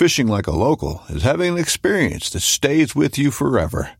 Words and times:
Fishing 0.00 0.28
like 0.28 0.46
a 0.46 0.50
local 0.50 1.02
is 1.10 1.24
having 1.24 1.52
an 1.52 1.58
experience 1.58 2.30
that 2.30 2.40
stays 2.40 2.96
with 2.96 3.18
you 3.18 3.30
forever. 3.30 3.90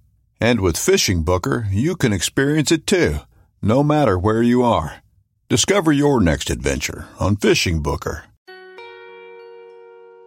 And 0.40 0.62
with 0.62 0.78
Fishing 0.78 1.24
Booker, 1.24 1.66
you 1.70 1.94
can 1.94 2.10
experience 2.10 2.72
it 2.72 2.86
too, 2.86 3.18
no 3.60 3.82
matter 3.82 4.18
where 4.18 4.42
you 4.42 4.62
are. 4.62 5.02
Discover 5.50 5.92
your 5.92 6.22
next 6.22 6.48
adventure 6.48 7.06
on 7.18 7.36
Fishing 7.36 7.82
Booker. 7.82 8.24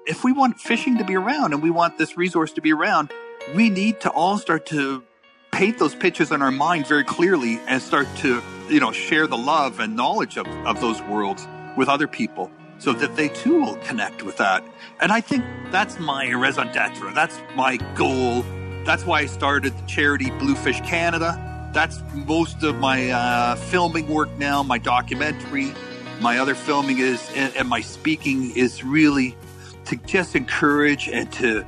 If 0.05 0.23
we 0.23 0.31
want 0.31 0.61
fishing 0.61 0.99
to 0.99 1.03
be 1.03 1.15
around 1.15 1.53
and 1.53 1.63
we 1.63 1.71
want 1.71 1.97
this 1.97 2.17
resource 2.17 2.51
to 2.51 2.61
be 2.61 2.71
around, 2.71 3.11
we 3.55 3.71
need 3.71 3.99
to 4.01 4.11
all 4.11 4.37
start 4.37 4.67
to 4.67 5.03
paint 5.51 5.79
those 5.79 5.95
pictures 5.95 6.31
in 6.31 6.43
our 6.43 6.51
mind 6.51 6.85
very 6.85 7.03
clearly 7.03 7.59
and 7.67 7.81
start 7.81 8.07
to, 8.17 8.43
you 8.69 8.79
know, 8.79 8.91
share 8.91 9.25
the 9.25 9.39
love 9.39 9.79
and 9.79 9.95
knowledge 9.95 10.37
of, 10.37 10.45
of 10.67 10.81
those 10.81 11.01
worlds 11.01 11.47
with 11.75 11.89
other 11.89 12.07
people 12.07 12.51
so 12.83 12.91
that 12.91 13.15
they 13.15 13.29
too 13.29 13.61
will 13.61 13.77
connect 13.77 14.23
with 14.23 14.35
that. 14.35 14.61
And 14.99 15.09
I 15.13 15.21
think 15.21 15.45
that's 15.71 15.99
my 15.99 16.29
raison 16.31 16.67
d'etre. 16.73 17.13
That's 17.13 17.39
my 17.55 17.77
goal. 17.95 18.43
That's 18.83 19.05
why 19.05 19.19
I 19.19 19.25
started 19.25 19.77
the 19.77 19.85
charity 19.85 20.29
Bluefish 20.31 20.81
Canada. 20.81 21.71
That's 21.73 22.01
most 22.13 22.61
of 22.63 22.75
my 22.79 23.09
uh, 23.09 23.55
filming 23.55 24.09
work 24.09 24.29
now, 24.37 24.63
my 24.63 24.79
documentary. 24.79 25.73
My 26.19 26.39
other 26.39 26.55
filming 26.55 26.97
is, 26.99 27.25
and, 27.35 27.55
and 27.55 27.69
my 27.69 27.79
speaking 27.79 28.53
is 28.57 28.83
really 28.83 29.37
to 29.85 29.95
just 29.95 30.35
encourage 30.35 31.07
and 31.07 31.31
to, 31.33 31.65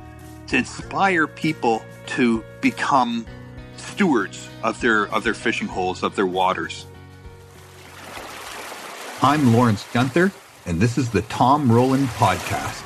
to 0.48 0.56
inspire 0.56 1.26
people 1.26 1.82
to 2.08 2.44
become 2.60 3.24
stewards 3.78 4.50
of 4.62 4.78
their, 4.82 5.06
of 5.08 5.24
their 5.24 5.34
fishing 5.34 5.66
holes, 5.66 6.02
of 6.02 6.14
their 6.14 6.26
waters. 6.26 6.84
I'm 9.22 9.54
Lawrence 9.54 9.86
Gunther 9.94 10.30
and 10.66 10.80
this 10.80 10.98
is 10.98 11.10
the 11.10 11.22
Tom 11.22 11.70
Rowland 11.70 12.08
Podcast. 12.08 12.82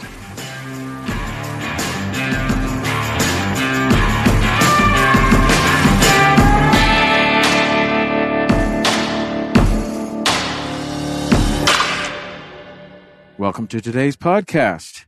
Welcome 13.38 13.66
to 13.68 13.80
today's 13.80 14.16
podcast. 14.18 15.06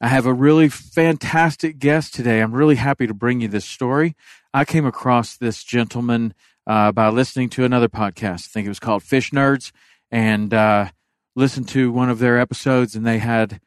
I 0.00 0.06
have 0.06 0.24
a 0.24 0.32
really 0.32 0.68
fantastic 0.68 1.80
guest 1.80 2.14
today. 2.14 2.40
I'm 2.40 2.54
really 2.54 2.76
happy 2.76 3.08
to 3.08 3.14
bring 3.14 3.40
you 3.40 3.48
this 3.48 3.64
story. 3.64 4.14
I 4.54 4.64
came 4.64 4.86
across 4.86 5.36
this 5.36 5.64
gentleman 5.64 6.34
uh, 6.68 6.92
by 6.92 7.08
listening 7.08 7.48
to 7.50 7.64
another 7.64 7.88
podcast. 7.88 8.46
I 8.46 8.50
think 8.52 8.66
it 8.66 8.70
was 8.70 8.78
called 8.78 9.02
Fish 9.02 9.32
Nerds. 9.32 9.72
And 10.12 10.54
uh, 10.54 10.90
listened 11.34 11.68
to 11.68 11.92
one 11.92 12.10
of 12.10 12.18
their 12.18 12.38
episodes 12.38 12.94
and 12.94 13.06
they 13.06 13.18
had 13.18 13.60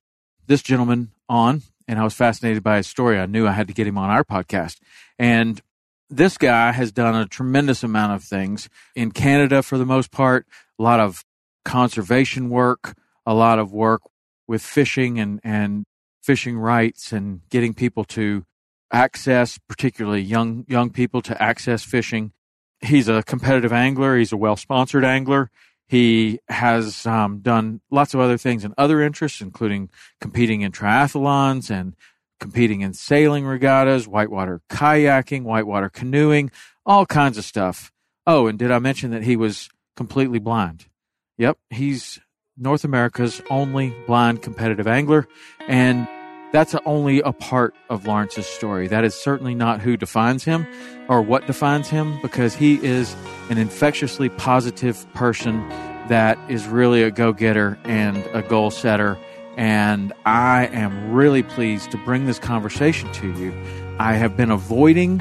this 0.47 0.61
gentleman 0.61 1.11
on 1.27 1.63
and 1.87 1.99
I 1.99 2.03
was 2.03 2.13
fascinated 2.13 2.63
by 2.63 2.77
his 2.77 2.87
story. 2.87 3.19
I 3.19 3.25
knew 3.25 3.47
I 3.47 3.51
had 3.51 3.67
to 3.67 3.73
get 3.73 3.87
him 3.87 3.97
on 3.97 4.09
our 4.09 4.23
podcast. 4.23 4.79
And 5.19 5.61
this 6.09 6.37
guy 6.37 6.71
has 6.71 6.91
done 6.91 7.15
a 7.15 7.27
tremendous 7.27 7.83
amount 7.83 8.13
of 8.13 8.23
things 8.23 8.69
in 8.95 9.11
Canada 9.11 9.61
for 9.61 9.77
the 9.77 9.85
most 9.85 10.11
part, 10.11 10.45
a 10.79 10.83
lot 10.83 10.99
of 10.99 11.23
conservation 11.63 12.49
work, 12.49 12.95
a 13.25 13.33
lot 13.33 13.59
of 13.59 13.71
work 13.71 14.01
with 14.47 14.61
fishing 14.61 15.19
and, 15.19 15.39
and 15.43 15.85
fishing 16.21 16.57
rights 16.57 17.11
and 17.11 17.41
getting 17.49 17.73
people 17.73 18.03
to 18.03 18.45
access, 18.91 19.57
particularly 19.67 20.21
young 20.21 20.65
young 20.67 20.89
people 20.89 21.21
to 21.21 21.41
access 21.41 21.83
fishing. 21.83 22.31
He's 22.81 23.07
a 23.07 23.23
competitive 23.23 23.73
angler, 23.73 24.17
he's 24.17 24.31
a 24.31 24.37
well 24.37 24.55
sponsored 24.55 25.03
angler. 25.03 25.49
He 25.87 26.39
has 26.49 27.05
um, 27.05 27.39
done 27.39 27.81
lots 27.91 28.13
of 28.13 28.19
other 28.19 28.37
things 28.37 28.63
and 28.63 28.73
other 28.77 29.01
interests, 29.01 29.41
including 29.41 29.89
competing 30.19 30.61
in 30.61 30.71
triathlons 30.71 31.69
and 31.69 31.95
competing 32.39 32.81
in 32.81 32.93
sailing 32.93 33.45
regattas, 33.45 34.07
whitewater 34.07 34.61
kayaking, 34.69 35.43
whitewater 35.43 35.89
canoeing, 35.89 36.51
all 36.85 37.05
kinds 37.05 37.37
of 37.37 37.45
stuff. 37.45 37.91
Oh, 38.27 38.47
and 38.47 38.57
did 38.57 38.71
I 38.71 38.79
mention 38.79 39.11
that 39.11 39.23
he 39.23 39.35
was 39.35 39.69
completely 39.95 40.39
blind? 40.39 40.87
Yep, 41.37 41.57
he's 41.69 42.19
North 42.57 42.83
America's 42.83 43.41
only 43.49 43.93
blind 44.07 44.41
competitive 44.41 44.87
angler. 44.87 45.27
And 45.67 46.07
that's 46.55 46.73
only 46.85 47.19
a 47.19 47.33
part 47.33 47.75
of 47.89 48.07
Lawrence's 48.07 48.45
story. 48.45 48.87
That 48.87 49.03
is 49.03 49.13
certainly 49.13 49.53
not 49.53 49.81
who 49.81 49.97
defines 49.97 50.45
him 50.45 50.65
or 51.09 51.21
what 51.21 51.45
defines 51.47 51.89
him 51.89 52.17
because 52.21 52.55
he 52.55 52.75
is 52.81 53.13
an 53.49 53.57
infectiously 53.57 54.29
positive 54.29 55.05
person 55.13 55.67
that 56.07 56.39
is 56.49 56.65
really 56.65 57.03
a 57.03 57.11
go 57.11 57.33
getter 57.33 57.77
and 57.83 58.25
a 58.27 58.41
goal 58.41 58.71
setter. 58.71 59.17
And 59.57 60.13
I 60.25 60.67
am 60.67 61.11
really 61.11 61.43
pleased 61.43 61.91
to 61.91 61.97
bring 61.97 62.25
this 62.25 62.39
conversation 62.39 63.11
to 63.13 63.33
you. 63.33 63.53
I 63.99 64.13
have 64.13 64.37
been 64.37 64.49
avoiding 64.49 65.19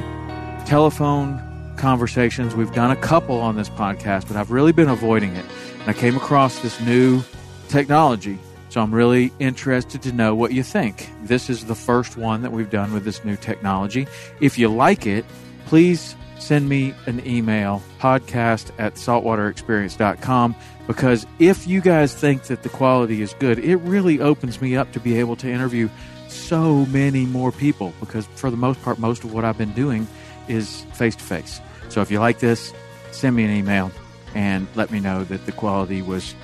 telephone 0.66 1.42
conversations. 1.76 2.54
We've 2.54 2.72
done 2.72 2.92
a 2.92 2.96
couple 2.96 3.40
on 3.40 3.56
this 3.56 3.70
podcast, 3.70 4.28
but 4.28 4.36
I've 4.36 4.52
really 4.52 4.72
been 4.72 4.88
avoiding 4.88 5.34
it. 5.34 5.44
And 5.80 5.88
I 5.88 5.94
came 5.94 6.14
across 6.14 6.60
this 6.60 6.80
new 6.82 7.24
technology 7.68 8.38
so 8.74 8.82
I'm 8.82 8.92
really 8.92 9.32
interested 9.38 10.02
to 10.02 10.10
know 10.10 10.34
what 10.34 10.52
you 10.52 10.64
think. 10.64 11.08
This 11.22 11.48
is 11.48 11.66
the 11.66 11.76
first 11.76 12.16
one 12.16 12.42
that 12.42 12.50
we've 12.50 12.70
done 12.70 12.92
with 12.92 13.04
this 13.04 13.24
new 13.24 13.36
technology. 13.36 14.08
If 14.40 14.58
you 14.58 14.66
like 14.66 15.06
it, 15.06 15.24
please 15.66 16.16
send 16.40 16.68
me 16.68 16.92
an 17.06 17.24
email, 17.24 17.84
podcast 18.00 18.72
at 18.80 18.94
saltwaterexperience.com, 18.94 20.56
because 20.88 21.24
if 21.38 21.68
you 21.68 21.80
guys 21.80 22.16
think 22.16 22.42
that 22.46 22.64
the 22.64 22.68
quality 22.68 23.22
is 23.22 23.32
good, 23.34 23.60
it 23.60 23.76
really 23.76 24.18
opens 24.18 24.60
me 24.60 24.76
up 24.76 24.90
to 24.90 24.98
be 24.98 25.20
able 25.20 25.36
to 25.36 25.48
interview 25.48 25.88
so 26.26 26.84
many 26.86 27.26
more 27.26 27.52
people, 27.52 27.92
because 28.00 28.26
for 28.34 28.50
the 28.50 28.56
most 28.56 28.82
part, 28.82 28.98
most 28.98 29.22
of 29.22 29.32
what 29.32 29.44
I've 29.44 29.56
been 29.56 29.74
doing 29.74 30.08
is 30.48 30.80
face 30.94 31.14
to 31.14 31.22
face. 31.22 31.60
So 31.90 32.00
if 32.00 32.10
you 32.10 32.18
like 32.18 32.40
this, 32.40 32.74
send 33.12 33.36
me 33.36 33.44
an 33.44 33.52
email 33.52 33.92
and 34.34 34.66
let 34.74 34.90
me 34.90 34.98
know 34.98 35.22
that 35.22 35.46
the 35.46 35.52
quality 35.52 36.02
was 36.02 36.34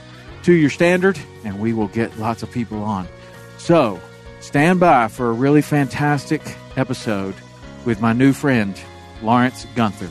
to 0.45 0.53
your 0.53 0.71
standard, 0.71 1.19
and 1.45 1.61
we 1.61 1.73
will 1.73 1.89
get 1.89 2.19
lots 2.19 2.43
of 2.43 2.51
people 2.51 2.83
on. 2.83 3.07
So, 3.59 4.01
stand 4.41 4.81
by 4.81 5.09
for 5.09 5.31
a 5.31 5.33
really 5.33 5.63
fantastic 5.63 6.43
episode 6.77 7.35
with 7.85 8.01
my 8.01 8.13
new 8.13 8.33
friend, 8.33 8.81
Lawrence 9.23 9.67
Gunther. 9.75 10.11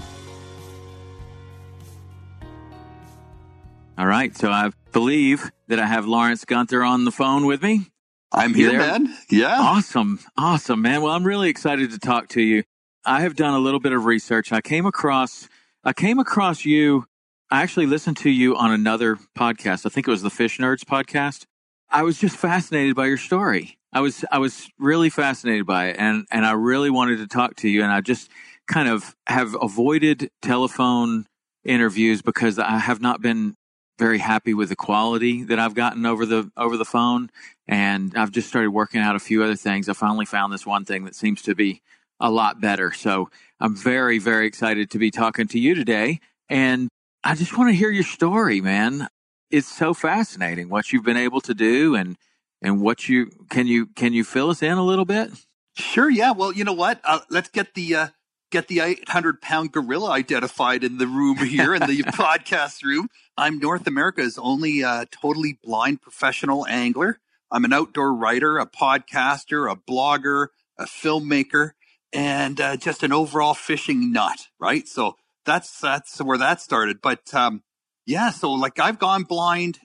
All 3.98 4.08
right, 4.08 4.36
so 4.38 4.50
I 4.50 4.72
believe 4.92 5.52
that 5.68 5.80
I 5.80 5.86
have 5.86 6.06
Lawrence 6.06 6.46
Gunther 6.46 6.84
on 6.84 7.06
the 7.06 7.12
phone 7.12 7.46
with 7.46 7.62
me. 7.62 7.88
I'm 8.32 8.54
here, 8.54 8.78
man. 8.78 9.14
Yeah. 9.30 9.56
Awesome. 9.58 10.20
Awesome, 10.38 10.82
man. 10.82 11.02
Well, 11.02 11.14
I'm 11.14 11.26
really 11.26 11.50
excited 11.50 11.92
to 11.92 12.00
talk 12.00 12.30
to 12.30 12.42
you. 12.42 12.64
I 13.04 13.22
have 13.22 13.36
done 13.36 13.54
a 13.54 13.60
little 13.60 13.80
bit 13.80 13.92
of 13.92 14.06
research. 14.06 14.52
I 14.54 14.62
came 14.62 14.86
across 14.86 15.50
I 15.84 15.94
came 15.94 16.20
across 16.20 16.66
you. 16.66 17.06
I 17.52 17.64
actually 17.64 17.88
listened 17.88 18.18
to 18.18 18.30
you 18.30 18.56
on 18.56 18.72
another 18.72 19.18
podcast. 19.36 19.86
I 19.86 19.90
think 19.90 20.08
it 20.08 20.12
was 20.12 20.22
the 20.22 20.30
Fish 20.30 20.60
Nerds 20.60 20.84
podcast. 20.84 21.46
I 21.90 22.04
was 22.04 22.20
just 22.20 22.38
fascinated 22.38 22.96
by 22.96 23.08
your 23.08 23.18
story. 23.18 23.80
I 23.92 24.02
was 24.02 24.24
I 24.32 24.38
was 24.38 24.70
really 24.78 25.10
fascinated 25.10 25.66
by 25.66 25.88
it 25.88 25.96
and 25.98 26.28
and 26.30 26.46
I 26.46 26.52
really 26.52 26.92
wanted 26.92 27.18
to 27.18 27.28
talk 27.28 27.56
to 27.58 27.70
you 27.70 27.82
and 27.82 27.92
I 27.92 28.02
just 28.02 28.30
kind 28.68 28.88
of 28.88 29.16
have 29.26 29.58
avoided 29.60 30.30
telephone 30.44 31.26
interviews 31.66 32.22
because 32.22 32.60
I 32.60 32.78
have 32.78 33.02
not 33.02 33.20
been 33.20 33.56
very 33.98 34.20
happy 34.20 34.54
with 34.54 34.70
the 34.70 34.76
quality 34.76 35.44
that 35.46 35.58
I've 35.58 35.74
gotten 35.74 36.06
over 36.06 36.28
the 36.28 36.52
over 36.56 36.78
the 36.78 36.86
phone 36.86 37.32
and 37.68 38.14
I've 38.16 38.32
just 38.32 38.48
started 38.48 38.70
working 38.70 39.02
out 39.02 39.16
a 39.16 39.20
few 39.20 39.44
other 39.44 39.56
things. 39.56 39.90
I 39.90 39.94
finally 39.94 40.26
found 40.26 40.54
this 40.54 40.68
one 40.68 40.86
thing 40.86 41.06
that 41.06 41.16
seems 41.16 41.42
to 41.44 41.56
be 41.56 41.82
a 42.20 42.30
lot 42.30 42.62
better. 42.62 42.92
So 42.92 43.32
I'm 43.60 43.76
very 43.76 44.20
very 44.20 44.46
excited 44.46 44.92
to 44.92 45.00
be 45.00 45.10
talking 45.10 45.48
to 45.48 45.58
you 45.60 45.74
today 45.74 46.20
and 46.48 46.90
I 47.24 47.36
just 47.36 47.58
want 47.58 47.70
to 47.70 47.76
hear 47.76 47.90
your 47.90 48.04
story, 48.04 48.62
man. 48.62 49.08
It's 49.52 49.68
so 49.68 49.94
fascinating 49.94 50.70
what 50.70 50.94
you've 50.94 51.04
been 51.04 51.18
able 51.18 51.42
to 51.42 51.54
do 51.54 51.96
and 51.96 52.18
and 52.62 52.82
what 52.82 53.10
you 53.10 53.32
can 53.50 53.68
you 53.68 53.88
can 53.88 54.14
you 54.14 54.24
fill 54.24 54.50
us 54.50 54.62
in 54.62 54.78
a 54.78 54.84
little 54.84 55.06
bit? 55.06 55.32
Sure. 55.76 56.10
Yeah. 56.10 56.32
Well, 56.32 56.54
you 56.54 56.64
know 56.64 56.74
what? 56.74 57.02
Uh, 57.04 57.20
let's 57.30 57.50
get 57.50 57.74
the 57.74 57.96
uh, 57.96 58.08
get 58.52 58.68
the 58.68 58.80
800 58.80 59.42
pound 59.42 59.72
gorilla 59.72 60.12
identified 60.12 60.84
in 60.84 60.98
the 60.98 61.08
room 61.08 61.38
here 61.46 61.74
in 61.74 61.82
the 61.82 62.04
podcast 62.04 62.84
room. 62.84 63.10
I'm 63.38 63.60
North 63.60 63.88
America's 63.88 64.38
only 64.38 64.84
uh, 64.84 65.06
totally 65.12 65.58
blind 65.64 66.02
professional 66.02 66.66
angler. 66.68 67.20
I'm 67.52 67.66
an 67.66 67.74
outdoor 67.74 68.14
writer, 68.14 68.60
a 68.60 68.68
podcaster, 68.68 69.72
a 69.72 69.76
blogger, 69.76 70.48
a 70.78 70.86
filmmaker, 70.86 71.72
and 72.14 72.62
uh, 72.62 72.78
just 72.78 73.04
an 73.04 73.12
overall 73.12 73.56
fishing 73.56 74.12
nut. 74.12 74.48
Right. 74.60 74.88
So 74.88 75.16
that's 75.46 75.80
that's 75.80 76.20
where 76.22 76.38
that 76.38 76.62
started. 76.62 77.02
But 77.02 77.34
um, 77.34 77.64
yeah, 78.06 78.32
so 78.32 78.52
like 78.52 78.80
I've 78.80 79.00
gone 79.00 79.24
blind 79.24 79.80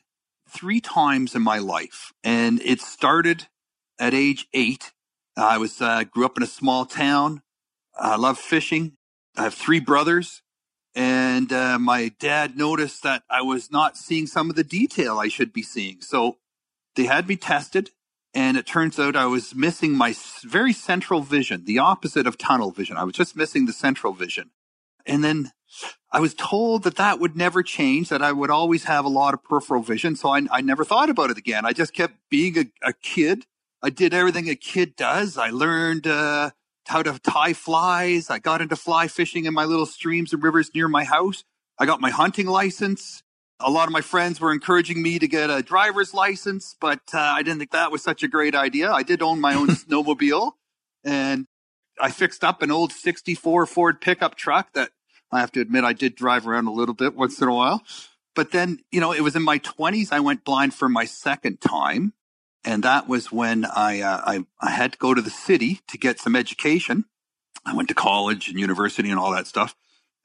three 0.48 0.80
times 0.80 1.34
in 1.34 1.42
my 1.42 1.58
life, 1.58 2.12
and 2.22 2.60
it 2.62 2.80
started 2.80 3.48
at 3.98 4.14
age 4.14 4.46
eight. 4.52 4.92
I 5.36 5.58
was 5.58 5.80
uh, 5.80 6.04
grew 6.04 6.24
up 6.24 6.36
in 6.36 6.42
a 6.42 6.46
small 6.48 6.86
town. 6.86 7.42
I 7.98 8.16
love 8.16 8.38
fishing. 8.38 8.96
I 9.36 9.44
have 9.44 9.54
three 9.54 9.80
brothers, 9.80 10.42
and 10.94 11.52
uh, 11.52 11.78
my 11.78 12.12
dad 12.20 12.56
noticed 12.56 13.02
that 13.02 13.22
I 13.28 13.42
was 13.42 13.70
not 13.70 13.96
seeing 13.96 14.26
some 14.26 14.50
of 14.50 14.56
the 14.56 14.64
detail 14.64 15.18
I 15.18 15.28
should 15.28 15.52
be 15.52 15.62
seeing. 15.62 16.00
So 16.00 16.38
they 16.94 17.04
had 17.04 17.28
me 17.28 17.36
tested, 17.36 17.90
and 18.32 18.56
it 18.56 18.66
turns 18.66 18.98
out 18.98 19.16
I 19.16 19.26
was 19.26 19.54
missing 19.54 19.92
my 19.96 20.14
very 20.42 20.72
central 20.72 21.20
vision, 21.22 21.64
the 21.64 21.78
opposite 21.78 22.26
of 22.26 22.38
tunnel 22.38 22.70
vision. 22.70 22.96
I 22.96 23.04
was 23.04 23.14
just 23.14 23.36
missing 23.36 23.66
the 23.66 23.72
central 23.72 24.12
vision. 24.12 24.50
And 25.06 25.22
then 25.22 25.52
I 26.10 26.20
was 26.20 26.34
told 26.34 26.84
that 26.84 26.96
that 26.96 27.18
would 27.18 27.36
never 27.36 27.62
change, 27.62 28.08
that 28.08 28.22
I 28.22 28.32
would 28.32 28.50
always 28.50 28.84
have 28.84 29.04
a 29.04 29.08
lot 29.08 29.34
of 29.34 29.42
peripheral 29.42 29.82
vision. 29.82 30.16
So 30.16 30.30
I, 30.30 30.42
I 30.50 30.60
never 30.60 30.84
thought 30.84 31.10
about 31.10 31.30
it 31.30 31.38
again. 31.38 31.66
I 31.66 31.72
just 31.72 31.92
kept 31.92 32.14
being 32.30 32.58
a, 32.58 32.64
a 32.82 32.92
kid. 32.92 33.44
I 33.82 33.90
did 33.90 34.14
everything 34.14 34.48
a 34.48 34.54
kid 34.54 34.96
does. 34.96 35.36
I 35.36 35.50
learned 35.50 36.06
uh, 36.06 36.50
how 36.86 37.02
to 37.02 37.18
tie 37.18 37.52
flies. 37.52 38.30
I 38.30 38.38
got 38.38 38.62
into 38.62 38.76
fly 38.76 39.08
fishing 39.08 39.44
in 39.44 39.54
my 39.54 39.64
little 39.64 39.86
streams 39.86 40.32
and 40.32 40.42
rivers 40.42 40.70
near 40.74 40.88
my 40.88 41.04
house. 41.04 41.44
I 41.78 41.86
got 41.86 42.00
my 42.00 42.10
hunting 42.10 42.46
license. 42.46 43.22
A 43.60 43.70
lot 43.70 43.88
of 43.88 43.92
my 43.92 44.00
friends 44.00 44.40
were 44.40 44.52
encouraging 44.52 45.02
me 45.02 45.18
to 45.18 45.28
get 45.28 45.50
a 45.50 45.62
driver's 45.62 46.14
license, 46.14 46.76
but 46.80 47.00
uh, 47.12 47.18
I 47.18 47.42
didn't 47.42 47.58
think 47.58 47.70
that 47.72 47.90
was 47.90 48.02
such 48.02 48.22
a 48.22 48.28
great 48.28 48.54
idea. 48.54 48.90
I 48.92 49.02
did 49.02 49.22
own 49.22 49.40
my 49.40 49.54
own 49.54 49.68
snowmobile 49.70 50.52
and 51.04 51.46
I 52.00 52.10
fixed 52.10 52.44
up 52.44 52.62
an 52.62 52.70
old 52.70 52.92
64 52.92 53.66
Ford 53.66 54.00
pickup 54.00 54.34
truck 54.34 54.72
that 54.74 54.90
I 55.30 55.40
have 55.40 55.52
to 55.52 55.60
admit 55.60 55.84
I 55.84 55.92
did 55.92 56.14
drive 56.14 56.46
around 56.46 56.66
a 56.66 56.72
little 56.72 56.94
bit 56.94 57.14
once 57.14 57.40
in 57.40 57.48
a 57.48 57.54
while. 57.54 57.82
But 58.34 58.50
then, 58.50 58.80
you 58.90 59.00
know, 59.00 59.12
it 59.12 59.20
was 59.20 59.36
in 59.36 59.42
my 59.42 59.58
20s 59.58 60.12
I 60.12 60.20
went 60.20 60.44
blind 60.44 60.74
for 60.74 60.88
my 60.88 61.04
second 61.04 61.60
time. 61.60 62.12
And 62.64 62.82
that 62.82 63.08
was 63.08 63.30
when 63.30 63.64
I, 63.64 64.00
uh, 64.00 64.22
I, 64.24 64.44
I 64.60 64.70
had 64.70 64.92
to 64.92 64.98
go 64.98 65.12
to 65.14 65.20
the 65.22 65.30
city 65.30 65.80
to 65.88 65.98
get 65.98 66.18
some 66.18 66.34
education. 66.34 67.04
I 67.66 67.74
went 67.74 67.88
to 67.88 67.94
college 67.94 68.48
and 68.48 68.58
university 68.58 69.10
and 69.10 69.18
all 69.18 69.32
that 69.32 69.46
stuff. 69.46 69.74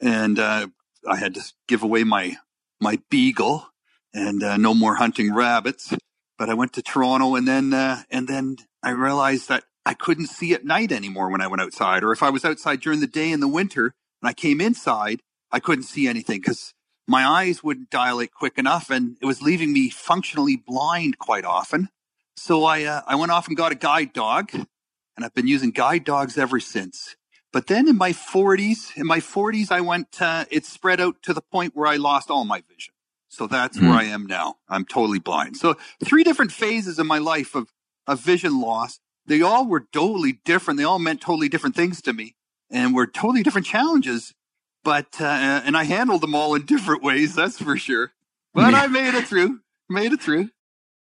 And 0.02 0.40
uh, 0.40 0.68
I 1.08 1.18
had 1.18 1.36
to 1.36 1.42
give 1.68 1.84
away 1.84 2.04
my 2.04 2.38
my 2.82 3.00
beagle 3.10 3.68
and 4.14 4.42
uh, 4.42 4.58
no 4.58 4.74
more 4.74 4.96
hunting 4.96 5.34
rabbits. 5.34 5.94
But 6.38 6.50
I 6.50 6.54
went 6.54 6.74
to 6.74 6.82
Toronto 6.82 7.36
and 7.36 7.48
then 7.48 7.74
uh, 7.74 8.04
and 8.10 8.28
then 8.28 8.58
I 8.84 8.92
realized 8.92 9.50
that 9.50 9.66
I 9.90 9.96
couldn't 9.96 10.28
see 10.28 10.54
at 10.54 10.64
night 10.64 10.92
anymore 10.92 11.32
when 11.32 11.42
I 11.42 11.48
went 11.48 11.64
outside, 11.64 12.04
or 12.04 12.12
if 12.12 12.22
I 12.22 12.30
was 12.30 12.46
outside 12.46 12.80
during 12.80 13.00
the 13.00 13.08
day 13.08 13.32
in 13.32 13.40
the 13.40 13.48
winter 13.48 13.96
and 14.22 14.30
I 14.30 14.34
came 14.34 14.62
inside, 14.62 15.24
I 15.52 15.60
couldn't 15.60 15.86
see 15.86 16.08
anything 16.08 16.42
because 16.42 16.76
my 17.08 17.26
eyes 17.26 17.64
wouldn't 17.64 17.90
dilate 17.90 18.32
quick 18.32 18.60
enough, 18.60 18.92
and 18.92 19.18
it 19.20 19.26
was 19.26 19.42
leaving 19.42 19.74
me 19.74 19.90
functionally 19.90 20.56
blind 20.56 21.18
quite 21.18 21.44
often. 21.44 21.90
So 22.38 22.66
I 22.66 22.84
uh, 22.84 23.02
I 23.08 23.16
went 23.16 23.32
off 23.32 23.48
and 23.48 23.58
got 23.58 23.72
a 23.72 23.76
guide 23.90 24.14
dog, 24.14 24.52
and 24.54 25.26
I've 25.26 25.34
been 25.34 25.48
using 25.48 25.72
guide 25.72 26.04
dogs 26.04 26.38
ever 26.38 26.60
since. 26.60 27.16
But 27.52 27.66
then 27.66 27.88
in 27.88 27.98
my 27.98 28.12
40s, 28.12 28.96
in 28.96 29.08
my 29.08 29.20
40s, 29.20 29.72
I 29.72 29.82
went. 29.82 30.22
Uh, 30.22 30.46
it 30.52 30.66
spread 30.68 31.02
out 31.02 31.16
to 31.24 31.34
the 31.34 31.42
point 31.42 31.76
where 31.76 31.88
I 31.88 31.96
lost 31.96 32.30
all 32.30 32.46
my 32.46 32.62
vision. 32.70 32.94
So 33.28 33.48
that's 33.48 33.76
mm-hmm. 33.76 33.90
where 33.90 33.98
I 33.98 34.04
am 34.04 34.28
now. 34.28 34.58
I'm 34.70 34.86
totally 34.86 35.18
blind. 35.18 35.58
So 35.58 35.78
three 36.06 36.24
different 36.24 36.52
phases 36.52 37.00
in 37.00 37.08
my 37.08 37.18
life 37.18 37.56
of 37.56 37.74
of 38.06 38.20
vision 38.20 38.62
loss. 38.62 39.00
They 39.30 39.44
all 39.44 39.68
were 39.68 39.86
totally 39.94 40.40
different. 40.44 40.80
They 40.80 40.84
all 40.84 40.98
meant 40.98 41.22
totally 41.22 41.50
different 41.50 41.76
things 41.76 42.02
to 42.02 42.14
me 42.14 42.36
and 42.72 42.96
were 42.96 43.06
totally 43.06 43.44
different 43.44 43.68
challenges. 43.68 44.34
But 44.84 45.22
uh, 45.22 45.62
and 45.64 45.78
I 45.78 45.84
handled 45.84 46.22
them 46.22 46.34
all 46.34 46.56
in 46.56 46.66
different 46.66 47.04
ways. 47.04 47.36
That's 47.36 47.62
for 47.62 47.78
sure. 47.78 48.12
But 48.54 48.74
yeah. 48.74 48.82
I 48.82 48.88
made 48.88 49.14
it 49.14 49.28
through. 49.28 49.60
Made 49.88 50.14
it 50.14 50.22
through. 50.22 50.50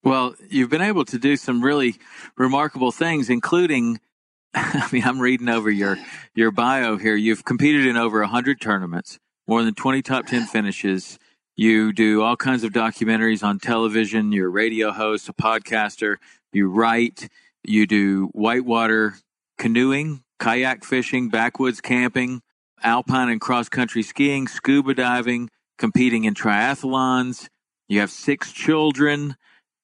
Well, 0.03 0.35
you've 0.49 0.69
been 0.69 0.81
able 0.81 1.03
to 1.05 1.17
do 1.17 1.35
some 1.35 1.63
really 1.63 1.95
remarkable 2.37 2.91
things, 2.91 3.29
including. 3.29 3.99
I 4.53 4.87
mean, 4.91 5.03
I'm 5.03 5.19
reading 5.19 5.49
over 5.49 5.71
your 5.71 5.97
your 6.35 6.51
bio 6.51 6.97
here. 6.97 7.15
You've 7.15 7.43
competed 7.43 7.87
in 7.87 7.97
over 7.97 8.23
hundred 8.23 8.61
tournaments, 8.61 9.17
more 9.47 9.63
than 9.63 9.73
20 9.73 10.03
top 10.03 10.27
10 10.27 10.45
finishes. 10.45 11.17
You 11.55 11.91
do 11.91 12.21
all 12.21 12.35
kinds 12.35 12.63
of 12.63 12.71
documentaries 12.71 13.43
on 13.43 13.59
television. 13.59 14.31
You're 14.31 14.47
a 14.47 14.51
radio 14.51 14.91
host, 14.91 15.27
a 15.27 15.33
podcaster. 15.33 16.17
You 16.53 16.69
write. 16.69 17.29
You 17.63 17.87
do 17.87 18.29
whitewater 18.33 19.15
canoeing, 19.57 20.23
kayak 20.39 20.83
fishing, 20.83 21.29
backwoods 21.29 21.81
camping, 21.81 22.41
alpine 22.83 23.29
and 23.29 23.39
cross 23.39 23.69
country 23.69 24.03
skiing, 24.03 24.47
scuba 24.47 24.93
diving, 24.93 25.49
competing 25.77 26.23
in 26.23 26.33
triathlons. 26.33 27.47
You 27.87 27.99
have 27.99 28.09
six 28.09 28.51
children. 28.51 29.35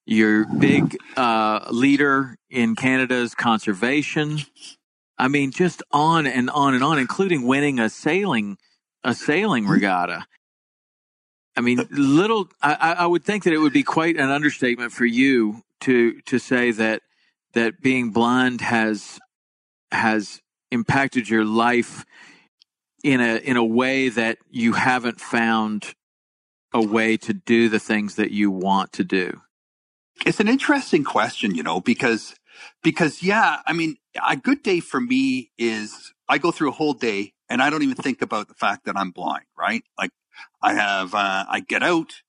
You're 0.06 0.46
big 0.46 0.96
uh, 1.18 1.68
leader 1.70 2.38
in 2.50 2.75
Canada's 2.75 3.36
conservation. 3.36 4.40
I 5.18 5.28
mean, 5.28 5.52
just 5.52 5.84
on 5.92 6.25
and 6.25 6.50
on 6.50 6.74
and 6.74 6.84
on, 6.84 6.98
including 6.98 7.46
winning 7.46 7.80
a 7.80 7.90
sailing 7.90 8.58
a 9.04 9.13
sailing 9.13 9.68
regatta. 9.68 10.25
I 11.56 11.62
mean, 11.62 11.86
little. 11.90 12.50
I, 12.62 12.96
I 13.00 13.06
would 13.06 13.24
think 13.24 13.44
that 13.44 13.54
it 13.54 13.58
would 13.58 13.74
be 13.74 13.84
quite 13.84 14.16
an 14.16 14.30
understatement 14.30 14.92
for 14.92 15.06
you 15.06 15.63
to 15.82 16.22
to 16.22 16.40
say 16.40 16.72
that 16.72 17.02
that 17.58 17.82
being 17.82 18.12
blind 18.12 18.62
has 18.62 19.20
has 19.92 20.42
impacted 20.70 21.28
your 21.28 21.44
life 21.44 22.06
in 23.04 23.20
a 23.20 23.38
in 23.38 23.58
a 23.58 23.66
way 23.66 24.10
that 24.10 24.38
you 24.50 24.74
haven't 24.74 25.20
found 25.20 25.96
a 26.72 26.82
way 26.82 27.18
to 27.18 27.34
do 27.34 27.68
the 27.68 27.80
things 27.80 28.16
that 28.16 28.30
you 28.30 28.52
want 28.52 28.94
to 28.94 29.04
do? 29.04 29.42
It's 30.24 30.40
an 30.40 30.48
interesting 30.48 31.04
question, 31.04 31.56
you 31.56 31.64
know, 31.64 31.82
because 31.82 32.36
because 32.84 33.24
yeah, 33.24 33.58
I 33.66 33.74
mean, 33.74 33.98
a 34.28 34.36
good 34.36 34.62
day 34.62 34.80
for 34.80 35.02
me 35.02 35.50
is 35.58 36.14
I 36.30 36.38
go 36.38 36.52
through 36.52 36.70
a 36.70 36.74
whole 36.80 36.94
day 36.94 37.34
and 37.50 37.62
I 37.62 37.72
don't 37.72 37.82
even 37.82 37.96
think 37.96 38.22
about 38.22 38.50
the 38.50 38.54
fact 38.54 38.86
that 38.86 38.96
I'm 38.96 39.10
blind, 39.10 39.46
right? 39.58 39.84
Like 39.98 40.12
I 40.62 40.76
have 40.76 41.16
uh, 41.16 41.46
I 41.50 41.62
get 41.62 41.82
out, 41.82 42.22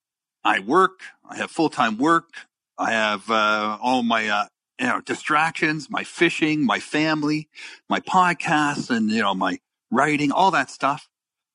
I 0.42 0.60
work, 0.60 1.00
I 1.28 1.36
have 1.36 1.50
full-time 1.50 1.98
work, 1.98 2.30
I 2.78 2.92
have 2.92 3.30
uh, 3.30 3.76
all 3.82 4.02
my 4.02 4.28
uh, 4.28 4.46
you 4.78 4.86
know, 4.86 5.00
distractions, 5.00 5.88
my 5.90 6.04
fishing, 6.04 6.64
my 6.64 6.80
family, 6.80 7.48
my 7.88 8.00
podcasts, 8.00 8.90
and 8.90 9.10
you 9.10 9.20
know, 9.20 9.34
my 9.34 9.58
writing, 9.90 10.32
all 10.32 10.50
that 10.52 10.70
stuff. 10.70 11.08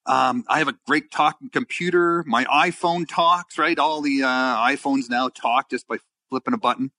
Um, 0.06 0.44
I 0.50 0.60
have 0.60 0.68
a 0.68 0.76
great 0.86 1.12
talking 1.12 1.50
computer. 1.50 2.24
My 2.28 2.44
iPhone 2.46 3.08
talks, 3.08 3.58
right? 3.58 3.80
All 3.80 4.02
the 4.02 4.24
uh, 4.24 4.28
iPhones 4.28 5.10
now 5.10 5.30
talk 5.30 5.70
just 5.70 5.88
by 5.88 5.98
flipping 6.30 6.54
a 6.54 6.58
button. 6.58 6.92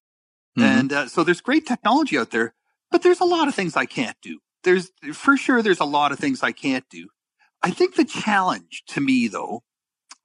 Mm-hmm. 0.57 0.63
And 0.63 0.93
uh, 0.93 1.09
so 1.09 1.25
there's 1.25 1.41
great 1.41 1.67
technology 1.67 2.17
out 2.17 2.31
there, 2.31 2.55
but 2.91 3.03
there's 3.03 3.21
a 3.21 3.25
lot 3.25 3.49
of 3.49 3.55
things 3.55 3.77
I 3.77 3.87
can't 3.87 4.17
do. 4.23 4.39
There's 4.63 4.91
for 5.13 5.37
sure 5.37 5.63
there's 5.63 5.81
a 5.81 5.85
lot 5.85 6.13
of 6.13 6.19
things 6.19 6.43
I 6.43 6.53
can't 6.53 6.89
do. 6.89 7.09
I 7.63 7.71
think 7.71 7.97
the 7.97 8.05
challenge 8.05 8.85
to 8.89 9.01
me 9.01 9.29
though 9.29 9.63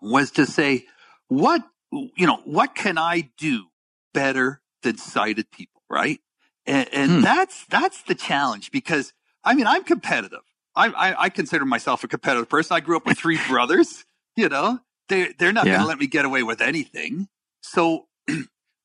was 0.01 0.32
to 0.32 0.46
say, 0.46 0.86
what 1.27 1.63
you 1.91 2.27
know, 2.27 2.41
what 2.46 2.75
can 2.75 2.98
I 2.98 3.32
do 3.38 3.65
better 4.13 4.62
than 4.84 4.98
sighted 4.98 5.51
people? 5.51 5.78
Right? 5.89 6.19
And, 6.65 6.89
and 6.93 7.12
hmm. 7.12 7.22
that's 7.22 7.65
that's 7.67 8.03
the 8.03 8.15
challenge 8.15 8.72
because 8.72 9.13
I 9.43 9.55
mean 9.55 9.67
I'm 9.67 9.84
competitive. 9.84 10.41
I, 10.75 10.88
I, 10.89 11.24
I 11.25 11.29
consider 11.29 11.65
myself 11.65 12.03
a 12.03 12.08
competitive 12.08 12.50
person. 12.50 12.75
I 12.75 12.81
grew 12.81 12.98
up 12.98 13.05
with 13.08 13.17
three 13.19 13.39
brothers. 13.50 14.05
You 14.38 14.50
know, 14.50 14.79
they 15.10 15.34
they're 15.39 15.53
not 15.53 15.65
Yeah. 15.65 15.72
going 15.72 15.81
to 15.81 15.88
let 15.88 16.00
me 16.00 16.08
get 16.08 16.25
away 16.25 16.43
with 16.43 16.62
anything. 16.62 17.27
So, 17.63 18.08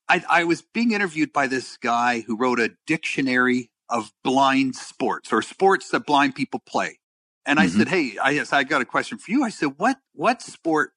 I 0.08 0.25
I 0.28 0.44
was 0.44 0.62
being 0.62 0.92
interviewed 0.92 1.32
by 1.32 1.46
this 1.49 1.76
guy 1.78 2.20
who 2.23 2.37
wrote 2.37 2.61
a 2.61 2.73
dictionary 2.87 3.70
of 3.90 4.12
blind 4.25 4.76
sports 4.76 5.32
or 5.32 5.42
sports 5.42 5.90
that 5.90 6.06
blind 6.06 6.34
people 6.34 6.61
play. 6.66 6.99
And 7.46 7.61
I 7.61 7.66
Mhm. 7.66 7.70
said, 7.78 7.88
"Hey, 7.88 8.18
I 8.18 8.30
yes, 8.32 8.52
I 8.52 8.64
got 8.64 8.82
a 8.82 8.87
question 8.87 9.18
for 9.18 9.30
you." 9.30 9.44
I 9.44 9.50
said, 9.50 9.75
"What 9.78 9.99
what 10.14 10.42
sport 10.42 10.92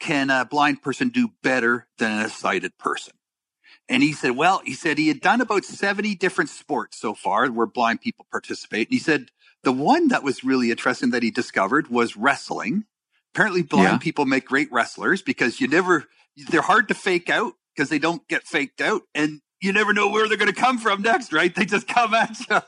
can 0.00 0.30
a 0.30 0.44
blind 0.44 0.82
person 0.82 1.10
do 1.10 1.30
better 1.42 1.88
than 1.98 2.20
a 2.26 2.30
sighted 2.30 2.78
person?" 2.78 3.14
And 3.88 4.02
he 4.02 4.12
said, 4.12 4.32
"Well, 4.32 4.62
he 4.64 4.74
said 4.74 4.96
he 4.98 5.08
had 5.08 5.20
done 5.20 5.40
about 5.40 5.64
70 5.64 6.14
different 6.14 6.50
sports 6.50 6.98
so 6.98 7.14
far 7.14 7.48
where 7.50 7.66
blind 7.66 8.00
people 8.00 8.26
participate." 8.30 8.88
And 8.88 8.94
he 8.94 8.98
said 8.98 9.30
the 9.62 9.72
one 9.72 10.08
that 10.08 10.22
was 10.22 10.42
really 10.44 10.70
interesting 10.70 11.10
that 11.10 11.22
he 11.22 11.30
discovered 11.30 11.88
was 11.88 12.16
wrestling. 12.16 12.84
Apparently 13.34 13.62
blind 13.62 13.84
Yeah. 13.84 13.98
people 13.98 14.24
make 14.26 14.44
great 14.46 14.70
wrestlers 14.72 15.20
because 15.22 15.60
you 15.60 15.68
never 15.68 16.04
they're 16.48 16.62
hard 16.62 16.88
to 16.88 16.94
fake 16.94 17.28
out 17.30 17.54
because 17.74 17.90
they 17.90 17.98
don't 17.98 18.26
get 18.28 18.44
faked 18.44 18.80
out 18.80 19.02
and 19.14 19.40
you 19.60 19.72
never 19.72 19.92
know 19.92 20.08
where 20.10 20.28
they're 20.28 20.36
going 20.36 20.52
to 20.52 20.60
come 20.60 20.78
from 20.78 21.00
next, 21.02 21.32
right? 21.32 21.54
They 21.54 21.64
just 21.64 21.86
come 21.88 22.12
at 22.14 22.36
you. 22.50 22.60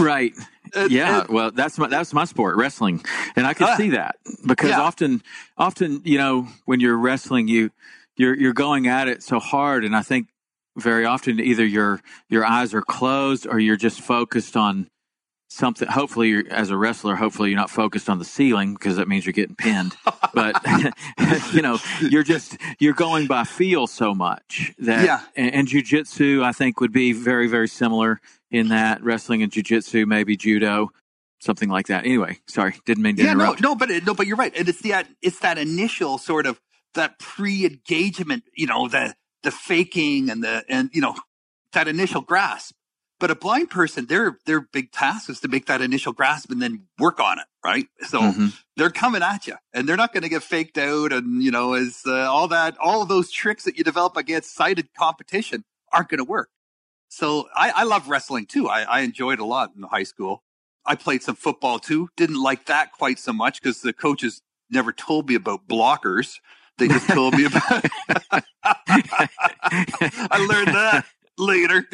Right. 0.00 0.32
And- 0.74 0.90
yeah. 0.90 1.20
and- 1.20 1.28
well, 1.28 1.50
that's 1.50 1.78
my 1.78 1.86
that's 1.86 2.14
my 2.14 2.24
sport, 2.24 2.56
wrestling, 2.56 3.04
and 3.36 3.46
I 3.46 3.52
can 3.52 3.66
Ah. 3.68 3.76
see 3.76 3.90
that 3.90 4.16
because 4.46 4.70
Yeah. 4.70 4.80
often, 4.80 5.22
often, 5.58 6.00
you 6.06 6.16
know, 6.16 6.48
when 6.64 6.80
you're 6.80 6.96
wrestling, 6.96 7.46
you 7.46 7.70
you're 8.16 8.36
you're 8.38 8.52
going 8.52 8.86
at 8.88 9.08
it 9.08 9.22
so 9.22 9.38
hard, 9.38 9.84
and 9.84 9.94
I 9.96 10.02
think 10.02 10.28
very 10.76 11.04
often 11.04 11.40
either 11.40 11.64
your 11.64 12.00
your 12.28 12.44
eyes 12.44 12.74
are 12.74 12.82
closed 12.82 13.46
or 13.46 13.58
you're 13.58 13.76
just 13.76 14.00
focused 14.00 14.56
on 14.56 14.88
something. 15.50 15.86
Hopefully, 15.88 16.28
you're, 16.28 16.44
as 16.50 16.70
a 16.70 16.76
wrestler, 16.76 17.14
hopefully 17.16 17.50
you're 17.50 17.58
not 17.58 17.70
focused 17.70 18.08
on 18.08 18.18
the 18.18 18.24
ceiling 18.24 18.74
because 18.74 18.96
that 18.96 19.08
means 19.08 19.26
you're 19.26 19.32
getting 19.34 19.56
pinned. 19.56 19.94
but 20.34 20.56
you 21.52 21.62
know, 21.62 21.78
you're 22.00 22.22
just 22.22 22.56
you're 22.78 22.94
going 22.94 23.26
by 23.26 23.44
feel 23.44 23.86
so 23.86 24.14
much 24.14 24.72
that 24.78 25.04
Yeah. 25.04 25.20
and, 25.36 25.54
and 25.54 25.68
jujitsu, 25.68 26.42
I 26.42 26.52
think, 26.52 26.80
would 26.80 26.92
be 26.92 27.12
very 27.12 27.48
very 27.48 27.68
similar 27.68 28.20
in 28.50 28.68
that 28.68 29.02
wrestling 29.02 29.42
and 29.42 29.50
jujitsu, 29.52 30.06
maybe 30.06 30.36
judo, 30.36 30.90
something 31.40 31.68
like 31.68 31.86
that. 31.88 32.04
Anyway, 32.04 32.38
sorry, 32.46 32.74
didn't 32.84 33.02
mean 33.02 33.16
to 33.16 33.22
yeah, 33.22 33.34
no, 33.34 33.44
interrupt. 33.44 33.62
no, 33.62 33.74
but 33.74 33.90
no, 34.06 34.14
but 34.14 34.26
you're 34.26 34.36
right, 34.36 34.56
and 34.56 34.68
it's 34.68 34.80
the 34.80 35.04
it's 35.22 35.38
that 35.40 35.58
initial 35.58 36.18
sort 36.18 36.46
of 36.46 36.60
that 36.94 37.18
pre-engagement, 37.18 38.44
you 38.56 38.66
know, 38.66 38.88
the 38.88 39.14
the 39.42 39.50
faking 39.50 40.30
and 40.30 40.42
the 40.42 40.64
and 40.68 40.90
you 40.92 41.00
know 41.00 41.14
that 41.72 41.88
initial 41.88 42.20
grasp. 42.20 42.74
But 43.20 43.30
a 43.30 43.36
blind 43.36 43.70
person, 43.70 44.06
their 44.06 44.38
their 44.46 44.60
big 44.60 44.90
task 44.92 45.30
is 45.30 45.40
to 45.40 45.48
make 45.48 45.66
that 45.66 45.80
initial 45.80 46.12
grasp 46.12 46.50
and 46.50 46.60
then 46.60 46.86
work 46.98 47.20
on 47.20 47.38
it, 47.38 47.46
right? 47.64 47.86
So 48.08 48.20
Mhm. 48.20 48.52
they're 48.76 48.90
coming 48.90 49.22
at 49.22 49.46
you, 49.46 49.56
and 49.72 49.88
they're 49.88 49.96
not 49.96 50.12
going 50.12 50.24
to 50.24 50.28
get 50.28 50.42
faked 50.42 50.76
out, 50.76 51.12
and 51.12 51.42
you 51.42 51.50
know, 51.52 51.74
as 51.74 52.02
uh, 52.06 52.30
all 52.30 52.48
that, 52.48 52.76
all 52.78 53.02
of 53.02 53.08
those 53.08 53.30
tricks 53.30 53.64
that 53.64 53.78
you 53.78 53.84
develop 53.84 54.16
against 54.16 54.54
sighted 54.54 54.88
competition 54.98 55.64
aren't 55.92 56.08
going 56.08 56.18
to 56.18 56.24
work. 56.24 56.50
So 57.08 57.48
I, 57.54 57.70
I 57.70 57.82
love 57.84 58.08
wrestling 58.08 58.46
too. 58.46 58.68
I, 58.68 58.82
I 58.82 59.00
enjoyed 59.00 59.38
a 59.38 59.44
lot 59.44 59.70
in 59.76 59.82
high 59.82 60.02
school. 60.04 60.42
I 60.84 60.94
played 60.96 61.22
some 61.22 61.36
football 61.36 61.78
too. 61.78 62.08
Didn't 62.16 62.42
like 62.42 62.66
that 62.66 62.92
quite 62.92 63.18
so 63.18 63.32
much 63.32 63.60
because 63.62 63.82
the 63.82 63.92
coaches 63.92 64.42
never 64.70 64.92
told 64.92 65.28
me 65.28 65.34
about 65.36 65.68
blockers. 65.68 66.38
They 66.82 66.88
just 66.88 67.06
told 67.06 67.34
me 67.36 67.44
about. 67.44 67.62
I 68.64 70.46
learned 70.48 70.74
that 70.74 71.04
later, 71.38 71.86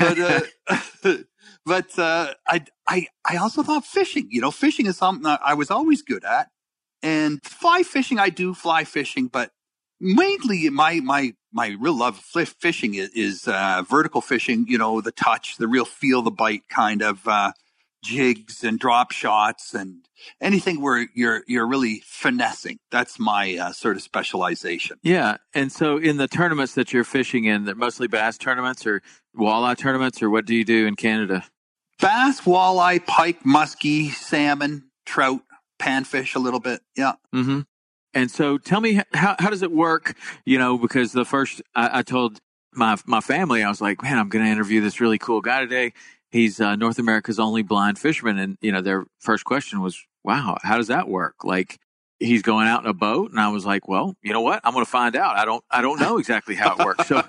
but 0.00 0.18
uh, 0.18 1.16
but 1.64 1.96
uh, 1.96 2.34
I 2.48 2.64
I 2.88 3.06
I 3.24 3.36
also 3.36 3.62
thought 3.62 3.84
fishing. 3.84 4.26
You 4.32 4.40
know, 4.40 4.50
fishing 4.50 4.86
is 4.86 4.96
something 4.96 5.24
I 5.24 5.54
was 5.54 5.70
always 5.70 6.02
good 6.02 6.24
at, 6.24 6.50
and 7.04 7.40
fly 7.44 7.84
fishing 7.84 8.18
I 8.18 8.30
do 8.30 8.52
fly 8.52 8.82
fishing, 8.82 9.28
but 9.28 9.52
mainly 10.00 10.70
my 10.70 10.98
my 10.98 11.34
my 11.52 11.76
real 11.78 11.96
love 11.96 12.18
of 12.18 12.48
fishing 12.48 12.94
is, 12.94 13.10
is 13.10 13.46
uh, 13.46 13.84
vertical 13.88 14.20
fishing. 14.20 14.66
You 14.66 14.78
know, 14.78 15.00
the 15.00 15.12
touch, 15.12 15.56
the 15.56 15.68
real 15.68 15.84
feel 15.84 16.22
the 16.22 16.32
bite 16.32 16.68
kind 16.68 17.00
of 17.00 17.28
uh, 17.28 17.52
jigs 18.06 18.62
and 18.64 18.78
drop 18.78 19.12
shots 19.12 19.74
and 19.74 20.06
anything 20.40 20.80
where 20.80 21.08
you're 21.14 21.42
you're 21.46 21.66
really 21.66 22.02
finessing. 22.04 22.78
That's 22.90 23.18
my 23.18 23.56
uh, 23.56 23.72
sort 23.72 23.96
of 23.96 24.02
specialization. 24.02 24.98
Yeah, 25.02 25.36
and 25.54 25.70
so 25.72 25.98
in 25.98 26.16
the 26.16 26.28
tournaments 26.28 26.74
that 26.74 26.92
you're 26.92 27.04
fishing 27.04 27.44
in, 27.44 27.64
they're 27.64 27.74
mostly 27.74 28.08
bass 28.08 28.38
tournaments 28.38 28.86
or 28.86 29.02
walleye 29.36 29.76
tournaments, 29.76 30.22
or 30.22 30.30
what 30.30 30.46
do 30.46 30.54
you 30.54 30.64
do 30.64 30.86
in 30.86 30.96
Canada? 30.96 31.44
Bass, 32.00 32.42
walleye, 32.42 33.04
pike, 33.06 33.42
muskie, 33.42 34.10
salmon, 34.10 34.84
trout, 35.04 35.40
panfish 35.78 36.34
a 36.34 36.38
little 36.38 36.60
bit. 36.60 36.80
Yeah. 36.96 37.14
Mm-hmm. 37.34 37.60
And 38.14 38.30
so, 38.30 38.58
tell 38.58 38.80
me 38.80 39.02
how 39.14 39.36
how 39.38 39.50
does 39.50 39.62
it 39.62 39.72
work? 39.72 40.16
You 40.44 40.58
know, 40.58 40.78
because 40.78 41.12
the 41.12 41.24
first 41.24 41.62
I, 41.74 41.98
I 41.98 42.02
told 42.02 42.40
my 42.72 42.96
my 43.06 43.20
family, 43.20 43.62
I 43.62 43.68
was 43.68 43.80
like, 43.80 44.02
man, 44.02 44.18
I'm 44.18 44.28
going 44.28 44.44
to 44.44 44.50
interview 44.50 44.80
this 44.80 45.00
really 45.00 45.18
cool 45.18 45.40
guy 45.40 45.60
today. 45.60 45.92
He's 46.36 46.60
uh, 46.60 46.76
North 46.76 46.98
America's 46.98 47.38
only 47.38 47.62
blind 47.62 47.98
fisherman, 47.98 48.38
and 48.38 48.58
you 48.60 48.70
know, 48.70 48.82
their 48.82 49.06
first 49.18 49.44
question 49.44 49.80
was, 49.80 49.98
wow, 50.22 50.58
how 50.62 50.76
does 50.76 50.88
that 50.88 51.08
work? 51.08 51.44
Like. 51.44 51.78
He's 52.18 52.40
going 52.40 52.66
out 52.66 52.82
in 52.82 52.88
a 52.88 52.94
boat, 52.94 53.30
and 53.30 53.38
I 53.38 53.48
was 53.50 53.66
like, 53.66 53.88
"Well, 53.88 54.16
you 54.22 54.32
know 54.32 54.40
what? 54.40 54.62
I'm 54.64 54.72
going 54.72 54.86
to 54.86 54.90
find 54.90 55.14
out. 55.16 55.36
I 55.36 55.44
don't, 55.44 55.62
I 55.70 55.82
don't 55.82 56.00
know 56.00 56.16
exactly 56.16 56.54
how 56.54 56.74
it 56.74 56.82
works. 56.82 57.06
So, 57.08 57.22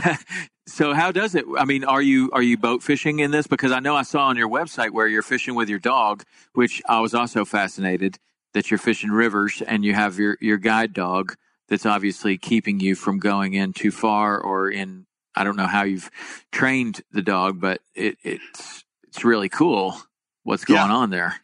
so 0.66 0.94
how 0.94 1.12
does 1.12 1.34
it? 1.34 1.44
I 1.58 1.66
mean, 1.66 1.84
are 1.84 2.00
you 2.00 2.30
are 2.32 2.40
you 2.40 2.56
boat 2.56 2.82
fishing 2.82 3.18
in 3.18 3.30
this? 3.30 3.46
Because 3.46 3.72
I 3.72 3.80
know 3.80 3.94
I 3.94 4.04
saw 4.04 4.28
on 4.28 4.38
your 4.38 4.48
website 4.48 4.92
where 4.92 5.06
you're 5.06 5.20
fishing 5.20 5.54
with 5.54 5.68
your 5.68 5.80
dog, 5.80 6.24
which 6.54 6.80
I 6.88 7.00
was 7.00 7.12
also 7.12 7.44
fascinated 7.44 8.18
that 8.54 8.70
you're 8.70 8.78
fishing 8.78 9.10
rivers 9.10 9.62
and 9.66 9.84
you 9.84 9.92
have 9.92 10.18
your 10.18 10.38
your 10.40 10.56
guide 10.56 10.94
dog 10.94 11.34
that's 11.68 11.84
obviously 11.84 12.38
keeping 12.38 12.80
you 12.80 12.94
from 12.94 13.18
going 13.18 13.52
in 13.52 13.74
too 13.74 13.90
far 13.90 14.40
or 14.40 14.70
in 14.70 15.04
I 15.36 15.44
don't 15.44 15.56
know 15.56 15.66
how 15.68 15.84
you've 15.84 16.10
trained 16.52 17.02
the 17.12 17.22
dog, 17.22 17.60
but 17.60 17.80
it, 17.94 18.18
it's 18.22 18.84
it's 19.08 19.24
really 19.24 19.48
cool 19.48 19.96
what's 20.44 20.64
going 20.64 20.90
Yeah. 20.90 20.94
on 20.94 21.10
there. 21.10 21.36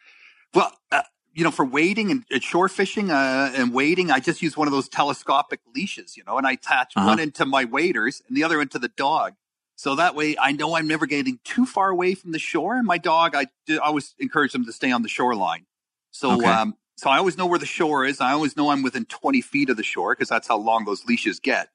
Well, 0.55 0.73
uh, 0.93 1.03
you 1.35 1.45
know, 1.45 1.53
for 1.53 1.65
wading 1.65 2.11
and, 2.11 2.25
and 2.31 2.43
shore 2.43 2.69
fishing 2.69 3.11
uh, 3.13 3.53
and 3.57 3.73
wading, 3.75 4.11
I 4.11 4.21
just 4.21 4.43
use 4.43 4.57
one 4.59 4.69
of 4.69 4.73
those 4.75 4.89
telescopic 4.91 5.61
leashes, 5.75 6.17
you 6.19 6.25
know, 6.27 6.39
and 6.39 6.47
I 6.47 6.53
attach 6.55 6.95
Uh-huh. 6.97 7.07
one 7.09 7.21
into 7.21 7.47
my 7.47 7.67
waders 7.67 8.23
and 8.29 8.37
the 8.37 8.45
other 8.45 8.63
into 8.63 8.81
the 8.81 8.89
dog. 8.89 9.35
So 9.77 9.97
that 9.97 10.15
way 10.17 10.37
I 10.39 10.53
know 10.53 10.77
I'm 10.77 10.89
never 10.89 11.07
getting 11.07 11.41
too 11.45 11.67
far 11.67 11.91
away 11.91 12.15
from 12.15 12.33
the 12.33 12.41
shore. 12.41 12.77
And 12.77 12.87
my 12.87 12.99
dog, 12.99 13.35
I 13.37 13.47
I 13.71 13.79
always 13.79 14.15
encourage 14.21 14.53
them 14.53 14.67
to 14.67 14.73
stay 14.75 14.93
on 14.93 15.03
the 15.03 15.09
shoreline. 15.11 15.67
So, 16.13 16.35
Okay. 16.35 16.49
um, 16.49 16.77
so 16.97 17.11
I 17.11 17.19
always 17.19 17.39
know 17.39 17.47
where 17.47 17.61
the 17.61 17.67
shore 17.67 18.05
is. 18.05 18.21
I 18.21 18.33
always 18.33 18.59
know 18.59 18.71
I'm 18.71 18.83
within 18.83 19.07
20 19.07 19.41
feet 19.43 19.71
of 19.71 19.79
the 19.79 19.85
shore 19.85 20.15
because 20.15 20.29
that's 20.29 20.49
how 20.49 20.59
long 20.59 20.85
those 20.85 21.07
leashes 21.07 21.41
get. 21.41 21.71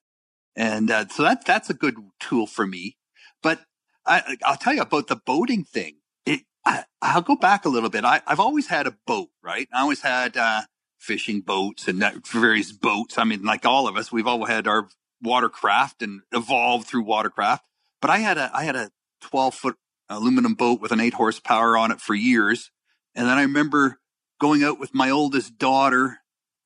And 0.56 0.92
uh, 0.92 1.08
so 1.08 1.24
that 1.24 1.46
that's 1.46 1.70
a 1.70 1.74
good 1.74 1.96
tool 2.20 2.48
for 2.48 2.68
me. 2.68 2.98
But 3.42 3.62
I, 4.06 4.38
I'll 4.46 4.58
tell 4.58 4.74
you 4.74 4.82
about 4.82 5.08
the 5.08 5.16
boating 5.16 5.64
thing. 5.64 5.98
It, 6.26 6.42
I, 6.66 6.84
I'll 7.02 7.22
go 7.22 7.36
back 7.36 7.66
a 7.66 7.70
little 7.70 7.90
bit. 7.90 8.06
I, 8.06 8.22
I've 8.28 8.40
always 8.40 8.68
had 8.68 8.88
a 8.88 8.96
boat, 9.08 9.30
right? 9.44 9.68
I 9.74 9.82
always 9.82 10.02
had 10.02 10.38
uh, 10.38 10.64
fishing 11.00 11.42
boats 11.42 11.88
and 11.88 12.04
various 12.32 12.72
boats. 12.72 13.18
I 13.18 13.24
mean, 13.24 13.44
like 13.44 13.66
all 13.66 13.88
of 13.88 13.98
us, 13.98 14.12
we've 14.12 14.28
all 14.28 14.46
had 14.46 14.68
our 14.68 14.88
watercraft 15.22 16.02
and 16.02 16.22
evolved 16.32 16.88
through 16.88 17.04
watercraft. 17.04 17.66
But 18.02 18.10
I 18.10 18.18
had 18.18 18.38
a 18.38 18.52
I 18.54 18.64
had 18.64 18.76
a 18.76 18.92
12 19.22 19.56
foot 19.56 19.76
aluminum 20.10 20.54
boat 20.54 20.82
with 20.82 20.92
an 20.92 21.00
eight 21.00 21.14
horsepower 21.14 21.78
on 21.78 21.92
it 21.92 22.02
for 22.02 22.14
years. 22.14 22.72
And 23.16 23.28
then 23.28 23.38
I 23.38 23.44
remember 23.44 24.00
going 24.40 24.64
out 24.64 24.80
with 24.80 24.94
my 24.94 25.10
oldest 25.10 25.58
daughter 25.58 26.20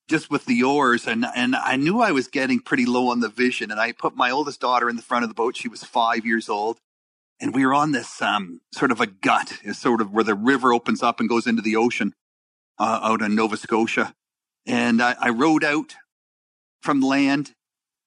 just 0.08 0.30
with 0.30 0.46
the 0.46 0.64
oars 0.64 1.06
and 1.06 1.26
and 1.36 1.56
I 1.56 1.76
knew 1.76 2.02
I 2.02 2.12
was 2.12 2.28
getting 2.28 2.60
pretty 2.60 2.86
low 2.86 3.10
on 3.10 3.20
the 3.20 3.30
vision 3.30 3.72
and 3.72 3.80
I 3.80 3.92
put 3.92 4.16
my 4.16 4.32
oldest 4.32 4.62
daughter 4.62 4.90
in 4.90 4.96
the 4.96 5.02
front 5.02 5.24
of 5.24 5.30
the 5.30 5.36
boat. 5.36 5.58
She 5.58 5.68
was 5.68 5.84
5 5.84 6.26
years 6.26 6.50
old 6.50 6.80
and 7.40 7.54
we 7.54 7.66
were 7.66 7.74
on 7.74 7.92
this 7.92 8.22
um 8.22 8.62
sort 8.72 8.92
of 8.92 9.02
a 9.02 9.08
gut, 9.08 9.54
sort 9.74 10.02
of 10.02 10.12
where 10.12 10.24
the 10.24 10.36
river 10.36 10.74
opens 10.74 11.04
up 11.04 11.20
and 11.20 11.30
goes 11.30 11.48
into 11.48 11.62
the 11.62 11.76
ocean 11.76 12.14
uh, 12.80 13.00
out 13.04 13.22
in 13.22 13.36
Nova 13.36 13.58
Scotia. 13.58 14.14
And 14.66 15.02
I, 15.02 15.16
I 15.20 15.30
rowed 15.30 15.64
out 15.64 15.96
from 16.82 17.02
land 17.02 17.54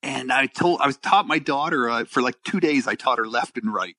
and 0.03 0.33
I 0.33 0.47
told 0.47 0.81
I 0.81 0.87
was 0.87 0.97
taught 0.97 1.27
my 1.27 1.39
daughter 1.39 1.91
uh, 1.91 2.05
for 2.05 2.23
like 2.23 2.37
2 2.45 2.61
days 2.61 2.87
I 2.87 2.95
taught 2.95 3.19
her 3.19 3.29
left 3.29 3.59
and 3.59 3.73
right. 3.73 3.97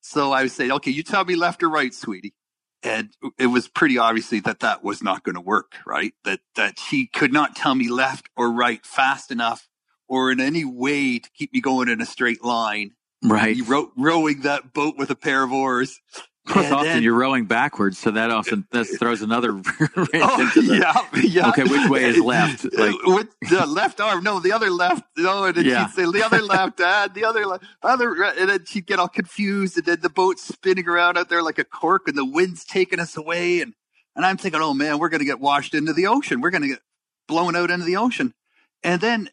So 0.00 0.32
I 0.32 0.42
would 0.42 0.52
say, 0.52 0.70
"Okay, 0.70 0.90
you 0.90 1.02
tell 1.02 1.24
me 1.24 1.36
left 1.36 1.62
or 1.62 1.68
right, 1.68 1.94
sweetie." 1.94 2.34
And 2.82 3.10
it 3.38 3.46
was 3.46 3.68
pretty 3.68 3.98
obviously 3.98 4.40
that 4.40 4.60
that 4.60 4.82
was 4.82 5.02
not 5.02 5.22
going 5.22 5.34
to 5.34 5.40
work 5.40 5.74
right? 5.86 6.14
That 6.24 6.40
that 6.56 6.78
she 6.78 7.06
could 7.06 7.32
not 7.32 7.56
tell 7.56 7.74
me 7.74 7.88
left 7.88 8.28
or 8.36 8.50
right 8.50 8.84
fast 8.84 9.30
enough 9.30 9.68
or 10.08 10.30
in 10.30 10.40
any 10.40 10.64
way 10.64 11.18
to 11.18 11.30
keep 11.30 11.52
me 11.52 11.60
going 11.60 11.88
in 11.88 12.00
a 12.00 12.06
straight 12.06 12.44
line. 12.44 12.92
Right. 13.24 13.56
row, 13.66 13.92
rowing 13.96 14.40
that 14.40 14.72
boat 14.72 14.96
with 14.98 15.10
a 15.10 15.14
pair 15.14 15.44
of 15.44 15.52
oars 15.52 16.00
Plus, 16.48 16.64
And 16.66 16.74
often 16.74 16.86
then- 16.88 17.02
you're 17.04 17.14
rowing 17.14 17.44
backwards, 17.44 17.98
so 17.98 18.10
that 18.10 18.30
often 18.32 18.66
that 18.72 18.84
throws 18.84 19.22
another 19.22 19.52
wrench 19.96 20.10
Oh, 20.14 20.40
into 20.40 20.62
the. 20.62 20.76
yeah, 21.14 21.20
yeah. 21.22 21.48
Okay, 21.50 21.62
which 21.62 21.88
way 21.88 22.02
is 22.04 22.18
left? 22.18 22.64
Uh, 22.64 22.68
like- 22.72 23.02
with 23.04 23.28
the 23.48 23.64
left 23.64 24.00
arm, 24.00 24.24
no, 24.24 24.40
the 24.40 24.50
other 24.52 24.68
left. 24.70 25.04
No, 25.16 25.44
and 25.44 25.54
then 25.56 25.64
Yeah. 25.66 25.86
she'd 25.86 25.94
say 25.94 26.04
the 26.10 26.24
other 26.24 26.42
left, 26.42 26.78
Dad, 26.78 27.14
the 27.14 27.24
other 27.24 27.46
left, 27.46 27.64
other, 27.82 28.24
and 28.24 28.48
then 28.50 28.64
she'd 28.64 28.86
get 28.86 28.98
all 28.98 29.08
confused, 29.08 29.76
and 29.76 29.86
then 29.86 29.98
the 30.02 30.10
boat's 30.10 30.42
spinning 30.42 30.88
around 30.88 31.16
out 31.16 31.28
there 31.28 31.42
like 31.44 31.58
a 31.58 31.64
cork, 31.64 32.08
and 32.08 32.18
the 32.18 32.24
wind's 32.24 32.64
taking 32.64 32.98
us 32.98 33.16
away, 33.16 33.60
and 33.60 33.74
and 34.16 34.26
I'm 34.26 34.36
thinking, 34.36 34.60
oh 34.60 34.74
man, 34.74 34.98
we're 34.98 35.08
gonna 35.10 35.24
get 35.24 35.38
washed 35.40 35.74
into 35.74 35.92
the 35.92 36.08
ocean. 36.08 36.40
We're 36.40 36.50
gonna 36.50 36.66
get 36.68 36.80
blown 37.28 37.54
out 37.54 37.70
into 37.70 37.86
the 37.86 37.96
ocean, 37.96 38.34
and 38.82 39.00
then 39.00 39.30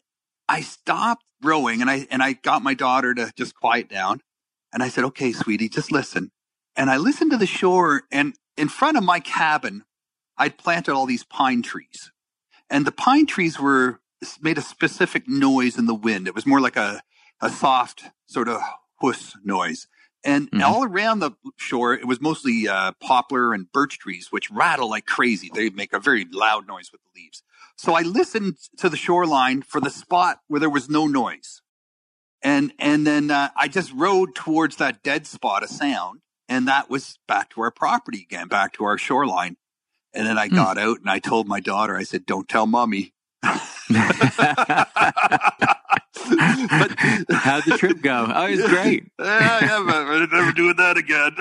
I 0.48 0.62
stopped 0.62 1.26
rowing, 1.42 1.82
and 1.82 1.90
I 1.90 2.08
and 2.12 2.22
I 2.22 2.34
got 2.34 2.62
my 2.62 2.76
daughter 2.76 3.16
to 3.16 3.32
just 3.36 3.56
quiet 3.56 3.90
down, 3.90 4.22
and 4.72 4.84
I 4.84 4.90
said, 4.90 5.04
okay, 5.06 5.32
sweetie, 5.34 5.70
just 5.70 5.92
listen, 5.92 6.32
and 6.80 6.90
I 6.90 6.98
listened 6.98 7.32
to 7.32 7.38
the 7.38 7.46
shore, 7.46 8.04
and 8.12 8.34
in 8.58 8.70
front 8.70 8.98
of 8.98 9.04
my 9.04 9.20
cabin. 9.20 9.84
I'd 10.42 10.58
planted 10.58 10.94
all 10.94 11.06
these 11.06 11.26
pine 11.26 11.62
trees. 11.62 12.12
And 12.70 12.88
the 12.88 12.94
pine 12.94 13.26
trees 13.26 13.60
were 13.60 14.00
made 14.42 14.58
a 14.58 14.62
specific 14.62 15.28
noise 15.28 15.78
in 15.78 15.86
the 15.86 15.94
wind. 15.94 16.28
It 16.28 16.34
was 16.34 16.46
more 16.46 16.62
like 16.62 16.78
a, 16.78 17.02
a 17.42 17.50
soft 17.50 18.06
sort 18.28 18.48
of 18.48 18.62
whoosh 19.02 19.34
noise. 19.44 19.88
And 20.24 20.50
Mhm. 20.52 20.64
all 20.64 20.86
around 20.86 21.20
the 21.20 21.32
shore, 21.58 21.94
it 21.94 22.08
was 22.08 22.22
mostly 22.22 22.70
uh, 22.70 22.94
poplar 23.02 23.54
and 23.54 23.70
birch 23.70 24.00
trees, 24.00 24.28
which 24.32 24.50
rattle 24.50 24.90
like 24.90 25.06
crazy. 25.06 25.52
They 25.54 25.70
make 25.70 25.92
a 25.92 26.00
very 26.00 26.26
loud 26.32 26.66
noise 26.68 26.90
with 26.90 27.02
the 27.02 27.22
leaves. 27.22 27.44
So 27.76 27.96
I 27.96 28.02
listened 28.04 28.56
to 28.78 28.88
the 28.88 28.96
shoreline 28.96 29.62
for 29.62 29.82
the 29.82 29.90
spot 29.90 30.40
where 30.48 30.62
there 30.62 30.70
was 30.70 30.90
no 30.90 31.06
noise. 31.06 31.62
And, 32.42 32.72
and 32.80 33.06
then 33.06 33.30
uh, 33.30 33.50
I 33.58 33.68
just 33.68 33.92
rowed 33.92 34.36
towards 34.36 34.78
that 34.78 35.04
dead 35.04 35.28
spot 35.28 35.64
of 35.64 35.70
sound. 35.70 36.22
And 36.50 36.68
that 36.68 36.90
was 36.90 37.20
back 37.30 37.52
to 37.52 37.62
our 37.62 37.72
property 37.72 38.28
again, 38.30 38.50
back 38.50 38.74
to 38.76 38.86
our 38.86 38.98
shoreline. 39.00 39.58
And 40.14 40.28
then 40.28 40.38
I 40.40 40.50
Hmm. 40.50 40.56
got 40.56 40.78
out 40.80 41.00
and 41.02 41.10
I 41.10 41.20
told 41.20 41.48
my 41.48 41.60
daughter, 41.62 41.96
I 41.98 42.04
said, 42.04 42.26
don't 42.26 42.50
tell 42.50 42.68
mommy. 42.68 43.14
but 43.44 43.62
How'd 47.42 47.66
the 47.66 47.76
trip 47.78 48.02
go? 48.02 48.30
Oh, 48.34 48.46
it 48.48 48.52
was 48.52 48.64
great. 48.64 49.04
yeah, 49.20 49.62
yeah, 49.62 49.84
but 49.86 50.08
I'm 50.08 50.30
never 50.32 50.52
doing 50.54 50.76
that 50.78 50.98
again. 50.98 51.36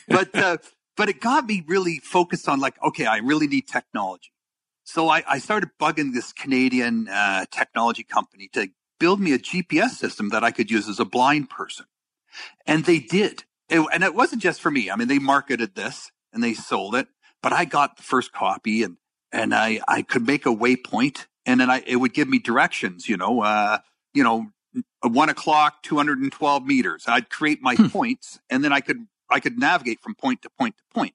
but 0.10 0.40
uh, 0.40 0.56
but 0.96 1.08
it 1.10 1.20
got 1.20 1.46
me 1.46 1.64
really 1.66 1.98
focused 1.98 2.48
on 2.48 2.60
like, 2.60 2.80
okay, 2.82 3.04
I 3.06 3.18
really 3.18 3.46
need 3.48 3.66
technology. 3.68 4.30
So 4.84 5.08
I, 5.10 5.22
I 5.28 5.38
started 5.38 5.70
bugging 5.80 6.14
this 6.14 6.32
Canadian 6.32 7.08
uh, 7.08 7.44
technology 7.50 8.04
company 8.04 8.48
to 8.54 8.68
build 9.00 9.20
me 9.20 9.32
a 9.32 9.38
GPS 9.38 9.90
system 9.90 10.28
that 10.30 10.42
I 10.44 10.50
could 10.52 10.70
use 10.70 10.88
as 10.88 10.98
a 11.00 11.04
blind 11.04 11.50
person, 11.50 11.86
and 12.66 12.84
they 12.86 13.00
did. 13.00 13.44
It, 13.68 13.80
and 13.92 14.02
it 14.04 14.14
wasn't 14.14 14.42
just 14.42 14.60
for 14.60 14.70
me. 14.70 14.90
I 14.90 14.96
mean, 14.96 15.08
they 15.08 15.18
marketed 15.18 15.74
this 15.74 16.10
and 16.32 16.42
they 16.42 16.54
sold 16.54 16.94
it, 16.94 17.08
but 17.42 17.52
I 17.52 17.64
got 17.64 17.96
the 17.96 18.02
first 18.02 18.32
copy 18.32 18.82
and 18.82 18.96
and 19.32 19.54
I 19.54 19.80
I 19.88 20.02
could 20.02 20.26
make 20.26 20.46
a 20.46 20.50
waypoint, 20.50 21.26
and 21.46 21.60
then 21.60 21.70
I 21.70 21.82
it 21.86 21.96
would 21.96 22.14
give 22.14 22.28
me 22.28 22.38
directions. 22.38 23.08
You 23.08 23.16
know, 23.18 23.42
uh, 23.42 23.78
you 24.14 24.24
know, 24.24 24.48
one 25.02 25.28
o'clock, 25.28 25.82
212 25.82 26.64
meters. 26.66 27.04
I'd 27.06 27.30
create 27.30 27.60
my 27.62 27.76
Hmm. 27.76 27.88
points 27.88 28.40
and 28.50 28.64
then 28.64 28.72
I 28.72 28.80
could, 28.80 29.06
I 29.30 29.40
could 29.40 29.58
navigate 29.58 30.00
from 30.00 30.14
point 30.14 30.42
to 30.42 30.50
point 30.50 30.76
to 30.78 30.84
point. 30.94 31.14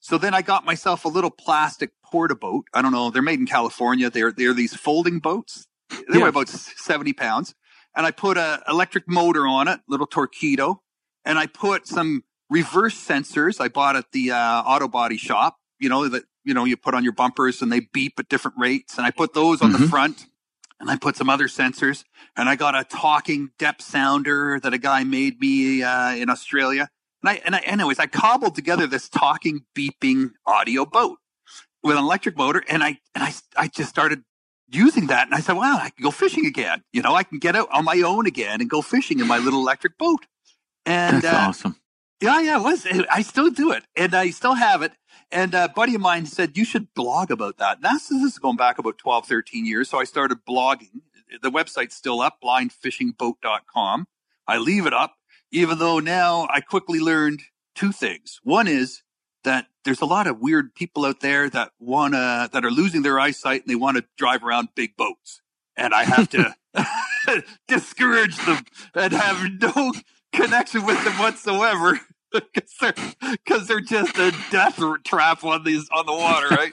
So 0.00 0.18
then 0.18 0.34
I 0.34 0.42
got 0.42 0.64
myself 0.64 1.04
a 1.04 1.08
little 1.08 1.30
plastic 1.30 1.90
Porta-Bote. 2.04 2.66
I 2.74 2.82
don't 2.82 2.92
know. 2.92 3.10
They're 3.10 3.22
made 3.22 3.40
in 3.40 3.46
California. 3.46 4.10
They're, 4.10 4.32
they're 4.32 4.54
these 4.54 4.74
folding 4.74 5.18
boats. 5.18 5.66
They 5.90 6.18
Yeah. 6.18 6.24
weigh 6.24 6.28
about 6.28 6.48
70 6.48 7.12
pounds. 7.14 7.54
And 7.96 8.06
I 8.06 8.10
put 8.12 8.36
a 8.36 8.62
electric 8.68 9.08
motor 9.08 9.46
on 9.46 9.68
it, 9.68 9.80
little 9.88 10.06
Torqeedo. 10.06 10.78
And 11.24 11.38
I 11.38 11.46
put 11.46 11.86
some 11.86 12.24
reverse 12.50 12.94
sensors 12.94 13.60
I 13.60 13.68
bought 13.68 13.96
at 13.96 14.12
the 14.12 14.30
uh, 14.30 14.62
auto 14.62 14.88
body 14.88 15.16
shop, 15.18 15.56
you 15.78 15.88
know, 15.88 16.08
that, 16.08 16.24
you 16.44 16.54
know, 16.54 16.64
you 16.64 16.76
put 16.76 16.94
on 16.94 17.04
your 17.04 17.12
bumpers 17.12 17.60
and 17.60 17.70
they 17.70 17.80
beep 17.80 18.14
at 18.18 18.28
different 18.28 18.56
rates. 18.58 18.96
And 18.96 19.06
I 19.06 19.10
put 19.10 19.34
those 19.34 19.60
on 19.60 19.72
the 19.72 19.78
Mhm. 19.78 19.90
front 19.90 20.26
and 20.80 20.90
I 20.90 20.96
put 20.96 21.16
some 21.16 21.28
other 21.28 21.46
sensors 21.48 22.04
and 22.36 22.48
I 22.48 22.56
got 22.56 22.74
a 22.74 22.84
talking 22.84 23.50
depth 23.58 23.82
sounder 23.82 24.58
that 24.60 24.72
a 24.72 24.78
guy 24.78 25.04
made 25.04 25.40
me 25.40 25.82
uh, 25.82 26.12
in 26.12 26.30
Australia. 26.30 26.88
And 27.22 27.30
I, 27.30 27.42
and 27.44 27.54
I, 27.56 27.58
anyways, 27.60 27.98
I 27.98 28.06
cobbled 28.06 28.54
together 28.54 28.86
this 28.86 29.08
talking, 29.08 29.64
beeping 29.76 30.30
audio 30.46 30.86
boat 30.86 31.18
with 31.82 31.96
an 31.96 32.02
electric 32.02 32.36
motor, 32.36 32.62
and 32.68 32.82
I, 32.82 32.98
and 33.14 33.24
I, 33.24 33.34
I 33.56 33.68
just 33.68 33.88
started 33.90 34.22
using 34.70 35.08
that, 35.08 35.26
and 35.26 35.34
I 35.34 35.40
said, 35.40 35.56
"Wow, 35.56 35.76
I 35.76 35.90
can 35.90 36.02
go 36.02 36.10
fishing 36.10 36.44
again. 36.46 36.82
You 36.92 37.02
know, 37.02 37.14
I 37.14 37.22
can 37.22 37.38
get 37.38 37.56
out 37.56 37.68
on 37.72 37.84
my 37.84 38.02
own 38.02 38.26
again 38.26 38.60
and 38.60 38.68
go 38.68 38.82
fishing 38.82 39.20
in 39.20 39.26
my 39.26 39.38
little 39.38 39.60
electric 39.60 39.96
boat." 39.98 40.26
And 40.88 41.20
That's 41.20 41.34
uh, 41.34 41.48
awesome. 41.48 41.76
yeah, 42.22 42.40
yeah, 42.40 42.58
it 42.58 42.62
was. 42.62 42.86
I 43.10 43.20
still 43.20 43.50
do 43.50 43.72
it, 43.72 43.84
and 43.94 44.14
I 44.14 44.30
still 44.30 44.54
have 44.54 44.80
it. 44.80 44.92
And 45.30 45.52
a 45.52 45.68
buddy 45.68 45.94
of 45.94 46.00
mine 46.00 46.24
said, 46.24 46.56
you 46.56 46.64
should 46.64 46.94
blog 46.94 47.30
about 47.30 47.58
that. 47.58 47.76
And 47.76 47.84
that's, 47.84 48.08
this 48.08 48.22
is 48.22 48.38
going 48.38 48.56
back 48.56 48.78
about 48.78 48.96
12, 48.96 49.26
13 49.26 49.66
years. 49.66 49.90
So 49.90 49.98
I 49.98 50.04
started 50.04 50.38
blogging. 50.48 51.02
The 51.42 51.50
website's 51.50 51.94
still 51.94 52.22
up, 52.22 52.38
blindfishingboat.com. 52.42 54.06
I 54.46 54.56
leave 54.56 54.86
it 54.86 54.94
up, 54.94 55.16
even 55.52 55.78
though 55.78 55.98
now 55.98 56.48
I 56.50 56.62
quickly 56.62 57.00
learned 57.00 57.42
two 57.74 57.92
things. 57.92 58.40
One 58.42 58.66
is 58.66 59.02
that 59.44 59.66
there's 59.84 60.00
a 60.00 60.06
lot 60.06 60.26
of 60.26 60.38
weird 60.38 60.74
people 60.74 61.04
out 61.04 61.20
there 61.20 61.50
that 61.50 61.72
want 61.78 62.14
to, 62.14 62.48
that 62.50 62.64
are 62.64 62.70
losing 62.70 63.02
their 63.02 63.20
eyesight 63.20 63.60
and 63.60 63.70
they 63.70 63.74
want 63.74 63.98
to 63.98 64.04
drive 64.16 64.42
around 64.42 64.68
big 64.74 64.96
boats. 64.96 65.42
And 65.76 65.92
I 65.92 66.04
have 66.04 66.30
to 66.30 66.56
discourage 67.68 68.36
them 68.38 68.64
and 68.94 69.12
have 69.12 69.50
no 69.60 69.92
connection 70.32 70.84
with 70.86 71.02
them 71.04 71.14
whatsoever 71.14 72.00
because 72.32 72.74
they're 72.80 72.94
because 73.32 73.66
they're 73.66 73.80
just 73.80 74.18
a 74.18 74.32
death 74.50 74.80
trap 75.04 75.44
on 75.44 75.64
these 75.64 75.88
on 75.90 76.06
the 76.06 76.12
water, 76.12 76.48
right? 76.48 76.72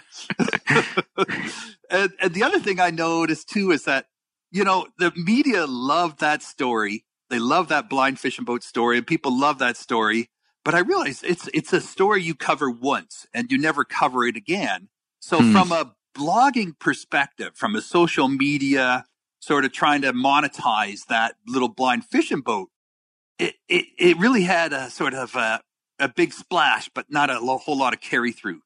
and 1.90 2.12
and 2.22 2.34
the 2.34 2.44
other 2.44 2.60
thing 2.60 2.80
I 2.80 2.90
noticed 2.92 3.50
too 3.50 3.72
is 3.72 3.86
that 3.86 4.08
you 4.52 4.64
know 4.64 4.88
the 4.98 5.12
media 5.16 5.66
loved 5.66 6.20
that 6.20 6.44
story. 6.44 7.06
They 7.30 7.40
love 7.40 7.70
that 7.70 7.90
blind 7.90 8.20
fishing 8.20 8.46
boat 8.46 8.64
story, 8.64 8.98
and 8.98 9.08
people 9.08 9.38
love 9.38 9.60
that 9.60 9.78
story. 9.78 10.30
But 10.64 10.76
I 10.76 10.80
realize 10.80 11.24
it's 11.24 11.48
it's 11.54 11.74
a 11.74 11.82
story 11.82 12.22
you 12.24 12.36
cover 12.36 12.70
once 12.70 13.26
and 13.34 13.52
you 13.52 13.58
never 13.58 13.84
cover 13.84 14.26
it 14.26 14.36
again. 14.36 14.90
So 15.20 15.42
Hmm. 15.42 15.52
from 15.52 15.72
a 15.72 15.94
blogging 16.16 16.78
perspective, 16.80 17.52
from 17.56 17.76
a 17.76 17.82
social 17.82 18.28
media 18.28 19.06
sort 19.40 19.66
of 19.66 19.72
trying 19.72 20.02
to 20.02 20.12
monetize 20.14 21.06
that 21.08 21.36
little 21.48 21.68
blind 21.70 22.06
fishing 22.06 22.42
boat, 22.42 22.70
it, 23.40 23.56
it, 24.00 24.18
really 24.18 24.44
had 24.44 24.74
a 24.74 24.90
sort 24.90 25.14
of 25.14 25.36
a, 25.36 25.62
a 26.00 26.08
big 26.10 26.34
splash, 26.34 26.90
but 26.94 27.06
not 27.10 27.30
a 27.30 27.40
lo- 27.40 27.58
whole 27.58 27.78
lot 27.78 27.94
of 27.94 28.02
carry 28.02 28.32
through. 28.32 28.62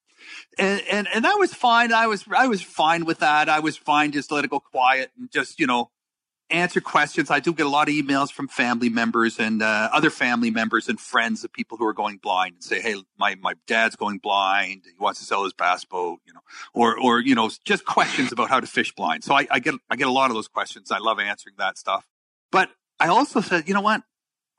And, 0.57 0.81
and, 0.91 1.07
and 1.13 1.25
that 1.25 1.35
was 1.35 1.53
fine. 1.53 1.93
I 1.93 2.07
was, 2.07 2.25
I 2.35 2.47
was 2.47 2.61
fine 2.61 3.05
with 3.05 3.19
that. 3.19 3.49
I 3.49 3.59
was 3.59 3.77
fine. 3.77 4.11
Just 4.11 4.31
let 4.31 4.43
it 4.43 4.49
go 4.49 4.59
quiet 4.59 5.11
and 5.17 5.31
just, 5.31 5.59
you 5.59 5.67
know, 5.67 5.89
answer 6.49 6.81
questions. 6.81 7.29
I 7.29 7.39
do 7.39 7.53
get 7.53 7.65
a 7.65 7.69
lot 7.69 7.87
of 7.89 7.95
emails 7.95 8.31
from 8.31 8.47
family 8.47 8.89
members 8.89 9.39
and 9.39 9.61
uh, 9.61 9.89
other 9.93 10.09
family 10.09 10.51
members 10.51 10.89
and 10.89 10.99
friends 10.99 11.43
of 11.43 11.53
people 11.53 11.77
who 11.77 11.85
are 11.85 11.93
going 11.93 12.17
blind 12.17 12.55
and 12.55 12.63
say, 12.63 12.81
Hey, 12.81 12.95
my, 13.17 13.35
my 13.35 13.53
dad's 13.67 13.95
going 13.95 14.17
blind. 14.17 14.83
He 14.85 14.99
wants 14.99 15.19
to 15.19 15.25
sell 15.25 15.43
his 15.43 15.53
bass 15.53 15.85
boat, 15.85 16.19
you 16.25 16.33
know, 16.33 16.41
or, 16.73 16.99
or, 16.99 17.21
you 17.21 17.35
know, 17.35 17.49
just 17.65 17.85
questions 17.85 18.31
about 18.31 18.49
how 18.49 18.59
to 18.59 18.67
fish 18.67 18.93
blind. 18.93 19.23
So 19.23 19.35
I, 19.35 19.47
I 19.49 19.59
get, 19.59 19.75
I 19.89 19.95
get 19.95 20.07
a 20.07 20.11
lot 20.11 20.31
of 20.31 20.35
those 20.35 20.47
questions. 20.47 20.91
I 20.91 20.97
love 20.97 21.19
answering 21.19 21.55
that 21.59 21.77
stuff. 21.77 22.05
But 22.51 22.69
I 22.99 23.07
also 23.07 23.41
said, 23.41 23.67
you 23.67 23.73
know 23.73 23.81
what? 23.81 24.01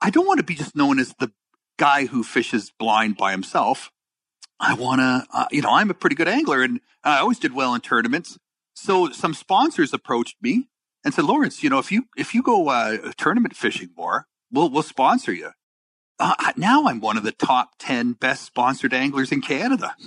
I 0.01 0.09
don't 0.09 0.27
want 0.27 0.39
to 0.39 0.43
be 0.43 0.55
just 0.55 0.75
known 0.75 0.99
as 0.99 1.13
the 1.19 1.31
guy 1.77 2.05
who 2.05 2.23
fishes 2.23 2.71
blind 2.77 3.17
by 3.17 3.31
himself. 3.31 3.91
I 4.59 4.73
want 4.73 4.99
to, 4.99 5.25
uh, 5.33 5.45
you 5.51 5.61
know, 5.61 5.71
I'm 5.71 5.89
a 5.89 5.93
pretty 5.93 6.15
good 6.15 6.27
angler 6.27 6.61
and 6.61 6.81
I 7.03 7.19
always 7.19 7.39
did 7.39 7.53
well 7.53 7.73
in 7.73 7.81
tournaments. 7.81 8.37
So 8.75 9.09
some 9.11 9.33
sponsors 9.33 9.93
approached 9.93 10.37
me 10.41 10.69
and 11.03 11.13
said, 11.13 11.25
Lawrence, 11.25 11.63
you 11.63 11.69
know, 11.69 11.79
if 11.79 11.91
you, 11.91 12.05
if 12.15 12.33
you 12.33 12.43
go, 12.43 12.69
uh, 12.69 13.11
tournament 13.17 13.55
fishing 13.55 13.89
more, 13.97 14.27
we'll, 14.51 14.69
we'll 14.69 14.83
sponsor 14.83 15.33
you. 15.33 15.51
Uh, 16.19 16.35
now 16.55 16.85
I'm 16.87 16.99
one 16.99 17.17
of 17.17 17.23
the 17.23 17.31
top 17.31 17.71
10 17.79 18.13
best 18.13 18.45
sponsored 18.45 18.93
anglers 18.93 19.31
in 19.31 19.41
Canada. 19.41 19.95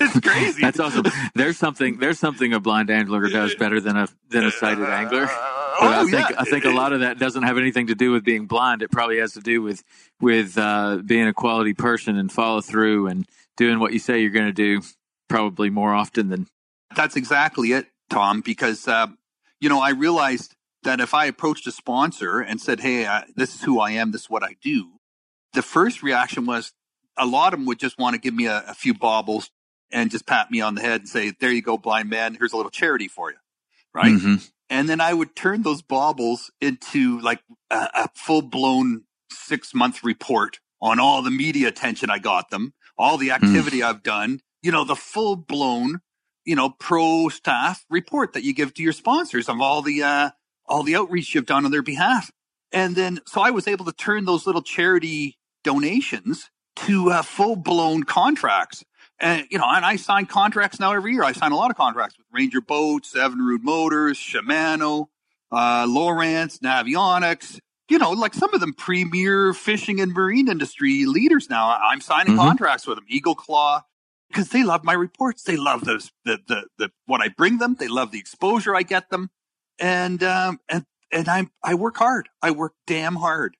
it's 0.00 0.20
crazy. 0.20 0.62
That's 0.62 0.80
awesome. 0.80 1.04
There's 1.34 1.58
something. 1.58 1.98
There's 1.98 2.18
something 2.18 2.54
a 2.54 2.60
blind 2.60 2.90
angler 2.90 3.28
does 3.28 3.54
better 3.54 3.78
than 3.78 3.98
a 3.98 4.08
than 4.30 4.44
a 4.44 4.50
sighted 4.50 4.88
angler. 4.88 5.28
But 5.80 5.88
I 5.88 6.00
Oh, 6.00 6.06
think 6.06 6.30
yeah. 6.30 6.36
I 6.38 6.44
think 6.44 6.64
a 6.64 6.70
lot 6.70 6.92
of 6.92 7.00
that 7.00 7.18
doesn't 7.18 7.42
have 7.42 7.58
anything 7.58 7.88
to 7.88 7.94
do 7.94 8.12
with 8.12 8.24
being 8.24 8.46
blind. 8.46 8.82
It 8.82 8.90
probably 8.90 9.18
has 9.18 9.32
to 9.32 9.40
do 9.40 9.60
with 9.62 9.82
with 10.20 10.56
uh, 10.58 10.98
being 11.04 11.26
a 11.26 11.32
quality 11.34 11.74
person 11.74 12.16
and 12.16 12.30
follow 12.30 12.60
through 12.60 13.08
and 13.08 13.26
doing 13.56 13.78
what 13.78 13.92
you 13.92 13.98
say 13.98 14.20
you're 14.20 14.30
going 14.30 14.46
to 14.46 14.52
do. 14.52 14.82
Probably 15.28 15.70
more 15.70 15.94
often 15.94 16.28
than 16.28 16.46
That's 16.94 17.16
exactly 17.16 17.72
it, 17.72 17.86
Tom, 18.10 18.40
because, 18.40 18.86
uh, 18.86 19.06
you 19.60 19.68
know, 19.70 19.80
I 19.80 19.90
realized 19.90 20.54
that 20.82 21.00
if 21.00 21.14
I 21.14 21.24
approached 21.24 21.66
a 21.66 21.72
sponsor 21.72 22.40
and 22.40 22.60
said, 22.60 22.80
Hey, 22.80 23.06
uh, 23.06 23.22
this 23.34 23.54
is 23.54 23.62
who 23.62 23.80
I 23.80 23.92
am, 23.92 24.12
this 24.12 24.22
is 24.22 24.30
what 24.30 24.44
I 24.44 24.56
do, 24.62 24.92
the 25.54 25.62
first 25.62 26.02
reaction 26.02 26.44
was 26.46 26.72
a 27.16 27.26
lot 27.26 27.52
of 27.54 27.58
them 27.60 27.66
would 27.66 27.78
just 27.78 27.98
want 27.98 28.14
to 28.14 28.20
give 28.20 28.34
me 28.34 28.46
a, 28.46 28.64
a 28.68 28.74
few 28.74 28.92
baubles 28.92 29.50
and 29.90 30.10
just 30.10 30.26
pat 30.26 30.50
me 30.50 30.60
on 30.60 30.74
the 30.74 30.82
head 30.82 31.00
and 31.00 31.08
say, 31.08 31.32
There 31.40 31.50
you 31.50 31.62
go, 31.62 31.78
blind 31.78 32.10
man. 32.10 32.34
Here's 32.38 32.52
a 32.52 32.56
little 32.56 32.70
charity 32.70 33.08
for 33.08 33.30
you. 33.30 33.36
Right. 33.94 34.12
Mhm. 34.12 34.50
And 34.74 34.88
then 34.88 35.00
I 35.00 35.14
would 35.14 35.36
turn 35.36 35.62
those 35.62 35.82
baubles 35.82 36.50
into 36.60 37.20
like 37.20 37.40
a, 37.70 37.88
a 37.94 38.08
full 38.16 38.42
blown 38.42 39.04
six 39.30 39.72
month 39.72 40.02
report 40.02 40.58
on 40.82 40.98
all 40.98 41.22
the 41.22 41.30
media 41.30 41.68
attention 41.68 42.10
I 42.10 42.18
got 42.18 42.50
them, 42.50 42.74
all 42.98 43.16
the 43.16 43.30
activity 43.30 43.78
mm. 43.78 43.84
I've 43.84 44.02
done, 44.02 44.40
you 44.62 44.72
know, 44.72 44.82
the 44.82 44.96
full 44.96 45.36
blown, 45.36 46.00
you 46.44 46.56
know, 46.56 46.70
pro 46.70 47.28
staff 47.28 47.84
report 47.88 48.32
that 48.32 48.42
you 48.42 48.52
give 48.52 48.74
to 48.74 48.82
your 48.82 48.92
sponsors 48.92 49.48
of 49.48 49.60
all 49.60 49.80
the, 49.80 50.02
uh, 50.02 50.30
all 50.66 50.82
the 50.82 50.96
outreach 50.96 51.36
you've 51.36 51.46
done 51.46 51.64
on 51.64 51.70
their 51.70 51.80
behalf. 51.80 52.32
And 52.72 52.96
then, 52.96 53.20
so 53.28 53.40
I 53.40 53.52
was 53.52 53.68
able 53.68 53.84
to 53.84 53.92
turn 53.92 54.24
those 54.24 54.44
little 54.44 54.62
charity 54.62 55.38
donations 55.62 56.50
to 56.86 57.12
uh, 57.12 57.22
full 57.22 57.54
blown 57.54 58.02
contracts. 58.02 58.84
And, 59.20 59.46
you 59.50 59.58
know, 59.58 59.64
and 59.66 59.84
I 59.84 59.96
sign 59.96 60.26
contracts 60.26 60.80
now 60.80 60.92
every 60.92 61.12
year. 61.12 61.22
I 61.22 61.32
sign 61.32 61.52
a 61.52 61.56
lot 61.56 61.70
of 61.70 61.76
contracts 61.76 62.18
with 62.18 62.26
Ranger 62.32 62.60
Boats, 62.60 63.14
Evinrude 63.14 63.62
Motors, 63.62 64.18
Shimano, 64.18 65.06
uh, 65.52 65.86
Lowrance, 65.86 66.58
Navionics, 66.58 67.60
you 67.88 67.98
know, 67.98 68.10
like 68.10 68.34
some 68.34 68.52
of 68.54 68.60
them 68.60 68.72
premier 68.72 69.52
fishing 69.52 70.00
and 70.00 70.12
marine 70.12 70.48
industry 70.48 71.04
leaders 71.06 71.48
now. 71.48 71.78
I'm 71.80 72.00
signing 72.00 72.34
mm-hmm. 72.34 72.42
contracts 72.42 72.86
with 72.86 72.96
them, 72.96 73.04
Eagle 73.08 73.34
Claw, 73.34 73.82
because 74.28 74.48
they 74.48 74.64
love 74.64 74.84
my 74.84 74.94
reports. 74.94 75.42
They 75.42 75.56
love 75.56 75.84
those, 75.84 76.10
the, 76.24 76.38
the, 76.48 76.66
the, 76.78 76.90
what 77.06 77.20
I 77.20 77.28
bring 77.28 77.58
them. 77.58 77.76
They 77.78 77.88
love 77.88 78.10
the 78.10 78.18
exposure 78.18 78.74
I 78.74 78.82
get 78.82 79.10
them. 79.10 79.30
And, 79.78 80.22
um, 80.24 80.60
and, 80.68 80.84
and 81.12 81.28
I'm, 81.28 81.50
I 81.62 81.74
work 81.74 81.96
hard. 81.96 82.28
I 82.42 82.50
work 82.50 82.72
damn 82.86 83.16
hard. 83.16 83.56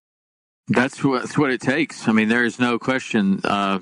That's 0.69 1.05
what, 1.05 1.23
that's 1.23 1.39
what 1.39 1.51
it 1.51 1.61
takes. 1.61 2.09
I 2.09 2.13
mean, 2.13 2.29
there 2.29 2.45
is 2.45 2.59
no 2.59 2.79
question. 2.79 3.41
Uh, 3.45 3.81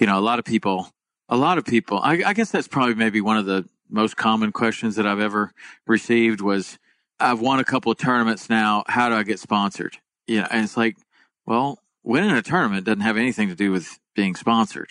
you 0.00 0.06
know, 0.06 0.18
a 0.18 0.20
lot 0.20 0.38
of 0.38 0.44
people, 0.44 0.88
a 1.34 1.36
lot 1.36 1.58
of 1.58 1.64
people, 1.64 1.98
I, 2.00 2.22
I 2.24 2.32
guess 2.32 2.52
that's 2.52 2.68
probably 2.68 2.94
maybe 2.94 3.20
one 3.20 3.36
of 3.36 3.44
the 3.44 3.68
most 3.90 4.16
common 4.16 4.52
questions 4.52 4.94
that 4.94 5.06
I've 5.06 5.18
ever 5.18 5.52
received 5.86 6.40
was, 6.40 6.78
I've 7.18 7.40
won 7.40 7.58
a 7.58 7.64
couple 7.64 7.90
of 7.90 7.98
tournaments 7.98 8.48
now. 8.48 8.84
How 8.86 9.08
do 9.08 9.16
I 9.16 9.24
get 9.24 9.40
sponsored? 9.40 9.98
Yeah. 10.26 10.46
And 10.50 10.64
it's 10.64 10.76
like, 10.76 10.96
well, 11.44 11.80
winning 12.02 12.30
a 12.30 12.42
tournament 12.42 12.86
doesn't 12.86 13.00
have 13.00 13.16
anything 13.16 13.48
to 13.48 13.54
do 13.54 13.72
with 13.72 13.98
being 14.14 14.36
sponsored. 14.36 14.90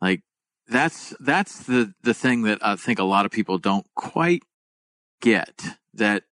Like 0.00 0.20
that's, 0.68 1.14
that's 1.20 1.64
the, 1.64 1.94
the 2.02 2.14
thing 2.14 2.42
that 2.42 2.58
I 2.62 2.76
think 2.76 2.98
a 2.98 3.04
lot 3.04 3.24
of 3.26 3.32
people 3.32 3.58
don't 3.58 3.86
quite 3.94 4.42
get 5.20 5.62
that 5.94 6.24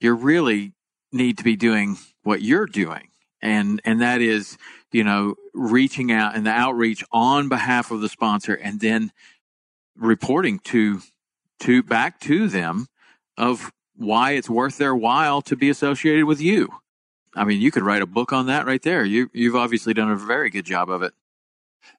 you 0.00 0.12
really 0.12 0.72
need 1.12 1.38
to 1.38 1.44
be 1.44 1.56
doing 1.56 1.98
what 2.22 2.42
you're 2.42 2.66
doing. 2.66 3.08
And, 3.40 3.80
and 3.84 4.00
that 4.02 4.20
is, 4.20 4.56
you 4.92 5.04
know, 5.04 5.34
reaching 5.54 6.10
out 6.10 6.34
and 6.34 6.46
the 6.46 6.50
outreach 6.50 7.04
on 7.12 7.48
behalf 7.48 7.90
of 7.90 8.00
the 8.00 8.08
sponsor 8.08 8.54
and 8.54 8.80
then 8.80 9.12
reporting 9.96 10.58
to, 10.60 11.00
to 11.60 11.82
back 11.82 12.20
to 12.20 12.48
them 12.48 12.86
of 13.36 13.72
why 13.96 14.32
it's 14.32 14.50
worth 14.50 14.78
their 14.78 14.94
while 14.94 15.42
to 15.42 15.56
be 15.56 15.68
associated 15.68 16.24
with 16.24 16.40
you. 16.40 16.68
I 17.34 17.44
mean, 17.44 17.60
you 17.60 17.70
could 17.70 17.82
write 17.82 18.02
a 18.02 18.06
book 18.06 18.32
on 18.32 18.46
that 18.46 18.66
right 18.66 18.82
there. 18.82 19.04
You 19.04 19.30
you've 19.32 19.56
obviously 19.56 19.94
done 19.94 20.10
a 20.10 20.16
very 20.16 20.50
good 20.50 20.66
job 20.66 20.90
of 20.90 21.02
it. 21.02 21.14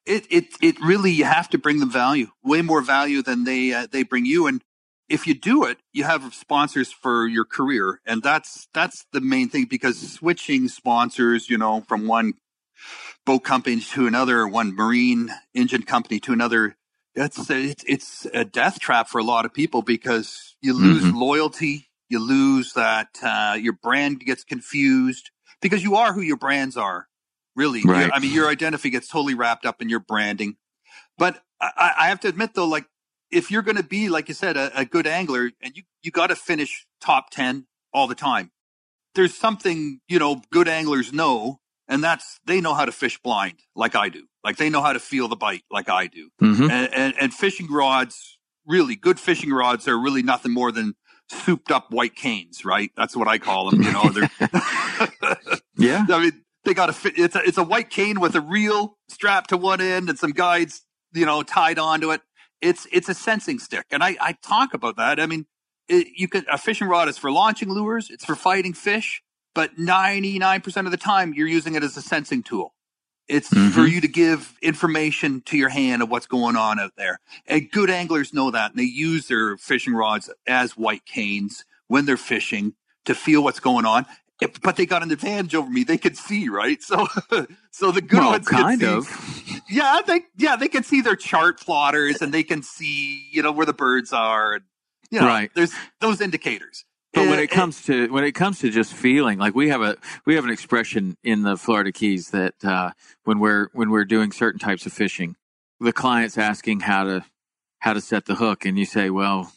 It 0.06 0.26
it 0.30 0.44
it 0.62 0.80
really 0.80 1.10
you 1.10 1.24
have 1.24 1.48
to 1.50 1.58
bring 1.58 1.80
them 1.80 1.90
value, 1.90 2.28
way 2.42 2.62
more 2.62 2.82
value 2.82 3.22
than 3.22 3.44
they 3.44 3.72
uh, 3.72 3.86
they 3.90 4.02
bring 4.04 4.26
you. 4.26 4.46
And 4.46 4.62
if 5.08 5.26
you 5.26 5.34
do 5.34 5.64
it, 5.64 5.78
you 5.92 6.04
have 6.04 6.34
sponsors 6.34 6.92
for 6.92 7.26
your 7.26 7.44
career, 7.44 8.00
and 8.06 8.22
that's 8.22 8.68
that's 8.72 9.06
the 9.12 9.20
main 9.20 9.48
thing. 9.48 9.66
Because 9.68 9.98
switching 10.12 10.68
sponsors, 10.68 11.50
you 11.50 11.58
know, 11.58 11.82
from 11.88 12.06
one 12.06 12.34
boat 13.26 13.44
company 13.44 13.80
to 13.80 14.06
another, 14.06 14.46
one 14.46 14.74
marine 14.74 15.30
engine 15.54 15.82
company 15.82 16.20
to 16.20 16.32
another, 16.32 16.76
it's 17.14 17.48
it's 17.50 17.84
it's 17.86 18.26
a 18.34 18.44
death 18.44 18.80
trap 18.80 19.08
for 19.08 19.18
a 19.18 19.24
lot 19.24 19.44
of 19.44 19.54
people 19.54 19.82
because 19.82 20.56
you 20.60 20.72
lose 20.72 21.04
mm-hmm. 21.04 21.16
loyalty 21.16 21.88
you 22.08 22.18
lose 22.18 22.74
that 22.74 23.08
uh, 23.22 23.56
your 23.60 23.72
brand 23.72 24.20
gets 24.20 24.44
confused 24.44 25.30
because 25.60 25.82
you 25.82 25.96
are 25.96 26.12
who 26.12 26.20
your 26.20 26.36
brands 26.36 26.76
are. 26.76 27.08
Really, 27.56 27.82
right. 27.82 28.10
I 28.12 28.18
mean, 28.18 28.32
your 28.32 28.48
identity 28.48 28.90
gets 28.90 29.08
totally 29.08 29.34
wrapped 29.34 29.64
up 29.64 29.80
in 29.80 29.88
your 29.88 30.00
branding. 30.00 30.56
But 31.18 31.40
I, 31.60 31.92
I 31.98 32.08
have 32.08 32.18
to 32.20 32.28
admit, 32.28 32.54
though, 32.54 32.66
like 32.66 32.84
if 33.30 33.50
you're 33.50 33.62
going 33.62 33.76
to 33.76 33.84
be, 33.84 34.08
like 34.08 34.28
you 34.28 34.34
said, 34.34 34.56
a, 34.56 34.80
a 34.80 34.84
good 34.84 35.06
angler, 35.06 35.50
and 35.60 35.76
you 35.76 35.84
you 36.02 36.10
got 36.10 36.28
to 36.28 36.36
finish 36.36 36.86
top 37.00 37.30
ten 37.30 37.66
all 37.92 38.08
the 38.08 38.16
time. 38.16 38.50
There's 39.14 39.34
something 39.34 40.00
you 40.08 40.18
know 40.18 40.42
good 40.50 40.68
anglers 40.68 41.12
know, 41.12 41.60
and 41.88 42.02
that's 42.02 42.40
they 42.46 42.60
know 42.60 42.74
how 42.74 42.84
to 42.84 42.92
fish 42.92 43.18
blind, 43.20 43.60
like 43.74 43.94
I 43.94 44.08
do. 44.08 44.26
Like 44.42 44.56
they 44.56 44.70
know 44.70 44.82
how 44.82 44.92
to 44.92 45.00
feel 45.00 45.28
the 45.28 45.36
bite, 45.36 45.64
like 45.70 45.88
I 45.88 46.06
do. 46.06 46.30
Mm-hmm. 46.42 46.70
And, 46.70 46.94
and, 46.94 47.14
and 47.20 47.34
fishing 47.34 47.70
rods, 47.70 48.38
really 48.66 48.96
good 48.96 49.18
fishing 49.18 49.52
rods, 49.52 49.88
are 49.88 49.98
really 49.98 50.22
nothing 50.22 50.52
more 50.52 50.72
than 50.72 50.94
souped 51.30 51.70
up 51.70 51.90
white 51.90 52.14
canes, 52.14 52.64
right? 52.64 52.90
That's 52.96 53.16
what 53.16 53.28
I 53.28 53.38
call 53.38 53.70
them. 53.70 53.82
You 53.82 53.92
know, 53.92 54.08
they're 54.10 54.30
yeah. 55.76 56.06
I 56.10 56.20
mean, 56.20 56.42
they 56.64 56.74
got 56.74 56.88
a 56.88 56.92
fit. 56.92 57.14
It's 57.16 57.36
a 57.36 57.42
it's 57.42 57.58
a 57.58 57.64
white 57.64 57.90
cane 57.90 58.20
with 58.20 58.34
a 58.34 58.40
reel 58.40 58.96
strapped 59.08 59.50
to 59.50 59.56
one 59.56 59.80
end 59.80 60.08
and 60.08 60.18
some 60.18 60.32
guides, 60.32 60.82
you 61.12 61.26
know, 61.26 61.42
tied 61.42 61.78
onto 61.78 62.10
it. 62.12 62.22
It's 62.60 62.86
it's 62.92 63.08
a 63.08 63.14
sensing 63.14 63.58
stick, 63.58 63.86
and 63.90 64.02
I 64.02 64.16
I 64.20 64.36
talk 64.42 64.74
about 64.74 64.96
that. 64.96 65.20
I 65.20 65.26
mean, 65.26 65.46
it, 65.88 66.08
you 66.16 66.28
can 66.28 66.44
a 66.50 66.58
fishing 66.58 66.88
rod 66.88 67.08
is 67.08 67.18
for 67.18 67.30
launching 67.30 67.70
lures. 67.70 68.08
It's 68.10 68.24
for 68.24 68.34
fighting 68.34 68.72
fish, 68.72 69.22
but 69.54 69.78
ninety 69.78 70.38
nine 70.38 70.60
percent 70.60 70.86
of 70.86 70.90
the 70.90 70.96
time 70.96 71.34
you're 71.34 71.48
using 71.48 71.74
it 71.74 71.82
as 71.82 71.96
a 71.96 72.02
sensing 72.02 72.42
tool. 72.42 72.74
It's 73.26 73.48
mm-hmm. 73.48 73.70
for 73.70 73.86
you 73.86 74.00
to 74.02 74.08
give 74.08 74.54
information 74.60 75.40
to 75.46 75.56
your 75.56 75.70
hand 75.70 76.02
of 76.02 76.10
what's 76.10 76.26
going 76.26 76.56
on 76.56 76.78
out 76.78 76.92
there. 76.96 77.20
And 77.46 77.70
good 77.70 77.88
anglers 77.88 78.34
know 78.34 78.50
that 78.50 78.72
and 78.72 78.78
they 78.78 78.84
use 78.84 79.28
their 79.28 79.56
fishing 79.56 79.94
rods 79.94 80.30
as 80.46 80.76
white 80.76 81.06
canes 81.06 81.64
when 81.88 82.04
they're 82.04 82.16
fishing 82.18 82.74
to 83.06 83.14
feel 83.14 83.42
what's 83.42 83.60
going 83.60 83.86
on. 83.86 84.04
But 84.62 84.76
they 84.76 84.84
got 84.84 85.02
an 85.02 85.10
advantage 85.10 85.54
over 85.54 85.70
me. 85.70 85.84
They 85.84 85.96
could 85.96 86.18
see, 86.18 86.48
right? 86.48 86.82
So, 86.82 87.06
so 87.70 87.92
the 87.92 88.02
good 88.02 88.18
well, 88.18 88.32
ones 88.32 88.48
kind 88.48 88.80
see, 88.80 88.86
of. 88.86 89.62
Yeah, 89.70 90.00
they 90.06 90.22
yeah 90.36 90.56
they 90.56 90.68
can 90.68 90.82
see 90.82 91.00
their 91.00 91.16
chart 91.16 91.60
plotters 91.60 92.20
and 92.20 92.34
they 92.34 92.42
can 92.42 92.62
see 92.62 93.26
you 93.32 93.42
know 93.42 93.52
where 93.52 93.64
the 93.64 93.72
birds 93.72 94.12
are. 94.12 94.54
And, 94.54 94.64
you 95.10 95.20
know, 95.20 95.26
right. 95.26 95.50
There's 95.54 95.72
those 96.00 96.20
indicators. 96.20 96.84
But 97.14 97.28
when 97.28 97.38
it 97.38 97.50
comes 97.50 97.82
to 97.84 98.12
when 98.12 98.24
it 98.24 98.32
comes 98.32 98.58
to 98.60 98.70
just 98.70 98.92
feeling, 98.92 99.38
like 99.38 99.54
we 99.54 99.68
have 99.68 99.82
a 99.82 99.96
we 100.26 100.34
have 100.34 100.44
an 100.44 100.50
expression 100.50 101.16
in 101.22 101.42
the 101.42 101.56
Florida 101.56 101.92
Keys 101.92 102.30
that 102.30 102.64
uh, 102.64 102.90
when 103.24 103.38
we're 103.38 103.68
when 103.72 103.90
we're 103.90 104.04
doing 104.04 104.32
certain 104.32 104.58
types 104.58 104.84
of 104.86 104.92
fishing, 104.92 105.36
the 105.80 105.92
client's 105.92 106.36
asking 106.36 106.80
how 106.80 107.04
to 107.04 107.24
how 107.78 107.92
to 107.92 108.00
set 108.00 108.24
the 108.26 108.36
hook, 108.36 108.64
and 108.64 108.78
you 108.78 108.84
say, 108.84 109.10
"Well, 109.10 109.52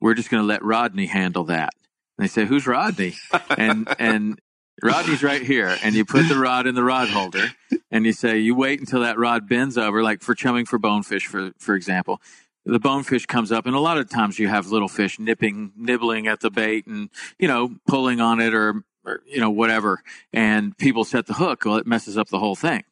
we're 0.00 0.14
just 0.14 0.30
going 0.30 0.42
to 0.42 0.46
let 0.46 0.62
Rodney 0.64 1.06
handle 1.06 1.44
that." 1.44 1.70
And 2.16 2.24
they 2.24 2.28
say, 2.28 2.44
"Who's 2.44 2.66
Rodney?" 2.66 3.14
and 3.56 3.88
and 3.98 4.40
Rodney's 4.82 5.22
right 5.22 5.42
here, 5.42 5.76
and 5.82 5.94
you 5.94 6.04
put 6.04 6.28
the 6.28 6.38
rod 6.38 6.66
in 6.66 6.74
the 6.74 6.84
rod 6.84 7.08
holder, 7.08 7.48
and 7.90 8.06
you 8.06 8.12
say, 8.12 8.38
"You 8.38 8.54
wait 8.54 8.80
until 8.80 9.00
that 9.00 9.18
rod 9.18 9.48
bends 9.48 9.78
over, 9.78 10.02
like 10.02 10.22
for 10.22 10.34
chumming 10.34 10.64
for 10.64 10.78
bonefish, 10.78 11.26
for 11.26 11.52
for 11.58 11.74
example." 11.74 12.20
The 12.68 12.78
bonefish 12.78 13.26
comes 13.26 13.50
up 13.50 13.66
and 13.66 13.74
a 13.74 13.80
lot 13.80 13.98
of 13.98 14.08
times 14.08 14.38
you 14.38 14.48
have 14.48 14.70
little 14.70 14.88
fish 14.88 15.18
nipping 15.18 15.72
nibbling 15.76 16.26
at 16.26 16.40
the 16.40 16.50
bait 16.50 16.86
and 16.86 17.08
you 17.38 17.48
know 17.48 17.74
pulling 17.86 18.20
on 18.20 18.40
it 18.40 18.54
or, 18.54 18.84
or, 19.04 19.22
you 19.26 19.40
know 19.40 19.50
whatever 19.50 20.02
and 20.32 20.76
people 20.76 21.04
set 21.04 21.26
the 21.26 21.34
hook 21.34 21.64
well 21.64 21.76
it 21.76 21.86
messes 21.86 22.18
up 22.18 22.28
the 22.28 22.38
whole 22.38 22.56
thing 22.56 22.84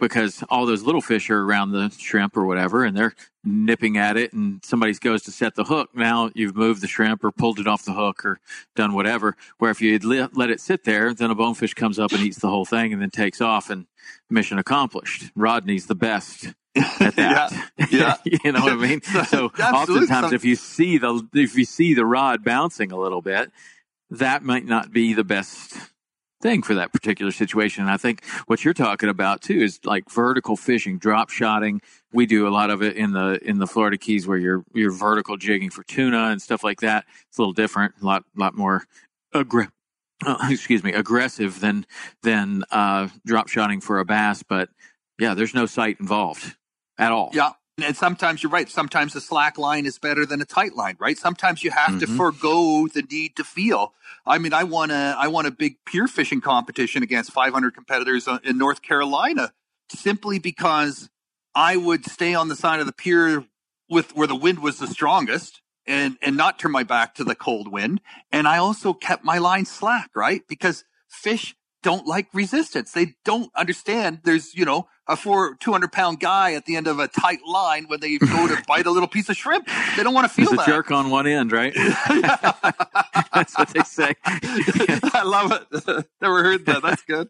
because 0.00 0.42
all 0.48 0.66
those 0.66 0.82
little 0.82 1.00
fish 1.00 1.30
are 1.30 1.44
around 1.44 1.72
the 1.72 1.90
shrimp 1.98 2.36
or 2.36 2.46
whatever 2.46 2.84
and 2.84 2.96
they're 2.96 3.14
nipping 3.44 3.96
at 3.96 4.16
it 4.16 4.32
and 4.32 4.64
somebody 4.64 4.92
goes 4.94 5.22
to 5.22 5.30
set 5.30 5.54
the 5.54 5.64
hook. 5.64 5.90
Now 5.94 6.30
you've 6.34 6.56
moved 6.56 6.80
the 6.80 6.88
shrimp 6.88 7.22
or 7.22 7.30
pulled 7.30 7.60
it 7.60 7.66
off 7.66 7.84
the 7.84 7.92
hook 7.92 8.24
or 8.24 8.40
done 8.74 8.94
whatever 8.94 9.36
where 9.58 9.70
if 9.70 9.80
you 9.80 9.98
let 9.98 10.50
it 10.50 10.60
sit 10.60 10.84
there 10.84 11.14
then 11.14 11.30
a 11.30 11.34
bonefish 11.34 11.74
comes 11.74 11.98
up 11.98 12.12
and 12.12 12.22
eats 12.22 12.38
the 12.38 12.48
whole 12.48 12.64
thing 12.64 12.92
and 12.92 13.00
then 13.00 13.10
takes 13.10 13.40
off 13.40 13.70
and 13.70 13.86
mission 14.28 14.58
accomplished. 14.58 15.30
Rodney's 15.36 15.86
the 15.86 15.94
best 15.94 16.48
at 16.76 17.16
that. 17.16 17.70
yeah, 17.78 17.88
yeah. 17.90 18.16
you 18.44 18.52
know 18.52 18.60
what 18.60 18.72
I 18.72 18.76
mean. 18.76 19.00
So 19.26 19.46
oftentimes, 19.46 20.32
if 20.32 20.44
you 20.44 20.56
see 20.56 20.98
the 20.98 21.26
if 21.34 21.56
you 21.56 21.64
see 21.64 21.94
the 21.94 22.06
rod 22.06 22.44
bouncing 22.44 22.92
a 22.92 22.98
little 22.98 23.22
bit, 23.22 23.50
that 24.10 24.42
might 24.42 24.64
not 24.64 24.92
be 24.92 25.14
the 25.14 25.24
best 25.24 25.76
thing 26.40 26.62
for 26.62 26.74
that 26.74 26.92
particular 26.92 27.32
situation. 27.32 27.82
And 27.82 27.90
I 27.90 27.96
think 27.96 28.24
what 28.46 28.64
you're 28.64 28.74
talking 28.74 29.08
about 29.08 29.42
too 29.42 29.58
is 29.58 29.78
like 29.84 30.10
vertical 30.10 30.56
fishing, 30.56 30.98
drop 30.98 31.30
shotting. 31.30 31.82
We 32.12 32.26
do 32.26 32.48
a 32.48 32.50
lot 32.50 32.70
of 32.70 32.82
it 32.82 32.96
in 32.96 33.12
the 33.12 33.38
in 33.42 33.58
the 33.58 33.66
Florida 33.66 33.98
Keys 33.98 34.26
where 34.26 34.38
you're 34.38 34.64
you're 34.72 34.92
vertical 34.92 35.36
jigging 35.36 35.70
for 35.70 35.82
tuna 35.84 36.28
and 36.30 36.40
stuff 36.40 36.64
like 36.64 36.80
that. 36.80 37.04
It's 37.28 37.38
a 37.38 37.42
little 37.42 37.52
different, 37.52 37.94
a 38.02 38.06
lot 38.06 38.24
lot 38.36 38.54
more 38.54 38.84
aggressive. 39.32 39.72
Uh, 40.24 40.36
excuse 40.50 40.82
me, 40.82 40.92
aggressive 40.92 41.60
than 41.60 41.86
than 42.22 42.64
uh, 42.70 43.08
drop 43.26 43.48
shotting 43.48 43.80
for 43.80 43.98
a 43.98 44.04
bass, 44.04 44.42
but 44.42 44.68
yeah, 45.18 45.34
there's 45.34 45.54
no 45.54 45.66
sight 45.66 45.98
involved 46.00 46.56
at 47.00 47.12
all. 47.12 47.30
Yeah. 47.32 47.50
And 47.82 47.96
sometimes 47.96 48.42
you're 48.42 48.52
right. 48.52 48.68
Sometimes 48.68 49.16
a 49.16 49.22
slack 49.22 49.56
line 49.56 49.86
is 49.86 49.98
better 49.98 50.26
than 50.26 50.42
a 50.42 50.44
tight 50.44 50.76
line, 50.76 50.96
right? 50.98 51.16
Sometimes 51.16 51.64
you 51.64 51.70
have 51.70 51.94
mm-hmm. 51.94 52.00
to 52.00 52.06
forego 52.06 52.88
the 52.88 53.02
need 53.02 53.36
to 53.36 53.44
feel. 53.44 53.94
I 54.26 54.36
mean, 54.38 54.52
I 54.52 54.64
won 54.64 54.90
a 54.90 55.16
I 55.18 55.28
won 55.28 55.46
a 55.46 55.50
big 55.50 55.76
pier 55.86 56.06
fishing 56.06 56.42
competition 56.42 57.02
against 57.02 57.32
500 57.32 57.74
competitors 57.74 58.28
uh, 58.28 58.38
in 58.44 58.58
North 58.58 58.82
Carolina 58.82 59.52
simply 59.88 60.38
because 60.38 61.08
I 61.54 61.76
would 61.76 62.04
stay 62.04 62.34
on 62.34 62.48
the 62.48 62.56
side 62.56 62.80
of 62.80 62.86
the 62.86 62.92
pier 62.92 63.44
with 63.88 64.14
where 64.14 64.26
the 64.26 64.36
wind 64.36 64.60
was 64.60 64.78
the 64.78 64.86
strongest 64.86 65.62
and 65.86 66.18
and 66.20 66.36
not 66.36 66.58
turn 66.58 66.72
my 66.72 66.82
back 66.82 67.14
to 67.14 67.24
the 67.24 67.34
cold 67.34 67.72
wind. 67.72 68.02
And 68.30 68.46
I 68.46 68.58
also 68.58 68.92
kept 68.92 69.24
my 69.24 69.38
line 69.38 69.64
slack, 69.64 70.10
right? 70.14 70.42
Because 70.46 70.84
fish 71.08 71.56
don't 71.82 72.06
like 72.06 72.28
resistance. 72.34 72.92
They 72.92 73.14
don't 73.24 73.50
understand 73.56 74.20
there's, 74.24 74.54
you 74.54 74.64
know, 74.64 74.88
a 75.06 75.16
four, 75.16 75.56
200 75.56 75.90
pound 75.92 76.20
guy 76.20 76.54
at 76.54 76.66
the 76.66 76.76
end 76.76 76.86
of 76.86 76.98
a 76.98 77.08
tight 77.08 77.40
line 77.46 77.84
when 77.88 78.00
they 78.00 78.18
go 78.18 78.46
to 78.48 78.62
bite 78.68 78.86
a 78.86 78.90
little 78.90 79.08
piece 79.08 79.28
of 79.28 79.36
shrimp. 79.36 79.66
They 79.96 80.02
don't 80.02 80.14
want 80.14 80.24
to 80.26 80.32
feel 80.34 80.46
There's 80.46 80.58
that. 80.58 80.68
a 80.68 80.72
jerk 80.72 80.90
on 80.90 81.10
one 81.10 81.26
end, 81.26 81.52
right? 81.52 81.72
That's 83.34 83.56
what 83.58 83.68
they 83.70 83.82
say. 83.82 84.14
I 84.24 85.22
love 85.24 85.52
it. 85.52 86.06
Never 86.20 86.42
heard 86.42 86.66
that. 86.66 86.82
That's 86.82 87.02
good. 87.02 87.28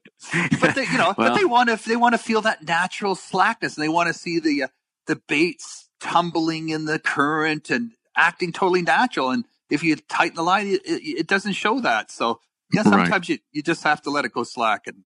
But 0.60 0.74
they, 0.74 0.84
you 0.84 0.98
know, 0.98 1.14
Well- 1.16 1.30
but 1.30 1.34
they 1.38 1.44
want 1.44 1.68
to, 1.70 1.88
they 1.88 1.96
want 1.96 2.14
to 2.14 2.18
feel 2.18 2.40
that 2.42 2.64
natural 2.66 3.14
slackness 3.14 3.76
and 3.76 3.84
they 3.84 3.88
want 3.88 4.08
to 4.08 4.14
see 4.14 4.40
the, 4.40 4.64
uh, 4.64 4.68
the 5.06 5.16
baits 5.16 5.88
tumbling 6.00 6.68
in 6.70 6.84
the 6.86 6.98
current 6.98 7.70
and 7.70 7.92
acting 8.16 8.52
totally 8.52 8.82
natural. 8.82 9.30
And 9.30 9.44
if 9.70 9.82
you 9.82 9.96
tighten 9.96 10.36
the 10.36 10.42
line, 10.42 10.66
it, 10.66 10.80
it, 10.84 11.02
it 11.20 11.26
doesn't 11.26 11.52
show 11.54 11.80
that. 11.80 12.10
So 12.10 12.40
yeah, 12.72 12.82
Right. 12.82 12.90
sometimes 12.90 13.28
you, 13.28 13.38
you 13.52 13.62
just 13.62 13.84
have 13.84 14.02
to 14.02 14.10
let 14.10 14.24
it 14.24 14.32
go 14.32 14.44
slack 14.44 14.86
and 14.86 15.04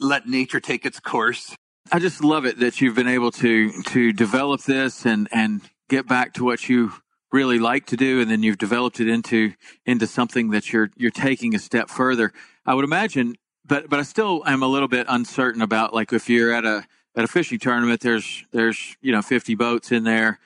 let 0.00 0.26
nature 0.28 0.60
take 0.60 0.86
its 0.86 1.00
course. 1.00 1.54
I 1.92 1.98
just 1.98 2.22
love 2.22 2.46
it 2.46 2.58
that 2.60 2.80
you've 2.80 2.94
been 2.94 3.08
able 3.08 3.30
to 3.32 3.82
to 3.84 4.12
develop 4.12 4.62
this 4.62 5.06
and 5.06 5.28
and 5.32 5.62
get 5.88 6.06
back 6.06 6.34
to 6.34 6.44
what 6.44 6.68
you 6.68 6.92
really 7.32 7.58
like 7.58 7.86
to 7.86 7.96
do, 7.96 8.20
and 8.20 8.30
then 8.30 8.42
you've 8.42 8.58
developed 8.58 9.00
it 9.00 9.08
into 9.08 9.54
into 9.86 10.06
something 10.06 10.50
that 10.50 10.72
you're 10.72 10.90
you're 10.96 11.10
taking 11.10 11.54
a 11.54 11.58
step 11.58 11.88
further. 11.90 12.32
I 12.66 12.74
would 12.74 12.84
imagine, 12.84 13.36
but 13.66 13.88
but 13.90 13.98
I 13.98 14.02
still 14.02 14.42
am 14.46 14.62
a 14.62 14.68
little 14.68 14.88
bit 14.88 15.06
uncertain 15.08 15.62
about 15.62 15.94
like 15.94 16.12
if 16.12 16.28
you're 16.30 16.52
at 16.52 16.64
a 16.64 16.86
at 17.16 17.24
a 17.24 17.28
fishing 17.28 17.58
tournament, 17.58 18.00
there's 18.02 18.44
there's 18.52 18.96
you 19.00 19.12
know 19.12 19.22
50 19.22 19.54
boats 19.56 19.90
in 19.90 20.04
there, 20.04 20.38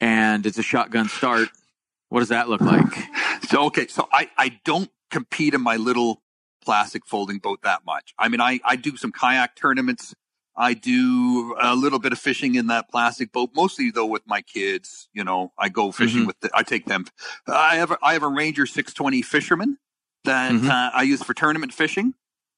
and 0.00 0.44
it's 0.46 0.58
a 0.58 0.62
shotgun 0.62 1.08
start. 1.08 1.48
What 2.10 2.20
does 2.20 2.28
that 2.28 2.48
look 2.48 2.60
like? 2.60 2.86
So 3.48 3.64
okay, 3.66 3.86
so 3.86 4.08
I 4.12 4.28
I 4.36 4.60
don't 4.64 4.90
compete 5.10 5.54
in 5.54 5.60
my 5.62 5.76
little 5.76 6.22
plastic 6.64 7.06
folding 7.06 7.38
boat 7.38 7.60
that 7.62 7.84
much. 7.86 8.14
I 8.18 8.28
mean, 8.28 8.40
I 8.40 8.60
I 8.64 8.76
do 8.76 8.96
some 8.96 9.12
kayak 9.12 9.56
tournaments. 9.56 10.14
I 10.58 10.72
do 10.72 11.54
a 11.60 11.74
little 11.76 11.98
bit 11.98 12.12
of 12.12 12.18
fishing 12.18 12.54
in 12.54 12.68
that 12.68 12.88
plastic 12.90 13.30
boat, 13.30 13.50
mostly 13.54 13.90
though 13.90 14.06
with 14.06 14.22
my 14.26 14.40
kids. 14.40 15.08
You 15.12 15.22
know, 15.22 15.52
I 15.58 15.68
go 15.68 15.92
fishing 15.92 16.22
Mhm. 16.22 16.26
with. 16.28 16.40
The, 16.40 16.50
I 16.54 16.62
take 16.62 16.86
them. 16.86 17.04
I 17.46 17.76
have 17.76 17.90
a, 17.90 17.98
I 18.02 18.14
have 18.14 18.22
a 18.22 18.28
Ranger 18.28 18.64
620 18.66 19.20
Fisherman 19.22 19.78
that 20.24 20.52
Mhm. 20.52 20.68
uh, 20.68 20.90
I 20.94 21.02
use 21.02 21.22
for 21.22 21.34
tournament 21.34 21.72
fishing. 21.74 22.14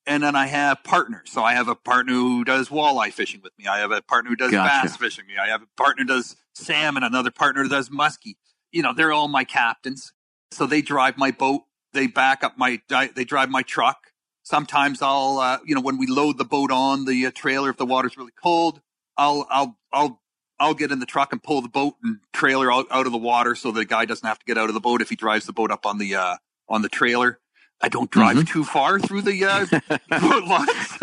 And 0.07 0.23
then 0.23 0.35
I 0.37 0.47
have 0.47 0.83
partners. 0.85 1.29
So 1.31 1.43
I 1.45 1.53
have 1.53 1.69
a 1.69 1.75
partner 1.75 2.15
who 2.15 2.43
does 2.43 2.71
walleye 2.71 3.13
fishing 3.13 3.43
with 3.43 3.53
me. 3.59 3.67
I 3.67 3.81
have 3.81 3.91
a 3.91 4.01
partner 4.01 4.31
who 4.31 4.37
does 4.37 4.53
Gotcha. 4.53 4.87
bass 4.87 4.97
fishing 4.97 5.25
with 5.27 5.35
me. 5.37 5.39
I 5.43 5.49
have 5.49 5.61
a 5.61 5.67
partner 5.77 6.05
who 6.05 6.09
does 6.09 6.35
salmon, 6.55 7.03
another 7.03 7.31
partner 7.31 7.65
who 7.65 7.69
does 7.69 7.91
muskie. 7.91 8.37
You 8.73 8.81
know, 8.83 8.95
they're 8.95 9.13
all 9.13 9.29
my 9.29 9.45
captains. 9.45 10.15
So 10.51 10.65
they 10.65 10.81
drive 10.81 11.19
my 11.19 11.31
boat. 11.31 11.65
They 11.93 12.07
back 12.07 12.45
up 12.45 12.59
my, 12.59 12.81
they 12.89 13.25
drive 13.25 13.51
my 13.51 13.63
truck. 13.63 13.99
Sometimes 14.43 15.03
I'll, 15.03 15.39
uh, 15.39 15.59
you 15.65 15.75
know, 15.75 15.81
when 15.81 15.99
we 15.99 16.07
load 16.07 16.39
the 16.39 16.45
boat 16.45 16.71
on 16.71 17.05
the 17.05 17.27
uh, 17.27 17.31
trailer, 17.35 17.71
if 17.71 17.77
the 17.77 17.87
water's 17.87 18.17
really 18.17 18.33
cold, 18.43 18.81
I'll, 19.17 19.47
I'll, 19.51 19.79
I'll, 19.93 20.23
I'll 20.61 20.75
get 20.75 20.91
in 20.91 20.99
the 21.01 21.07
truck 21.07 21.33
and 21.33 21.43
pull 21.43 21.61
the 21.63 21.69
boat 21.69 21.95
and 22.03 22.19
trailer 22.33 22.73
out, 22.73 22.87
out 22.91 23.07
of 23.07 23.13
the 23.13 23.19
water 23.19 23.55
so 23.55 23.71
the 23.73 23.85
guy 23.85 24.05
doesn't 24.07 24.27
have 24.27 24.39
to 24.39 24.45
get 24.47 24.59
out 24.59 24.69
of 24.69 24.75
the 24.75 24.81
boat 24.81 25.03
if 25.03 25.09
he 25.11 25.17
drives 25.17 25.47
the 25.47 25.53
boat 25.53 25.71
up 25.71 25.87
on 25.87 25.99
the, 25.99 26.15
uh, 26.15 26.37
on 26.69 26.83
the 26.83 26.89
trailer. 26.89 27.39
I 27.81 27.89
don't 27.89 28.11
drive 28.11 28.45
too 28.49 28.65
far 28.65 28.99
through 28.99 29.23
the, 29.23 29.45
uh, 29.45 29.67
boat 30.21 30.45
lines. 30.45 30.99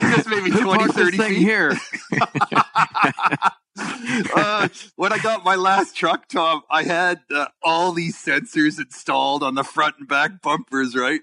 Just 0.00 0.28
maybe 0.28 0.50
Who 0.50 0.62
20, 0.62 0.78
parked 0.78 0.94
this 0.96 1.04
30 1.04 1.16
thing 1.16 1.34
feet. 1.34 1.42
here? 1.42 1.76
uh, 4.36 4.68
when 4.96 5.12
I 5.12 5.18
got 5.18 5.44
my 5.44 5.56
last 5.56 5.96
truck, 5.96 6.28
Tom, 6.28 6.62
I 6.70 6.84
had 6.84 7.20
uh, 7.34 7.46
all 7.62 7.92
these 7.92 8.16
sensors 8.16 8.78
installed 8.78 9.42
on 9.42 9.56
the 9.56 9.64
front 9.64 9.96
and 9.98 10.08
back 10.08 10.40
bumpers, 10.42 10.94
right? 10.94 11.22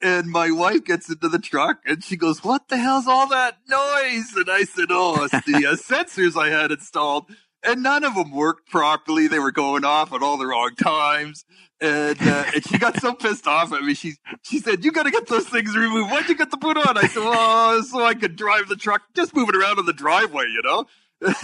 And 0.00 0.28
my 0.30 0.52
wife 0.52 0.84
gets 0.84 1.08
into 1.08 1.28
the 1.28 1.40
truck 1.40 1.80
and 1.84 2.04
she 2.04 2.16
goes, 2.16 2.44
"What 2.44 2.68
the 2.68 2.76
hell's 2.76 3.08
all 3.08 3.26
that 3.28 3.58
noise?" 3.68 4.32
And 4.36 4.48
I 4.48 4.62
said, 4.62 4.88
"Oh, 4.90 5.24
it's 5.24 5.44
the 5.44 5.66
uh, 5.66 5.74
sensors 5.74 6.40
I 6.40 6.50
had 6.50 6.70
installed." 6.70 7.26
And 7.64 7.82
none 7.82 8.04
of 8.04 8.14
them 8.14 8.30
worked 8.30 8.70
properly. 8.70 9.26
They 9.26 9.40
were 9.40 9.50
going 9.50 9.84
off 9.84 10.12
at 10.12 10.22
all 10.22 10.36
the 10.36 10.46
wrong 10.46 10.76
times. 10.76 11.44
And, 11.80 12.16
uh, 12.20 12.44
and 12.54 12.64
she 12.64 12.78
got 12.78 13.00
so 13.00 13.12
pissed 13.14 13.48
off 13.48 13.72
at 13.72 13.82
me. 13.82 13.94
She 13.94 14.14
she 14.42 14.60
said, 14.60 14.84
"You 14.84 14.92
got 14.92 15.04
to 15.04 15.10
get 15.10 15.26
those 15.26 15.48
things 15.48 15.76
removed. 15.76 16.12
Why'd 16.12 16.28
you 16.28 16.36
get 16.36 16.52
the 16.52 16.56
boot 16.58 16.76
on?" 16.76 16.96
I 16.96 17.08
said, 17.08 17.24
"Well, 17.24 17.82
so 17.82 18.04
I 18.04 18.14
could 18.14 18.36
drive 18.36 18.68
the 18.68 18.76
truck, 18.76 19.02
just 19.16 19.34
move 19.34 19.48
it 19.48 19.56
around 19.56 19.80
in 19.80 19.86
the 19.86 19.92
driveway, 19.92 20.44
you 20.44 20.62
know." 20.62 20.86
How'd 21.20 21.34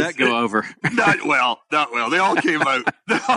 that 0.00 0.14
go 0.16 0.38
over? 0.38 0.66
not 0.92 1.26
well, 1.26 1.60
not 1.70 1.92
well. 1.92 2.10
They 2.10 2.18
all 2.18 2.36
came 2.36 2.62
out. 2.62 2.84
That's 3.06 3.30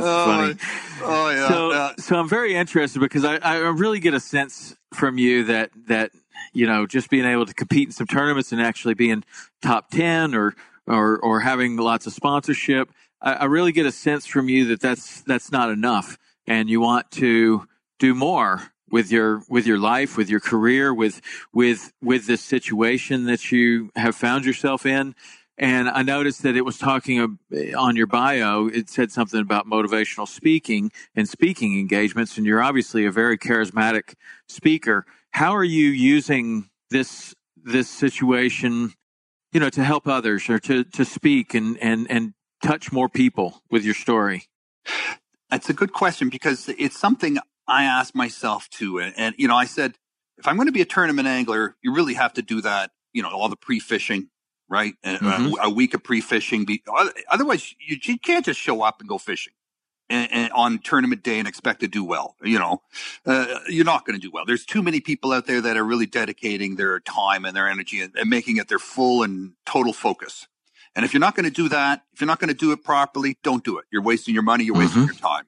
oh, 0.00 0.26
funny. 0.26 0.54
oh 1.02 1.30
yeah. 1.30 1.48
so, 1.48 1.72
yeah. 1.72 1.92
so 1.98 2.16
I'm 2.16 2.28
very 2.28 2.54
interested 2.54 3.00
because 3.00 3.24
I, 3.24 3.36
I 3.36 3.56
really 3.56 4.00
get 4.00 4.14
a 4.14 4.20
sense 4.20 4.76
from 4.94 5.18
you 5.18 5.44
that 5.44 5.70
that 5.86 6.12
you 6.52 6.66
know 6.66 6.86
just 6.86 7.10
being 7.10 7.24
able 7.24 7.46
to 7.46 7.54
compete 7.54 7.88
in 7.88 7.92
some 7.92 8.06
tournaments 8.06 8.52
and 8.52 8.62
actually 8.62 8.94
being 8.94 9.24
top 9.60 9.90
ten 9.90 10.34
or 10.34 10.54
or 10.86 11.18
or 11.18 11.40
having 11.40 11.76
lots 11.76 12.06
of 12.06 12.12
sponsorship, 12.12 12.90
I, 13.20 13.34
I 13.34 13.44
really 13.46 13.72
get 13.72 13.86
a 13.86 13.92
sense 13.92 14.26
from 14.26 14.48
you 14.48 14.66
that 14.66 14.80
that's 14.80 15.22
that's 15.22 15.50
not 15.50 15.70
enough, 15.70 16.16
and 16.46 16.70
you 16.70 16.80
want 16.80 17.10
to 17.12 17.66
do 17.98 18.14
more 18.14 18.62
with 18.90 19.10
your 19.10 19.42
with 19.48 19.66
your 19.66 19.78
life, 19.78 20.16
with 20.16 20.28
your 20.28 20.40
career, 20.40 20.92
with 20.92 21.20
with 21.52 21.92
with 22.02 22.26
this 22.26 22.42
situation 22.42 23.24
that 23.24 23.50
you 23.52 23.90
have 23.96 24.14
found 24.14 24.44
yourself 24.44 24.84
in. 24.86 25.14
And 25.58 25.90
I 25.90 26.02
noticed 26.02 26.42
that 26.42 26.56
it 26.56 26.64
was 26.64 26.78
talking 26.78 27.38
on 27.76 27.94
your 27.94 28.06
bio. 28.06 28.66
It 28.66 28.88
said 28.88 29.12
something 29.12 29.40
about 29.40 29.66
motivational 29.66 30.26
speaking 30.26 30.90
and 31.14 31.28
speaking 31.28 31.78
engagements, 31.78 32.38
and 32.38 32.46
you're 32.46 32.62
obviously 32.62 33.04
a 33.04 33.10
very 33.10 33.36
charismatic 33.36 34.14
speaker. 34.48 35.04
How 35.32 35.54
are 35.54 35.64
you 35.64 35.88
using 35.88 36.70
this 36.88 37.34
this 37.62 37.90
situation, 37.90 38.94
you 39.52 39.60
know, 39.60 39.68
to 39.68 39.84
help 39.84 40.08
others 40.08 40.48
or 40.48 40.58
to 40.60 40.84
to 40.84 41.04
speak 41.04 41.52
and 41.52 41.76
and 41.78 42.10
and 42.10 42.32
touch 42.62 42.90
more 42.90 43.10
people 43.10 43.62
with 43.70 43.84
your 43.84 43.94
story? 43.94 44.44
That's 45.50 45.68
a 45.68 45.74
good 45.74 45.92
question 45.92 46.30
because 46.30 46.70
it's 46.78 46.98
something 46.98 47.38
I 47.70 47.84
asked 47.84 48.14
myself 48.14 48.68
too. 48.70 48.98
And, 48.98 49.14
and, 49.16 49.34
you 49.38 49.48
know, 49.48 49.56
I 49.56 49.64
said, 49.64 49.94
if 50.38 50.46
I'm 50.48 50.56
going 50.56 50.66
to 50.66 50.72
be 50.72 50.80
a 50.82 50.86
tournament 50.86 51.28
angler, 51.28 51.76
you 51.82 51.94
really 51.94 52.14
have 52.14 52.32
to 52.34 52.42
do 52.42 52.60
that, 52.62 52.90
you 53.12 53.22
know, 53.22 53.30
all 53.30 53.48
the 53.48 53.56
pre 53.56 53.78
fishing, 53.78 54.28
right? 54.68 54.94
Uh, 55.04 55.18
Mhm. 55.18 55.58
A, 55.58 55.66
a 55.66 55.70
week 55.70 55.94
of 55.94 56.02
pre 56.02 56.20
fishing. 56.20 56.64
Be, 56.64 56.82
otherwise, 57.30 57.74
you, 57.78 57.96
you 58.02 58.18
can't 58.18 58.44
just 58.44 58.58
show 58.60 58.82
up 58.82 59.00
and 59.00 59.08
go 59.08 59.18
fishing. 59.18 59.52
And, 60.08 60.32
and 60.32 60.52
on 60.54 60.80
tournament 60.80 61.22
day 61.22 61.38
and 61.38 61.46
expect 61.46 61.78
to 61.80 61.86
do 61.86 62.02
well. 62.02 62.34
You 62.42 62.58
know, 62.58 62.82
uh, 63.26 63.60
you're 63.68 63.84
not 63.84 64.04
going 64.04 64.18
to 64.18 64.20
do 64.20 64.32
well. 64.32 64.44
There's 64.44 64.64
too 64.66 64.82
many 64.82 65.00
people 65.00 65.30
out 65.30 65.46
there 65.46 65.60
that 65.60 65.76
are 65.76 65.84
really 65.84 66.06
dedicating 66.06 66.74
their 66.74 66.98
time 66.98 67.44
and 67.44 67.54
their 67.54 67.68
energy 67.68 68.00
and, 68.00 68.12
and 68.16 68.28
making 68.28 68.56
it 68.56 68.66
their 68.66 68.80
full 68.80 69.22
and 69.22 69.52
total 69.66 69.92
focus. 69.92 70.48
And 70.96 71.04
if 71.04 71.12
you're 71.14 71.20
not 71.20 71.36
going 71.36 71.44
to 71.44 71.52
do 71.62 71.68
that, 71.68 72.02
if 72.12 72.20
you're 72.20 72.26
not 72.26 72.40
going 72.40 72.48
to 72.48 72.54
do 72.54 72.72
it 72.72 72.82
properly, 72.82 73.38
don't 73.44 73.62
do 73.62 73.78
it. 73.78 73.84
You're 73.92 74.02
wasting 74.02 74.34
your 74.34 74.42
money. 74.42 74.64
You're 74.64 74.74
wasting 74.74 75.02
your 75.04 75.14
time. 75.14 75.44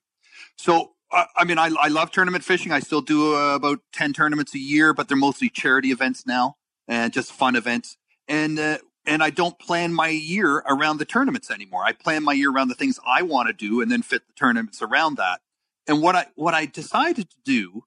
So, 0.57 0.93
I 1.13 1.45
mean, 1.45 1.59
I, 1.59 1.71
I 1.79 1.89
love 1.89 2.11
tournament 2.11 2.43
fishing. 2.43 2.73
I 2.73 2.81
still 2.81 3.03
do 3.03 3.35
uh, 3.37 3.55
about 3.55 3.81
10 3.93 4.13
tournaments 4.13 4.55
a 4.55 4.59
year, 4.59 4.95
but 4.95 5.09
they're 5.09 5.17
mostly 5.17 5.49
charity 5.51 5.91
events 5.91 6.27
now 6.27 6.57
and 6.89 7.13
just 7.13 7.33
fun 7.33 7.55
events. 7.55 7.97
And, 8.29 8.59
uh, 8.59 8.79
and 9.05 9.23
I 9.23 9.31
don't 9.31 9.59
plan 9.59 9.93
my 9.93 10.09
year 10.09 10.59
around 10.67 10.99
the 10.99 11.05
tournaments 11.05 11.51
anymore. 11.51 11.83
I 11.85 11.93
plan 11.93 12.23
my 12.23 12.33
year 12.33 12.51
around 12.51 12.69
the 12.69 12.75
things 12.75 12.99
I 13.07 13.23
want 13.23 13.49
to 13.49 13.53
do 13.53 13.81
and 13.81 13.91
then 13.91 14.03
fit 14.03 14.27
the 14.27 14.33
tournaments 14.33 14.81
around 14.81 15.17
that. 15.17 15.41
And 15.87 16.01
what 16.01 16.17
I, 16.17 16.27
what 16.35 16.55
I 16.55 16.67
decided 16.67 17.29
to 17.29 17.37
do 17.45 17.85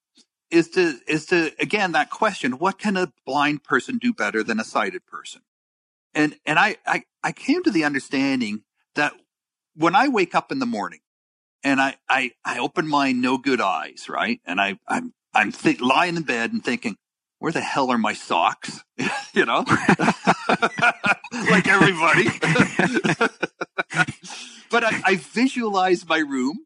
is 0.52 0.70
to, 0.72 1.00
is 1.08 1.26
to, 1.28 1.52
again, 1.60 1.94
that 1.94 2.10
question, 2.12 2.54
what 2.54 2.78
can 2.78 2.96
a 2.96 3.12
blind 3.26 3.64
person 3.64 3.98
do 3.98 4.14
better 4.14 4.44
than 4.44 4.60
a 4.60 4.64
sighted 4.64 5.06
person? 5.08 5.42
And, 6.14 6.36
and 6.46 6.60
I, 6.60 6.78
I, 6.86 7.04
I 7.24 7.32
came 7.32 7.64
to 7.64 7.72
the 7.72 7.86
understanding 7.86 8.64
that 8.94 9.14
when 9.76 9.96
I 9.96 10.10
wake 10.10 10.36
up 10.36 10.52
in 10.52 10.60
the 10.60 10.66
morning 10.66 11.00
and 11.66 11.82
I, 11.82 11.96
I, 12.08 12.32
I 12.46 12.60
open 12.60 12.88
my 12.88 13.12
no 13.12 13.40
good 13.40 13.60
eyes, 13.60 14.06
right? 14.08 14.40
And 14.46 14.62
I, 14.62 14.78
I'm, 14.88 15.14
I'm 15.34 15.52
th- 15.52 15.82
lying 15.82 16.16
in 16.16 16.22
bed 16.22 16.54
and 16.54 16.64
thinking, 16.64 16.96
where 17.40 17.52
the 17.52 17.60
hell 17.60 17.90
are 17.90 17.98
my 17.98 18.14
socks? 18.14 18.84
you 19.34 19.46
know, 19.46 19.66
like 21.50 21.68
everybody. 21.68 22.26
but 24.70 24.84
I, 24.84 25.02
I 25.04 25.16
visualize 25.16 26.08
my 26.08 26.20
room. 26.20 26.60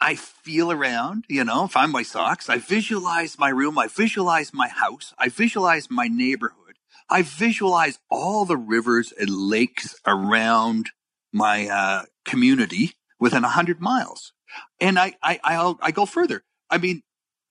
I 0.00 0.14
feel 0.14 0.72
around, 0.72 1.24
you 1.28 1.44
know, 1.44 1.66
find 1.66 1.92
my 1.92 2.02
socks. 2.02 2.48
I 2.48 2.56
visualize 2.56 3.38
my 3.38 3.50
room. 3.50 3.78
I 3.78 3.88
visualize 3.88 4.54
my 4.54 4.68
house. 4.68 5.12
I 5.18 5.28
visualize 5.28 5.90
my 5.90 6.08
neighborhood. 6.08 6.76
I 7.10 7.20
visualize 7.22 7.98
all 8.10 8.46
the 8.46 8.56
rivers 8.56 9.12
and 9.12 9.28
lakes 9.28 9.96
around 10.06 10.90
my 11.32 11.68
uh, 11.68 12.02
community 12.24 12.92
within 13.20 13.44
a 13.44 13.48
hundred 13.48 13.80
miles. 13.80 14.32
And 14.80 14.98
I, 14.98 15.14
I, 15.22 15.40
I'll, 15.44 15.78
I 15.80 15.90
go 15.90 16.06
further. 16.06 16.44
I 16.70 16.78
mean, 16.78 17.02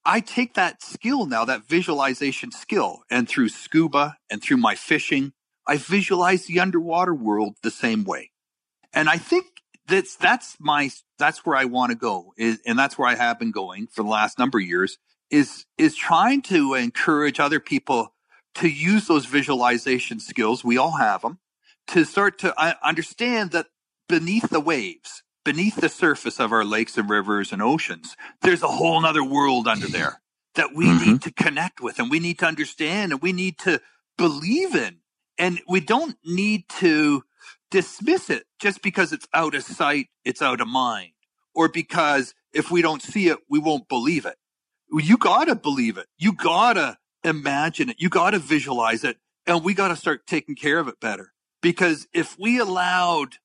I 0.04 0.20
take 0.20 0.54
that 0.54 0.82
skill 0.82 1.26
now, 1.26 1.44
that 1.44 1.68
visualization 1.68 2.50
skill, 2.50 3.02
and 3.10 3.28
through 3.28 3.50
scuba 3.50 4.16
and 4.30 4.42
through 4.42 4.56
my 4.56 4.74
fishing, 4.74 5.32
I 5.66 5.76
visualize 5.76 6.46
the 6.46 6.60
underwater 6.60 7.14
world 7.14 7.56
the 7.62 7.70
same 7.70 8.04
way. 8.04 8.30
And 8.92 9.08
I 9.08 9.18
think 9.18 9.46
that's 9.86 10.16
that's 10.16 10.56
my 10.60 10.90
that's 11.18 11.44
where 11.44 11.56
I 11.56 11.64
want 11.66 11.90
to 11.90 11.96
go 11.96 12.32
is, 12.36 12.60
and 12.64 12.78
that's 12.78 12.96
where 12.96 13.08
I 13.08 13.16
have 13.16 13.38
been 13.38 13.50
going 13.50 13.86
for 13.86 14.02
the 14.02 14.08
last 14.08 14.38
number 14.38 14.58
of 14.58 14.64
years 14.64 14.98
is 15.30 15.66
is 15.76 15.94
trying 15.94 16.42
to 16.42 16.74
encourage 16.74 17.40
other 17.40 17.60
people 17.60 18.14
to 18.54 18.68
use 18.68 19.06
those 19.06 19.26
visualization 19.26 20.20
skills 20.20 20.64
we 20.64 20.78
all 20.78 20.96
have 20.96 21.22
them 21.22 21.38
to 21.86 22.04
start 22.04 22.38
to 22.38 22.54
uh, 22.60 22.74
understand 22.82 23.50
that 23.50 23.66
beneath 24.08 24.48
the 24.48 24.60
waves 24.60 25.22
beneath 25.48 25.76
the 25.76 25.88
surface 25.88 26.38
of 26.38 26.52
our 26.52 26.64
lakes 26.64 26.98
and 26.98 27.08
rivers 27.08 27.52
and 27.52 27.62
oceans 27.62 28.16
there's 28.42 28.62
a 28.62 28.68
whole 28.68 29.04
other 29.04 29.24
world 29.24 29.66
under 29.66 29.86
there 29.86 30.20
that 30.54 30.74
we 30.74 30.86
mm-hmm. 30.86 31.12
need 31.12 31.22
to 31.22 31.32
connect 31.32 31.80
with 31.80 31.98
and 31.98 32.10
we 32.10 32.20
need 32.20 32.38
to 32.38 32.46
understand 32.46 33.12
and 33.12 33.22
we 33.22 33.32
need 33.32 33.58
to 33.58 33.80
believe 34.16 34.74
in 34.74 34.98
and 35.38 35.60
we 35.68 35.80
don't 35.80 36.16
need 36.24 36.68
to 36.68 37.22
dismiss 37.70 38.28
it 38.28 38.44
just 38.58 38.82
because 38.82 39.12
it's 39.12 39.28
out 39.32 39.54
of 39.54 39.62
sight, 39.62 40.08
it's 40.24 40.42
out 40.42 40.60
of 40.60 40.68
mind, 40.68 41.12
or 41.54 41.68
because 41.68 42.34
if 42.52 42.70
we 42.70 42.82
don't 42.82 43.02
see 43.02 43.28
it, 43.28 43.38
we 43.48 43.58
won't 43.58 43.88
believe 43.88 44.26
it. 44.26 44.36
You 44.92 45.16
gotta 45.16 45.54
believe 45.54 45.96
it. 45.98 46.06
You 46.16 46.32
gotta 46.32 46.98
imagine 47.22 47.90
it. 47.90 47.96
You 47.98 48.08
gotta 48.08 48.38
visualize 48.38 49.04
it. 49.04 49.18
And 49.46 49.64
we 49.64 49.74
gotta 49.74 49.96
start 49.96 50.26
taking 50.26 50.54
care 50.54 50.78
of 50.78 50.88
it 50.88 51.00
better. 51.00 51.32
Because 51.62 52.06
if 52.12 52.38
we 52.38 52.58
allowed 52.58 53.36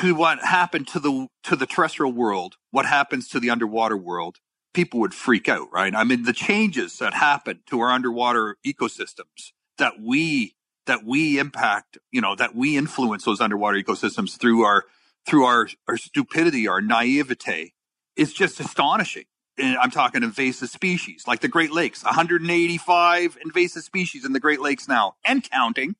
to 0.00 0.14
what 0.14 0.40
happened 0.40 0.88
to 0.88 1.00
the, 1.00 1.26
to 1.44 1.56
the 1.56 1.66
terrestrial 1.66 2.12
world, 2.12 2.56
what 2.70 2.86
happens 2.86 3.28
to 3.28 3.40
the 3.40 3.50
underwater 3.50 3.96
world, 3.96 4.38
people 4.74 5.00
would 5.00 5.14
freak 5.14 5.48
out, 5.48 5.68
right? 5.72 5.94
I 5.94 6.04
mean, 6.04 6.24
the 6.24 6.32
changes 6.32 6.98
that 6.98 7.14
happen 7.14 7.60
to 7.66 7.80
our 7.80 7.90
underwater 7.90 8.56
ecosystems 8.66 9.52
that 9.78 10.00
we 10.00 10.54
that 10.86 11.04
we 11.04 11.38
impact, 11.38 11.98
you 12.10 12.20
know, 12.20 12.34
that 12.34 12.54
we 12.54 12.76
influence 12.76 13.24
those 13.24 13.40
underwater 13.40 13.80
ecosystems 13.80 14.38
through 14.38 14.64
our 14.64 14.84
through 15.26 15.44
our 15.44 15.68
our 15.88 15.96
stupidity, 15.96 16.66
our 16.68 16.80
naivete, 16.80 17.72
is 18.16 18.32
just 18.32 18.60
astonishing. 18.60 19.24
And 19.58 19.76
I'm 19.76 19.90
talking 19.90 20.22
invasive 20.22 20.70
species 20.70 21.24
like 21.26 21.40
the 21.40 21.48
Great 21.48 21.72
Lakes, 21.72 22.02
185 22.02 23.38
invasive 23.44 23.82
species 23.82 24.24
in 24.24 24.32
the 24.32 24.40
Great 24.40 24.60
Lakes 24.60 24.88
now, 24.88 25.14
and 25.24 25.48
counting. 25.48 25.96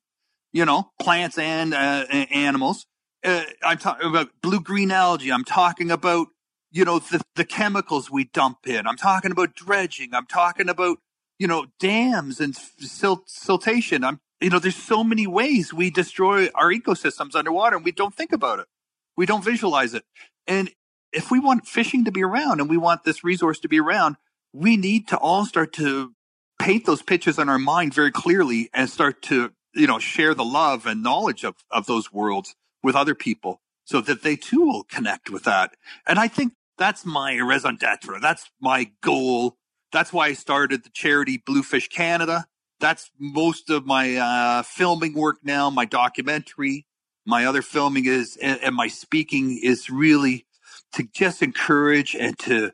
You 0.51 0.65
know, 0.65 0.91
plants 0.99 1.39
and 1.39 1.73
uh, 1.73 2.05
animals. 2.29 2.85
Uh, 3.23 3.43
I'm 3.63 3.77
talking 3.77 4.07
about 4.07 4.29
blue 4.41 4.59
green 4.59 4.91
algae. 4.91 5.31
I'm 5.31 5.45
talking 5.45 5.91
about 5.91 6.27
you 6.71 6.85
know 6.85 6.99
the 6.99 7.21
the 7.35 7.45
chemicals 7.45 8.11
we 8.11 8.25
dump 8.25 8.67
in. 8.67 8.87
I'm 8.87 8.97
talking 8.97 9.31
about 9.31 9.55
dredging. 9.55 10.13
I'm 10.13 10.25
talking 10.25 10.69
about 10.69 10.97
you 11.39 11.47
know 11.47 11.67
dams 11.79 12.39
and 12.39 12.55
silt, 12.55 13.27
siltation. 13.27 14.05
I'm 14.05 14.19
you 14.43 14.49
know, 14.49 14.59
there's 14.59 14.75
so 14.75 15.05
many 15.05 15.25
ways 15.25 15.73
we 15.73 15.89
destroy 15.89 16.49
our 16.53 16.69
ecosystems 16.69 17.33
underwater 17.33 17.77
and 17.77 17.85
we 17.85 17.93
don't 17.93 18.13
think 18.13 18.33
about 18.33 18.59
it. 18.59 18.67
We 19.15 19.25
don't 19.25 19.43
visualize 19.43 19.93
it. 19.93 20.03
And 20.45 20.69
if 21.13 21.31
we 21.31 21.39
want 21.39 21.65
fishing 21.65 22.03
to 22.05 22.11
be 22.11 22.23
around 22.23 22.59
and 22.59 22.69
we 22.69 22.75
want 22.75 23.05
this 23.05 23.23
resource 23.23 23.59
to 23.61 23.69
be 23.69 23.79
around, 23.79 24.17
we 24.51 24.75
need 24.75 25.07
to 25.07 25.17
all 25.17 25.45
start 25.45 25.71
to 25.73 26.13
paint 26.59 26.85
those 26.85 27.01
pictures 27.01 27.39
in 27.39 27.47
our 27.47 27.57
mind 27.57 27.93
very 27.93 28.11
clearly 28.11 28.69
and 28.73 28.89
start 28.89 29.21
to, 29.23 29.53
you 29.73 29.87
know, 29.87 29.97
share 29.97 30.33
the 30.33 30.43
love 30.43 30.85
and 30.85 31.01
knowledge 31.01 31.45
of, 31.45 31.55
of 31.71 31.85
those 31.85 32.11
worlds 32.11 32.53
with 32.83 32.95
other 32.95 33.15
people 33.15 33.61
so 33.85 34.01
that 34.01 34.23
they 34.23 34.35
too 34.35 34.61
will 34.61 34.83
connect 34.83 35.29
with 35.29 35.43
that. 35.43 35.71
And 36.07 36.19
I 36.19 36.27
think 36.27 36.53
that's 36.77 37.05
my 37.05 37.35
raison 37.37 37.75
d'etre. 37.75 38.19
That's 38.19 38.49
my 38.61 38.91
goal. 39.01 39.57
That's 39.91 40.11
why 40.11 40.27
I 40.27 40.33
started 40.33 40.83
the 40.83 40.89
charity 40.89 41.41
Bluefish 41.45 41.87
Canada 41.89 42.47
that's 42.83 43.11
most 43.17 43.69
of 43.69 43.85
my 43.85 44.17
uh, 44.17 44.61
filming 44.63 45.13
work 45.13 45.37
now. 45.41 45.69
My 45.69 45.85
documentary, 45.85 46.85
my 47.25 47.45
other 47.45 47.61
filming 47.61 48.05
is, 48.05 48.37
and, 48.41 48.59
and 48.61 48.75
my 48.75 48.89
speaking 48.89 49.57
is 49.63 49.89
really 49.89 50.45
to 50.91 51.07
just 51.13 51.41
encourage 51.41 52.13
and 52.13 52.37
to 52.39 52.71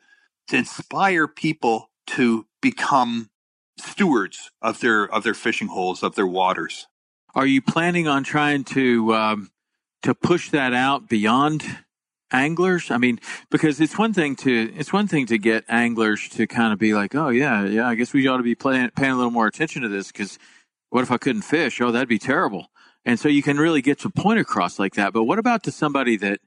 to 0.48 0.58
inspire 0.58 1.28
people 1.28 1.92
to 2.08 2.48
become 2.60 3.30
stewards 3.78 4.50
of 4.64 4.80
their 4.80 5.04
of 5.04 5.24
their 5.24 5.36
fishing 5.36 5.68
holes 5.68 6.02
of 6.02 6.16
their 6.16 6.26
waters. 6.26 6.88
Are 7.36 7.46
you 7.46 7.62
planning 7.62 8.08
on 8.08 8.24
trying 8.24 8.64
to 8.64 9.14
um, 9.14 9.52
to 10.04 10.14
push 10.14 10.50
that 10.52 10.74
out 10.74 11.10
beyond 11.10 11.64
anglers? 12.32 12.92
I 12.92 12.98
mean, 12.98 13.20
because 13.50 13.80
it's 13.80 13.98
one 13.98 14.14
thing 14.14 14.36
to 14.38 14.74
it's 14.76 14.94
one 14.94 15.08
thing 15.08 15.26
to 15.28 15.38
get 15.38 15.66
anglers 15.68 16.30
to 16.30 16.48
kind 16.48 16.74
of 16.74 16.80
be 16.80 16.94
like, 16.94 17.16
oh 17.16 17.30
yeah, 17.30 17.66
yeah, 17.66 17.88
I 17.88 17.96
guess 17.96 18.14
we 18.14 18.28
ought 18.28 18.38
to 18.38 18.44
be 18.44 18.56
playing, 18.56 18.92
paying 18.96 19.12
a 19.12 19.16
little 19.16 19.32
more 19.32 19.48
attention 19.48 19.82
to 19.84 19.90
this 19.90 20.12
because 20.12 20.38
what 20.90 21.04
if 21.04 21.12
I 21.12 21.18
couldn't 21.18 21.44
fish? 21.44 21.80
Oh, 21.82 21.92
that'd 21.92 22.10
be 22.10 22.20
terrible. 22.20 22.68
And 23.06 23.20
so 23.20 23.30
you 23.30 23.42
can 23.42 23.58
really 23.58 23.82
get 23.82 24.04
your 24.04 24.12
point 24.12 24.40
across 24.40 24.80
like 24.80 24.96
that. 24.96 25.14
But 25.14 25.24
what 25.24 25.40
about 25.40 25.64
to 25.64 25.72
somebody 25.72 26.18
that 26.18 26.40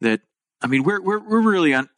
that 0.00 0.20
I 0.62 0.66
mean, 0.66 0.82
we're 0.82 1.00
we're 1.00 1.18
we're 1.18 1.40
really 1.40 1.74
on, 1.74 1.88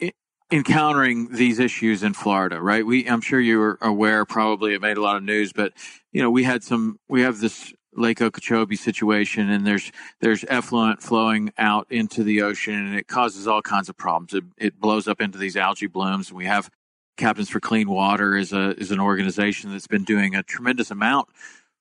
encountering 0.50 1.32
these 1.32 1.58
issues 1.58 2.02
in 2.02 2.12
Florida, 2.12 2.60
right? 2.60 2.84
We 2.84 3.08
I'm 3.08 3.20
sure 3.20 3.40
you 3.40 3.58
were 3.58 3.78
aware. 3.80 4.24
Probably 4.24 4.74
it 4.74 4.80
made 4.80 4.96
a 4.96 5.02
lot 5.02 5.16
of 5.16 5.22
news, 5.22 5.52
but 5.52 5.72
you 6.12 6.22
know, 6.22 6.30
we 6.30 6.44
had 6.44 6.62
some. 6.62 6.98
We 7.08 7.22
have 7.22 7.40
this 7.40 7.72
Lake 7.94 8.22
Okeechobee 8.22 8.76
situation, 8.76 9.50
and 9.50 9.66
there's 9.66 9.92
there's 10.20 10.44
effluent 10.48 11.02
flowing 11.02 11.52
out 11.58 11.86
into 11.90 12.22
the 12.22 12.42
ocean, 12.42 12.74
and 12.74 12.96
it 12.96 13.06
causes 13.06 13.46
all 13.46 13.62
kinds 13.62 13.88
of 13.88 13.96
problems. 13.96 14.34
It, 14.34 14.44
it 14.56 14.80
blows 14.80 15.06
up 15.06 15.20
into 15.20 15.38
these 15.38 15.56
algae 15.56 15.86
blooms, 15.86 16.28
and 16.28 16.36
we 16.36 16.46
have 16.46 16.70
Captains 17.16 17.50
for 17.50 17.60
Clean 17.60 17.88
Water 17.88 18.36
is 18.36 18.52
a 18.52 18.70
is 18.80 18.90
an 18.90 19.00
organization 19.00 19.70
that's 19.70 19.86
been 19.86 20.04
doing 20.04 20.34
a 20.34 20.42
tremendous 20.42 20.90
amount 20.90 21.28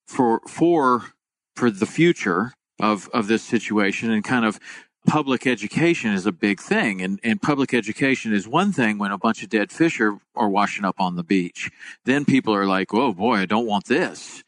for 0.06 0.42
for 0.48 1.14
for 1.56 1.72
the 1.72 1.86
future 1.86 2.54
of 2.80 3.10
of 3.14 3.28
this 3.28 3.44
situation, 3.44 4.12
and 4.12 4.24
kind 4.24 4.46
of 4.46 4.60
public 5.08 5.48
education 5.48 6.12
is 6.12 6.26
a 6.26 6.32
big 6.32 6.60
thing, 6.60 7.02
and 7.02 7.20
and 7.24 7.42
public 7.42 7.74
education 7.74 8.34
is 8.34 8.48
one 8.48 8.74
thing 8.74 8.98
when 8.98 9.12
a 9.12 9.18
bunch 9.18 9.42
of 9.44 9.50
dead 9.50 9.72
fish 9.72 10.02
are, 10.02 10.18
are 10.36 10.50
washing 10.50 10.84
up 10.84 11.00
on 11.00 11.16
the 11.16 11.24
beach. 11.24 11.72
Then 12.04 12.26
people 12.26 12.54
are 12.54 12.66
like, 12.66 12.94
"Oh 12.94 13.14
boy, 13.14 13.38
I 13.38 13.46
don't 13.46 13.66
want 13.66 13.86
this." 13.86 14.44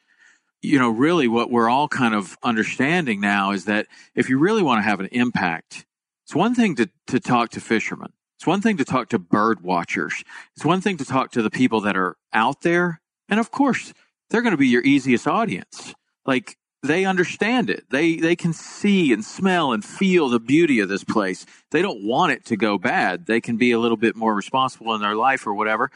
You 0.63 0.79
know, 0.79 0.89
really 0.89 1.27
what 1.27 1.51
we're 1.51 1.69
all 1.69 1.89
kind 1.89 2.15
of 2.15 2.37
understanding 2.41 3.19
now 3.19 3.51
is 3.51 3.65
that 3.65 3.85
if 4.15 4.29
you 4.29 4.39
really 4.39 4.63
want 4.63 4.79
to 4.79 4.89
have 4.89 5.01
an 5.01 5.09
impact, 5.11 5.85
it's 6.25 6.33
one 6.33 6.55
thing 6.55 6.75
to, 6.75 6.89
to 7.07 7.19
talk 7.19 7.49
to 7.51 7.59
fishermen. 7.59 8.13
It's 8.37 8.47
one 8.47 8.61
thing 8.61 8.77
to 8.77 8.85
talk 8.85 9.09
to 9.09 9.19
bird 9.19 9.61
watchers. 9.61 10.23
It's 10.55 10.65
one 10.65 10.79
thing 10.79 10.97
to 10.97 11.05
talk 11.05 11.31
to 11.31 11.41
the 11.41 11.51
people 11.51 11.81
that 11.81 11.97
are 11.97 12.15
out 12.31 12.61
there. 12.61 13.01
And 13.27 13.39
of 13.39 13.51
course, 13.51 13.93
they're 14.29 14.41
going 14.41 14.51
to 14.51 14.57
be 14.57 14.69
your 14.69 14.83
easiest 14.83 15.27
audience. 15.27 15.93
Like 16.25 16.57
they 16.81 17.03
understand 17.03 17.69
it. 17.69 17.83
They, 17.89 18.15
they 18.15 18.35
can 18.35 18.53
see 18.53 19.11
and 19.11 19.23
smell 19.23 19.73
and 19.73 19.83
feel 19.83 20.29
the 20.29 20.39
beauty 20.39 20.79
of 20.79 20.87
this 20.87 21.03
place. 21.03 21.45
They 21.71 21.81
don't 21.81 22.05
want 22.05 22.31
it 22.31 22.45
to 22.45 22.57
go 22.57 22.77
bad. 22.77 23.25
They 23.25 23.41
can 23.41 23.57
be 23.57 23.71
a 23.71 23.79
little 23.79 23.97
bit 23.97 24.15
more 24.15 24.33
responsible 24.33 24.95
in 24.95 25.01
their 25.01 25.15
life 25.15 25.45
or 25.45 25.53
whatever. 25.53 25.91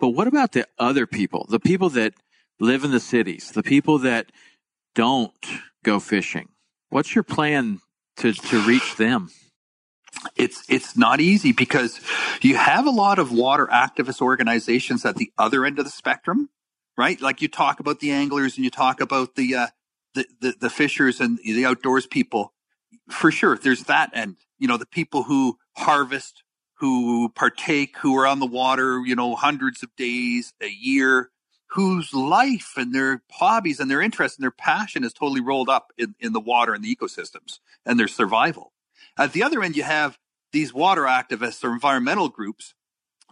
But 0.00 0.10
what 0.10 0.28
about 0.28 0.52
the 0.52 0.66
other 0.78 1.06
people? 1.06 1.46
The 1.48 1.60
people 1.60 1.90
that 1.90 2.14
live 2.60 2.84
in 2.84 2.90
the 2.90 3.00
cities, 3.00 3.50
the 3.50 3.62
people 3.62 3.98
that 3.98 4.32
don't 4.94 5.32
go 5.84 6.00
fishing. 6.00 6.48
What's 6.90 7.14
your 7.14 7.24
plan 7.24 7.80
to, 8.16 8.32
to 8.32 8.60
reach 8.62 8.96
them? 8.96 9.30
It's 10.36 10.64
it's 10.68 10.96
not 10.96 11.20
easy 11.20 11.52
because 11.52 12.00
you 12.40 12.56
have 12.56 12.86
a 12.86 12.90
lot 12.90 13.18
of 13.18 13.30
water 13.30 13.66
activist 13.66 14.20
organizations 14.20 15.04
at 15.04 15.16
the 15.16 15.30
other 15.38 15.64
end 15.64 15.78
of 15.78 15.84
the 15.84 15.90
spectrum, 15.90 16.48
right? 16.96 17.20
Like 17.20 17.40
you 17.40 17.46
talk 17.46 17.78
about 17.78 18.00
the 18.00 18.10
anglers 18.10 18.56
and 18.56 18.64
you 18.64 18.70
talk 18.70 19.00
about 19.00 19.36
the 19.36 19.54
uh, 19.54 19.66
the, 20.14 20.26
the 20.40 20.54
the 20.62 20.70
fishers 20.70 21.20
and 21.20 21.38
the 21.38 21.66
outdoors 21.66 22.06
people. 22.06 22.52
For 23.10 23.30
sure, 23.30 23.56
there's 23.56 23.84
that 23.84 24.10
end. 24.14 24.36
You 24.58 24.66
know, 24.66 24.76
the 24.76 24.86
people 24.86 25.24
who 25.24 25.58
harvest, 25.76 26.42
who 26.78 27.28
partake, 27.28 27.98
who 27.98 28.16
are 28.18 28.26
on 28.26 28.40
the 28.40 28.46
water, 28.46 29.00
you 29.04 29.14
know, 29.14 29.36
hundreds 29.36 29.82
of 29.82 29.94
days, 29.94 30.52
a 30.60 30.68
year, 30.68 31.30
whose 31.70 32.14
life 32.14 32.72
and 32.76 32.94
their 32.94 33.22
hobbies 33.30 33.80
and 33.80 33.90
their 33.90 34.00
interest 34.00 34.38
and 34.38 34.42
their 34.42 34.50
passion 34.50 35.04
is 35.04 35.12
totally 35.12 35.40
rolled 35.40 35.68
up 35.68 35.92
in, 35.98 36.14
in 36.18 36.32
the 36.32 36.40
water 36.40 36.72
and 36.72 36.82
the 36.82 36.94
ecosystems 36.94 37.58
and 37.84 37.98
their 37.98 38.08
survival. 38.08 38.72
At 39.18 39.32
the 39.32 39.42
other 39.42 39.62
end, 39.62 39.76
you 39.76 39.82
have 39.82 40.18
these 40.52 40.72
water 40.72 41.02
activists 41.02 41.62
or 41.62 41.72
environmental 41.72 42.28
groups 42.28 42.74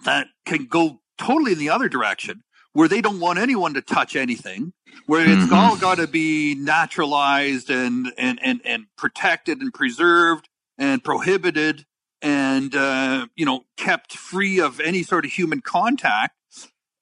that 0.05 0.27
can 0.45 0.67
go 0.67 1.01
totally 1.17 1.53
in 1.53 1.59
the 1.59 1.71
other 1.71 1.89
direction 1.89 2.43
where 2.77 2.89
they 2.89 3.01
don't 3.01 3.21
want 3.21 3.39
anyone 3.39 3.73
to 3.73 3.81
touch 3.81 4.17
anything, 4.17 4.75
where 5.07 5.23
it's 5.23 5.45
mm-hmm. 5.45 5.55
all 5.55 5.79
got 5.79 5.95
to 5.95 6.07
be 6.07 6.55
naturalized 6.55 7.71
and, 7.71 8.13
and, 8.19 8.39
and, 8.43 8.61
and 8.67 8.85
protected 8.99 9.63
and 9.63 9.73
preserved 9.73 10.47
and 10.77 11.03
prohibited 11.03 11.87
and, 12.21 12.75
uh, 12.75 13.27
you 13.35 13.47
know, 13.47 13.63
kept 13.79 14.13
free 14.13 14.61
of 14.61 14.79
any 14.79 15.03
sort 15.03 15.25
of 15.25 15.33
human 15.33 15.63
contact 15.63 16.35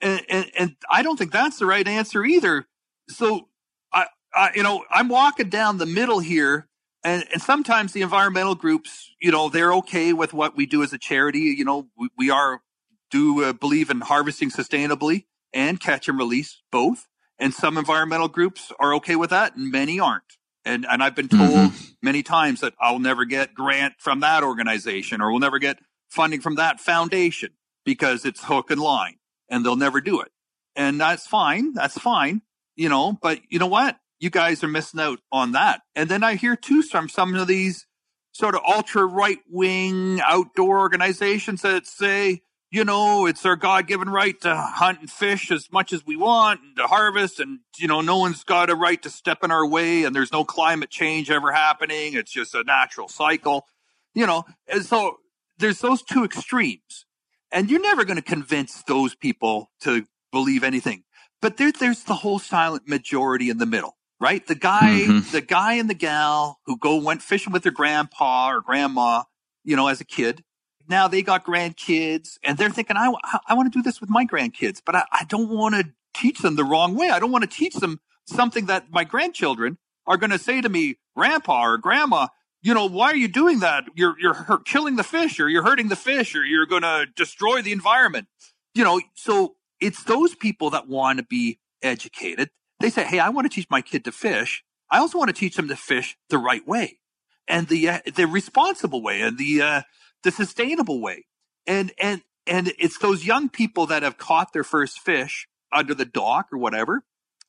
and, 0.00 0.22
and, 0.28 0.50
and 0.58 0.76
I 0.90 1.02
don't 1.02 1.18
think 1.18 1.32
that's 1.32 1.58
the 1.58 1.66
right 1.66 1.86
answer 1.86 2.24
either. 2.24 2.66
So 3.08 3.48
I, 3.92 4.06
I, 4.34 4.50
you 4.54 4.62
know, 4.62 4.84
I'm 4.90 5.08
walking 5.08 5.48
down 5.48 5.78
the 5.78 5.86
middle 5.86 6.20
here 6.20 6.68
and, 7.04 7.24
and 7.32 7.42
sometimes 7.42 7.92
the 7.92 8.02
environmental 8.02 8.54
groups, 8.54 9.10
you 9.20 9.30
know, 9.30 9.50
they're 9.50 9.74
okay 9.74 10.12
with 10.12 10.32
what 10.32 10.56
we 10.56 10.64
do 10.64 10.82
as 10.82 10.92
a 10.92 10.98
charity. 10.98 11.54
You 11.56 11.64
know, 11.64 11.88
we, 11.96 12.08
we 12.16 12.30
are 12.30 12.62
do 13.10 13.44
uh, 13.44 13.52
believe 13.52 13.90
in 13.90 14.00
harvesting 14.00 14.50
sustainably 14.50 15.26
and 15.52 15.78
catch 15.78 16.08
and 16.08 16.18
release 16.18 16.62
both. 16.72 17.06
And 17.38 17.52
some 17.52 17.76
environmental 17.76 18.28
groups 18.28 18.72
are 18.80 18.94
okay 18.94 19.16
with 19.16 19.30
that 19.30 19.54
and 19.54 19.70
many 19.70 20.00
aren't. 20.00 20.24
And, 20.64 20.86
and 20.88 21.02
I've 21.02 21.14
been 21.14 21.28
told 21.28 21.50
mm-hmm. 21.50 21.84
many 22.02 22.22
times 22.22 22.60
that 22.60 22.72
I'll 22.80 22.98
never 22.98 23.26
get 23.26 23.54
grant 23.54 23.94
from 23.98 24.20
that 24.20 24.42
organization 24.42 25.20
or 25.20 25.30
we'll 25.30 25.40
never 25.40 25.58
get 25.58 25.78
funding 26.08 26.40
from 26.40 26.54
that 26.54 26.80
foundation 26.80 27.50
because 27.84 28.24
it's 28.24 28.44
hook 28.44 28.70
and 28.70 28.80
line 28.80 29.16
and 29.54 29.64
they'll 29.64 29.76
never 29.76 30.00
do 30.00 30.20
it. 30.20 30.32
And 30.74 31.00
that's 31.00 31.26
fine. 31.26 31.74
That's 31.74 31.98
fine. 31.98 32.42
You 32.74 32.88
know, 32.88 33.16
but 33.22 33.40
you 33.48 33.60
know 33.60 33.68
what? 33.68 33.96
You 34.18 34.30
guys 34.30 34.64
are 34.64 34.68
missing 34.68 35.00
out 35.00 35.20
on 35.30 35.52
that. 35.52 35.82
And 35.94 36.08
then 36.08 36.24
I 36.24 36.34
hear 36.34 36.56
too 36.56 36.82
from 36.82 37.08
some 37.08 37.34
of 37.36 37.46
these 37.46 37.86
sort 38.32 38.56
of 38.56 38.62
ultra 38.66 39.04
right 39.04 39.38
wing 39.48 40.20
outdoor 40.20 40.80
organizations 40.80 41.62
that 41.62 41.86
say, 41.86 42.42
you 42.72 42.84
know, 42.84 43.26
it's 43.26 43.46
our 43.46 43.54
God 43.54 43.86
given 43.86 44.08
right 44.08 44.40
to 44.40 44.56
hunt 44.56 44.98
and 44.98 45.08
fish 45.08 45.52
as 45.52 45.70
much 45.70 45.92
as 45.92 46.04
we 46.04 46.16
want 46.16 46.60
and 46.60 46.76
to 46.76 46.88
harvest. 46.88 47.38
And, 47.38 47.60
you 47.78 47.86
know, 47.86 48.00
no 48.00 48.18
one's 48.18 48.42
got 48.42 48.70
a 48.70 48.74
right 48.74 49.00
to 49.02 49.10
step 49.10 49.44
in 49.44 49.52
our 49.52 49.64
way 49.64 50.02
and 50.02 50.16
there's 50.16 50.32
no 50.32 50.44
climate 50.44 50.90
change 50.90 51.30
ever 51.30 51.52
happening. 51.52 52.14
It's 52.14 52.32
just 52.32 52.56
a 52.56 52.64
natural 52.64 53.06
cycle, 53.06 53.66
you 54.14 54.26
know. 54.26 54.44
And 54.66 54.84
so 54.84 55.18
there's 55.58 55.78
those 55.78 56.02
two 56.02 56.24
extremes. 56.24 57.06
And 57.54 57.70
you're 57.70 57.80
never 57.80 58.04
going 58.04 58.16
to 58.16 58.22
convince 58.22 58.82
those 58.82 59.14
people 59.14 59.70
to 59.80 60.06
believe 60.32 60.62
anything. 60.62 61.04
But 61.40 61.56
there, 61.56 61.72
there's 61.72 62.04
the 62.04 62.14
whole 62.14 62.38
silent 62.38 62.88
majority 62.88 63.48
in 63.48 63.56
the 63.58 63.66
middle, 63.66 63.96
right? 64.20 64.46
The 64.46 64.54
guy, 64.54 65.06
mm-hmm. 65.06 65.30
the 65.30 65.40
guy 65.40 65.74
and 65.74 65.88
the 65.88 65.94
gal 65.94 66.60
who 66.66 66.76
go 66.76 66.96
went 66.96 67.22
fishing 67.22 67.52
with 67.52 67.62
their 67.62 67.72
grandpa 67.72 68.50
or 68.50 68.60
grandma, 68.60 69.22
you 69.62 69.76
know, 69.76 69.88
as 69.88 70.00
a 70.02 70.04
kid 70.04 70.42
now 70.88 71.08
they 71.08 71.22
got 71.22 71.44
grandkids 71.44 72.38
and 72.42 72.58
they're 72.58 72.70
thinking, 72.70 72.96
I, 72.96 73.12
I 73.48 73.54
want 73.54 73.72
to 73.72 73.78
do 73.78 73.82
this 73.82 74.00
with 74.00 74.10
my 74.10 74.26
grandkids, 74.26 74.80
but 74.84 74.94
I, 74.94 75.04
I 75.12 75.24
don't 75.24 75.48
want 75.48 75.74
to 75.74 75.84
teach 76.14 76.40
them 76.40 76.56
the 76.56 76.64
wrong 76.64 76.94
way. 76.94 77.10
I 77.10 77.18
don't 77.18 77.32
want 77.32 77.42
to 77.42 77.50
teach 77.50 77.74
them 77.74 78.00
something 78.26 78.66
that 78.66 78.90
my 78.90 79.04
grandchildren 79.04 79.78
are 80.06 80.16
going 80.16 80.30
to 80.30 80.38
say 80.38 80.60
to 80.60 80.68
me, 80.68 80.96
grandpa 81.16 81.64
or 81.64 81.78
grandma, 81.78 82.28
you 82.64 82.72
know, 82.72 82.86
why 82.86 83.08
are 83.08 83.16
you 83.16 83.28
doing 83.28 83.60
that? 83.60 83.84
You're, 83.94 84.18
you're 84.18 84.34
killing 84.64 84.96
the 84.96 85.04
fish 85.04 85.38
or 85.38 85.50
you're 85.50 85.62
hurting 85.62 85.88
the 85.88 85.96
fish 85.96 86.34
or 86.34 86.42
you're 86.42 86.64
going 86.64 86.82
to 86.82 87.06
destroy 87.14 87.60
the 87.60 87.72
environment. 87.72 88.26
You 88.74 88.84
know, 88.84 89.00
so 89.12 89.56
it's 89.80 90.02
those 90.04 90.34
people 90.34 90.70
that 90.70 90.88
want 90.88 91.18
to 91.18 91.24
be 91.24 91.60
educated. 91.82 92.48
They 92.80 92.88
say, 92.88 93.04
Hey, 93.04 93.18
I 93.18 93.28
want 93.28 93.44
to 93.44 93.54
teach 93.54 93.68
my 93.68 93.82
kid 93.82 94.06
to 94.06 94.12
fish. 94.12 94.64
I 94.90 94.98
also 94.98 95.18
want 95.18 95.28
to 95.28 95.34
teach 95.34 95.56
them 95.56 95.68
to 95.68 95.76
fish 95.76 96.16
the 96.30 96.38
right 96.38 96.66
way 96.66 97.00
and 97.46 97.68
the, 97.68 97.88
uh, 97.90 97.98
the 98.14 98.26
responsible 98.26 99.02
way 99.02 99.20
and 99.20 99.36
the, 99.36 99.60
uh, 99.60 99.82
the 100.22 100.30
sustainable 100.30 101.02
way. 101.02 101.26
And, 101.66 101.92
and, 102.00 102.22
and 102.46 102.72
it's 102.78 102.98
those 102.98 103.26
young 103.26 103.50
people 103.50 103.86
that 103.86 104.02
have 104.02 104.16
caught 104.16 104.54
their 104.54 104.64
first 104.64 105.00
fish 105.00 105.48
under 105.70 105.92
the 105.92 106.06
dock 106.06 106.46
or 106.50 106.58
whatever. 106.58 107.04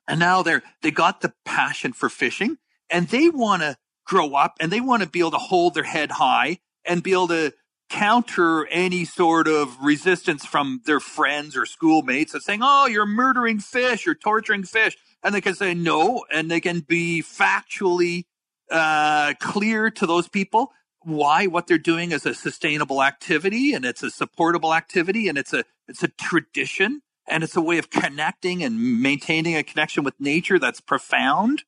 And 0.09 0.19
now 0.19 0.43
they're, 0.43 0.63
they 0.81 0.91
got 0.91 1.21
the 1.21 1.33
passion 1.45 1.93
for 1.93 2.09
fishing 2.09 2.57
and 2.89 3.07
they 3.07 3.29
want 3.29 3.61
to 3.61 3.77
grow 4.05 4.35
up 4.35 4.55
and 4.59 4.71
they 4.71 4.81
want 4.81 5.03
to 5.03 5.09
be 5.09 5.19
able 5.19 5.31
to 5.31 5.37
hold 5.37 5.73
their 5.73 5.83
head 5.83 6.11
high 6.11 6.59
and 6.85 7.03
be 7.03 7.11
able 7.11 7.27
to 7.27 7.53
counter 7.89 8.65
any 8.67 9.05
sort 9.05 9.47
of 9.47 9.77
resistance 9.81 10.45
from 10.45 10.81
their 10.85 10.99
friends 10.99 11.55
or 11.55 11.65
schoolmates 11.65 12.33
that's 12.33 12.45
saying, 12.45 12.61
Oh, 12.63 12.87
you're 12.87 13.05
murdering 13.05 13.59
fish, 13.59 14.05
you're 14.05 14.15
torturing 14.15 14.63
fish. 14.63 14.97
And 15.23 15.33
they 15.33 15.41
can 15.41 15.55
say 15.55 15.73
no, 15.73 16.23
and 16.31 16.49
they 16.51 16.61
can 16.61 16.81
be 16.81 17.23
factually 17.23 18.25
uh, 18.71 19.33
clear 19.39 19.89
to 19.91 20.05
those 20.05 20.27
people 20.27 20.71
why 21.05 21.45
what 21.45 21.67
they're 21.67 21.77
doing 21.77 22.11
is 22.11 22.25
a 22.25 22.33
sustainable 22.33 23.03
activity 23.03 23.73
and 23.73 23.85
it's 23.85 24.01
a 24.01 24.09
supportable 24.09 24.73
activity 24.73 25.27
and 25.27 25.37
it's 25.37 25.53
a 25.53 25.63
it's 25.87 26.01
a 26.01 26.07
tradition 26.07 27.01
and 27.27 27.43
it's 27.43 27.55
a 27.55 27.61
way 27.61 27.77
of 27.77 27.91
connecting 27.91 28.63
and 28.63 29.01
maintaining 29.01 29.55
a 29.55 29.63
connection 29.63 30.03
with 30.03 30.19
nature 30.19 30.57
that's 30.57 30.81
profound. 30.81 31.63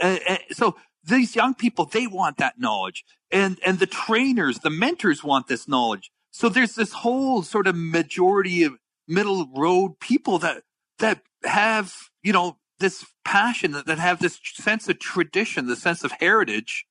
Uh, 0.00 0.18
uh, 0.28 0.36
so 0.52 0.76
these 1.04 1.34
young 1.34 1.54
people 1.54 1.84
they 1.84 2.06
want 2.06 2.36
that 2.36 2.58
knowledge 2.58 3.04
and 3.30 3.58
and 3.64 3.78
the 3.78 3.86
trainers 3.86 4.58
the 4.60 4.70
mentors 4.70 5.24
want 5.24 5.46
this 5.46 5.68
knowledge 5.68 6.10
so 6.30 6.48
there's 6.48 6.74
this 6.74 6.92
whole 6.92 7.42
sort 7.42 7.66
of 7.66 7.76
majority 7.76 8.62
of 8.62 8.74
middle 9.08 9.48
road 9.54 9.98
people 10.00 10.38
that 10.38 10.62
that 10.98 11.22
have 11.44 11.94
you 12.22 12.32
know 12.32 12.56
this 12.78 13.04
passion 13.24 13.72
that, 13.72 13.86
that 13.86 13.98
have 13.98 14.20
this 14.20 14.38
sense 14.54 14.88
of 14.88 14.98
tradition 14.98 15.66
the 15.66 15.76
sense 15.76 16.04
of 16.04 16.12
heritage 16.12 16.86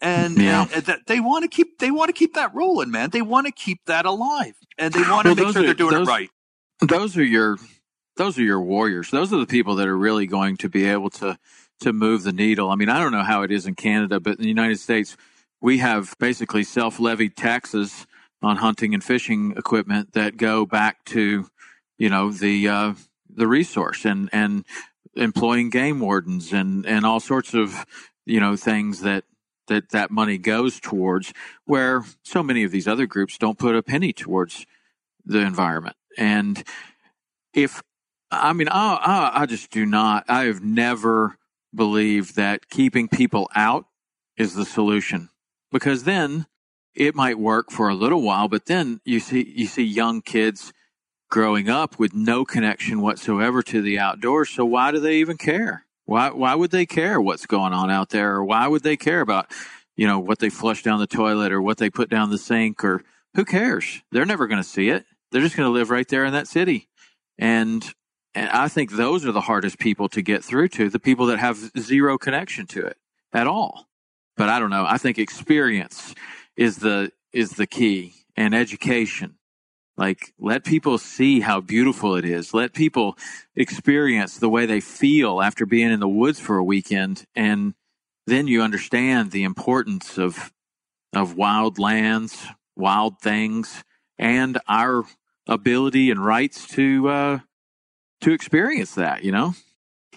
and, 0.00 0.36
yeah. 0.38 0.66
and 0.74 0.84
that 0.84 1.06
they 1.06 1.18
want 1.20 1.44
to 1.44 1.48
keep 1.48 1.78
they 1.78 1.90
want 1.90 2.08
to 2.08 2.12
keep 2.12 2.34
that 2.34 2.54
rolling, 2.54 2.90
man. 2.90 3.10
They 3.10 3.22
want 3.22 3.46
to 3.46 3.52
keep 3.52 3.80
that 3.86 4.04
alive, 4.04 4.54
and 4.76 4.92
they 4.92 5.00
want 5.00 5.26
to 5.26 5.34
well, 5.34 5.46
make 5.46 5.52
sure 5.54 5.62
are, 5.62 5.64
they're 5.66 5.74
doing 5.74 5.94
those, 5.94 6.08
it 6.08 6.10
right. 6.10 6.30
Those 6.80 7.16
are 7.16 7.24
your 7.24 7.56
those 8.16 8.38
are 8.38 8.42
your 8.42 8.60
warriors. 8.60 9.10
Those 9.10 9.32
are 9.32 9.38
the 9.38 9.46
people 9.46 9.76
that 9.76 9.88
are 9.88 9.96
really 9.96 10.26
going 10.26 10.56
to 10.58 10.68
be 10.68 10.84
able 10.84 11.10
to 11.10 11.38
to 11.80 11.92
move 11.92 12.22
the 12.22 12.32
needle. 12.32 12.70
I 12.70 12.76
mean, 12.76 12.88
I 12.88 12.98
don't 12.98 13.12
know 13.12 13.22
how 13.22 13.42
it 13.42 13.50
is 13.50 13.66
in 13.66 13.74
Canada, 13.74 14.20
but 14.20 14.36
in 14.36 14.42
the 14.42 14.48
United 14.48 14.78
States, 14.78 15.16
we 15.60 15.78
have 15.78 16.14
basically 16.18 16.64
self 16.64 17.00
levied 17.00 17.36
taxes 17.36 18.06
on 18.42 18.56
hunting 18.56 18.94
and 18.94 19.02
fishing 19.02 19.54
equipment 19.56 20.12
that 20.12 20.36
go 20.36 20.66
back 20.66 21.04
to 21.06 21.48
you 21.98 22.08
know 22.08 22.30
the 22.30 22.68
uh, 22.68 22.94
the 23.28 23.46
resource 23.46 24.04
and 24.04 24.28
and 24.32 24.64
employing 25.16 25.70
game 25.70 26.00
wardens 26.00 26.52
and 26.52 26.86
and 26.86 27.06
all 27.06 27.20
sorts 27.20 27.54
of 27.54 27.84
you 28.26 28.40
know 28.40 28.56
things 28.56 29.00
that 29.00 29.24
that 29.68 29.90
that 29.90 30.10
money 30.10 30.38
goes 30.38 30.80
towards, 30.80 31.32
where 31.64 32.04
so 32.22 32.42
many 32.42 32.64
of 32.64 32.70
these 32.70 32.88
other 32.88 33.06
groups 33.06 33.38
don't 33.38 33.58
put 33.58 33.74
a 33.74 33.82
penny 33.82 34.12
towards 34.12 34.66
the 35.24 35.38
environment. 35.38 35.96
And 36.18 36.62
if, 37.52 37.82
I 38.30 38.52
mean, 38.52 38.68
I, 38.68 38.94
I, 38.94 39.42
I 39.42 39.46
just 39.46 39.70
do 39.70 39.86
not, 39.86 40.24
I 40.28 40.44
have 40.44 40.62
never 40.62 41.38
believed 41.74 42.36
that 42.36 42.68
keeping 42.68 43.08
people 43.08 43.48
out 43.54 43.86
is 44.36 44.54
the 44.54 44.64
solution 44.64 45.30
because 45.70 46.04
then 46.04 46.46
it 46.94 47.14
might 47.14 47.38
work 47.38 47.70
for 47.70 47.88
a 47.88 47.94
little 47.94 48.22
while, 48.22 48.48
but 48.48 48.66
then 48.66 49.00
you 49.04 49.20
see, 49.20 49.52
you 49.56 49.66
see 49.66 49.82
young 49.82 50.22
kids 50.22 50.72
growing 51.30 51.68
up 51.68 51.98
with 51.98 52.14
no 52.14 52.44
connection 52.44 53.00
whatsoever 53.00 53.62
to 53.62 53.82
the 53.82 53.98
outdoors. 53.98 54.50
So 54.50 54.64
why 54.64 54.92
do 54.92 55.00
they 55.00 55.16
even 55.16 55.36
care? 55.36 55.84
Why 56.04 56.30
why 56.30 56.54
would 56.54 56.70
they 56.70 56.86
care 56.86 57.20
what's 57.20 57.46
going 57.46 57.72
on 57.72 57.90
out 57.90 58.10
there 58.10 58.34
or 58.34 58.44
why 58.44 58.68
would 58.68 58.82
they 58.82 58.96
care 58.96 59.20
about 59.20 59.50
you 59.96 60.06
know 60.06 60.18
what 60.18 60.38
they 60.38 60.50
flush 60.50 60.82
down 60.82 61.00
the 61.00 61.06
toilet 61.06 61.50
or 61.50 61.62
what 61.62 61.78
they 61.78 61.90
put 61.90 62.10
down 62.10 62.30
the 62.30 62.38
sink 62.38 62.84
or 62.84 63.02
who 63.34 63.44
cares? 63.44 64.02
They're 64.12 64.26
never 64.26 64.46
going 64.46 64.62
to 64.62 64.68
see 64.68 64.90
it. 64.90 65.06
They're 65.30 65.42
just 65.42 65.56
going 65.56 65.66
to 65.66 65.72
live 65.72 65.90
right 65.90 66.06
there 66.06 66.24
in 66.24 66.32
that 66.34 66.46
city. 66.46 66.88
And 67.38 67.84
and 68.34 68.50
I 68.50 68.68
think 68.68 68.92
those 68.92 69.24
are 69.24 69.32
the 69.32 69.40
hardest 69.40 69.78
people 69.78 70.08
to 70.10 70.22
get 70.22 70.44
through 70.44 70.68
to, 70.68 70.88
the 70.88 70.98
people 70.98 71.26
that 71.26 71.38
have 71.38 71.58
zero 71.78 72.18
connection 72.18 72.66
to 72.68 72.84
it 72.86 72.96
at 73.32 73.46
all. 73.46 73.88
But 74.36 74.48
I 74.48 74.58
don't 74.58 74.70
know. 74.70 74.84
I 74.86 74.98
think 74.98 75.18
experience 75.18 76.14
is 76.56 76.78
the 76.78 77.12
is 77.32 77.52
the 77.52 77.66
key 77.66 78.14
and 78.36 78.54
education 78.54 79.36
like, 79.96 80.32
let 80.40 80.64
people 80.64 80.98
see 80.98 81.40
how 81.40 81.60
beautiful 81.60 82.16
it 82.16 82.24
is. 82.24 82.52
Let 82.52 82.72
people 82.72 83.16
experience 83.54 84.38
the 84.38 84.48
way 84.48 84.66
they 84.66 84.80
feel 84.80 85.40
after 85.40 85.66
being 85.66 85.92
in 85.92 86.00
the 86.00 86.08
woods 86.08 86.40
for 86.40 86.56
a 86.56 86.64
weekend. 86.64 87.26
And 87.36 87.74
then 88.26 88.48
you 88.48 88.62
understand 88.62 89.30
the 89.30 89.44
importance 89.44 90.18
of, 90.18 90.52
of 91.12 91.36
wild 91.36 91.78
lands, 91.78 92.46
wild 92.74 93.20
things, 93.20 93.84
and 94.18 94.58
our 94.66 95.04
ability 95.46 96.10
and 96.10 96.24
rights 96.24 96.66
to, 96.68 97.08
uh, 97.08 97.38
to 98.20 98.32
experience 98.32 98.94
that, 98.94 99.24
you 99.24 99.32
know? 99.32 99.54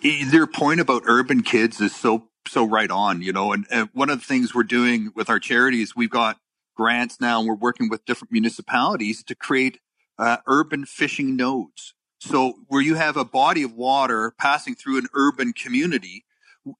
Their 0.01 0.47
point 0.47 0.79
about 0.79 1.03
urban 1.05 1.41
kids 1.41 1.81
is 1.81 1.95
so, 1.95 2.29
so 2.47 2.65
right 2.65 2.89
on, 2.89 3.21
you 3.21 3.33
know, 3.33 3.51
and, 3.51 3.65
and 3.71 3.89
one 3.93 4.09
of 4.09 4.19
the 4.19 4.25
things 4.25 4.53
we're 4.53 4.63
doing 4.63 5.11
with 5.15 5.29
our 5.29 5.39
charities, 5.39 5.95
we've 5.95 6.09
got 6.09 6.37
grants 6.75 7.19
now 7.19 7.39
and 7.39 7.47
we're 7.47 7.55
working 7.55 7.89
with 7.89 8.05
different 8.05 8.31
municipalities 8.31 9.23
to 9.23 9.35
create 9.35 9.79
uh, 10.19 10.37
urban 10.45 10.85
fishing 10.85 11.35
nodes. 11.35 11.93
So 12.19 12.55
where 12.67 12.81
you 12.81 12.95
have 12.95 13.17
a 13.17 13.25
body 13.25 13.63
of 13.63 13.73
water 13.73 14.33
passing 14.39 14.75
through 14.75 14.99
an 14.99 15.07
urban 15.13 15.53
community, 15.53 16.25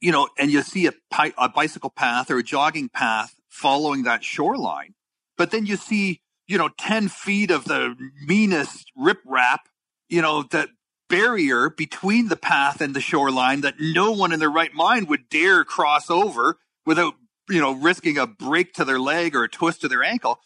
you 0.01 0.11
know, 0.11 0.29
and 0.37 0.51
you 0.51 0.61
see 0.61 0.87
a, 0.87 0.93
a 1.37 1.49
bicycle 1.49 1.89
path 1.89 2.31
or 2.31 2.37
a 2.37 2.43
jogging 2.43 2.89
path 2.89 3.35
following 3.49 4.03
that 4.03 4.23
shoreline, 4.23 4.93
but 5.37 5.51
then 5.51 5.65
you 5.65 5.75
see, 5.75 6.21
you 6.47 6.57
know, 6.57 6.69
10 6.77 7.09
feet 7.09 7.51
of 7.51 7.65
the 7.65 7.95
meanest 8.25 8.91
riprap, 8.97 9.59
you 10.09 10.21
know, 10.21 10.43
that 10.51 10.69
barrier 11.09 11.69
between 11.69 12.27
the 12.27 12.35
path 12.35 12.81
and 12.81 12.95
the 12.95 13.01
shoreline 13.01 13.61
that 13.61 13.75
no 13.79 14.11
one 14.11 14.31
in 14.31 14.39
their 14.39 14.49
right 14.49 14.73
mind 14.73 15.07
would 15.07 15.29
dare 15.29 15.63
cross 15.63 16.09
over 16.09 16.57
without 16.85 17.15
you 17.49 17.61
know, 17.61 17.73
risking 17.73 18.17
a 18.17 18.27
break 18.27 18.73
to 18.73 18.85
their 18.85 18.99
leg 18.99 19.35
or 19.35 19.43
a 19.43 19.49
twist 19.49 19.81
to 19.81 19.87
their 19.87 20.03
ankle. 20.03 20.39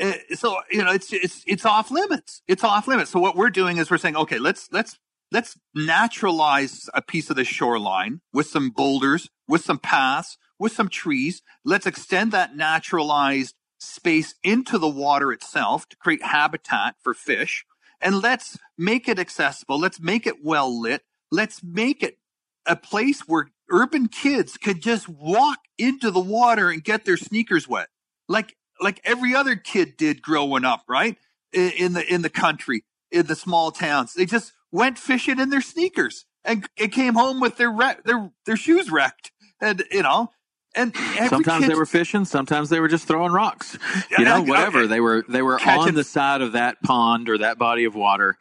Uh, 0.00 0.12
so, 0.34 0.58
you 0.70 0.82
know, 0.82 0.92
it's, 0.92 1.12
it's, 1.12 1.42
it's 1.46 1.64
off 1.64 1.90
limits. 1.90 2.42
It's 2.46 2.64
off 2.64 2.88
limits. 2.88 3.10
So 3.10 3.20
what 3.20 3.36
we're 3.36 3.50
doing 3.50 3.76
is 3.78 3.90
we're 3.90 3.98
saying, 3.98 4.16
okay, 4.16 4.38
let's, 4.38 4.68
let's, 4.72 4.98
let's 5.32 5.58
naturalize 5.74 6.88
a 6.94 7.02
piece 7.02 7.30
of 7.30 7.36
the 7.36 7.44
shoreline 7.44 8.20
with 8.32 8.46
some 8.46 8.70
boulders, 8.70 9.28
with 9.46 9.62
some 9.62 9.78
paths, 9.78 10.36
with 10.58 10.72
some 10.72 10.88
trees. 10.88 11.42
Let's 11.64 11.86
extend 11.86 12.32
that 12.32 12.56
naturalized 12.56 13.54
space 13.78 14.34
into 14.42 14.78
the 14.78 14.88
water 14.88 15.32
itself 15.32 15.88
to 15.88 15.96
create 15.96 16.22
habitat 16.22 16.96
for 17.02 17.14
fish. 17.14 17.64
And 18.00 18.20
let's 18.20 18.58
make 18.76 19.08
it 19.08 19.18
accessible. 19.18 19.78
Let's 19.78 20.00
make 20.00 20.26
it 20.26 20.44
well 20.44 20.80
lit. 20.80 21.02
Let's 21.30 21.62
make 21.62 22.02
it 22.02 22.18
a 22.66 22.76
place 22.76 23.20
where 23.22 23.50
urban 23.70 24.08
kids 24.08 24.56
could 24.56 24.80
just 24.80 25.08
walk 25.08 25.58
into 25.76 26.10
the 26.10 26.20
water 26.20 26.70
and 26.70 26.82
get 26.82 27.04
their 27.04 27.16
sneakers 27.16 27.68
wet, 27.68 27.88
like 28.28 28.56
like 28.80 29.00
every 29.04 29.34
other 29.34 29.56
kid 29.56 29.96
did 29.96 30.22
growing 30.22 30.64
up, 30.64 30.84
right? 30.88 31.16
In, 31.52 31.94
the 31.94 32.06
in 32.12 32.22
the 32.22 32.30
country, 32.30 32.84
in 33.10 33.26
the 33.26 33.34
small 33.34 33.72
towns, 33.72 34.12
they 34.12 34.26
just 34.26 34.52
went 34.70 34.98
fishing 34.98 35.40
in 35.40 35.48
their 35.50 35.62
sneakers 35.62 36.26
and, 36.44 36.68
and 36.78 36.92
came 36.92 37.14
home 37.14 37.40
with 37.40 37.56
their 37.56 37.70
re- 37.70 37.96
their 38.04 38.30
their 38.46 38.56
shoes 38.56 38.90
wrecked, 38.90 39.32
and 39.60 39.82
you 39.90 40.02
know. 40.02 40.30
And 40.78 40.94
sometimes 41.28 41.66
they 41.66 41.74
were 41.74 41.86
fishing, 41.86 42.24
sometimes 42.24 42.70
they 42.70 42.80
were 42.80 42.88
just 42.88 43.06
throwing 43.06 43.32
rocks. 43.32 43.76
You 44.16 44.24
know, 44.24 44.42
whatever. 44.42 44.86
They 44.86 45.00
were 45.00 45.24
they 45.28 45.42
were 45.42 45.58
Catching, 45.58 45.88
on 45.88 45.94
the 45.94 46.04
side 46.04 46.40
of 46.40 46.52
that 46.52 46.82
pond 46.82 47.28
or 47.28 47.38
that 47.38 47.58
body 47.58 47.84
of 47.84 47.94
water 47.94 48.36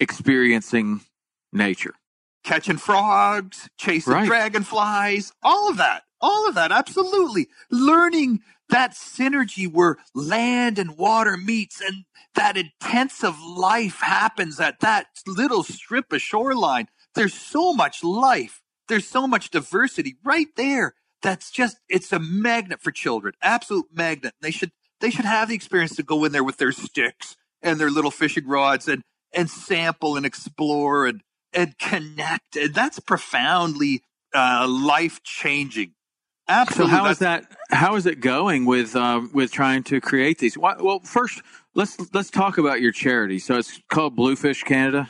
experiencing 0.00 1.00
nature. 1.52 1.94
Catching 2.42 2.76
frogs, 2.76 3.68
chasing 3.78 4.12
right. 4.12 4.26
dragonflies, 4.26 5.32
all 5.42 5.70
of 5.70 5.76
that. 5.78 6.02
All 6.20 6.48
of 6.48 6.54
that, 6.54 6.72
absolutely. 6.72 7.48
Learning 7.70 8.40
that 8.70 8.92
synergy 8.92 9.70
where 9.70 9.98
land 10.14 10.78
and 10.78 10.96
water 10.96 11.36
meets 11.36 11.80
and 11.80 12.04
that 12.34 12.56
intensive 12.56 13.38
life 13.40 14.00
happens 14.00 14.58
at 14.58 14.80
that 14.80 15.06
little 15.26 15.62
strip 15.62 16.12
of 16.12 16.20
shoreline. 16.20 16.88
There's 17.14 17.34
so 17.34 17.72
much 17.72 18.02
life. 18.02 18.62
There's 18.88 19.06
so 19.06 19.26
much 19.26 19.50
diversity 19.50 20.16
right 20.24 20.48
there. 20.56 20.94
That's 21.24 21.50
just, 21.50 21.78
it's 21.88 22.12
a 22.12 22.20
magnet 22.20 22.80
for 22.80 22.92
children. 22.92 23.34
Absolute 23.42 23.86
magnet. 23.92 24.34
They 24.40 24.52
should, 24.52 24.70
they 25.00 25.10
should 25.10 25.24
have 25.24 25.48
the 25.48 25.56
experience 25.56 25.96
to 25.96 26.04
go 26.04 26.24
in 26.24 26.30
there 26.30 26.44
with 26.44 26.58
their 26.58 26.70
sticks 26.70 27.34
and 27.62 27.80
their 27.80 27.90
little 27.90 28.12
fishing 28.12 28.46
rods 28.46 28.86
and, 28.86 29.02
and 29.32 29.50
sample 29.50 30.16
and 30.16 30.24
explore 30.24 31.06
and, 31.06 31.22
and 31.52 31.76
connect. 31.78 32.56
And 32.56 32.72
that's 32.72 33.00
profoundly 33.00 34.02
uh, 34.32 34.68
life 34.68 35.22
changing. 35.24 35.94
Absolutely. 36.46 36.92
So 36.92 36.96
how 36.96 37.08
is 37.08 37.18
that? 37.20 37.46
How 37.70 37.96
is 37.96 38.04
it 38.04 38.20
going 38.20 38.66
with 38.66 38.94
um, 38.94 39.30
with 39.32 39.50
trying 39.50 39.82
to 39.84 39.98
create 39.98 40.38
these? 40.38 40.58
Well, 40.58 41.00
first 41.00 41.40
let's 41.74 41.96
let's 42.12 42.28
talk 42.28 42.58
about 42.58 42.82
your 42.82 42.92
charity. 42.92 43.38
So 43.38 43.56
it's 43.56 43.80
called 43.88 44.14
Bluefish 44.14 44.62
Canada. 44.62 45.08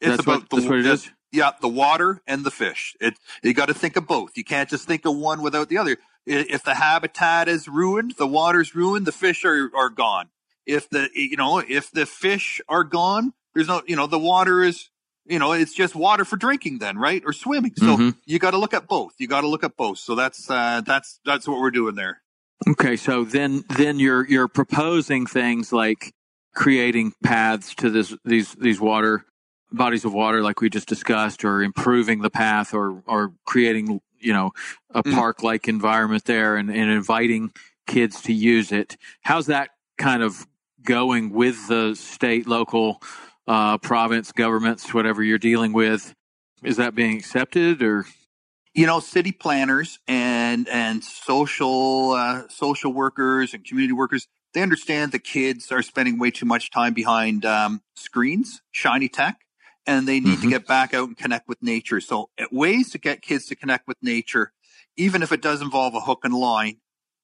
It's 0.00 0.10
that's 0.10 0.22
about 0.22 0.42
what, 0.42 0.50
the, 0.50 0.56
that's 0.56 0.68
what 0.68 0.78
it 0.78 0.86
is. 0.86 1.10
Yeah, 1.30 1.52
the 1.60 1.68
water 1.68 2.22
and 2.26 2.44
the 2.44 2.50
fish. 2.50 2.96
It 3.00 3.14
you 3.42 3.52
got 3.54 3.66
to 3.66 3.74
think 3.74 3.96
of 3.96 4.06
both. 4.06 4.36
You 4.36 4.44
can't 4.44 4.68
just 4.68 4.86
think 4.86 5.04
of 5.04 5.16
one 5.16 5.42
without 5.42 5.68
the 5.68 5.78
other. 5.78 5.98
If 6.26 6.62
the 6.62 6.74
habitat 6.74 7.48
is 7.48 7.68
ruined, 7.68 8.14
the 8.18 8.26
water's 8.26 8.74
ruined, 8.74 9.06
the 9.06 9.12
fish 9.12 9.44
are, 9.44 9.70
are 9.74 9.90
gone. 9.90 10.28
If 10.66 10.88
the 10.90 11.08
you 11.14 11.36
know 11.36 11.58
if 11.58 11.90
the 11.90 12.06
fish 12.06 12.60
are 12.68 12.84
gone, 12.84 13.34
there's 13.54 13.68
no 13.68 13.82
you 13.86 13.96
know 13.96 14.06
the 14.06 14.18
water 14.18 14.62
is 14.62 14.88
you 15.28 15.38
know, 15.38 15.52
it's 15.52 15.74
just 15.74 15.94
water 15.94 16.24
for 16.24 16.36
drinking 16.36 16.78
then, 16.78 16.96
right? 16.96 17.22
Or 17.24 17.32
swimming. 17.32 17.72
So 17.76 17.86
mm-hmm. 17.86 18.10
you 18.24 18.38
got 18.38 18.52
to 18.52 18.58
look 18.58 18.74
at 18.74 18.88
both. 18.88 19.12
You 19.18 19.28
got 19.28 19.42
to 19.42 19.48
look 19.48 19.62
at 19.62 19.76
both. 19.76 19.98
So 19.98 20.14
that's, 20.14 20.50
uh, 20.50 20.80
that's, 20.84 21.20
that's 21.24 21.46
what 21.46 21.60
we're 21.60 21.70
doing 21.70 21.94
there. 21.94 22.22
Okay. 22.66 22.96
So 22.96 23.24
then, 23.24 23.64
then 23.76 23.98
you're, 23.98 24.26
you're 24.26 24.48
proposing 24.48 25.26
things 25.26 25.72
like 25.72 26.12
creating 26.54 27.12
paths 27.22 27.74
to 27.76 27.90
this, 27.90 28.16
these, 28.24 28.54
these 28.54 28.80
water 28.80 29.24
bodies 29.72 30.04
of 30.04 30.12
water, 30.12 30.42
like 30.42 30.60
we 30.60 30.70
just 30.70 30.88
discussed, 30.88 31.44
or 31.44 31.62
improving 31.62 32.20
the 32.20 32.30
path 32.30 32.74
or, 32.74 33.02
or 33.06 33.32
creating, 33.44 34.00
you 34.18 34.32
know, 34.32 34.50
a 34.94 35.02
mm. 35.02 35.14
park 35.14 35.42
like 35.42 35.68
environment 35.68 36.24
there 36.24 36.56
and, 36.56 36.70
and 36.70 36.90
inviting 36.90 37.52
kids 37.86 38.22
to 38.22 38.32
use 38.32 38.72
it. 38.72 38.96
How's 39.22 39.46
that 39.46 39.70
kind 39.96 40.22
of 40.22 40.46
going 40.82 41.30
with 41.30 41.68
the 41.68 41.94
state, 41.94 42.46
local, 42.46 43.02
uh, 43.46 43.78
province 43.78 44.30
governments, 44.32 44.92
whatever 44.92 45.22
you're 45.22 45.38
dealing 45.38 45.72
with. 45.72 46.14
Is 46.62 46.76
that 46.76 46.94
being 46.94 47.16
accepted 47.16 47.82
or? 47.82 48.06
You 48.74 48.86
know, 48.86 49.00
city 49.00 49.32
planners 49.32 49.98
and 50.06 50.68
and 50.68 51.02
social 51.02 52.12
uh, 52.12 52.42
social 52.48 52.92
workers 52.92 53.54
and 53.54 53.64
community 53.64 53.92
workers 53.92 54.28
they 54.54 54.62
understand 54.62 55.12
the 55.12 55.18
kids 55.18 55.70
are 55.70 55.82
spending 55.82 56.18
way 56.18 56.30
too 56.30 56.46
much 56.46 56.70
time 56.70 56.94
behind 56.94 57.44
um, 57.44 57.82
screens, 57.94 58.62
shiny 58.70 59.08
tech, 59.08 59.40
and 59.88 60.06
they 60.06 60.20
need 60.20 60.34
mm-hmm. 60.34 60.42
to 60.42 60.50
get 60.50 60.66
back 60.66 60.92
out 60.92 61.08
and 61.08 61.16
connect 61.16 61.48
with 61.48 61.62
nature. 61.62 62.00
So, 62.00 62.28
uh, 62.38 62.44
ways 62.52 62.90
to 62.90 62.98
get 62.98 63.22
kids 63.22 63.46
to 63.46 63.56
connect 63.56 63.88
with 63.88 63.96
nature, 64.02 64.52
even 64.96 65.22
if 65.22 65.32
it 65.32 65.40
does 65.40 65.62
involve 65.62 65.94
a 65.94 66.00
hook 66.00 66.20
and 66.24 66.34
line, 66.34 66.76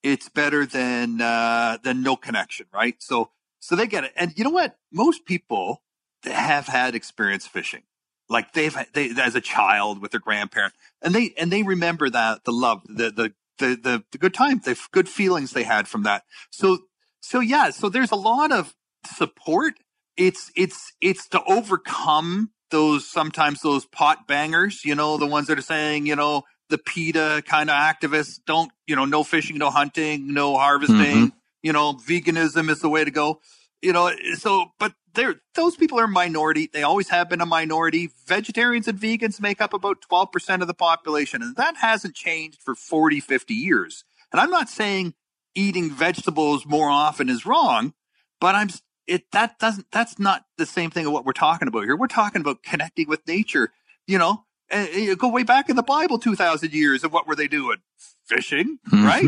it's 0.03 0.31
better 0.31 0.65
than 0.65 1.21
uh, 1.21 1.77
than 1.85 2.03
no 2.03 2.17
connection, 2.17 2.67
right? 2.73 2.97
So, 2.99 3.31
so 3.61 3.77
they 3.77 3.87
get 3.87 4.05
it. 4.05 4.13
And 4.17 4.33
you 4.37 4.45
know 4.45 4.51
what? 4.51 4.77
Most 4.91 5.27
people 5.27 5.83
have 6.25 6.67
had 6.67 6.95
experience 6.95 7.47
fishing. 7.47 7.83
Like 8.31 8.55
they've, 8.55 8.75
they, 8.95 9.11
as 9.11 9.35
a 9.35 9.41
child 9.43 10.01
with 10.01 10.13
their 10.13 10.21
grandparent 10.21 10.73
and 11.03 11.15
they, 11.15 11.35
and 11.37 11.51
they 11.51 11.63
remember 11.63 12.09
that, 12.09 12.45
the 12.45 12.53
love, 12.53 12.83
the, 12.87 13.11
the, 13.11 13.35
the, 13.59 13.77
the, 13.77 14.05
the 14.11 14.19
good 14.19 14.33
time, 14.33 14.61
the 14.65 14.79
good 14.93 15.11
feelings 15.11 15.53
they 15.53 15.65
had 15.65 15.87
from 15.87 16.05
that. 16.05 16.25
So, 16.51 16.79
so 17.21 17.41
yeah, 17.41 17.69
so 17.69 17.91
there's 17.91 18.13
a 18.13 18.17
lot 18.17 18.51
of 18.51 18.75
support. 19.05 19.75
It's, 20.17 20.51
it's, 20.57 20.95
it's 21.03 21.29
to 21.29 21.43
overcome 21.45 22.51
those, 22.75 23.09
sometimes 23.09 23.63
those 23.63 23.87
pot 23.87 24.27
bangers, 24.27 24.85
you 24.85 24.95
know, 24.95 25.17
the 25.17 25.27
ones 25.27 25.47
that 25.47 25.59
are 25.59 25.63
saying, 25.63 26.07
you 26.07 26.17
know, 26.17 26.43
the 26.69 26.79
PETA 26.79 27.45
kind 27.47 27.71
of 27.71 27.77
activists 27.77 28.41
don't, 28.45 28.71
you 28.87 28.97
know, 28.97 29.05
no 29.05 29.23
fishing, 29.25 29.57
no 29.57 29.71
hunting, 29.71 30.35
no 30.35 30.57
harvesting, 30.57 30.97
mm-hmm. 30.97 31.37
you 31.63 31.73
know, 31.73 31.95
veganism 31.95 32.69
is 32.69 32.81
the 32.81 32.89
way 32.89 33.05
to 33.05 33.11
go 33.11 33.41
you 33.85 33.93
know, 33.93 34.11
so, 34.37 34.73
but 34.79 34.95
they're, 35.13 35.35
those 35.55 35.77
people 35.77 36.01
are 36.01 36.05
a 36.05 36.09
minority. 36.09 36.71
They 36.73 36.83
always 36.83 37.11
have 37.11 37.29
been 37.29 37.43
a 37.43 37.47
minority. 37.47 38.11
Vegetarians 38.27 38.89
and 38.89 38.99
vegans 38.99 39.41
make 39.41 39.61
up 39.61 39.75
about 39.75 40.03
12% 40.11 40.63
of 40.63 40.67
the 40.67 40.75
population, 40.75 41.43
and 41.43 41.55
that 41.57 41.77
hasn't 41.77 42.15
changed 42.15 42.63
for 42.63 42.75
40, 42.75 43.21
50 43.21 43.55
years. 43.55 44.05
And 44.33 44.41
I'm 44.41 44.51
not 44.51 44.71
saying 44.71 45.13
eating 45.55 45.91
vegetables 45.91 46.65
more 46.65 46.89
often 46.89 47.29
is 47.29 47.45
wrong, 47.45 47.93
but 48.41 48.55
I'm, 48.55 48.71
it, 49.07 49.31
that 49.33 49.59
doesn't, 49.59 49.87
that's 49.91 50.19
not 50.19 50.45
the 50.57 50.67
same 50.67 50.91
thing 50.91 51.07
of 51.07 51.13
what 51.13 51.25
we're 51.25 51.33
talking 51.33 51.69
about 51.69 51.85
here. 51.85 51.97
We're 51.97 52.07
talking 52.07 52.41
about 52.41 52.63
connecting 52.63 53.09
with 53.09 53.27
nature, 53.27 53.71
you 54.07 54.19
know, 54.19 54.45
and 54.71 54.89
you 54.95 55.17
go 55.17 55.29
way 55.29 55.43
back 55.43 55.69
in 55.69 55.77
the 55.77 55.83
Bible, 55.83 56.19
2000 56.19 56.73
years 56.73 57.05
of 57.05 57.13
what 57.13 57.27
were 57.27 57.37
they 57.37 57.49
doing? 57.49 57.79
Fishing, 58.27 58.79
mm-hmm. 58.91 59.05
right? 59.05 59.25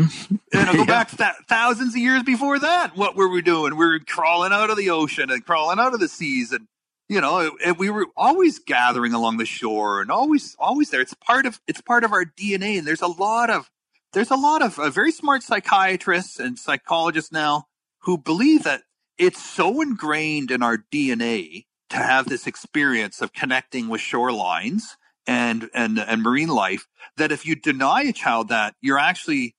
and 0.53 0.69
I'll 0.69 0.73
go 0.73 0.79
yeah. 0.79 0.85
back 0.85 1.11
th- 1.11 1.45
thousands 1.47 1.93
of 1.93 2.01
years 2.01 2.23
before 2.23 2.57
that. 2.59 2.97
What 2.97 3.15
were 3.15 3.29
we 3.29 3.41
doing? 3.41 3.77
We 3.77 3.85
were 3.85 3.99
crawling 3.99 4.51
out 4.51 4.69
of 4.69 4.77
the 4.77 4.89
ocean 4.89 5.29
and 5.29 5.45
crawling 5.45 5.79
out 5.79 5.93
of 5.93 5.99
the 5.99 6.07
seas 6.07 6.51
and, 6.51 6.67
you 7.07 7.21
know, 7.21 7.55
and 7.63 7.77
we 7.77 7.89
were 7.89 8.07
always 8.17 8.59
gathering 8.59 9.13
along 9.13 9.37
the 9.37 9.45
shore 9.45 10.01
and 10.01 10.11
always, 10.11 10.55
always 10.59 10.89
there. 10.89 11.01
It's 11.01 11.13
part 11.13 11.45
of, 11.45 11.61
it's 11.67 11.81
part 11.81 12.03
of 12.03 12.11
our 12.11 12.25
DNA. 12.25 12.79
And 12.79 12.87
there's 12.87 13.01
a 13.01 13.07
lot 13.07 13.49
of, 13.49 13.69
there's 14.13 14.31
a 14.31 14.35
lot 14.35 14.61
of 14.61 14.79
uh, 14.79 14.89
very 14.89 15.11
smart 15.11 15.43
psychiatrists 15.43 16.39
and 16.39 16.57
psychologists 16.57 17.31
now 17.31 17.67
who 17.99 18.17
believe 18.17 18.63
that 18.63 18.81
it's 19.17 19.43
so 19.43 19.81
ingrained 19.81 20.51
in 20.51 20.61
our 20.61 20.77
DNA 20.77 21.65
to 21.89 21.97
have 21.97 22.27
this 22.27 22.47
experience 22.47 23.21
of 23.21 23.33
connecting 23.33 23.87
with 23.87 24.01
shorelines 24.01 24.81
and 25.25 25.69
and 25.73 25.99
and 25.99 26.21
marine 26.21 26.49
life 26.49 26.87
that 27.17 27.31
if 27.31 27.45
you 27.45 27.55
deny 27.55 28.03
a 28.03 28.13
child 28.13 28.49
that 28.49 28.75
you're 28.81 28.99
actually 28.99 29.55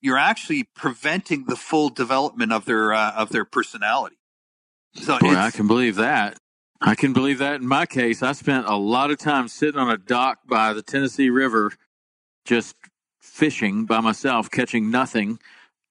you're 0.00 0.18
actually 0.18 0.64
preventing 0.76 1.46
the 1.46 1.56
full 1.56 1.88
development 1.88 2.52
of 2.52 2.66
their 2.66 2.92
uh, 2.92 3.12
of 3.12 3.30
their 3.30 3.44
personality. 3.44 4.16
So 4.94 5.18
Boy, 5.18 5.34
I 5.34 5.50
can 5.50 5.66
believe 5.66 5.96
that. 5.96 6.36
I 6.80 6.94
can 6.94 7.14
believe 7.14 7.38
that. 7.38 7.60
In 7.60 7.66
my 7.66 7.86
case, 7.86 8.22
I 8.22 8.32
spent 8.32 8.66
a 8.66 8.76
lot 8.76 9.10
of 9.10 9.18
time 9.18 9.48
sitting 9.48 9.80
on 9.80 9.90
a 9.90 9.96
dock 9.96 10.40
by 10.46 10.74
the 10.74 10.82
Tennessee 10.82 11.30
River, 11.30 11.72
just 12.44 12.76
fishing 13.22 13.86
by 13.86 14.00
myself, 14.00 14.50
catching 14.50 14.90
nothing. 14.90 15.38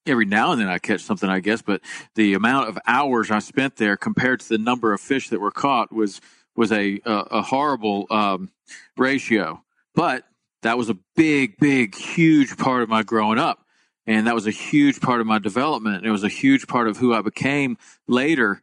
Every 0.06 0.26
now 0.26 0.52
and 0.52 0.60
then 0.60 0.68
I 0.68 0.80
catch 0.80 1.02
something, 1.02 1.30
I 1.30 1.40
guess, 1.40 1.62
but 1.62 1.82
the 2.16 2.34
amount 2.34 2.70
of 2.70 2.78
hours 2.86 3.32
I 3.32 3.40
spent 3.40 3.78
there 3.78 3.96
compared 3.96 4.42
to 4.42 4.50
the 4.50 4.58
number 4.58 4.94
of 4.94 5.00
fish 5.00 5.30
that 5.30 5.40
were 5.40 5.52
caught 5.52 5.94
was 5.94 6.20
was 6.56 6.72
a 6.72 7.00
a, 7.06 7.14
a 7.14 7.42
horrible 7.42 8.08
um, 8.10 8.52
ratio. 8.98 9.64
But 9.96 10.26
that 10.64 10.78
was 10.78 10.90
a 10.90 10.98
big, 11.16 11.58
big, 11.58 11.96
huge 11.96 12.58
part 12.58 12.84
of 12.84 12.90
my 12.90 13.04
growing 13.04 13.40
up, 13.40 13.66
and 14.06 14.28
that 14.28 14.36
was 14.36 14.48
a 14.48 14.52
huge 14.52 15.00
part 15.00 15.22
of 15.22 15.28
my 15.28 15.40
development. 15.40 16.06
It 16.06 16.12
was 16.12 16.24
a 16.24 16.30
huge 16.30 16.68
part 16.68 16.88
of 16.88 16.98
who 16.98 17.14
I 17.14 17.22
became 17.22 17.78
later, 18.08 18.62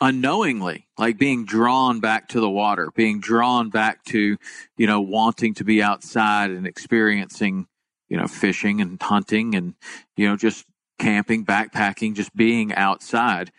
unknowingly, 0.00 0.88
like 0.98 1.18
being 1.18 1.44
drawn 1.44 2.00
back 2.00 2.28
to 2.28 2.40
the 2.40 2.50
water, 2.50 2.90
being 2.94 3.20
drawn 3.20 3.70
back 3.70 4.04
to 4.06 4.36
you 4.76 4.86
know 4.86 5.00
wanting 5.00 5.54
to 5.54 5.64
be 5.64 5.82
outside 5.82 6.50
and 6.50 6.66
experiencing 6.66 7.66
you 8.08 8.16
know 8.16 8.26
fishing 8.26 8.80
and 8.80 9.00
hunting 9.00 9.54
and 9.54 9.74
you 10.16 10.28
know 10.28 10.36
just 10.36 10.66
camping, 11.00 11.44
backpacking, 11.44 12.14
just 12.14 12.34
being 12.36 12.72
outside. 12.74 13.50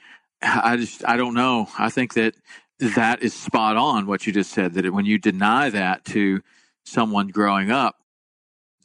I 0.42 0.78
just 0.78 1.06
I 1.08 1.18
don't 1.18 1.34
know. 1.34 1.68
I 1.78 1.90
think 1.90 2.14
that 2.14 2.36
that 2.82 3.22
is 3.22 3.34
spot 3.34 3.78
on 3.78 4.08
what 4.08 4.26
you 4.26 4.34
just 4.34 4.52
said 4.52 4.74
that 4.74 4.92
when 4.92 5.06
you 5.06 5.18
deny 5.18 5.70
that 5.70 6.04
to 6.06 6.42
someone 6.84 7.28
growing 7.28 7.72
up 7.72 7.98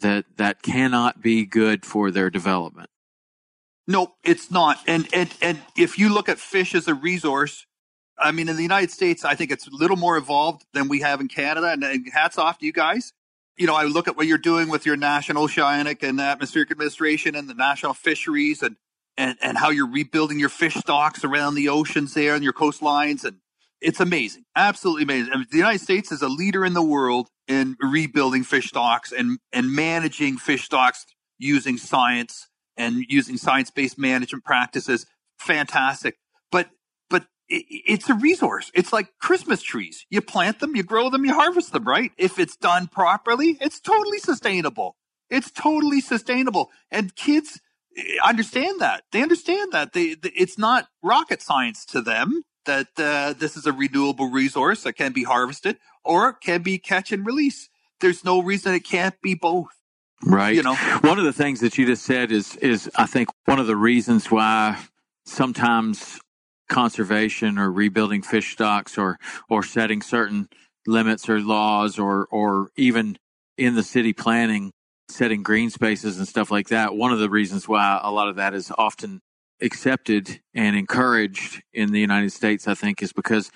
that 0.01 0.27
that 0.37 0.63
cannot 0.63 1.23
be 1.23 1.47
good 1.47 1.87
for 1.87 2.11
their 2.11 2.29
development 2.29 2.91
nope 3.87 4.15
it's 4.23 4.51
not 4.51 4.79
and 4.87 5.09
and 5.15 5.33
and 5.41 5.59
if 5.79 5.99
you 5.99 6.13
look 6.13 6.29
at 6.29 6.39
fish 6.39 6.75
as 6.75 6.87
a 6.87 6.95
resource 6.95 7.67
i 8.19 8.31
mean 8.31 8.51
in 8.51 8.57
the 8.57 8.63
united 8.63 8.91
states 8.91 9.25
i 9.25 9.35
think 9.35 9.51
it's 9.51 9.67
a 9.67 9.71
little 9.73 9.97
more 9.97 10.19
evolved 10.19 10.67
than 10.75 10.89
we 10.89 11.01
have 11.01 11.19
in 11.19 11.27
canada 11.27 11.69
and, 11.69 11.83
and 11.83 12.07
hats 12.13 12.37
off 12.37 12.59
to 12.59 12.67
you 12.67 12.73
guys 12.73 13.15
you 13.57 13.67
know, 13.67 13.75
I 13.75 13.85
look 13.85 14.09
at 14.09 14.17
what 14.17 14.27
you're 14.27 14.39
doing 14.39 14.69
with 14.69 14.85
your 14.85 14.97
National 14.97 15.45
Oceanic 15.45 16.03
and 16.03 16.21
Atmospheric 16.21 16.71
Administration 16.71 17.35
and 17.35 17.49
the 17.49 17.55
National 17.55 17.95
Fisheries 17.95 18.63
and, 18.63 18.77
and, 19.17 19.37
and 19.41 19.57
how 19.57 19.71
you're 19.71 19.91
rebuilding 19.91 20.39
your 20.39 20.49
fish 20.49 20.75
stocks 20.75 21.25
around 21.25 21.55
the 21.55 21.69
oceans 21.69 22.15
there 22.15 22.35
and 22.35 22.45
your 22.45 22.53
coastlines. 22.53 23.25
And 23.25 23.39
it's 23.81 24.01
amazing. 24.01 24.45
Absolutely 24.55 25.05
amazing. 25.05 25.33
I 25.33 25.37
mean, 25.37 25.47
the 25.51 25.57
United 25.57 25.81
States 25.81 26.13
is 26.13 26.23
a 26.23 26.29
leader 26.29 26.65
in 26.65 26.75
the 26.75 26.83
world 26.83 27.29
in 27.49 27.77
rebuilding 27.81 28.45
fish 28.45 28.69
stocks 28.69 29.13
and, 29.13 29.39
and 29.53 29.73
managing 29.73 30.37
fish 30.37 30.65
stocks 30.65 31.07
using 31.39 31.79
science 31.79 32.49
and 32.77 33.05
using 33.09 33.37
science-based 33.37 33.99
management 33.99 34.45
practices. 34.45 35.07
Fantastic. 35.39 36.17
It's 37.49 38.09
a 38.09 38.15
resource. 38.15 38.71
It's 38.75 38.93
like 38.93 39.19
Christmas 39.21 39.63
trees. 39.63 40.05
You 40.11 40.21
plant 40.21 40.61
them, 40.61 40.75
you 40.75 40.83
grow 40.83 41.11
them, 41.11 41.25
you 41.25 41.35
harvest 41.35 41.73
them, 41.73 41.85
right? 41.85 42.11
If 42.19 42.39
it's 42.39 42.57
done 42.57 42.89
properly, 42.89 43.57
it's 43.61 43.81
totally 43.81 44.19
sustainable. 44.19 44.97
It's 45.31 45.51
totally 45.51 46.01
sustainable. 46.01 46.71
And 46.91 47.15
kids 47.15 47.61
eh, 47.97 48.03
understand 48.25 48.81
that. 48.81 49.05
They 49.13 49.23
understand 49.23 49.73
that. 49.73 49.93
They, 49.93 50.15
they 50.15 50.31
it's 50.31 50.59
not 50.59 50.89
rocket 51.03 51.41
science 51.41 51.85
to 51.87 52.01
them 52.01 52.43
that 52.65 52.89
uh, 52.99 53.33
this 53.39 53.57
is 53.57 53.67
a 53.67 53.73
renewable 53.73 54.29
resource 54.29 54.83
that 54.83 54.95
can 54.95 55.13
be 55.13 55.23
harvested 55.23 55.79
or 56.05 56.33
can 56.33 56.63
be 56.63 56.79
catch 56.79 57.13
and 57.13 57.25
release. 57.25 57.69
There's 58.01 58.25
no 58.25 58.43
reason 58.43 58.75
it 58.75 58.85
can't 58.85 59.21
be 59.23 59.35
both. 59.35 59.69
Right. 60.25 60.55
You 60.55 60.63
know, 60.63 60.75
one 60.75 61.19
of 61.19 61.25
the 61.25 61.33
things 61.33 61.61
that 61.61 61.79
you 61.79 61.87
just 61.87 62.05
said 62.05 62.33
is 62.33 62.57
is 62.57 62.91
I 62.97 63.07
think 63.07 63.29
one 63.45 63.59
of 63.59 63.67
the 63.67 63.77
reasons 63.77 64.31
why 64.31 64.79
sometimes 65.25 66.19
conservation 66.69 67.59
or 67.59 67.71
rebuilding 67.71 68.23
fish 68.23 68.53
stocks 68.53 68.99
or 68.99 69.19
or 69.49 69.63
setting 69.63 70.03
certain 70.03 70.49
limits 70.87 71.29
or 71.29 71.41
laws 71.41 71.99
or 71.99 72.27
or 72.31 72.71
even 72.77 73.17
in 73.57 73.75
the 73.75 73.83
city 73.83 74.13
planning 74.13 74.73
setting 75.09 75.43
green 75.43 75.71
spaces 75.71 76.19
and 76.19 76.27
stuff 76.27 76.51
like 76.51 76.69
that. 76.69 76.95
One 76.97 77.13
of 77.13 77.21
the 77.21 77.31
reasons 77.31 77.69
why 77.69 78.01
a 78.03 78.11
lot 78.11 78.29
of 78.29 78.37
that 78.37 78.55
is 78.55 78.73
often 78.77 79.21
accepted 79.63 80.41
and 80.55 80.77
encouraged 80.77 81.63
in 81.73 81.93
the 81.93 82.01
United 82.01 82.31
States 82.33 82.69
I 82.69 82.75
think 82.75 83.03
is 83.03 83.13
because 83.13 83.51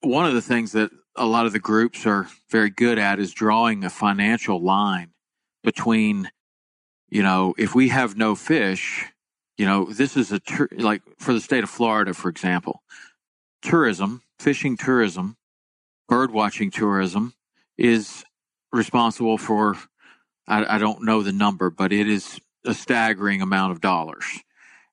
one 0.00 0.26
of 0.26 0.34
the 0.34 0.42
things 0.42 0.72
that 0.72 0.90
a 1.16 1.26
lot 1.26 1.46
of 1.46 1.52
the 1.52 1.58
groups 1.58 2.06
are 2.06 2.28
very 2.50 2.70
good 2.70 2.98
at 2.98 3.18
is 3.18 3.32
drawing 3.32 3.84
a 3.84 3.90
financial 3.90 4.62
line 4.62 5.12
between 5.62 6.30
you 7.08 7.22
know 7.22 7.54
if 7.56 7.74
we 7.74 7.88
have 7.88 8.16
no 8.16 8.34
fish 8.34 9.06
you 9.56 9.64
know, 9.66 9.86
this 9.86 10.16
is 10.16 10.32
a 10.32 10.38
tur- 10.38 10.68
like 10.72 11.02
for 11.18 11.32
the 11.32 11.40
state 11.40 11.64
of 11.64 11.70
Florida, 11.70 12.12
for 12.14 12.28
example, 12.28 12.82
tourism, 13.62 14.22
fishing 14.38 14.76
tourism, 14.76 15.36
bird 16.08 16.30
watching 16.30 16.70
tourism 16.70 17.34
is 17.78 18.24
responsible 18.72 19.38
for, 19.38 19.76
I, 20.46 20.76
I 20.76 20.78
don't 20.78 21.04
know 21.04 21.22
the 21.22 21.32
number, 21.32 21.70
but 21.70 21.92
it 21.92 22.08
is 22.08 22.40
a 22.64 22.74
staggering 22.74 23.40
amount 23.40 23.72
of 23.72 23.80
dollars. 23.80 24.24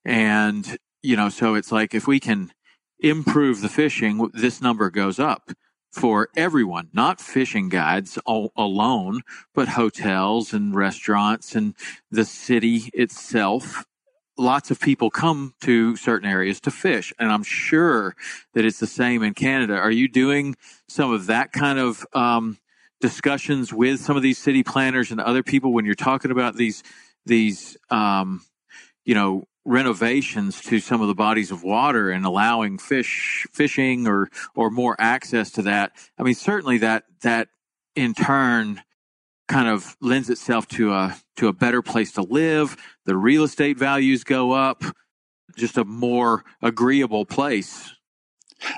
And, 0.04 0.78
you 1.02 1.16
know, 1.16 1.28
so 1.28 1.54
it's 1.54 1.72
like 1.72 1.94
if 1.94 2.06
we 2.06 2.20
can 2.20 2.52
improve 2.98 3.60
the 3.60 3.68
fishing, 3.68 4.30
this 4.32 4.60
number 4.62 4.90
goes 4.90 5.18
up 5.18 5.50
for 5.92 6.28
everyone, 6.36 6.88
not 6.92 7.20
fishing 7.20 7.68
guides 7.68 8.18
alone, 8.26 9.22
but 9.54 9.68
hotels 9.68 10.52
and 10.52 10.74
restaurants 10.74 11.54
and 11.54 11.74
the 12.10 12.24
city 12.24 12.90
itself 12.94 13.84
lots 14.36 14.70
of 14.70 14.80
people 14.80 15.10
come 15.10 15.54
to 15.60 15.96
certain 15.96 16.28
areas 16.28 16.60
to 16.60 16.70
fish 16.70 17.12
and 17.18 17.30
i'm 17.30 17.44
sure 17.44 18.16
that 18.54 18.64
it's 18.64 18.80
the 18.80 18.86
same 18.86 19.22
in 19.22 19.34
canada. 19.34 19.74
Are 19.74 19.90
you 19.90 20.08
doing 20.08 20.56
some 20.88 21.12
of 21.12 21.26
that 21.26 21.52
kind 21.52 21.78
of 21.78 22.06
um, 22.12 22.58
discussions 23.00 23.72
with 23.72 24.00
some 24.00 24.16
of 24.16 24.22
these 24.22 24.38
city 24.38 24.62
planners 24.62 25.10
and 25.10 25.20
other 25.20 25.42
people 25.42 25.72
when 25.72 25.84
you're 25.84 25.94
talking 25.94 26.30
about 26.30 26.56
these 26.56 26.82
these 27.26 27.76
um, 27.90 28.42
you 29.04 29.14
know 29.14 29.44
renovations 29.66 30.60
to 30.60 30.78
some 30.78 31.00
of 31.00 31.08
the 31.08 31.14
bodies 31.14 31.50
of 31.50 31.62
water 31.62 32.10
and 32.10 32.24
allowing 32.24 32.78
fish 32.78 33.46
fishing 33.52 34.06
or 34.06 34.28
or 34.54 34.70
more 34.70 34.96
access 34.98 35.50
to 35.50 35.62
that? 35.62 35.92
I 36.18 36.22
mean 36.22 36.34
certainly 36.34 36.78
that 36.78 37.04
that 37.22 37.48
in 37.94 38.14
turn 38.14 38.82
kind 39.48 39.68
of 39.68 39.96
lends 40.00 40.30
itself 40.30 40.66
to 40.68 40.92
a 40.92 41.16
to 41.36 41.48
a 41.48 41.52
better 41.52 41.82
place 41.82 42.12
to 42.12 42.22
live. 42.22 42.76
The 43.04 43.16
real 43.16 43.44
estate 43.44 43.78
values 43.78 44.24
go 44.24 44.52
up. 44.52 44.82
Just 45.56 45.78
a 45.78 45.84
more 45.84 46.44
agreeable 46.62 47.24
place. 47.24 47.94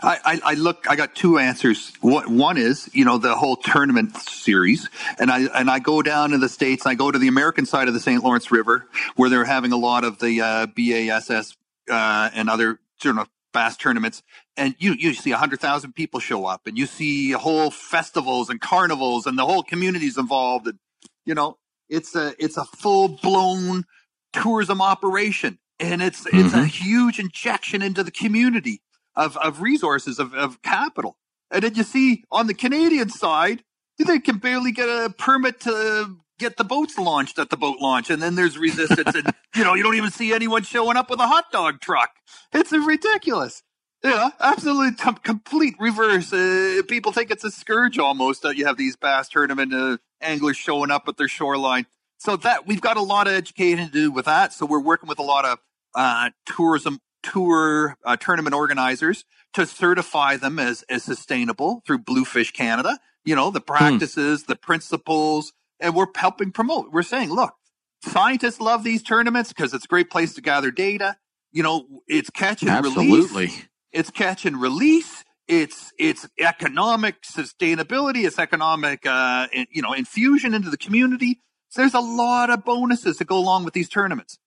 I, 0.03 0.19
I, 0.25 0.41
I 0.45 0.55
look. 0.55 0.87
I 0.89 0.97
got 0.97 1.14
two 1.14 1.39
answers. 1.39 1.93
One 2.01 2.57
is, 2.57 2.91
you 2.93 3.05
know, 3.05 3.19
the 3.19 3.35
whole 3.35 3.57
tournament 3.57 4.17
series, 4.17 4.89
and 5.19 5.31
I 5.31 5.43
and 5.55 5.71
I 5.71 5.79
go 5.79 6.03
down 6.03 6.31
to 6.31 6.39
the 6.39 6.49
states. 6.49 6.87
I 6.87 6.95
go 6.95 7.11
to 7.11 7.19
the 7.19 7.29
American 7.29 7.67
side 7.67 7.89
of 7.89 7.95
the 7.95 8.01
St. 8.01 8.23
Lawrence 8.23 8.51
River, 8.51 8.87
where 9.17 9.31
they're 9.31 9.45
having 9.45 9.73
a 9.73 9.77
lot 9.77 10.05
of 10.05 10.19
the 10.19 10.41
uh, 10.41 10.67
BASS 10.67 11.57
uh, 11.91 12.31
and 12.35 12.51
other 12.51 12.81
sort 13.01 13.19
of 13.19 13.29
bass 13.53 13.77
tournaments, 13.77 14.23
and 14.57 14.75
you 14.79 14.95
you 14.95 15.15
see 15.15 15.33
a 15.33 15.37
hundred 15.37 15.61
thousand 15.61 15.95
people 15.95 16.21
show 16.21 16.47
up, 16.47 16.67
and 16.67 16.79
you 16.79 16.87
see 16.87 17.33
whole 17.33 17.71
festivals 17.71 18.49
and 18.51 18.61
carnivals, 18.61 19.27
and 19.27 19.39
the 19.39 19.45
whole 19.45 19.63
community's 19.63 20.19
involved, 20.19 20.67
and 20.67 20.79
you 21.25 21.35
know 21.35 21.59
it's 21.89 22.15
a 22.15 22.35
it's 22.39 22.57
a 22.57 22.65
full 22.65 23.09
blown 23.09 23.85
tourism 24.33 24.81
operation, 24.81 25.59
and 25.79 26.03
it's 26.03 26.25
mm-hmm. 26.25 26.39
it's 26.39 26.55
a 26.55 26.59
mm-hmm. 26.59 26.67
huge 26.67 27.19
injection 27.19 27.83
into 27.83 28.03
the 28.03 28.11
community 28.11 28.81
of 29.15 29.37
of 29.39 29.61
resources 29.61 30.19
of 30.19 30.35
of 30.35 30.63
capital. 30.63 31.17
And 31.51 31.63
then 31.63 31.75
you 31.75 31.85
see 31.85 32.25
on 32.31 32.49
the 32.49 32.55
Canadian 32.55 33.09
side, 33.09 33.63
they 33.99 34.19
can 34.19 34.39
barely 34.39 34.73
get 34.73 34.89
a 34.89 35.11
permit 35.17 35.61
to 35.61 36.17
get 36.39 36.57
the 36.57 36.65
boats 36.65 36.99
launched 36.99 37.39
at 37.39 37.51
the 37.51 37.57
boat 37.57 37.79
launch, 37.81 38.11
and 38.11 38.23
then 38.23 38.35
there's 38.35 38.59
resistance, 38.59 39.15
and 39.15 39.33
you 39.55 39.65
know 39.65 39.75
you 39.75 39.83
don't 39.83 39.97
even 39.97 40.11
see 40.11 40.33
anyone 40.33 40.63
showing 40.63 40.97
up 40.97 41.11
with 41.11 41.21
a 41.21 41.27
hot 41.27 41.45
dog 41.53 41.81
truck. 41.81 42.11
It's 42.53 42.73
ridiculous. 42.73 43.63
Yeah, 44.05 44.31
absolutely 44.41 44.95
t- 44.95 45.19
complete 45.23 45.75
reverse. 45.79 46.33
Uh, 46.33 46.83
people 46.87 47.13
think 47.13 47.31
it's 47.31 47.45
a 47.45 47.51
scourge 47.51 47.99
almost 47.99 48.43
that 48.43 48.57
you 48.57 48.67
have 48.67 48.77
these 48.77 48.95
bass 48.95 49.29
tournament 49.29 49.75
uh, 49.75 49.97
anglers 50.21 50.57
showing 50.57 50.91
up 50.91 51.09
at 51.09 51.17
their 51.17 51.29
shoreline. 51.29 51.87
So 52.19 52.37
that 52.37 52.67
we've 52.67 52.81
got 52.81 52.97
a 52.97 53.03
lot 53.03 53.27
of 53.27 53.35
education 53.35 53.87
to 53.87 53.93
do 53.93 54.11
with 54.11 54.25
that. 54.27 54.53
So 54.53 54.65
we're 54.65 54.81
working 54.81 55.09
with 55.09 55.19
a 55.19 55.25
lot 55.25 55.45
of 55.45 55.59
uh, 55.95 56.31
tourism 56.47 57.01
tour 57.23 57.97
uh, 58.05 58.17
tournament 58.17 58.55
organizers 58.55 59.25
to 59.55 59.67
certify 59.67 60.37
them 60.37 60.59
as 60.59 60.83
as 60.89 61.03
sustainable 61.03 61.83
through 61.87 61.99
Bluefish 61.99 62.53
Canada. 62.53 62.99
You 63.25 63.35
know 63.35 63.51
the 63.51 63.61
hmm. 63.61 63.67
practices, 63.67 64.43
hmm. 64.43 64.53
the 64.53 64.57
principles, 64.57 65.53
and 65.81 65.95
we're 65.95 66.07
helping 66.15 66.53
promote. 66.53 66.93
We're 66.93 67.03
saying, 67.03 67.31
look, 67.31 67.55
scientists 68.03 68.61
love 68.61 68.85
these 68.85 69.03
tournaments 69.03 69.53
because 69.53 69.75
it's 69.75 69.85
a 69.85 69.89
great 69.89 70.11
place 70.11 70.35
to 70.35 70.41
gather 70.41 70.71
data. 70.71 71.17
You 71.53 71.63
know, 71.63 71.87
it's 72.07 72.31
catch 72.31 72.63
and 72.63 72.71
Absolutely. 72.71 73.47
release. 73.47 73.67
It's 73.97 74.11
catch 74.11 74.45
and 74.45 74.61
release. 74.61 75.25
It's 75.49 75.91
it's 75.99 76.29
economic 76.39 77.23
sustainability. 77.23 78.27
It's 78.27 78.39
economic, 78.39 79.07
uh, 79.07 79.47
you 79.71 79.81
know, 79.81 79.95
infusion 79.95 80.53
into 80.53 80.69
the 80.69 80.77
community. 80.77 81.41
So 81.71 81.81
there's 81.81 81.95
a 81.95 82.01
lot 82.01 82.51
of 82.51 82.63
bonuses 82.63 83.17
that 83.19 83.25
go 83.25 83.39
along 83.39 83.65
with 83.65 83.73
these 83.73 83.89
tournaments. 83.89 84.39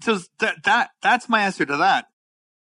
So 0.00 0.20
that 0.38 0.62
that 0.64 0.90
that's 1.02 1.28
my 1.28 1.42
answer 1.42 1.66
to 1.66 1.76
that. 1.76 2.06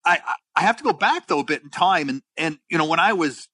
I 0.05 0.19
I 0.55 0.61
have 0.61 0.77
to 0.77 0.83
go 0.83 0.93
back 0.93 1.27
though 1.27 1.39
a 1.39 1.43
bit 1.43 1.63
in 1.63 1.71
time, 1.71 2.09
and 2.09 2.21
and 2.37 2.59
you 2.69 2.77
know 2.77 2.85
when 2.85 2.99
I 2.99 3.13
was 3.13 3.47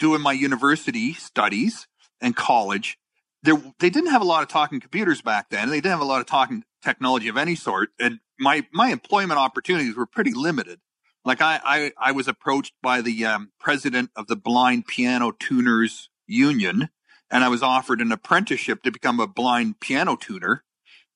doing 0.00 0.20
my 0.20 0.32
university 0.32 1.12
studies 1.14 1.86
and 2.20 2.34
college, 2.34 2.98
there 3.44 3.62
they 3.78 3.90
didn't 3.90 4.10
have 4.10 4.22
a 4.22 4.26
lot 4.26 4.42
of 4.42 4.48
talking 4.48 4.80
computers 4.80 5.22
back 5.22 5.50
then. 5.50 5.70
They 5.70 5.76
didn't 5.76 5.92
have 5.92 6.00
a 6.00 6.04
lot 6.04 6.20
of 6.20 6.26
talking 6.26 6.64
technology 6.82 7.28
of 7.28 7.36
any 7.36 7.54
sort, 7.54 7.90
and 8.00 8.18
my 8.40 8.66
my 8.72 8.88
employment 8.88 9.38
opportunities 9.38 9.94
were 9.94 10.06
pretty 10.06 10.32
limited. 10.32 10.80
Like 11.24 11.40
I 11.42 11.60
I, 11.64 11.92
I 11.98 12.12
was 12.12 12.28
approached 12.28 12.74
by 12.82 13.00
the 13.00 13.24
um, 13.24 13.52
president 13.58 14.10
of 14.16 14.26
the 14.26 14.36
Blind 14.36 14.86
Piano 14.86 15.32
Tuners 15.32 16.10
Union, 16.26 16.88
and 17.30 17.44
I 17.44 17.48
was 17.48 17.62
offered 17.62 18.00
an 18.00 18.12
apprenticeship 18.12 18.82
to 18.82 18.90
become 18.90 19.20
a 19.20 19.26
blind 19.26 19.80
piano 19.80 20.16
tuner, 20.16 20.64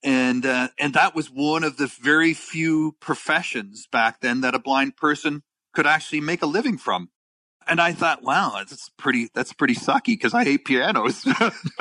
and 0.03 0.45
uh, 0.45 0.69
and 0.79 0.95
that 0.95 1.15
was 1.15 1.31
one 1.31 1.65
of 1.65 1.77
the 1.77 1.87
very 1.87 2.35
few 2.35 2.97
professions 3.01 3.87
back 3.91 4.21
then 4.21 4.41
that 4.43 4.55
a 4.55 4.59
blind 4.59 4.97
person 4.97 5.43
could 5.73 5.87
actually 5.87 6.21
make 6.21 6.43
a 6.43 6.47
living 6.47 6.79
from. 6.79 7.09
And 7.67 7.81
I 7.81 7.93
thought, 7.93 8.23
wow, 8.23 8.55
that's 8.59 8.89
pretty, 8.99 9.29
that's 9.35 9.53
pretty 9.53 9.75
sucky 9.75 10.07
because 10.07 10.35
I 10.35 10.45
hate 10.45 10.65
pianos. 10.65 11.25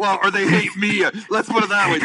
well, 0.00 0.18
or 0.22 0.30
they 0.30 0.48
hate 0.48 0.76
me. 0.76 1.04
Let's 1.30 1.48
put 1.48 1.62
it 1.62 1.68
that 1.68 1.90
way. 1.90 2.00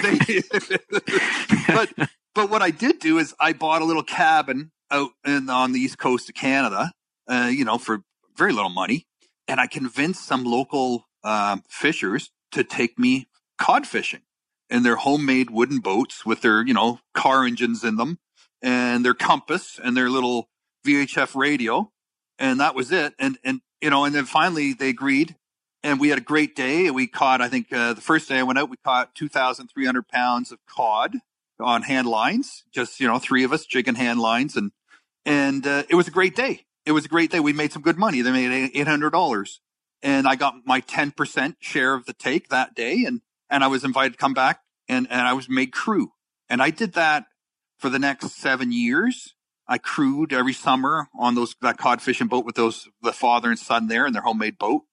but, 1.98 2.10
but 2.40 2.50
what 2.50 2.62
I 2.62 2.72
did 2.72 3.00
do 3.00 3.18
is 3.18 3.36
I 3.38 3.52
bought 3.52 3.82
a 3.82 3.86
little 3.86 4.02
cabin 4.02 4.72
out 4.90 5.10
in, 5.26 5.50
on 5.50 5.74
the 5.74 5.80
east 5.82 5.98
coast 5.98 6.30
of 6.30 6.36
Canada, 6.36 6.94
uh, 7.28 7.52
you 7.52 7.66
know, 7.66 7.78
for 7.78 8.04
very 8.38 8.54
little 8.54 8.70
money. 8.70 9.06
And 9.50 9.60
I 9.60 9.68
convinced 9.68 10.26
some 10.26 10.46
local 10.46 11.10
um, 11.22 11.64
fishers 11.68 12.32
to 12.54 12.64
take 12.64 12.98
me 12.98 13.28
cod 13.58 13.86
fishing 13.86 14.22
in 14.70 14.84
their 14.84 14.96
homemade 14.96 15.50
wooden 15.50 15.80
boats 15.80 16.26
with 16.26 16.40
their, 16.40 16.66
you 16.66 16.74
know, 16.74 17.02
car 17.14 17.44
engines 17.44 17.84
in 17.84 17.98
them 17.98 18.20
and 18.62 19.04
their 19.04 19.14
compass 19.14 19.78
and 19.84 19.98
their 19.98 20.10
little 20.10 20.48
VHF 20.88 21.36
radio 21.36 21.92
and 22.38 22.62
that 22.62 22.74
was 22.74 22.90
it. 22.94 23.16
And 23.20 23.38
and 23.44 23.60
you 23.82 23.90
know, 23.90 24.06
and 24.06 24.16
then 24.16 24.24
finally 24.24 24.72
they 24.72 24.88
agreed 24.88 25.36
and 25.84 26.00
we 26.00 26.08
had 26.08 26.20
a 26.20 26.22
great 26.22 26.56
day. 26.56 26.90
We 26.90 27.06
caught, 27.06 27.42
I 27.42 27.50
think, 27.50 27.74
uh, 27.74 27.92
the 27.92 28.02
first 28.02 28.30
day 28.30 28.40
I 28.40 28.44
went 28.44 28.60
out, 28.60 28.70
we 28.70 28.78
caught 28.86 29.14
2,300 29.16 30.08
pounds 30.08 30.54
of 30.54 30.60
cod 30.66 31.18
on 31.60 31.84
hand 31.84 32.08
lines. 32.08 32.64
Just 32.72 33.00
you 33.00 33.08
know, 33.08 33.20
three 33.20 33.44
of 33.44 33.54
us 33.54 33.66
jigging 33.66 33.96
hand 33.96 34.20
lines, 34.20 34.56
and 34.56 34.72
and 35.26 35.66
uh, 35.66 35.84
it 35.90 35.96
was 35.96 36.08
a 36.08 36.12
great 36.12 36.36
day. 36.36 36.66
It 36.86 36.92
was 36.92 37.06
a 37.06 37.10
great 37.10 37.32
day. 37.32 37.40
We 37.40 37.54
made 37.54 37.72
some 37.72 37.82
good 37.82 37.98
money. 37.98 38.22
They 38.22 38.32
made 38.32 38.72
eight 38.74 38.88
hundred 38.88 39.12
dollars, 39.12 39.62
and 40.02 40.28
I 40.28 40.36
got 40.36 40.56
my 40.66 40.80
ten 40.80 41.12
percent 41.12 41.58
share 41.60 41.94
of 41.94 42.06
the 42.06 42.14
take 42.14 42.50
that 42.50 42.76
day, 42.76 43.04
and 43.06 43.22
and 43.50 43.64
I 43.64 43.68
was 43.68 43.84
invited 43.84 44.14
to 44.14 44.18
come 44.18 44.34
back, 44.34 44.62
and 44.88 45.08
and 45.10 45.22
I 45.22 45.34
was 45.34 45.50
made 45.50 45.72
crew, 45.72 46.14
and 46.50 46.62
I 46.62 46.70
did 46.70 46.94
that 46.94 47.26
for 47.78 47.90
the 47.90 48.00
next 48.00 48.32
seven 48.32 48.72
years. 48.72 49.36
I 49.68 49.78
crewed 49.78 50.34
every 50.34 50.54
summer 50.54 51.10
on 51.18 51.36
those 51.36 51.56
that 51.62 51.78
cod 51.78 52.02
fishing 52.02 52.28
boat 52.28 52.46
with 52.46 52.56
those 52.56 52.90
the 53.02 53.14
father 53.14 53.50
and 53.50 53.60
son 53.60 53.88
there 53.88 54.08
in 54.08 54.14
their 54.14 54.24
homemade 54.24 54.58
boat, 54.58 54.84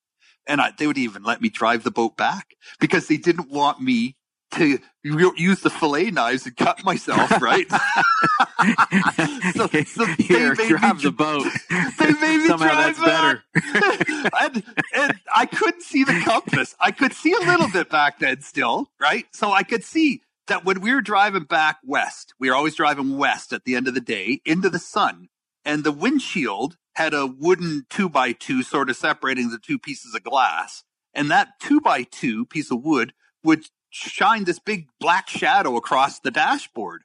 and 0.46 0.60
I, 0.60 0.72
they 0.76 0.86
would 0.86 0.98
even 0.98 1.22
let 1.22 1.40
me 1.40 1.48
drive 1.48 1.82
the 1.82 1.90
boat 1.90 2.16
back 2.16 2.54
because 2.78 3.08
they 3.08 3.16
didn't 3.16 3.50
want 3.50 3.80
me 3.80 4.16
to 4.56 4.78
use 5.02 5.60
the 5.60 5.70
fillet 5.70 6.10
knives 6.10 6.46
and 6.46 6.56
cut 6.56 6.84
myself, 6.84 7.40
right? 7.40 7.70
so, 9.54 9.66
so 9.84 10.04
Here, 10.18 10.54
they 10.54 10.64
made 10.64 10.68
drive 10.68 10.96
me, 10.96 11.02
the 11.02 11.12
boat. 11.12 11.46
They 11.98 12.12
made 12.12 12.38
me 12.38 12.46
Somehow 12.48 12.72
drive 12.72 12.96
that's 12.96 13.00
better. 13.00 13.44
and, 14.40 14.62
and 14.94 15.20
I 15.34 15.46
couldn't 15.46 15.82
see 15.82 16.04
the 16.04 16.20
compass. 16.24 16.74
I 16.80 16.90
could 16.90 17.12
see 17.12 17.32
a 17.32 17.38
little 17.40 17.68
bit 17.68 17.90
back 17.90 18.18
then 18.18 18.40
still, 18.42 18.90
right? 19.00 19.26
So 19.32 19.52
I 19.52 19.62
could 19.62 19.84
see 19.84 20.22
that 20.48 20.64
when 20.64 20.80
we 20.80 20.94
were 20.94 21.00
driving 21.00 21.44
back 21.44 21.78
west, 21.84 22.34
we 22.38 22.50
were 22.50 22.56
always 22.56 22.74
driving 22.74 23.16
west 23.16 23.52
at 23.52 23.64
the 23.64 23.74
end 23.74 23.88
of 23.88 23.94
the 23.94 24.00
day 24.00 24.40
into 24.44 24.70
the 24.70 24.78
sun, 24.78 25.28
and 25.64 25.84
the 25.84 25.92
windshield 25.92 26.76
had 26.94 27.12
a 27.12 27.26
wooden 27.26 27.84
two 27.90 28.08
by 28.08 28.32
two 28.32 28.62
sort 28.62 28.88
of 28.88 28.96
separating 28.96 29.50
the 29.50 29.58
two 29.58 29.78
pieces 29.78 30.14
of 30.14 30.22
glass. 30.22 30.82
And 31.12 31.30
that 31.30 31.60
two 31.60 31.80
by 31.80 32.04
two 32.04 32.46
piece 32.46 32.70
of 32.70 32.82
wood 32.82 33.12
would 33.42 33.66
shine 33.96 34.44
this 34.44 34.58
big 34.58 34.88
black 35.00 35.28
shadow 35.28 35.76
across 35.76 36.20
the 36.20 36.30
dashboard. 36.30 37.02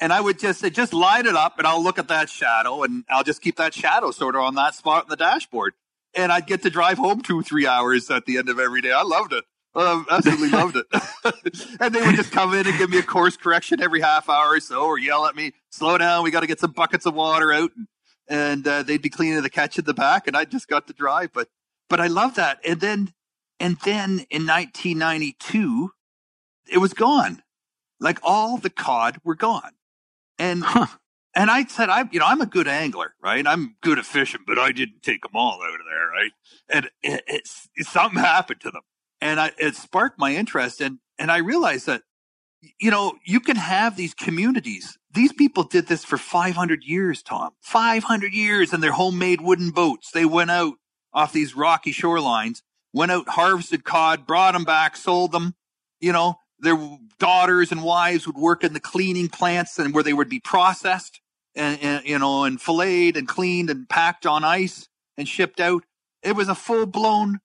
And 0.00 0.12
I 0.12 0.20
would 0.20 0.38
just 0.38 0.60
say, 0.60 0.70
just 0.70 0.92
light 0.92 1.26
it 1.26 1.36
up 1.36 1.58
and 1.58 1.66
I'll 1.66 1.82
look 1.82 1.98
at 1.98 2.08
that 2.08 2.28
shadow 2.28 2.82
and 2.82 3.04
I'll 3.08 3.22
just 3.22 3.40
keep 3.40 3.56
that 3.56 3.74
shadow 3.74 4.10
sort 4.10 4.34
of 4.34 4.40
on 4.40 4.54
that 4.56 4.74
spot 4.74 5.04
in 5.04 5.10
the 5.10 5.16
dashboard. 5.16 5.74
And 6.14 6.32
I'd 6.32 6.46
get 6.46 6.62
to 6.62 6.70
drive 6.70 6.98
home 6.98 7.22
two, 7.22 7.42
three 7.42 7.66
hours 7.66 8.10
at 8.10 8.26
the 8.26 8.38
end 8.38 8.48
of 8.48 8.58
every 8.58 8.80
day. 8.80 8.92
I 8.92 9.02
loved 9.02 9.32
it. 9.32 9.44
Um, 9.74 10.06
absolutely 10.10 10.48
loved 10.58 10.76
it. 10.76 10.86
and 11.80 11.94
they 11.94 12.00
would 12.00 12.16
just 12.16 12.32
come 12.32 12.52
in 12.54 12.66
and 12.66 12.76
give 12.76 12.90
me 12.90 12.98
a 12.98 13.02
course 13.02 13.36
correction 13.36 13.80
every 13.80 14.00
half 14.00 14.28
hour 14.28 14.54
or 14.54 14.60
so, 14.60 14.84
or 14.84 14.98
yell 14.98 15.24
at 15.26 15.36
me, 15.36 15.52
slow 15.70 15.96
down, 15.96 16.24
we 16.24 16.30
got 16.30 16.40
to 16.40 16.46
get 16.46 16.60
some 16.60 16.72
buckets 16.72 17.06
of 17.06 17.14
water 17.14 17.52
out. 17.52 17.70
And, 17.76 17.86
and 18.28 18.66
uh, 18.66 18.82
they'd 18.82 19.02
be 19.02 19.10
cleaning 19.10 19.42
the 19.42 19.50
catch 19.50 19.78
in 19.78 19.84
the 19.84 19.94
back, 19.94 20.26
and 20.26 20.36
I 20.36 20.44
just 20.44 20.68
got 20.68 20.86
to 20.88 20.92
drive. 20.92 21.32
But 21.32 21.48
but 21.88 22.00
I 22.00 22.06
love 22.06 22.34
that. 22.36 22.58
And 22.64 22.80
then 22.80 23.12
and 23.60 23.76
then 23.84 24.26
in 24.30 24.46
1992, 24.46 25.92
it 26.72 26.78
was 26.78 26.94
gone. 26.94 27.42
Like 28.00 28.18
all 28.22 28.58
the 28.58 28.70
cod 28.70 29.18
were 29.24 29.36
gone. 29.36 29.72
And 30.38 30.64
huh. 30.64 30.86
and 31.34 31.50
I 31.50 31.64
said, 31.64 31.88
I 31.88 32.08
you 32.10 32.18
know 32.18 32.26
I'm 32.26 32.40
a 32.40 32.46
good 32.46 32.68
angler, 32.68 33.14
right? 33.22 33.46
I'm 33.46 33.76
good 33.82 33.98
at 33.98 34.04
fishing, 34.04 34.42
but 34.46 34.58
I 34.58 34.72
didn't 34.72 35.02
take 35.02 35.22
them 35.22 35.32
all 35.34 35.60
out 35.62 35.80
of 35.80 35.86
there, 35.88 36.08
right? 36.08 36.32
And 36.68 36.90
it, 37.02 37.24
it's, 37.26 37.68
it, 37.76 37.86
something 37.86 38.18
happened 38.18 38.60
to 38.62 38.70
them, 38.70 38.82
and 39.20 39.38
I, 39.38 39.52
it 39.58 39.76
sparked 39.76 40.18
my 40.18 40.34
interest, 40.34 40.80
and 40.80 40.98
and 41.18 41.30
I 41.30 41.38
realized 41.38 41.86
that 41.86 42.02
you 42.80 42.90
know 42.90 43.14
you 43.24 43.40
can 43.40 43.56
have 43.56 43.96
these 43.96 44.14
communities. 44.14 44.98
These 45.14 45.32
people 45.32 45.64
did 45.64 45.88
this 45.88 46.04
for 46.04 46.16
500 46.16 46.84
years, 46.84 47.22
Tom. 47.22 47.52
500 47.60 48.32
years 48.32 48.72
in 48.72 48.80
their 48.80 48.92
homemade 48.92 49.42
wooden 49.42 49.70
boats. 49.70 50.10
They 50.10 50.24
went 50.24 50.50
out 50.50 50.74
off 51.12 51.34
these 51.34 51.54
rocky 51.54 51.92
shorelines, 51.92 52.62
went 52.94 53.12
out, 53.12 53.28
harvested 53.28 53.84
cod, 53.84 54.26
brought 54.26 54.54
them 54.54 54.64
back, 54.64 54.96
sold 54.96 55.32
them. 55.32 55.54
You 56.00 56.12
know, 56.12 56.38
their 56.62 56.78
daughters 57.18 57.72
and 57.72 57.82
wives 57.82 58.26
would 58.26 58.36
work 58.36 58.64
in 58.64 58.72
the 58.72 58.80
cleaning 58.80 59.28
plants 59.28 59.78
and 59.78 59.92
where 59.92 60.04
they 60.04 60.12
would 60.12 60.28
be 60.28 60.40
processed 60.40 61.20
and, 61.54 61.78
and, 61.82 62.06
you 62.06 62.18
know 62.18 62.44
and 62.44 62.60
filleted 62.60 63.16
and 63.16 63.28
cleaned 63.28 63.68
and 63.68 63.88
packed 63.88 64.24
on 64.26 64.44
ice 64.44 64.88
and 65.18 65.28
shipped 65.28 65.60
out. 65.60 65.84
It 66.22 66.36
was 66.36 66.48
a 66.48 66.54
full 66.54 66.86
blown 66.86 67.40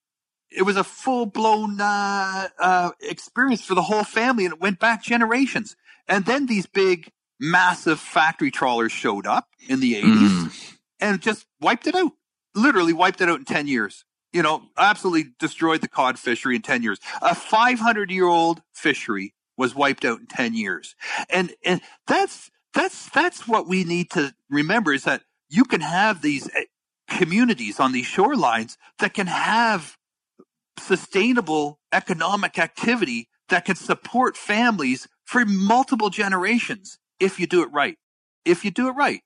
it 0.49 0.61
was 0.61 0.78
a 0.78 0.84
full 0.84 1.26
blown 1.26 1.82
uh, 1.82 2.47
uh, 2.57 2.91
experience 3.01 3.65
for 3.65 3.76
the 3.76 3.82
whole 3.82 4.05
family 4.05 4.45
and 4.45 4.53
it 4.53 4.61
went 4.61 4.80
back 4.80 5.03
generations. 5.03 5.76
And 6.07 6.26
then 6.26 6.45
these 6.45 6.65
big 6.65 7.11
massive 7.39 7.99
factory 7.99 8.49
trawlers 8.49 8.93
showed 8.93 9.28
up 9.28 9.47
in 9.68 9.82
the 9.82 9.95
80s 9.95 10.03
mm. 10.03 10.78
and 10.99 11.22
just 11.22 11.45
wiped 11.59 11.86
it 11.88 11.95
out 11.95 12.11
literally 12.55 12.93
wiped 12.93 13.22
it 13.22 13.30
out 13.30 13.38
in 13.38 13.45
10 13.45 13.68
years 13.68 14.03
you 14.38 14.43
know, 14.43 14.61
absolutely 14.77 15.31
destroyed 15.39 15.81
the 15.81 15.88
cod 15.88 16.19
fishery 16.19 16.55
in 16.55 16.61
10 16.61 16.83
years. 16.83 16.99
A 17.23 17.33
500 17.33 18.11
year 18.11 18.27
old 18.27 18.61
fishery 18.71 19.33
was 19.57 19.73
wiped 19.73 20.05
out 20.05 20.19
in 20.19 20.27
10 20.27 20.53
years. 20.53 20.95
And, 21.31 21.55
and 21.65 21.81
that's, 22.05 22.51
that's, 22.71 23.09
that's 23.09 23.47
what 23.47 23.67
we 23.67 23.83
need 23.83 24.11
to 24.11 24.35
remember 24.47 24.93
is 24.93 25.05
that 25.05 25.23
you 25.49 25.63
can 25.63 25.81
have 25.81 26.21
these 26.21 26.47
eh, 26.55 26.65
communities 27.09 27.79
on 27.79 27.93
these 27.93 28.05
shorelines 28.05 28.77
that 28.99 29.15
can 29.15 29.25
have 29.25 29.97
sustainable 30.77 31.79
economic 31.91 32.59
activity 32.59 33.29
that 33.49 33.65
can 33.65 33.75
support 33.75 34.38
families 34.38 35.07
for 35.25 35.45
multiple 35.45 36.11
generations 36.11 36.99
if 37.19 37.39
you 37.39 37.47
do 37.47 37.63
it 37.63 37.71
right. 37.71 37.97
If 38.45 38.63
you 38.63 38.69
do 38.69 38.88
it 38.88 38.91
right. 38.91 39.21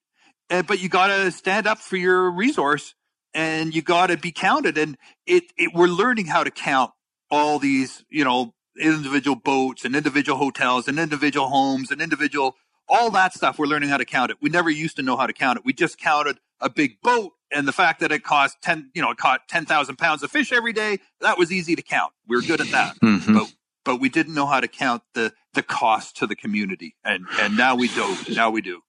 Uh, 0.50 0.62
but 0.62 0.82
you 0.82 0.88
got 0.88 1.08
to 1.08 1.32
stand 1.32 1.68
up 1.68 1.80
for 1.80 1.98
your 1.98 2.32
resource 2.32 2.96
and 3.34 3.74
you 3.74 3.82
got 3.82 4.08
to 4.08 4.18
be 4.18 4.32
counted. 4.32 4.78
And 4.78 4.98
it, 5.26 5.44
it, 5.58 5.74
we're 5.74 5.88
learning 5.88 6.28
how 6.28 6.44
to 6.44 6.52
count 6.52 6.92
all 7.30 7.60
these, 7.60 8.04
you 8.10 8.24
know, 8.24 8.54
individual 8.80 9.36
boats 9.36 9.86
and 9.86 9.96
individual 9.96 10.38
hotels 10.38 10.88
and 10.88 11.00
individual 11.00 11.48
homes 11.48 11.92
and 11.92 12.02
individual, 12.02 12.56
all 12.88 13.10
that 13.12 13.34
stuff. 13.34 13.60
We're 13.60 13.68
learning 13.68 13.90
how 13.90 13.98
to 13.98 14.06
count 14.06 14.32
it. 14.32 14.38
We 14.42 14.50
never 14.50 14.70
used 14.70 14.96
to 14.98 15.02
know 15.02 15.18
how 15.18 15.28
to 15.28 15.34
count 15.34 15.58
it. 15.58 15.66
We 15.66 15.74
just 15.74 15.98
counted 15.98 16.40
a 16.60 16.70
big 16.70 17.02
boat 17.02 17.34
and 17.52 17.68
the 17.68 17.74
fact 17.74 18.00
that 18.00 18.12
it 18.12 18.24
cost 18.24 18.58
10, 18.62 18.92
you 18.94 19.02
know, 19.02 19.12
it 19.12 19.18
caught 19.18 19.48
10,000 19.50 19.98
pounds 19.98 20.24
of 20.24 20.32
fish 20.32 20.52
every 20.52 20.74
day. 20.74 21.00
That 21.20 21.38
was 21.38 21.52
easy 21.52 21.76
to 21.76 21.82
count. 21.82 22.14
We 22.28 22.38
are 22.38 22.42
good 22.42 22.62
at 22.62 22.72
that. 22.72 22.96
Mm-hmm. 23.04 23.34
But, 23.34 23.54
but 23.84 24.00
we 24.00 24.10
didn't 24.10 24.34
know 24.34 24.46
how 24.46 24.60
to 24.60 24.68
count 24.68 25.04
the, 25.14 25.34
the 25.54 25.64
cost 25.64 26.18
to 26.18 26.28
the 26.28 26.36
community. 26.36 26.96
And, 27.04 27.26
and 27.40 27.58
now 27.58 27.76
we 27.76 27.88
do. 27.88 28.16
Now 28.30 28.50
we 28.50 28.62
do. 28.62 28.82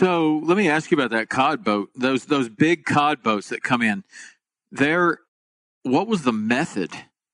So 0.00 0.40
let 0.44 0.56
me 0.56 0.68
ask 0.68 0.90
you 0.90 0.96
about 0.96 1.10
that 1.10 1.28
cod 1.28 1.62
boat. 1.62 1.90
Those 1.94 2.24
those 2.24 2.48
big 2.48 2.86
cod 2.86 3.22
boats 3.22 3.50
that 3.50 3.62
come 3.62 3.82
in. 3.82 4.02
There, 4.72 5.18
what 5.82 6.06
was 6.06 6.22
the 6.22 6.32
method 6.32 6.90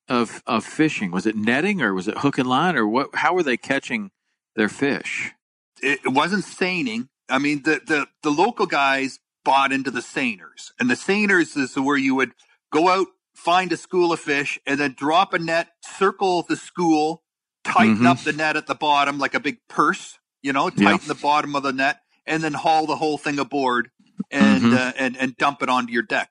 of 0.09 0.43
of 0.47 0.65
fishing? 0.65 1.13
Was 1.13 1.27
it 1.27 1.37
netting 1.37 1.81
or 1.81 1.95
was 1.95 2.09
it 2.09 2.19
hook 2.19 2.39
and 2.39 2.49
line 2.49 2.77
or 2.77 2.89
what? 2.89 3.15
How 3.15 3.35
were 3.35 3.45
they 3.45 3.57
catching 3.57 4.11
their 4.57 4.69
fish? 4.69 5.33
It 5.81 6.01
wasn't 6.13 6.43
seining. 6.43 7.09
I 7.29 7.39
mean, 7.39 7.63
the 7.63 7.81
the 7.87 8.09
the 8.25 8.31
local 8.31 8.67
guys 8.67 9.21
bought 9.45 9.71
into 9.73 9.93
the 9.93 10.01
seiners, 10.01 10.73
and 10.81 10.91
the 10.91 10.95
seiners 10.95 11.57
is 11.57 11.77
where 11.77 11.97
you 11.97 12.17
would 12.17 12.33
go 12.73 12.89
out, 12.89 13.07
find 13.37 13.73
a 13.73 13.77
school 13.77 14.13
of 14.13 14.21
fish, 14.21 14.59
and 14.67 14.81
then 14.81 14.95
drop 14.97 15.35
a 15.35 15.39
net, 15.39 15.69
circle 15.83 16.43
the 16.43 16.57
school, 16.57 17.23
tighten 17.65 17.97
mm-hmm. 17.97 18.07
up 18.07 18.21
the 18.21 18.33
net 18.33 18.57
at 18.57 18.67
the 18.67 18.75
bottom 18.75 19.19
like 19.19 19.35
a 19.35 19.41
big 19.41 19.59
purse. 19.69 20.19
You 20.43 20.53
know, 20.53 20.71
tighten 20.71 21.01
yeah. 21.03 21.09
the 21.09 21.15
bottom 21.15 21.57
of 21.57 21.63
the 21.63 21.73
net, 21.73 22.01
and 22.27 22.43
then 22.43 22.53
haul 22.53 22.87
the 22.87 22.97
whole 22.97 23.19
thing 23.19 23.39
aboard 23.39 23.91
and 24.31 24.63
mm-hmm. 24.63 24.75
uh, 24.75 24.93
and 24.97 25.17
and 25.17 25.37
dump 25.37 25.63
it 25.63 25.69
onto 25.69 25.93
your 25.93 26.03
deck. 26.03 26.31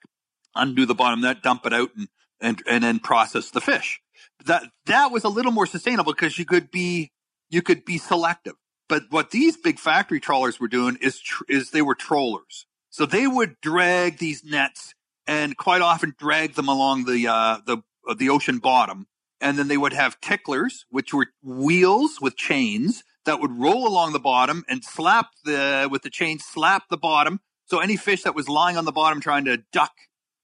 Undo 0.56 0.86
the 0.86 0.95
bottom 0.95 1.22
net, 1.22 1.43
dump 1.43 1.66
it 1.66 1.74
out, 1.74 1.89
and 1.97 2.08
and 2.41 2.62
and 2.68 2.84
then 2.84 2.99
process 2.99 3.51
the 3.51 3.62
fish. 3.62 4.01
That 4.45 4.64
that 4.86 5.12
was 5.12 5.24
a 5.24 5.30
little 5.30 5.51
more 5.51 5.66
sustainable 5.66 6.14
because 6.14 6.38
you 6.38 6.45
could 6.45 6.72
be 6.72 7.12
you 7.49 7.62
could 7.62 7.86
be 7.86 7.97
selective. 7.97 8.56
But 8.88 9.03
what 9.10 9.32
these 9.32 9.58
big 9.58 9.80
factory 9.80 10.20
trawlers 10.20 10.60
were 10.60 10.68
doing 10.68 10.97
is 11.01 11.20
tr- 11.20 11.43
is 11.49 11.72
they 11.72 11.82
were 11.82 11.95
trollers. 11.95 12.66
So 12.89 13.06
they 13.06 13.28
would 13.28 13.56
drag 13.62 14.20
these 14.20 14.43
nets 14.43 14.93
and 15.28 15.57
quite 15.57 15.82
often 15.82 16.15
drag 16.17 16.53
them 16.53 16.67
along 16.67 17.05
the 17.05 17.28
uh, 17.28 17.59
the 17.65 17.78
uh, 18.07 18.13
the 18.13 18.30
ocean 18.30 18.59
bottom, 18.59 19.07
and 19.41 19.57
then 19.57 19.67
they 19.67 19.78
would 19.78 19.93
have 19.93 20.19
ticklers, 20.21 20.86
which 20.89 21.13
were 21.13 21.28
wheels 21.43 22.19
with 22.21 22.36
chains 22.36 23.03
that 23.26 23.39
would 23.39 23.51
roll 23.51 23.88
along 23.88 24.13
the 24.13 24.19
bottom 24.19 24.63
and 24.69 24.84
slap 24.84 25.30
the 25.43 25.88
with 25.91 26.03
the 26.03 26.09
chain 26.09 26.39
slap 26.39 26.84
the 26.89 26.97
bottom. 26.97 27.39
So 27.65 27.80
any 27.80 27.97
fish 27.97 28.23
that 28.23 28.36
was 28.36 28.47
lying 28.47 28.78
on 28.78 28.86
the 28.86 28.91
bottom 28.91 29.19
trying 29.19 29.45
to 29.45 29.63
duck 29.71 29.93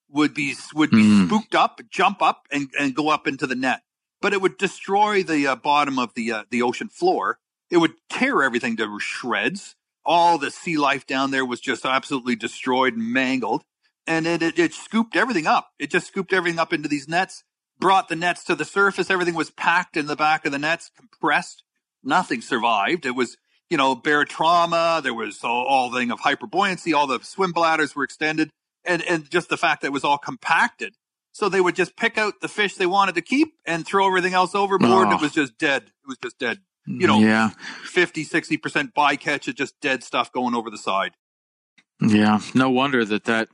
would 0.09 0.33
be 0.33 0.55
would 0.73 0.89
be 0.89 1.03
mm. 1.03 1.27
spooked 1.27 1.55
up 1.55 1.79
jump 1.89 2.21
up 2.21 2.47
and, 2.51 2.69
and 2.79 2.95
go 2.95 3.09
up 3.09 3.27
into 3.27 3.47
the 3.47 3.55
net. 3.55 3.81
But 4.21 4.33
it 4.33 4.41
would 4.41 4.57
destroy 4.57 5.23
the 5.23 5.47
uh, 5.47 5.55
bottom 5.55 5.97
of 5.97 6.13
the 6.15 6.31
uh, 6.31 6.43
the 6.49 6.61
ocean 6.61 6.89
floor. 6.89 7.39
It 7.69 7.77
would 7.77 7.93
tear 8.09 8.43
everything 8.43 8.75
to 8.77 8.99
shreds. 8.99 9.75
All 10.03 10.39
the 10.39 10.49
sea 10.49 10.77
life 10.77 11.05
down 11.05 11.29
there 11.29 11.45
was 11.45 11.59
just 11.59 11.85
absolutely 11.85 12.35
destroyed 12.35 12.95
and 12.95 13.13
mangled 13.13 13.63
and 14.07 14.27
it, 14.27 14.41
it, 14.41 14.59
it 14.59 14.73
scooped 14.73 15.15
everything 15.15 15.47
up 15.47 15.71
it 15.79 15.89
just 15.91 16.07
scooped 16.07 16.33
everything 16.33 16.59
up 16.59 16.73
into 16.73 16.89
these 16.89 17.07
nets 17.07 17.43
brought 17.79 18.09
the 18.09 18.15
nets 18.15 18.43
to 18.43 18.55
the 18.55 18.65
surface 18.65 19.09
everything 19.09 19.35
was 19.35 19.51
packed 19.51 19.97
in 19.97 20.07
the 20.07 20.15
back 20.15 20.45
of 20.45 20.51
the 20.51 20.59
nets 20.59 20.91
compressed 20.97 21.63
nothing 22.03 22.41
survived. 22.41 23.05
It 23.05 23.15
was, 23.15 23.37
you 23.69 23.77
know, 23.77 23.95
barotrauma. 23.95 25.01
There 25.03 25.13
was 25.13 25.43
all, 25.43 25.65
all 25.65 25.93
thing 25.93 26.11
of 26.11 26.21
hyperbuoyancy. 26.21 26.93
All 26.93 27.07
the 27.07 27.19
swim 27.23 27.51
bladders 27.51 27.95
were 27.95 28.03
extended. 28.03 28.49
And, 28.83 29.03
and 29.03 29.29
just 29.29 29.49
the 29.49 29.57
fact 29.57 29.81
that 29.81 29.87
it 29.87 29.93
was 29.93 30.03
all 30.03 30.17
compacted 30.17 30.95
So 31.33 31.49
they 31.49 31.61
would 31.61 31.75
just 31.75 31.95
pick 31.95 32.17
out 32.17 32.41
the 32.41 32.47
fish 32.47 32.75
they 32.75 32.87
wanted 32.87 33.15
to 33.15 33.21
keep 33.21 33.53
and 33.65 33.85
throw 33.85 34.07
everything 34.07 34.33
else 34.33 34.55
overboard. 34.55 35.07
Oh. 35.09 35.15
It 35.15 35.21
was 35.21 35.31
just 35.31 35.57
dead. 35.57 35.83
It 35.83 36.07
was 36.07 36.17
just 36.17 36.39
dead. 36.39 36.59
You 36.87 37.05
know, 37.05 37.19
yeah, 37.19 37.51
50, 37.83 38.25
60% 38.25 38.91
bycatch 38.93 39.47
of 39.47 39.53
just 39.55 39.79
dead 39.81 40.03
stuff 40.03 40.31
going 40.31 40.55
over 40.55 40.71
the 40.71 40.79
side. 40.79 41.11
yeah. 42.01 42.39
No 42.55 42.71
wonder 42.71 43.05
that 43.05 43.25
that 43.25 43.49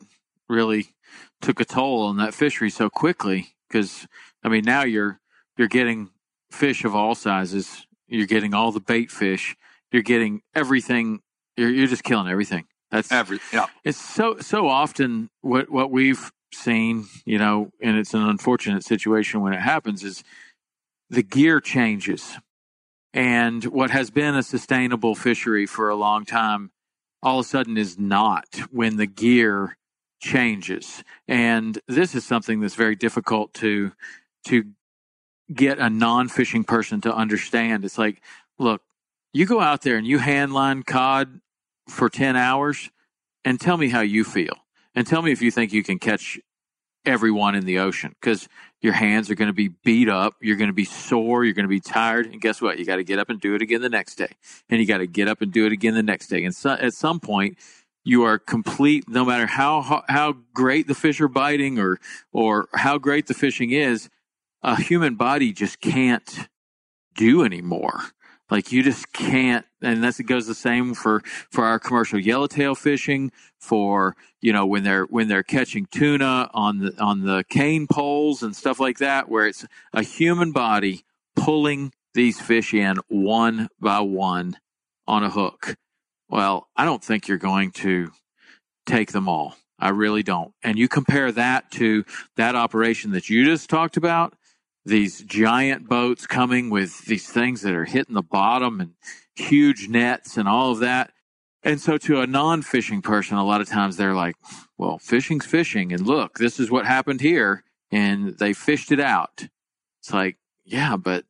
really 0.50 0.94
took 1.42 1.60
a 1.60 1.66
toll 1.66 2.04
on 2.04 2.18
that 2.18 2.34
fishery 2.34 2.70
so 2.70 2.90
quickly. 2.90 3.56
Because 3.68 4.08
I 4.44 4.50
mean, 4.50 4.64
now 4.64 4.84
you're 4.84 5.20
you're 5.58 5.68
getting 5.68 6.10
fish 6.52 6.84
of 6.86 6.96
all 6.96 7.16
sizes. 7.16 7.86
You're 8.08 8.28
getting 8.28 8.54
all 8.54 8.72
the 8.72 8.80
bait 8.80 9.12
fish. 9.12 9.56
You're 9.92 10.04
getting 10.04 10.42
everything. 10.56 11.22
You're 11.56 11.70
you're 11.70 11.88
just 11.88 12.04
killing 12.04 12.28
everything. 12.28 12.66
That's 12.90 13.12
Every, 13.12 13.40
yeah. 13.52 13.66
it's 13.84 14.00
so 14.00 14.38
so 14.40 14.68
often 14.68 15.30
what 15.42 15.70
what 15.70 15.92
we've 15.92 16.32
seen, 16.54 17.08
you 17.26 17.38
know, 17.38 17.70
and 17.82 17.98
it's 17.98 18.14
an 18.14 18.22
unfortunate 18.22 18.84
situation 18.86 19.42
when 19.42 19.52
it 19.52 19.60
happens 19.60 20.04
is 20.04 20.24
the 21.10 21.24
gear 21.24 21.60
changes. 21.60 22.38
And 23.14 23.64
what 23.66 23.90
has 23.90 24.10
been 24.10 24.36
a 24.36 24.44
sustainable 24.44 25.16
fishery 25.16 25.66
for 25.66 25.90
a 25.90 25.96
long 25.96 26.24
time 26.24 26.72
all 27.24 27.40
of 27.40 27.46
a 27.46 27.50
sudden 27.50 27.78
is 27.78 27.98
not 27.98 28.48
when 28.72 28.98
the 28.98 29.08
gear 29.08 29.78
changes. 30.20 31.04
And 31.28 31.80
this 31.88 32.16
is 32.16 32.26
something 32.26 32.60
that's 32.60 32.76
very 32.76 32.96
difficult 32.96 33.54
to 33.56 33.92
to 34.46 34.66
get 35.54 35.80
a 35.80 35.90
non-fishing 35.90 36.64
person 36.64 37.02
to 37.02 37.14
understand. 37.14 37.86
It's 37.86 37.98
like, 37.98 38.22
look, 38.60 38.82
you 39.34 39.46
go 39.46 39.62
out 39.62 39.82
there 39.82 39.98
and 39.98 40.06
you 40.06 40.20
handline 40.20 40.86
cod 40.86 41.40
for 41.88 42.10
10 42.10 42.36
hours 42.36 42.90
and 43.46 43.60
tell 43.60 43.78
me 43.78 43.90
how 43.90 44.02
you 44.02 44.24
feel. 44.24 44.54
And 44.94 45.06
tell 45.06 45.22
me 45.22 45.32
if 45.32 45.42
you 45.42 45.52
think 45.52 45.72
you 45.72 45.84
can 45.84 46.00
catch 46.00 46.40
everyone 47.06 47.56
in 47.56 47.66
the 47.66 47.80
ocean 47.80 48.14
because 48.20 48.50
your 48.82 48.94
hands 48.94 49.30
are 49.30 49.36
going 49.36 49.48
to 49.48 49.54
be 49.54 49.70
beat 49.70 50.10
up. 50.10 50.36
You're 50.42 50.58
going 50.58 50.70
to 50.70 50.74
be 50.74 50.86
sore. 50.86 51.46
You're 51.46 51.54
going 51.54 51.66
to 51.66 51.70
be 51.70 51.80
tired. 51.80 52.28
And 52.28 52.42
guess 52.42 52.62
what? 52.62 52.78
You 52.78 52.86
got 52.86 52.98
to 52.98 53.04
get 53.04 53.20
up 53.20 53.30
and 53.30 53.40
do 53.40 53.56
it 53.56 53.62
again 53.62 53.82
the 53.82 53.90
next 53.90 54.16
day. 54.16 54.32
And 54.70 54.80
you 54.80 54.86
got 54.86 54.98
to 54.98 55.08
get 55.08 55.28
up 55.28 55.42
and 55.42 55.52
do 55.52 55.66
it 55.66 55.72
again 55.72 55.94
the 55.94 56.04
next 56.04 56.28
day. 56.28 56.44
And 56.44 56.54
so, 56.54 56.72
at 56.72 56.94
some 56.94 57.20
point, 57.20 57.58
you 58.08 58.24
are 58.24 58.40
complete, 58.40 59.04
no 59.10 59.26
matter 59.26 59.46
how, 59.46 60.04
how, 60.08 60.38
great 60.54 60.88
the 60.88 60.96
fish 60.96 61.20
are 61.20 61.28
biting 61.28 61.78
or, 61.78 62.00
or 62.32 62.70
how 62.74 62.98
great 62.98 63.28
the 63.28 63.34
fishing 63.34 63.72
is, 63.72 64.10
a 64.64 64.82
human 64.82 65.16
body 65.16 65.52
just 65.52 65.82
can't 65.82 66.48
do 67.16 67.44
anymore. 67.44 68.00
Like 68.50 68.72
you 68.72 68.82
just 68.82 69.12
can't, 69.12 69.66
and 69.82 70.02
that's 70.02 70.22
it 70.22 70.24
goes 70.24 70.48
the 70.48 70.56
same 70.56 70.94
for 70.94 71.22
for 71.52 71.66
our 71.66 71.80
commercial 71.80 72.18
yellowtail 72.18 72.76
fishing. 72.76 73.34
For 73.60 74.16
you 74.40 74.54
know 74.54 74.66
when 74.66 74.84
they're 74.84 75.04
when 75.04 75.28
they're 75.28 75.44
catching 75.44 75.86
tuna 75.88 76.50
on 76.54 76.80
the 76.80 76.98
on 76.98 77.26
the 77.26 77.44
cane 77.50 77.88
poles 77.88 78.42
and 78.42 78.56
stuff 78.56 78.80
like 78.80 79.00
that, 79.00 79.28
where 79.28 79.48
it's 79.48 79.66
a 79.92 80.02
human 80.02 80.54
body 80.54 81.04
pulling 81.36 81.92
these 82.14 82.40
fish 82.40 82.74
in 82.74 83.00
one 83.10 83.68
by 83.82 84.00
one 84.00 84.56
on 85.06 85.26
a 85.26 85.30
hook. 85.30 85.76
Well, 86.30 86.68
I 86.76 86.86
don't 86.86 87.04
think 87.04 87.28
you're 87.28 87.38
going 87.38 87.72
to 87.72 88.12
take 88.86 89.12
them 89.12 89.30
all. 89.30 89.56
I 89.80 89.90
really 89.90 90.24
don't. 90.24 90.54
And 90.64 90.78
you 90.78 90.88
compare 90.88 91.32
that 91.32 91.72
to 91.74 92.04
that 92.36 92.56
operation 92.56 93.12
that 93.12 93.30
you 93.30 93.46
just 93.46 93.70
talked 93.70 93.98
about 93.98 94.34
these 94.86 95.22
giant 95.22 95.88
boats 95.88 96.26
coming 96.26 96.70
with 96.70 97.06
these 97.06 97.28
things 97.28 97.62
that 97.62 97.76
are 97.76 97.86
hitting 97.86 98.16
the 98.16 98.22
bottom 98.22 98.80
and 98.80 98.94
huge 99.36 99.90
nets 99.90 100.38
and 100.38 100.48
all 100.48 100.72
of 100.72 100.80
that. 100.80 101.12
And 101.62 101.82
so 101.82 101.98
to 101.98 102.22
a 102.22 102.28
non-fishing 102.28 103.02
person, 103.02 103.38
a 103.38 103.46
lot 103.46 103.60
of 103.60 103.68
times 103.68 103.98
they're 103.98 104.16
like, 104.16 104.36
well, 104.78 104.98
fishing's 104.98 105.46
fishing. 105.46 105.92
And 105.92 106.08
look, 106.08 106.38
this 106.38 106.60
is 106.60 106.72
what 106.72 106.86
happened 106.86 107.20
here. 107.20 107.64
And 107.92 108.38
they 108.38 108.54
fished 108.54 108.92
it 108.92 109.00
out. 109.00 109.48
It's 110.00 110.14
like, 110.14 110.38
yeah, 110.64 110.96
but 110.96 111.26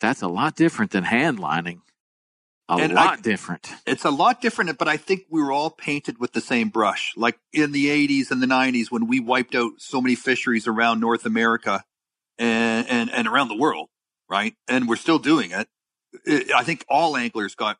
that's 0.00 0.22
a 0.22 0.28
lot 0.28 0.56
different 0.56 0.90
than 0.90 1.04
hand 1.04 1.38
lining. 1.38 1.82
A 2.70 2.76
And 2.76 2.94
lot 2.94 3.18
I- 3.18 3.22
different. 3.22 3.72
It's 3.86 4.06
a 4.06 4.10
lot 4.10 4.42
different, 4.42 4.78
but 4.78 4.88
I 4.88 4.98
think 4.98 5.26
we 5.30 5.42
were 5.42 5.52
all 5.52 5.70
painted 5.70 6.18
with 6.20 6.32
the 6.34 6.42
same 6.42 6.70
brush. 6.70 7.14
Like 7.16 7.38
in 7.52 7.72
the 7.72 7.88
80s 7.88 8.32
and 8.32 8.42
the 8.42 8.48
90s 8.48 8.90
when 8.90 9.08
we 9.08 9.20
wiped 9.20 9.54
out 9.56 9.74
so 9.78 10.00
many 10.02 10.16
fisheries 10.16 10.68
around 10.68 11.00
North 11.00 11.26
America 11.26 11.84
and, 12.38 12.88
and, 12.88 13.10
and 13.10 13.28
around 13.28 13.48
the 13.48 13.56
world, 13.58 13.90
right? 14.28 14.54
And 14.68 14.88
we're 14.88 14.96
still 14.96 15.20
doing 15.20 15.52
it. 15.52 15.68
I- 16.28 16.46
I 16.60 16.64
think 16.64 16.84
all 16.88 17.16
anglers 17.16 17.54
got 17.56 17.78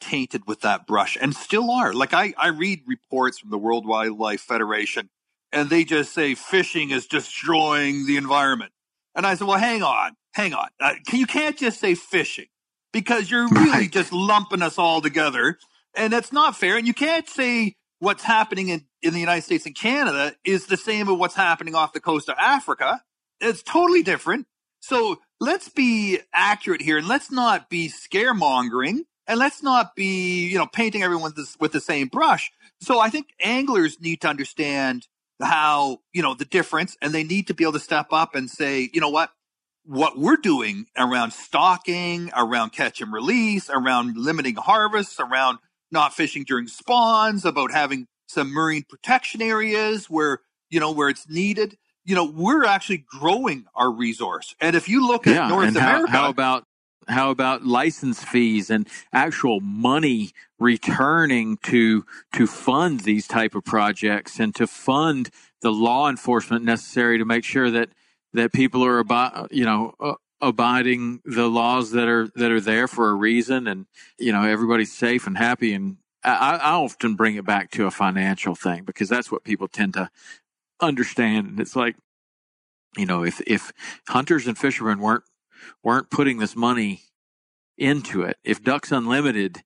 tainted 0.00 0.46
with 0.46 0.62
that 0.62 0.86
brush 0.86 1.16
and 1.20 1.34
still 1.34 1.70
are. 1.70 1.92
Like 1.94 2.14
I, 2.14 2.34
I 2.38 2.48
read 2.48 2.82
reports 2.86 3.38
from 3.38 3.50
the 3.50 3.58
World 3.58 3.86
Wildlife 3.86 4.40
Federation 4.42 5.10
and 5.52 5.70
they 5.70 5.84
just 5.84 6.12
say 6.14 6.34
fishing 6.34 6.90
is 6.90 7.06
destroying 7.06 8.06
the 8.06 8.16
environment. 8.16 8.72
And 9.14 9.26
I 9.26 9.34
said, 9.36 9.48
well, 9.48 9.58
hang 9.58 9.82
on, 9.82 10.16
hang 10.34 10.54
on. 10.54 10.68
Uh, 10.80 10.94
you 11.12 11.26
can't 11.26 11.56
just 11.56 11.80
say 11.80 11.94
fishing 11.94 12.46
because 12.94 13.28
you're 13.28 13.48
really 13.48 13.70
Right. 13.70 13.90
just 13.90 14.12
lumping 14.12 14.62
us 14.62 14.78
all 14.78 15.02
together. 15.02 15.58
And 15.94 16.12
that's 16.12 16.32
not 16.32 16.56
fair. 16.56 16.78
And 16.78 16.86
you 16.86 16.94
can't 16.94 17.28
say 17.28 17.74
what's 17.98 18.22
happening 18.22 18.68
in, 18.68 18.86
in 19.02 19.12
the 19.12 19.20
United 19.20 19.42
States 19.42 19.66
and 19.66 19.74
Canada 19.74 20.34
is 20.44 20.66
the 20.66 20.76
same 20.76 21.08
as 21.08 21.14
what's 21.16 21.34
happening 21.34 21.74
off 21.74 21.92
the 21.92 22.00
coast 22.00 22.28
of 22.28 22.36
Africa. 22.38 23.02
It's 23.40 23.62
totally 23.62 24.02
different. 24.04 24.46
So 24.80 25.20
let's 25.40 25.68
be 25.68 26.20
accurate 26.32 26.82
here 26.82 26.96
and 26.98 27.08
let's 27.08 27.30
not 27.32 27.68
be 27.68 27.88
scaremongering 27.88 29.00
and 29.26 29.38
let's 29.38 29.62
not 29.62 29.96
be, 29.96 30.46
you 30.46 30.58
know, 30.58 30.66
painting 30.66 31.02
everyone 31.02 31.32
this, 31.36 31.56
with 31.58 31.72
the 31.72 31.80
same 31.80 32.08
brush. 32.08 32.52
So 32.80 33.00
I 33.00 33.10
think 33.10 33.28
anglers 33.40 34.00
need 34.00 34.20
to 34.20 34.28
understand 34.28 35.08
how, 35.42 35.98
you 36.12 36.22
know, 36.22 36.34
the 36.34 36.44
difference 36.44 36.96
and 37.02 37.12
they 37.12 37.24
need 37.24 37.48
to 37.48 37.54
be 37.54 37.64
able 37.64 37.72
to 37.72 37.80
step 37.80 38.08
up 38.12 38.34
and 38.36 38.48
say, 38.48 38.88
you 38.92 39.00
know 39.00 39.08
what? 39.08 39.30
What 39.84 40.18
we're 40.18 40.36
doing 40.36 40.86
around 40.96 41.32
stocking, 41.32 42.30
around 42.36 42.70
catch 42.70 43.00
and 43.00 43.12
release, 43.12 43.68
around 43.68 44.16
limiting 44.16 44.54
harvests, 44.54 45.20
around 45.20 45.58
not 45.90 46.14
fishing 46.14 46.44
during 46.44 46.68
spawns, 46.68 47.44
about 47.44 47.70
having 47.70 48.06
some 48.26 48.52
marine 48.52 48.84
protection 48.88 49.42
areas 49.42 50.08
where, 50.08 50.40
you 50.70 50.80
know, 50.80 50.90
where 50.90 51.08
it's 51.08 51.28
needed. 51.28 51.76
You 52.04 52.14
know, 52.14 52.24
we're 52.24 52.64
actually 52.64 53.04
growing 53.06 53.66
our 53.74 53.90
resource. 53.90 54.54
And 54.60 54.74
if 54.74 54.88
you 54.88 55.06
look 55.06 55.26
at 55.26 55.48
North 55.48 55.68
and 55.68 55.76
how, 55.76 55.90
America, 55.96 56.10
how 56.12 56.28
about 56.30 56.64
how 57.08 57.30
about 57.30 57.64
license 57.64 58.22
fees 58.22 58.70
and 58.70 58.88
actual 59.12 59.60
money 59.60 60.32
returning 60.58 61.58
to 61.58 62.04
to 62.32 62.46
fund 62.46 63.00
these 63.00 63.26
type 63.26 63.54
of 63.54 63.64
projects 63.64 64.38
and 64.38 64.54
to 64.54 64.66
fund 64.66 65.30
the 65.60 65.72
law 65.72 66.08
enforcement 66.08 66.64
necessary 66.64 67.18
to 67.18 67.24
make 67.24 67.44
sure 67.44 67.70
that 67.70 67.90
that 68.34 68.52
people 68.52 68.84
are 68.84 68.98
about 68.98 69.52
you 69.52 69.64
know 69.64 69.94
uh, 70.00 70.14
abiding 70.40 71.20
the 71.24 71.48
laws 71.48 71.92
that 71.92 72.08
are 72.08 72.28
that 72.36 72.50
are 72.50 72.60
there 72.60 72.86
for 72.86 73.08
a 73.08 73.14
reason 73.14 73.66
and 73.66 73.86
you 74.18 74.32
know 74.32 74.42
everybody's 74.42 74.92
safe 74.92 75.26
and 75.26 75.38
happy. 75.38 75.72
And 75.72 75.96
I, 76.22 76.56
I 76.56 76.72
often 76.72 77.14
bring 77.14 77.36
it 77.36 77.46
back 77.46 77.70
to 77.72 77.86
a 77.86 77.90
financial 77.90 78.54
thing 78.54 78.84
because 78.84 79.08
that's 79.08 79.32
what 79.32 79.44
people 79.44 79.68
tend 79.68 79.94
to 79.94 80.10
understand. 80.80 81.48
And 81.48 81.60
it's 81.60 81.74
like 81.74 81.96
you 82.96 83.06
know 83.06 83.24
if 83.24 83.40
if 83.46 83.72
hunters 84.08 84.46
and 84.46 84.58
fishermen 84.58 84.98
weren't 84.98 85.24
weren't 85.82 86.10
putting 86.10 86.38
this 86.38 86.54
money 86.54 87.02
into 87.76 88.22
it 88.22 88.36
if 88.44 88.62
ducks 88.62 88.92
unlimited 88.92 89.62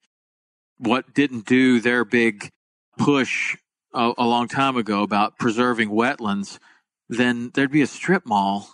what 0.79 1.13
didn't 1.13 1.45
do 1.45 1.79
their 1.79 2.05
big 2.05 2.49
push 2.97 3.57
a, 3.93 4.13
a 4.17 4.25
long 4.25 4.49
time 4.49 4.77
ago 4.77 5.03
about 5.03 5.39
preserving 5.39 5.91
wetlands 5.91 6.59
then 7.09 7.51
there'd 7.55 7.73
be 7.73 7.83
a 7.83 7.87
strip 7.87 8.27
mall 8.27 8.69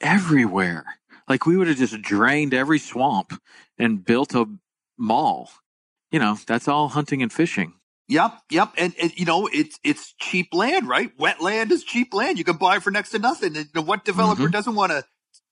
everywhere 0.00 0.84
like 1.28 1.46
we 1.46 1.56
would 1.56 1.68
have 1.68 1.76
just 1.78 2.00
drained 2.02 2.54
every 2.54 2.78
swamp 2.78 3.40
and 3.78 4.04
built 4.04 4.34
a 4.34 4.46
mall 4.98 5.50
you 6.10 6.18
know 6.18 6.36
that's 6.46 6.68
all 6.68 6.88
hunting 6.88 7.22
and 7.22 7.32
fishing 7.32 7.74
Yep, 8.08 8.38
yep, 8.50 8.72
and, 8.76 8.92
and 9.00 9.12
you 9.16 9.24
know 9.24 9.46
it's 9.52 9.78
it's 9.84 10.14
cheap 10.18 10.52
land, 10.52 10.88
right? 10.88 11.12
Wet 11.16 11.40
land 11.40 11.70
is 11.70 11.84
cheap 11.84 12.12
land. 12.12 12.38
You 12.38 12.44
can 12.44 12.56
buy 12.56 12.80
for 12.80 12.90
next 12.90 13.10
to 13.10 13.20
nothing. 13.20 13.56
And 13.56 13.86
what 13.86 14.04
developer 14.04 14.48
Mhm. 14.48 14.52
doesn't 14.52 14.74
want 14.74 14.90
to 14.90 15.04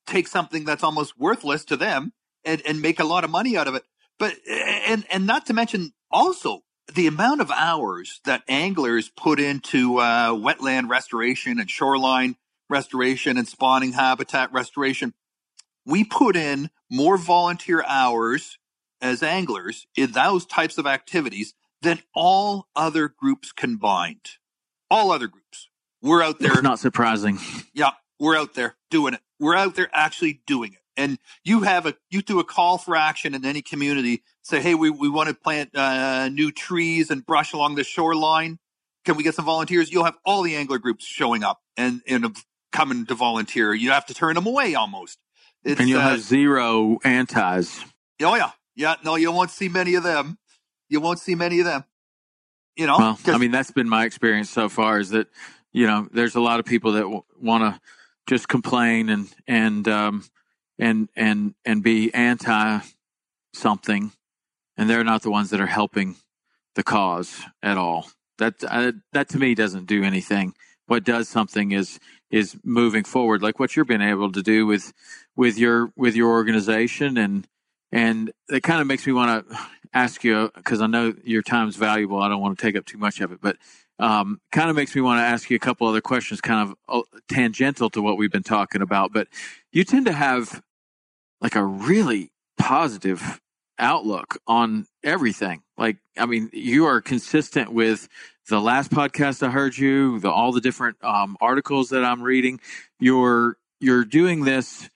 take 0.08 0.26
something 0.26 0.64
that's 0.64 0.82
almost 0.82 1.16
worthless 1.16 1.64
to 1.66 1.76
them 1.76 2.12
and 2.44 2.60
and 2.66 2.82
make 2.82 2.98
a 2.98 3.04
lot 3.04 3.22
of 3.22 3.30
money 3.30 3.56
out 3.56 3.68
of 3.68 3.76
it? 3.76 3.84
But 4.18 4.34
and 4.48 5.06
and 5.08 5.24
not 5.24 5.46
to 5.46 5.54
mention 5.54 5.92
also 6.10 6.62
the 6.94 7.06
amount 7.06 7.40
of 7.40 7.50
hours 7.50 8.20
that 8.24 8.42
anglers 8.48 9.10
put 9.10 9.38
into 9.40 9.98
uh, 9.98 10.30
wetland 10.30 10.88
restoration 10.88 11.58
and 11.58 11.70
shoreline 11.70 12.36
restoration 12.68 13.36
and 13.36 13.48
spawning 13.48 13.92
habitat 13.92 14.52
restoration. 14.52 15.14
We 15.84 16.04
put 16.04 16.36
in 16.36 16.70
more 16.90 17.16
volunteer 17.16 17.82
hours 17.86 18.58
as 19.00 19.22
anglers 19.22 19.86
in 19.96 20.12
those 20.12 20.44
types 20.44 20.78
of 20.78 20.86
activities 20.86 21.54
than 21.82 22.00
all 22.14 22.68
other 22.74 23.08
groups 23.08 23.52
combined. 23.52 24.36
All 24.90 25.10
other 25.10 25.28
groups. 25.28 25.68
We're 26.02 26.22
out 26.22 26.38
there. 26.38 26.52
it's 26.52 26.62
not 26.62 26.78
surprising 26.78 27.38
Yeah, 27.72 27.92
we're 28.18 28.36
out 28.36 28.54
there 28.54 28.76
doing 28.90 29.14
it. 29.14 29.20
We're 29.38 29.56
out 29.56 29.74
there 29.74 29.88
actually 29.92 30.40
doing 30.46 30.72
it. 30.72 30.80
And 30.96 31.18
you 31.44 31.62
have 31.62 31.86
a, 31.86 31.94
you 32.10 32.22
do 32.22 32.40
a 32.40 32.44
call 32.44 32.76
for 32.76 32.96
action 32.96 33.34
in 33.34 33.44
any 33.44 33.62
community. 33.62 34.22
Say, 34.48 34.62
hey, 34.62 34.74
we, 34.74 34.88
we 34.88 35.10
want 35.10 35.28
to 35.28 35.34
plant 35.34 35.76
uh, 35.76 36.30
new 36.30 36.50
trees 36.50 37.10
and 37.10 37.24
brush 37.24 37.52
along 37.52 37.74
the 37.74 37.84
shoreline. 37.84 38.58
Can 39.04 39.16
we 39.18 39.22
get 39.22 39.34
some 39.34 39.44
volunteers? 39.44 39.92
You'll 39.92 40.04
have 40.04 40.16
all 40.24 40.40
the 40.40 40.56
angler 40.56 40.78
groups 40.78 41.04
showing 41.04 41.44
up 41.44 41.60
and, 41.76 42.00
and 42.08 42.34
coming 42.72 43.04
to 43.04 43.14
volunteer. 43.14 43.74
You 43.74 43.90
have 43.90 44.06
to 44.06 44.14
turn 44.14 44.36
them 44.36 44.46
away 44.46 44.74
almost. 44.74 45.18
It's, 45.64 45.78
and 45.78 45.90
you'll 45.90 46.00
uh, 46.00 46.12
have 46.12 46.20
zero 46.20 46.98
antis. 47.04 47.84
Oh 48.22 48.34
yeah, 48.36 48.52
yeah. 48.74 48.94
No, 49.04 49.16
you 49.16 49.30
won't 49.32 49.50
see 49.50 49.68
many 49.68 49.96
of 49.96 50.02
them. 50.02 50.38
You 50.88 51.00
won't 51.00 51.18
see 51.18 51.34
many 51.34 51.60
of 51.60 51.66
them. 51.66 51.84
You 52.74 52.86
know. 52.86 52.96
Well, 52.96 53.18
I 53.26 53.36
mean, 53.36 53.50
that's 53.50 53.70
been 53.70 53.88
my 53.88 54.06
experience 54.06 54.48
so 54.48 54.70
far. 54.70 54.98
Is 54.98 55.10
that 55.10 55.28
you 55.72 55.86
know, 55.86 56.08
there's 56.10 56.36
a 56.36 56.40
lot 56.40 56.58
of 56.58 56.64
people 56.64 56.92
that 56.92 57.02
w- 57.02 57.24
want 57.38 57.74
to 57.74 57.80
just 58.26 58.48
complain 58.48 59.10
and 59.10 59.28
and 59.46 59.86
um, 59.88 60.24
and 60.78 61.10
and 61.14 61.54
and 61.66 61.82
be 61.82 62.14
anti 62.14 62.80
something, 63.52 64.12
and 64.78 64.88
they're 64.88 65.04
not 65.04 65.22
the 65.22 65.30
ones 65.30 65.50
that 65.50 65.60
are 65.60 65.66
helping 65.66 66.16
the 66.76 66.82
cause 66.82 67.42
at 67.62 67.76
all. 67.76 68.08
That 68.38 68.54
uh, 68.66 68.92
that 69.12 69.28
to 69.30 69.38
me 69.38 69.54
doesn't 69.54 69.86
do 69.86 70.04
anything. 70.04 70.54
What 70.86 71.04
does 71.04 71.28
something 71.28 71.72
is 71.72 71.98
is 72.30 72.56
moving 72.64 73.04
forward, 73.04 73.42
like 73.42 73.58
what 73.58 73.74
you're 73.74 73.84
being 73.84 74.00
able 74.00 74.30
to 74.32 74.42
do 74.42 74.64
with 74.64 74.92
with 75.36 75.58
your 75.58 75.92
with 75.96 76.14
your 76.14 76.30
organization, 76.30 77.18
and 77.18 77.46
and 77.90 78.32
it 78.48 78.62
kind 78.62 78.80
of 78.80 78.86
makes 78.86 79.06
me 79.06 79.12
want 79.12 79.48
to 79.48 79.58
ask 79.92 80.22
you 80.22 80.50
because 80.54 80.80
I 80.80 80.86
know 80.86 81.14
your 81.24 81.42
time's 81.42 81.76
valuable. 81.76 82.22
I 82.22 82.28
don't 82.28 82.40
want 82.40 82.56
to 82.56 82.62
take 82.62 82.76
up 82.76 82.86
too 82.86 82.98
much 82.98 83.20
of 83.20 83.32
it, 83.32 83.40
but 83.42 83.56
um, 83.98 84.40
kind 84.52 84.70
of 84.70 84.76
makes 84.76 84.94
me 84.94 85.00
want 85.00 85.18
to 85.18 85.24
ask 85.24 85.50
you 85.50 85.56
a 85.56 85.60
couple 85.60 85.88
other 85.88 86.00
questions, 86.00 86.40
kind 86.40 86.70
of 86.70 86.76
uh, 86.88 87.18
tangential 87.28 87.90
to 87.90 88.00
what 88.00 88.16
we've 88.16 88.30
been 88.30 88.44
talking 88.44 88.82
about. 88.82 89.12
But 89.12 89.26
you 89.72 89.82
tend 89.82 90.06
to 90.06 90.12
have 90.12 90.62
like 91.40 91.56
a 91.56 91.64
really 91.64 92.30
positive 92.56 93.40
outlook 93.78 94.38
on 94.46 94.86
everything. 95.04 95.62
Like, 95.76 95.98
I 96.16 96.26
mean, 96.26 96.50
you 96.52 96.86
are 96.86 97.00
consistent 97.00 97.72
with 97.72 98.08
the 98.48 98.60
last 98.60 98.90
podcast 98.90 99.46
I 99.46 99.50
heard 99.50 99.76
you, 99.76 100.20
the, 100.20 100.30
all 100.30 100.52
the 100.52 100.60
different 100.60 100.96
um, 101.04 101.36
articles 101.40 101.90
that 101.90 102.04
I'm 102.04 102.22
reading. 102.22 102.60
You're 102.98 103.56
you're 103.80 104.04
doing 104.04 104.44
this 104.44 104.90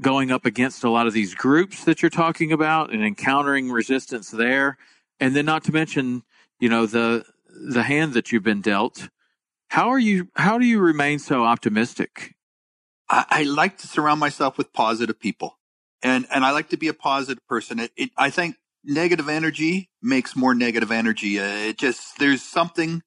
going 0.00 0.30
up 0.30 0.46
against 0.46 0.84
a 0.84 0.90
lot 0.90 1.06
of 1.06 1.12
these 1.12 1.34
groups 1.34 1.84
that 1.84 2.02
you're 2.02 2.10
talking 2.10 2.52
about 2.52 2.92
and 2.92 3.04
encountering 3.04 3.70
resistance 3.70 4.30
there, 4.30 4.78
and 5.18 5.34
then 5.34 5.44
not 5.44 5.64
to 5.64 5.72
mention, 5.72 6.22
you 6.58 6.68
know, 6.68 6.86
the 6.86 7.24
the 7.48 7.82
hand 7.82 8.14
that 8.14 8.32
you've 8.32 8.42
been 8.42 8.60
dealt. 8.60 9.08
How 9.68 9.88
are 9.90 9.98
you? 9.98 10.28
How 10.36 10.58
do 10.58 10.66
you 10.66 10.80
remain 10.80 11.18
so 11.18 11.44
optimistic? 11.44 12.34
I, 13.08 13.24
I 13.30 13.42
like 13.44 13.78
to 13.78 13.86
surround 13.86 14.20
myself 14.20 14.58
with 14.58 14.72
positive 14.72 15.18
people, 15.18 15.58
and 16.02 16.26
and 16.32 16.44
I 16.44 16.50
like 16.50 16.70
to 16.70 16.76
be 16.76 16.88
a 16.88 16.94
positive 16.94 17.46
person. 17.46 17.78
It, 17.78 17.92
it, 17.96 18.10
I 18.16 18.30
think 18.30 18.56
negative 18.84 19.28
energy 19.28 19.90
makes 20.02 20.36
more 20.36 20.54
negative 20.54 20.90
energy. 20.90 21.38
Uh, 21.38 21.68
it 21.68 21.78
just 21.78 22.18
there's 22.18 22.42
something, 22.42 23.02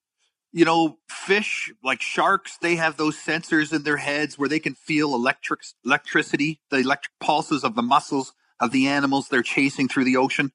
you 0.51 0.65
know, 0.65 0.97
fish 1.09 1.71
like 1.83 2.01
sharks. 2.01 2.57
They 2.57 2.75
have 2.75 2.97
those 2.97 3.17
sensors 3.17 3.73
in 3.73 3.83
their 3.83 3.97
heads 3.97 4.37
where 4.37 4.49
they 4.49 4.59
can 4.59 4.75
feel 4.75 5.15
electric 5.15 5.61
electricity, 5.85 6.61
the 6.69 6.77
electric 6.77 7.13
pulses 7.19 7.63
of 7.63 7.75
the 7.75 7.81
muscles 7.81 8.33
of 8.59 8.71
the 8.71 8.87
animals 8.87 9.29
they're 9.29 9.43
chasing 9.43 9.87
through 9.87 10.05
the 10.05 10.17
ocean. 10.17 10.51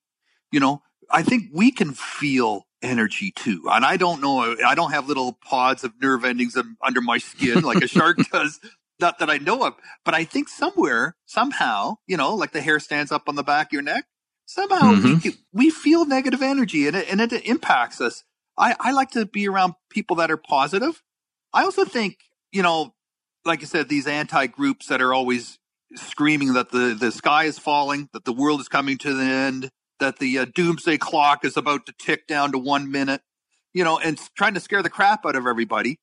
You 0.51 0.61
know, 0.61 0.83
I 1.11 1.23
think 1.23 1.51
we 1.53 1.71
can 1.71 1.93
feel 1.93 2.67
energy 2.83 3.33
too. 3.33 3.65
And 3.71 3.85
I 3.85 3.97
don't 3.97 4.21
know, 4.21 4.57
I 4.65 4.75
don't 4.75 4.93
have 4.93 5.09
little 5.09 5.33
pods 5.33 5.85
of 5.85 5.93
nerve 6.01 6.25
endings 6.25 6.57
under 6.83 7.01
my 7.01 7.19
skin 7.19 7.63
like 7.63 7.83
a 7.83 7.89
shark 7.89 8.19
does. 8.33 8.61
Not 9.01 9.19
that 9.21 9.31
I 9.31 9.39
know 9.39 9.65
of, 9.65 9.75
but 10.05 10.15
I 10.15 10.25
think 10.25 10.49
somewhere, 10.49 11.17
somehow, 11.25 11.97
you 12.07 12.17
know, 12.17 12.35
like 12.35 12.53
the 12.53 12.61
hair 12.61 12.81
stands 12.81 13.13
up 13.13 13.29
on 13.29 13.37
the 13.37 13.45
back 13.45 13.69
of 13.69 13.73
your 13.73 13.83
neck. 13.83 14.05
Somehow 14.47 14.95
mm-hmm. 14.95 15.29
we, 15.29 15.37
we 15.53 15.71
feel 15.71 16.05
negative 16.05 16.43
energy 16.43 16.87
and 16.87 16.97
it, 16.97 17.09
and 17.11 17.21
it 17.21 17.33
impacts 17.47 18.01
us. 18.01 18.25
I, 18.57 18.75
I 18.81 18.93
like 18.93 19.11
to 19.13 19.25
be 19.25 19.49
around 19.49 19.75
people 19.91 20.17
that 20.17 20.31
are 20.31 20.37
positive. 20.37 21.03
I 21.53 21.63
also 21.63 21.85
think, 21.85 22.17
you 22.51 22.63
know, 22.63 22.95
like 23.45 23.63
I 23.63 23.67
said, 23.67 23.89
these 23.89 24.07
anti 24.07 24.47
groups 24.47 24.89
that 24.89 25.01
are 25.01 25.15
always 25.15 25.59
screaming 25.95 26.55
that 26.55 26.71
the, 26.71 26.97
the 26.99 27.13
sky 27.13 27.45
is 27.45 27.59
falling, 27.59 28.09
that 28.13 28.25
the 28.25 28.33
world 28.33 28.61
is 28.61 28.69
coming 28.69 28.99
to 28.99 29.15
the 29.15 29.23
end, 29.23 29.71
that 30.01 30.19
the 30.19 30.39
uh, 30.39 30.47
doomsday 30.55 30.99
clock 30.99 31.45
is 31.45 31.57
about 31.57 31.87
to 31.87 31.95
tick 31.99 32.27
down 32.27 32.53
to 32.53 32.59
one 32.59 32.91
minute, 32.91 33.23
you 33.73 33.85
know, 33.85 33.99
and 33.99 34.19
trying 34.37 34.55
to 34.55 34.61
scare 34.61 34.83
the 34.83 34.91
crap 34.91 35.25
out 35.25 35.37
of 35.37 35.47
everybody. 35.47 35.99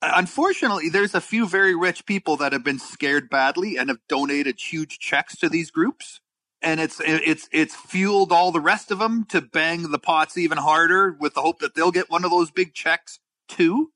Uh, 0.00 0.12
unfortunately, 0.14 0.88
there's 0.88 1.14
a 1.14 1.20
few 1.20 1.46
very 1.48 1.74
rich 1.74 2.06
people 2.06 2.36
that 2.36 2.52
have 2.52 2.64
been 2.64 2.78
scared 2.78 3.28
badly 3.28 3.76
and 3.76 3.88
have 3.88 3.98
donated 4.08 4.60
huge 4.60 4.98
checks 4.98 5.36
to 5.36 5.48
these 5.48 5.70
groups. 5.70 6.20
And 6.60 6.80
it's 6.80 7.00
it's 7.04 7.48
it's 7.52 7.76
fueled 7.76 8.32
all 8.32 8.50
the 8.50 8.60
rest 8.60 8.90
of 8.90 8.98
them 8.98 9.24
to 9.26 9.40
bang 9.40 9.90
the 9.90 9.98
pots 9.98 10.36
even 10.36 10.58
harder 10.58 11.16
with 11.18 11.34
the 11.34 11.40
hope 11.40 11.60
that 11.60 11.76
they'll 11.76 11.92
get 11.92 12.10
one 12.10 12.24
of 12.24 12.32
those 12.32 12.50
big 12.50 12.74
checks 12.74 13.20
too. 13.48 13.92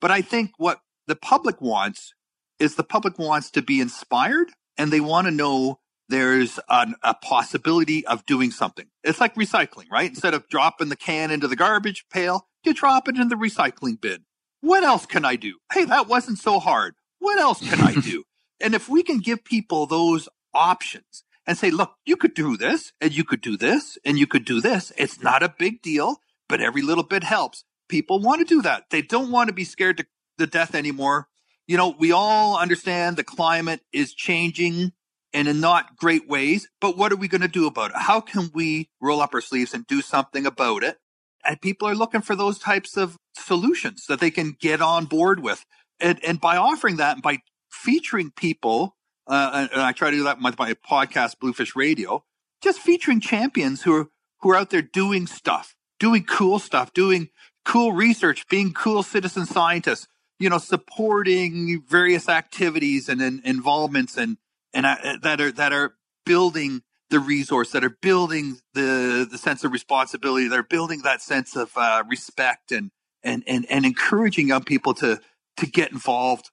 But 0.00 0.10
I 0.10 0.22
think 0.22 0.52
what 0.56 0.80
the 1.06 1.16
public 1.16 1.60
wants 1.60 2.14
is 2.58 2.74
the 2.74 2.84
public 2.84 3.18
wants 3.18 3.50
to 3.50 3.62
be 3.62 3.80
inspired 3.82 4.48
and 4.78 4.90
they 4.90 5.00
want 5.00 5.26
to 5.26 5.30
know 5.30 5.80
there's 6.08 6.58
an, 6.68 6.94
a 7.02 7.14
possibility 7.14 8.06
of 8.06 8.24
doing 8.24 8.50
something. 8.50 8.86
It's 9.04 9.20
like 9.20 9.34
recycling, 9.34 9.90
right? 9.90 10.08
Instead 10.08 10.34
of 10.34 10.48
dropping 10.48 10.88
the 10.88 10.96
can 10.96 11.30
into 11.30 11.48
the 11.48 11.56
garbage 11.56 12.06
pail, 12.10 12.46
you 12.64 12.72
drop 12.72 13.08
it 13.08 13.16
in 13.16 13.28
the 13.28 13.34
recycling 13.34 14.00
bin. 14.00 14.24
What 14.60 14.84
else 14.84 15.06
can 15.06 15.24
I 15.24 15.36
do? 15.36 15.58
Hey, 15.72 15.84
that 15.84 16.08
wasn't 16.08 16.38
so 16.38 16.58
hard. 16.58 16.94
What 17.18 17.38
else 17.38 17.60
can 17.60 17.80
I 17.80 17.94
do? 18.00 18.24
and 18.60 18.74
if 18.74 18.88
we 18.88 19.02
can 19.02 19.18
give 19.18 19.44
people 19.44 19.86
those 19.86 20.28
options 20.54 21.24
and 21.46 21.56
say, 21.58 21.70
look, 21.70 21.94
you 22.04 22.16
could 22.16 22.34
do 22.34 22.56
this 22.56 22.92
and 23.00 23.14
you 23.14 23.22
could 23.24 23.40
do 23.40 23.56
this 23.56 23.98
and 24.04 24.18
you 24.18 24.26
could 24.26 24.44
do 24.44 24.60
this. 24.60 24.92
It's 24.96 25.22
not 25.22 25.42
a 25.42 25.54
big 25.58 25.82
deal, 25.82 26.16
but 26.48 26.60
every 26.60 26.82
little 26.82 27.04
bit 27.04 27.22
helps. 27.22 27.64
People 27.88 28.20
want 28.20 28.40
to 28.40 28.44
do 28.54 28.62
that. 28.62 28.84
They 28.90 29.02
don't 29.02 29.30
want 29.30 29.48
to 29.48 29.52
be 29.52 29.64
scared 29.64 29.98
to 29.98 30.06
the 30.38 30.46
death 30.46 30.74
anymore. 30.74 31.28
You 31.66 31.76
know, 31.76 31.94
we 31.98 32.12
all 32.12 32.58
understand 32.58 33.16
the 33.16 33.24
climate 33.24 33.80
is 33.92 34.14
changing 34.14 34.92
and 35.32 35.48
in 35.48 35.60
not 35.60 35.96
great 35.96 36.28
ways. 36.28 36.68
But 36.80 36.96
what 36.96 37.12
are 37.12 37.16
we 37.16 37.28
going 37.28 37.42
to 37.42 37.48
do 37.48 37.66
about 37.66 37.90
it? 37.90 37.96
How 37.96 38.20
can 38.20 38.50
we 38.54 38.88
roll 39.00 39.20
up 39.20 39.34
our 39.34 39.40
sleeves 39.40 39.74
and 39.74 39.86
do 39.86 40.00
something 40.00 40.46
about 40.46 40.82
it? 40.82 40.98
And 41.46 41.60
people 41.60 41.88
are 41.88 41.94
looking 41.94 42.22
for 42.22 42.34
those 42.34 42.58
types 42.58 42.96
of 42.96 43.16
solutions 43.36 44.06
that 44.08 44.20
they 44.20 44.30
can 44.30 44.56
get 44.58 44.80
on 44.80 45.06
board 45.06 45.40
with. 45.40 45.64
And, 46.00 46.22
and 46.24 46.40
by 46.40 46.56
offering 46.56 46.96
that 46.96 47.14
and 47.14 47.22
by 47.22 47.38
featuring 47.70 48.32
people, 48.36 48.96
uh, 49.26 49.68
and 49.72 49.80
I 49.80 49.92
try 49.92 50.10
to 50.10 50.16
do 50.16 50.24
that 50.24 50.38
with 50.42 50.58
my 50.58 50.74
podcast, 50.74 51.38
Bluefish 51.40 51.74
Radio, 51.74 52.24
just 52.62 52.80
featuring 52.80 53.20
champions 53.20 53.82
who 53.82 53.94
are, 53.94 54.08
who 54.40 54.50
are 54.50 54.56
out 54.56 54.70
there 54.70 54.82
doing 54.82 55.26
stuff, 55.26 55.74
doing 55.98 56.24
cool 56.24 56.58
stuff, 56.58 56.92
doing 56.92 57.30
cool 57.64 57.92
research, 57.92 58.46
being 58.48 58.72
cool 58.72 59.02
citizen 59.02 59.46
scientists, 59.46 60.06
you 60.38 60.48
know, 60.48 60.58
supporting 60.58 61.82
various 61.88 62.28
activities 62.28 63.08
and, 63.08 63.20
and 63.20 63.44
involvements 63.44 64.16
and, 64.16 64.36
and 64.72 64.86
I, 64.86 65.16
that 65.22 65.40
are 65.40 65.50
that 65.52 65.72
are 65.72 65.94
building 66.26 66.82
the 67.10 67.20
resource, 67.20 67.72
that 67.72 67.84
are 67.84 67.96
building 68.02 68.58
the 68.74 69.26
the 69.30 69.38
sense 69.38 69.64
of 69.64 69.72
responsibility, 69.72 70.48
that 70.48 70.58
are 70.58 70.62
building 70.62 71.02
that 71.02 71.22
sense 71.22 71.56
of 71.56 71.70
uh, 71.76 72.02
respect, 72.08 72.72
and 72.72 72.90
and 73.22 73.44
and 73.46 73.66
and 73.70 73.84
encouraging 73.84 74.48
young 74.48 74.64
people 74.64 74.94
to 74.94 75.20
to 75.58 75.66
get 75.66 75.92
involved. 75.92 76.50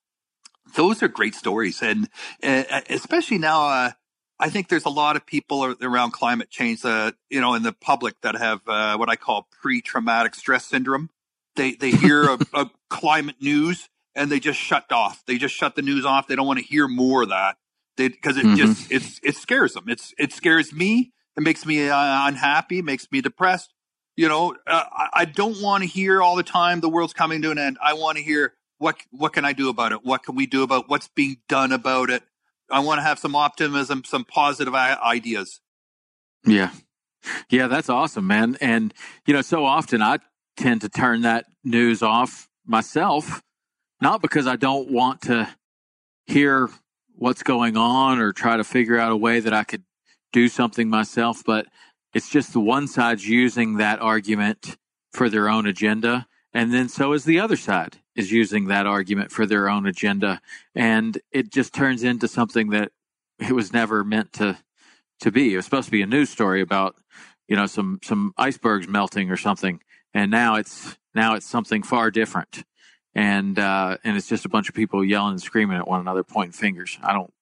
Those 0.75 1.03
are 1.03 1.07
great 1.07 1.35
stories, 1.35 1.81
and 1.81 2.09
uh, 2.43 2.81
especially 2.89 3.37
now. 3.37 3.67
Uh, 3.67 3.91
I 4.39 4.49
think 4.49 4.67
there's 4.67 4.85
a 4.85 4.89
lot 4.89 5.15
of 5.15 5.25
people 5.25 5.75
around 5.81 6.11
climate 6.11 6.49
change, 6.49 6.83
uh, 6.83 7.13
you 7.29 7.39
know, 7.39 7.53
in 7.53 7.63
the 7.63 7.71
public 7.71 8.15
that 8.21 8.35
have 8.35 8.67
uh, 8.67 8.97
what 8.97 9.07
I 9.07 9.15
call 9.15 9.47
pre-traumatic 9.61 10.35
stress 10.35 10.65
syndrome. 10.65 11.09
They 11.55 11.75
they 11.75 11.91
hear 11.91 12.23
a, 12.23 12.39
a 12.53 12.71
climate 12.89 13.37
news 13.39 13.87
and 14.15 14.31
they 14.31 14.39
just 14.39 14.59
shut 14.59 14.91
off. 14.91 15.23
They 15.25 15.37
just 15.37 15.55
shut 15.55 15.75
the 15.75 15.81
news 15.81 16.05
off. 16.05 16.27
They 16.27 16.35
don't 16.35 16.47
want 16.47 16.59
to 16.59 16.65
hear 16.65 16.87
more 16.87 17.23
of 17.23 17.29
that 17.29 17.57
because 17.97 18.37
it 18.37 18.45
mm-hmm. 18.45 18.55
just 18.55 18.91
it's 18.91 19.19
it 19.23 19.35
scares 19.35 19.73
them. 19.73 19.85
It's 19.87 20.13
it 20.17 20.33
scares 20.33 20.73
me. 20.73 21.11
It 21.35 21.43
makes 21.43 21.65
me 21.65 21.89
uh, 21.89 22.27
unhappy. 22.27 22.81
Makes 22.81 23.11
me 23.11 23.21
depressed. 23.21 23.73
You 24.15 24.29
know, 24.29 24.55
uh, 24.67 24.83
I 25.13 25.25
don't 25.25 25.59
want 25.61 25.83
to 25.83 25.89
hear 25.89 26.21
all 26.21 26.35
the 26.35 26.43
time 26.43 26.81
the 26.81 26.89
world's 26.89 27.13
coming 27.13 27.41
to 27.41 27.51
an 27.51 27.57
end. 27.57 27.77
I 27.81 27.93
want 27.93 28.17
to 28.17 28.23
hear 28.23 28.53
what 28.77 28.97
what 29.11 29.33
can 29.33 29.45
I 29.45 29.53
do 29.53 29.69
about 29.69 29.91
it? 29.91 30.03
What 30.03 30.23
can 30.23 30.35
we 30.35 30.45
do 30.45 30.63
about 30.63 30.89
what's 30.89 31.07
being 31.07 31.37
done 31.47 31.71
about 31.71 32.09
it? 32.09 32.23
I 32.69 32.79
want 32.79 32.99
to 32.99 33.03
have 33.03 33.19
some 33.19 33.35
optimism, 33.35 34.03
some 34.03 34.25
positive 34.25 34.75
ideas. 34.75 35.61
Yeah. 36.45 36.71
Yeah, 37.49 37.67
that's 37.67 37.89
awesome, 37.89 38.27
man. 38.27 38.57
And 38.59 38.93
you 39.25 39.33
know, 39.33 39.41
so 39.41 39.65
often 39.65 40.01
I 40.01 40.17
tend 40.57 40.81
to 40.81 40.89
turn 40.89 41.21
that 41.21 41.45
news 41.63 42.03
off 42.03 42.49
myself, 42.65 43.41
not 44.01 44.21
because 44.21 44.47
I 44.47 44.55
don't 44.55 44.91
want 44.91 45.21
to 45.23 45.49
hear 46.25 46.69
what's 47.15 47.43
going 47.43 47.77
on 47.77 48.19
or 48.19 48.31
try 48.31 48.57
to 48.57 48.63
figure 48.63 48.99
out 48.99 49.11
a 49.11 49.17
way 49.17 49.39
that 49.39 49.53
I 49.53 49.63
could 49.63 49.83
do 50.31 50.47
something 50.47 50.89
myself. 50.89 51.43
But 51.45 51.67
it's 52.13 52.29
just 52.29 52.53
the 52.53 52.59
one 52.59 52.87
side's 52.87 53.27
using 53.27 53.77
that 53.77 53.99
argument 53.99 54.77
for 55.11 55.29
their 55.29 55.49
own 55.49 55.65
agenda. 55.65 56.27
And 56.53 56.73
then 56.73 56.89
so 56.89 57.13
is 57.13 57.25
the 57.25 57.39
other 57.39 57.55
side 57.55 57.97
is 58.15 58.31
using 58.31 58.67
that 58.67 58.85
argument 58.85 59.31
for 59.31 59.45
their 59.45 59.69
own 59.69 59.87
agenda. 59.87 60.41
And 60.75 61.19
it 61.31 61.51
just 61.51 61.73
turns 61.73 62.03
into 62.03 62.27
something 62.27 62.69
that 62.69 62.91
it 63.39 63.53
was 63.53 63.73
never 63.73 64.03
meant 64.03 64.33
to, 64.33 64.57
to 65.21 65.31
be. 65.31 65.53
It 65.53 65.55
was 65.57 65.65
supposed 65.65 65.85
to 65.85 65.91
be 65.91 66.03
a 66.03 66.07
news 66.07 66.29
story 66.29 66.61
about, 66.61 66.95
you 67.47 67.55
know, 67.55 67.65
some, 67.65 67.99
some 68.03 68.33
icebergs 68.37 68.87
melting 68.87 69.31
or 69.31 69.37
something. 69.37 69.81
And 70.13 70.29
now 70.29 70.55
it's, 70.55 70.97
now 71.15 71.33
it's 71.33 71.49
something 71.49 71.81
far 71.81 72.11
different. 72.11 72.63
And 73.15 73.59
uh, 73.59 73.97
and 74.03 74.17
it's 74.17 74.27
just 74.27 74.45
a 74.45 74.49
bunch 74.49 74.69
of 74.69 74.75
people 74.75 75.03
yelling 75.03 75.31
and 75.31 75.41
screaming 75.41 75.77
at 75.77 75.87
one 75.87 75.99
another, 75.99 76.23
pointing 76.23 76.53
fingers. 76.53 76.97
I 77.01 77.13
don't 77.13 77.33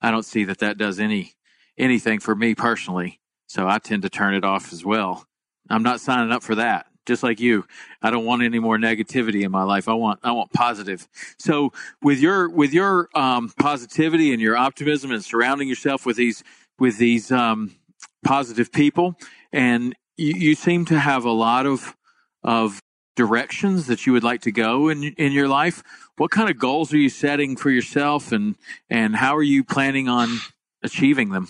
I 0.00 0.10
don't 0.10 0.24
see 0.24 0.44
that 0.44 0.58
that 0.58 0.78
does 0.78 0.98
any 0.98 1.34
anything 1.78 2.20
for 2.20 2.34
me 2.34 2.54
personally. 2.54 3.20
So 3.46 3.68
I 3.68 3.78
tend 3.78 4.02
to 4.02 4.10
turn 4.10 4.34
it 4.34 4.44
off 4.44 4.72
as 4.72 4.84
well. 4.84 5.26
I'm 5.68 5.82
not 5.82 6.00
signing 6.00 6.32
up 6.32 6.42
for 6.42 6.54
that. 6.56 6.86
Just 7.04 7.22
like 7.22 7.40
you, 7.40 7.66
I 8.00 8.10
don't 8.10 8.24
want 8.24 8.42
any 8.42 8.60
more 8.60 8.78
negativity 8.78 9.42
in 9.42 9.50
my 9.50 9.64
life. 9.64 9.88
I 9.88 9.94
want 9.94 10.20
I 10.22 10.32
want 10.32 10.52
positive. 10.52 11.08
So 11.38 11.72
with 12.00 12.20
your 12.20 12.48
with 12.48 12.72
your 12.72 13.08
um, 13.14 13.52
positivity 13.58 14.32
and 14.32 14.40
your 14.40 14.56
optimism 14.56 15.10
and 15.10 15.24
surrounding 15.24 15.68
yourself 15.68 16.06
with 16.06 16.16
these 16.16 16.44
with 16.78 16.98
these 16.98 17.32
um, 17.32 17.74
positive 18.24 18.70
people, 18.70 19.16
and 19.52 19.96
you, 20.16 20.34
you 20.34 20.54
seem 20.54 20.84
to 20.86 20.98
have 20.98 21.24
a 21.24 21.32
lot 21.32 21.66
of 21.66 21.96
of 22.44 22.80
directions 23.14 23.86
that 23.86 24.06
you 24.06 24.12
would 24.12 24.24
like 24.24 24.42
to 24.42 24.52
go 24.52 24.88
in 24.88 25.04
in 25.04 25.32
your 25.32 25.48
life. 25.48 25.82
What 26.16 26.30
kind 26.30 26.50
of 26.50 26.58
goals 26.58 26.92
are 26.92 26.98
you 26.98 27.08
setting 27.08 27.56
for 27.56 27.70
yourself, 27.70 28.32
and 28.32 28.56
and 28.88 29.16
how 29.16 29.36
are 29.36 29.42
you 29.42 29.64
planning 29.64 30.08
on 30.08 30.28
achieving 30.82 31.30
them? 31.30 31.48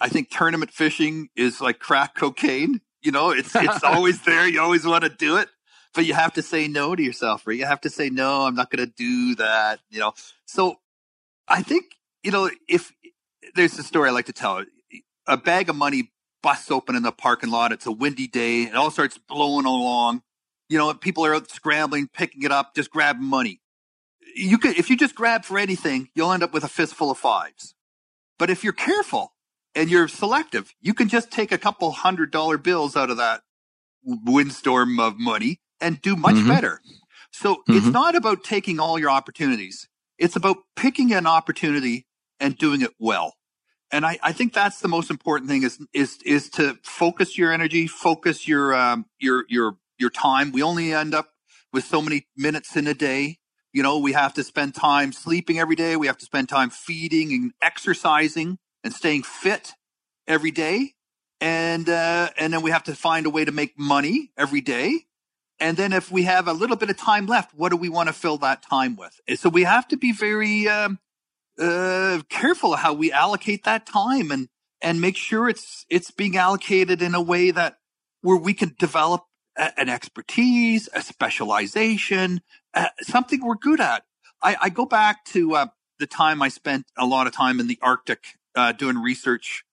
I 0.00 0.08
think 0.08 0.30
tournament 0.30 0.70
fishing 0.72 1.28
is 1.36 1.60
like 1.60 1.78
crack 1.78 2.14
cocaine. 2.14 2.80
You 3.02 3.12
know, 3.12 3.30
it's 3.30 3.54
it's 3.54 3.84
always 3.84 4.22
there. 4.22 4.46
You 4.48 4.60
always 4.60 4.84
want 4.84 5.04
to 5.04 5.10
do 5.10 5.36
it, 5.36 5.48
but 5.94 6.04
you 6.04 6.14
have 6.14 6.32
to 6.34 6.42
say 6.42 6.68
no 6.68 6.94
to 6.94 7.02
yourself, 7.02 7.46
right? 7.46 7.56
You 7.56 7.66
have 7.66 7.80
to 7.82 7.90
say 7.90 8.10
no. 8.10 8.42
I'm 8.42 8.54
not 8.54 8.70
going 8.70 8.86
to 8.86 8.92
do 8.92 9.34
that. 9.36 9.80
You 9.90 10.00
know, 10.00 10.14
so 10.44 10.76
I 11.48 11.62
think 11.62 11.84
you 12.22 12.30
know 12.30 12.50
if 12.68 12.92
there's 13.54 13.78
a 13.78 13.82
story 13.82 14.08
I 14.08 14.12
like 14.12 14.26
to 14.26 14.32
tell. 14.32 14.64
A 15.26 15.36
bag 15.36 15.68
of 15.68 15.76
money 15.76 16.10
busts 16.42 16.70
open 16.70 16.96
in 16.96 17.04
the 17.04 17.12
parking 17.12 17.50
lot. 17.50 17.72
It's 17.72 17.86
a 17.86 17.92
windy 17.92 18.26
day. 18.26 18.62
It 18.64 18.74
all 18.74 18.90
starts 18.90 19.18
blowing 19.18 19.66
along. 19.66 20.22
You 20.72 20.78
know, 20.78 20.92
people 20.94 21.24
are 21.26 21.34
out 21.34 21.50
scrambling, 21.50 22.08
picking 22.08 22.42
it 22.42 22.50
up, 22.50 22.74
just 22.74 22.90
grabbing 22.90 23.24
money. 23.24 23.60
You 24.34 24.58
could, 24.58 24.78
if 24.78 24.88
you 24.88 24.96
just 24.96 25.14
grab 25.14 25.44
for 25.44 25.58
anything, 25.58 26.08
you'll 26.14 26.32
end 26.32 26.42
up 26.42 26.54
with 26.54 26.64
a 26.64 26.68
fistful 26.68 27.10
of 27.10 27.18
fives. 27.18 27.74
But 28.38 28.50
if 28.50 28.64
you're 28.64 28.72
careful, 28.72 29.32
and 29.74 29.90
you're 29.90 30.08
selective. 30.08 30.74
You 30.80 30.94
can 30.94 31.08
just 31.08 31.30
take 31.30 31.52
a 31.52 31.58
couple 31.58 31.90
hundred 31.92 32.30
dollar 32.30 32.58
bills 32.58 32.96
out 32.96 33.10
of 33.10 33.16
that 33.16 33.42
windstorm 34.04 34.98
of 35.00 35.18
money 35.18 35.60
and 35.80 36.00
do 36.00 36.16
much 36.16 36.34
mm-hmm. 36.34 36.48
better. 36.48 36.80
So 37.30 37.56
mm-hmm. 37.56 37.76
it's 37.76 37.86
not 37.86 38.14
about 38.14 38.44
taking 38.44 38.78
all 38.78 38.98
your 38.98 39.10
opportunities. 39.10 39.88
It's 40.18 40.36
about 40.36 40.58
picking 40.76 41.12
an 41.12 41.26
opportunity 41.26 42.06
and 42.38 42.56
doing 42.56 42.82
it 42.82 42.90
well. 42.98 43.34
And 43.90 44.06
I, 44.06 44.18
I 44.22 44.32
think 44.32 44.54
that's 44.54 44.80
the 44.80 44.88
most 44.88 45.10
important 45.10 45.50
thing 45.50 45.62
is, 45.64 45.78
is, 45.92 46.18
is 46.24 46.48
to 46.50 46.78
focus 46.82 47.36
your 47.36 47.52
energy, 47.52 47.86
focus 47.86 48.48
your, 48.48 48.74
um, 48.74 49.06
your, 49.18 49.44
your, 49.48 49.76
your 50.02 50.10
time. 50.10 50.52
We 50.52 50.62
only 50.62 50.92
end 50.92 51.14
up 51.14 51.30
with 51.72 51.84
so 51.84 52.02
many 52.02 52.26
minutes 52.36 52.76
in 52.76 52.86
a 52.86 52.92
day. 52.92 53.38
You 53.72 53.82
know, 53.82 53.98
we 53.98 54.12
have 54.12 54.34
to 54.34 54.44
spend 54.44 54.74
time 54.74 55.12
sleeping 55.12 55.58
every 55.58 55.76
day. 55.76 55.96
We 55.96 56.06
have 56.08 56.18
to 56.18 56.26
spend 56.26 56.50
time 56.50 56.68
feeding 56.68 57.32
and 57.32 57.52
exercising 57.62 58.58
and 58.84 58.92
staying 58.92 59.22
fit 59.22 59.72
every 60.28 60.50
day. 60.50 60.92
And, 61.40 61.88
uh, 61.88 62.28
and 62.36 62.52
then 62.52 62.60
we 62.60 62.70
have 62.70 62.84
to 62.84 62.94
find 62.94 63.24
a 63.24 63.30
way 63.30 63.46
to 63.46 63.52
make 63.52 63.78
money 63.78 64.30
every 64.36 64.60
day. 64.60 65.06
And 65.58 65.76
then 65.76 65.92
if 65.92 66.10
we 66.10 66.24
have 66.24 66.48
a 66.48 66.52
little 66.52 66.76
bit 66.76 66.90
of 66.90 66.96
time 66.98 67.26
left, 67.26 67.54
what 67.54 67.70
do 67.70 67.76
we 67.76 67.88
want 67.88 68.08
to 68.08 68.12
fill 68.12 68.36
that 68.38 68.62
time 68.62 68.96
with? 68.96 69.18
So 69.40 69.48
we 69.48 69.62
have 69.62 69.88
to 69.88 69.96
be 69.96 70.12
very, 70.12 70.68
um, 70.68 70.98
uh, 71.58 72.20
careful 72.28 72.76
how 72.76 72.92
we 72.92 73.12
allocate 73.12 73.64
that 73.64 73.86
time 73.86 74.30
and, 74.30 74.48
and 74.80 75.00
make 75.00 75.16
sure 75.16 75.48
it's, 75.48 75.86
it's 75.88 76.10
being 76.10 76.36
allocated 76.36 77.00
in 77.00 77.14
a 77.14 77.22
way 77.22 77.50
that 77.50 77.78
where 78.22 78.36
we 78.36 78.54
can 78.54 78.74
develop 78.78 79.24
a, 79.56 79.80
an 79.80 79.88
expertise, 79.88 80.88
a 80.94 81.02
specialization, 81.02 82.40
uh, 82.74 82.88
something 83.00 83.44
we're 83.44 83.54
good 83.54 83.80
at. 83.80 84.04
I, 84.42 84.56
I 84.62 84.68
go 84.68 84.86
back 84.86 85.24
to, 85.26 85.54
uh, 85.54 85.66
the 85.98 86.06
time 86.06 86.42
I 86.42 86.48
spent 86.48 86.86
a 86.98 87.06
lot 87.06 87.26
of 87.26 87.32
time 87.32 87.60
in 87.60 87.68
the 87.68 87.78
Arctic 87.80 88.38
uh, 88.54 88.72
doing 88.72 88.98
research 88.98 89.64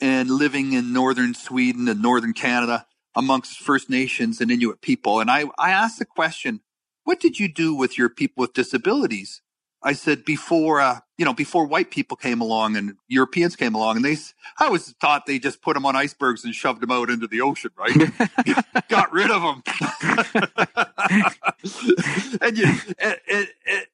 and 0.00 0.30
living 0.30 0.72
in 0.72 0.92
northern 0.92 1.34
Sweden 1.34 1.88
and 1.88 2.02
northern 2.02 2.32
Canada 2.32 2.86
amongst 3.14 3.58
First 3.58 3.88
Nations 3.88 4.40
and 4.40 4.50
Inuit 4.50 4.80
people. 4.80 5.20
And 5.20 5.30
I, 5.30 5.44
I 5.58 5.70
asked 5.70 5.98
the 5.98 6.04
question, 6.04 6.60
what 7.04 7.20
did 7.20 7.38
you 7.38 7.48
do 7.48 7.74
with 7.74 7.98
your 7.98 8.08
people 8.08 8.42
with 8.42 8.52
disabilities? 8.52 9.41
I 9.84 9.94
said 9.94 10.24
before, 10.24 10.80
uh, 10.80 11.00
you 11.18 11.24
know, 11.24 11.32
before 11.32 11.66
white 11.66 11.90
people 11.90 12.16
came 12.16 12.40
along 12.40 12.76
and 12.76 12.96
Europeans 13.08 13.56
came 13.56 13.74
along, 13.74 13.96
and 13.96 14.04
they, 14.04 14.16
I 14.58 14.68
was 14.68 14.90
thought 15.00 15.26
they 15.26 15.38
just 15.38 15.60
put 15.60 15.74
them 15.74 15.84
on 15.84 15.96
icebergs 15.96 16.44
and 16.44 16.54
shoved 16.54 16.80
them 16.80 16.92
out 16.92 17.10
into 17.10 17.26
the 17.26 17.40
ocean, 17.40 17.72
right? 17.76 17.94
Got 18.88 19.12
rid 19.12 19.30
of 19.30 19.42
them. 19.42 19.62
and 22.40 22.58
you, 22.58 22.66
and, 22.98 23.16
and, 23.30 23.48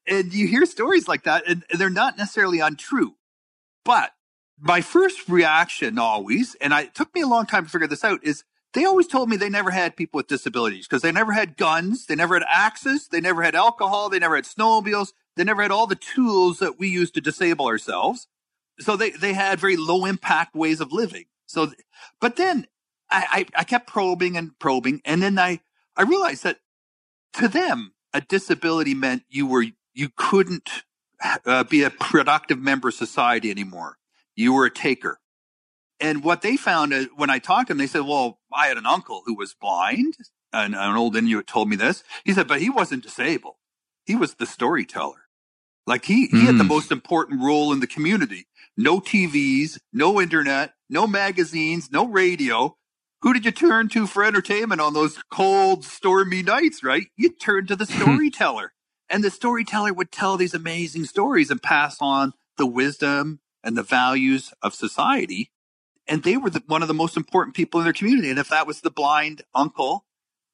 and, 0.06 0.34
you 0.34 0.46
hear 0.46 0.66
stories 0.66 1.08
like 1.08 1.24
that, 1.24 1.48
and 1.48 1.64
they're 1.70 1.90
not 1.90 2.18
necessarily 2.18 2.60
untrue, 2.60 3.14
but 3.84 4.12
my 4.60 4.80
first 4.80 5.28
reaction 5.28 5.98
always, 5.98 6.54
and 6.60 6.74
I, 6.74 6.82
it 6.82 6.94
took 6.94 7.14
me 7.14 7.22
a 7.22 7.26
long 7.26 7.46
time 7.46 7.64
to 7.64 7.70
figure 7.70 7.86
this 7.86 8.04
out, 8.04 8.22
is 8.22 8.44
they 8.74 8.84
always 8.84 9.06
told 9.06 9.30
me 9.30 9.36
they 9.36 9.48
never 9.48 9.70
had 9.70 9.96
people 9.96 10.18
with 10.18 10.26
disabilities 10.26 10.86
because 10.86 11.02
they 11.02 11.12
never 11.12 11.32
had 11.32 11.56
guns, 11.56 12.06
they 12.06 12.14
never 12.14 12.34
had 12.34 12.44
axes, 12.48 13.08
they 13.08 13.20
never 13.20 13.42
had 13.42 13.54
alcohol, 13.54 14.10
they 14.10 14.18
never 14.18 14.36
had 14.36 14.44
snowmobiles, 14.44 15.12
they 15.38 15.44
never 15.44 15.62
had 15.62 15.70
all 15.70 15.86
the 15.86 15.94
tools 15.94 16.58
that 16.58 16.78
we 16.78 16.88
use 16.88 17.10
to 17.12 17.20
disable 17.20 17.66
ourselves. 17.66 18.28
So 18.80 18.96
they, 18.96 19.10
they 19.10 19.32
had 19.32 19.58
very 19.58 19.76
low 19.76 20.04
impact 20.04 20.54
ways 20.54 20.80
of 20.80 20.92
living. 20.92 21.24
So, 21.46 21.72
but 22.20 22.36
then 22.36 22.66
I, 23.10 23.46
I, 23.54 23.60
I 23.60 23.64
kept 23.64 23.86
probing 23.86 24.36
and 24.36 24.58
probing, 24.58 25.00
and 25.04 25.22
then 25.22 25.38
I, 25.38 25.60
I 25.96 26.02
realized 26.02 26.44
that 26.44 26.58
to 27.34 27.48
them, 27.48 27.94
a 28.12 28.20
disability 28.20 28.94
meant 28.94 29.24
you 29.28 29.46
were, 29.46 29.64
you 29.92 30.08
couldn't 30.16 30.70
uh, 31.44 31.64
be 31.64 31.82
a 31.82 31.90
productive 31.90 32.58
member 32.58 32.88
of 32.88 32.94
society 32.94 33.50
anymore 33.50 33.98
you 34.38 34.52
were 34.52 34.66
a 34.66 34.70
taker. 34.70 35.18
And 36.00 36.22
what 36.22 36.42
they 36.42 36.56
found 36.56 36.94
uh, 36.94 37.06
when 37.16 37.28
I 37.28 37.40
talked 37.40 37.66
to 37.66 37.74
them, 37.74 37.78
they 37.78 37.88
said, 37.88 38.02
well, 38.02 38.38
I 38.54 38.68
had 38.68 38.78
an 38.78 38.86
uncle 38.86 39.22
who 39.26 39.34
was 39.34 39.52
blind 39.52 40.14
and 40.52 40.76
an 40.76 40.96
old 40.96 41.16
Inuit 41.16 41.48
told 41.48 41.68
me 41.68 41.74
this. 41.74 42.04
He 42.24 42.32
said, 42.32 42.46
but 42.46 42.60
he 42.60 42.70
wasn't 42.70 43.02
disabled. 43.02 43.56
He 44.06 44.14
was 44.14 44.34
the 44.34 44.46
storyteller. 44.46 45.26
Like 45.88 46.04
he, 46.04 46.28
mm. 46.28 46.32
he 46.32 46.46
had 46.46 46.58
the 46.58 46.64
hmm. 46.64 46.68
most 46.68 46.92
important 46.92 47.42
role 47.42 47.72
in 47.72 47.80
the 47.80 47.86
community. 47.86 48.46
No 48.76 49.00
TVs, 49.00 49.78
no 49.90 50.20
internet, 50.20 50.74
no 50.90 51.06
magazines, 51.06 51.90
no 51.90 52.06
radio. 52.06 52.76
Who 53.22 53.32
did 53.32 53.46
you 53.46 53.52
turn 53.52 53.88
to 53.88 54.06
for 54.06 54.22
entertainment 54.22 54.82
on 54.82 54.92
those 54.92 55.18
cold, 55.32 55.86
stormy 55.86 56.42
nights, 56.42 56.84
right? 56.84 57.06
You 57.16 57.30
turned 57.30 57.68
to 57.68 57.76
the 57.76 57.86
storyteller. 57.96 58.74
and 59.08 59.24
the 59.24 59.30
storyteller 59.30 59.94
would 59.94 60.12
tell 60.12 60.36
these 60.36 60.52
amazing 60.52 61.06
stories 61.06 61.50
and 61.50 61.62
pass 61.62 61.96
on 62.02 62.34
the 62.58 62.66
wisdom 62.66 63.40
and 63.64 63.74
the 63.74 63.82
values 63.82 64.52
of 64.62 64.74
society. 64.74 65.50
And 66.06 66.22
they 66.22 66.36
were 66.36 66.50
the, 66.50 66.62
one 66.66 66.82
of 66.82 66.88
the 66.88 66.94
most 66.94 67.16
important 67.16 67.56
people 67.56 67.80
in 67.80 67.84
their 67.84 67.94
community. 67.94 68.28
And 68.28 68.38
if 68.38 68.50
that 68.50 68.66
was 68.66 68.82
the 68.82 68.90
blind 68.90 69.40
uncle, 69.54 70.04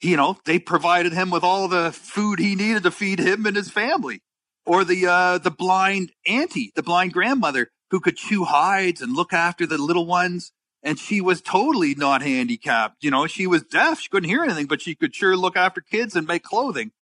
you 0.01 0.17
know, 0.17 0.39
they 0.45 0.61
provided 0.61 1.13
him 1.13 1.31
with 1.31 1.43
all 1.43 1.67
the 1.67 1.91
food 1.91 2.39
he 2.39 2.55
needed 2.55 2.85
to 2.85 2.93
feed 2.93 3.19
him 3.19 3.47
and 3.47 3.57
his 3.57 3.71
family. 3.71 4.23
Or 4.67 4.85
the, 4.85 5.07
uh, 5.07 5.39
the 5.39 5.51
blind 5.51 6.13
auntie, 6.27 6.73
the 6.75 6.83
blind 6.83 7.13
grandmother 7.13 7.71
who 7.91 8.01
could 8.01 8.17
chew 8.17 8.45
hides 8.45 9.01
and 9.03 9.15
look 9.15 9.33
after 9.33 9.67
the 9.67 9.79
little 9.79 10.07
ones. 10.07 10.53
And 10.83 10.99
she 10.99 11.21
was 11.21 11.41
totally 11.41 11.95
not 11.95 12.23
handicapped. 12.23 13.03
You 13.03 13.11
know, 13.11 13.27
she 13.27 13.47
was 13.47 13.63
deaf. 13.63 14.01
She 14.01 14.09
couldn't 14.09 14.29
hear 14.29 14.43
anything, 14.43 14.67
but 14.67 14.83
she 14.83 14.95
could 14.95 15.15
sure 15.15 15.37
look 15.37 15.57
after 15.57 15.81
kids 15.81 16.15
and 16.15 16.27
make 16.27 16.43
clothing. 16.43 16.93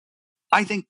I 0.53 0.65
think 0.65 0.87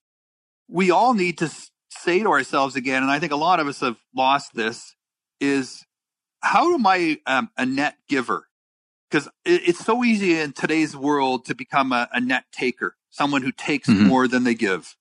we 0.68 0.90
all 0.90 1.14
need 1.14 1.38
to 1.38 1.50
say 1.88 2.22
to 2.22 2.28
ourselves 2.28 2.76
again, 2.76 3.02
and 3.02 3.10
I 3.10 3.18
think 3.18 3.32
a 3.32 3.36
lot 3.36 3.60
of 3.60 3.66
us 3.66 3.80
have 3.80 3.96
lost 4.14 4.54
this, 4.54 4.94
is 5.40 5.84
how 6.40 6.74
am 6.74 6.86
I 6.86 7.18
um, 7.26 7.50
a 7.56 7.64
net 7.64 7.96
giver? 8.08 8.48
Because 9.10 9.28
it, 9.44 9.68
it's 9.68 9.84
so 9.84 10.04
easy 10.04 10.38
in 10.38 10.52
today's 10.52 10.96
world 10.96 11.46
to 11.46 11.54
become 11.54 11.92
a, 11.92 12.08
a 12.12 12.20
net 12.20 12.44
taker, 12.52 12.96
someone 13.10 13.42
who 13.42 13.52
takes 13.52 13.88
mm-hmm. 13.88 14.06
more 14.06 14.26
than 14.26 14.44
they 14.44 14.54
give. 14.54 14.96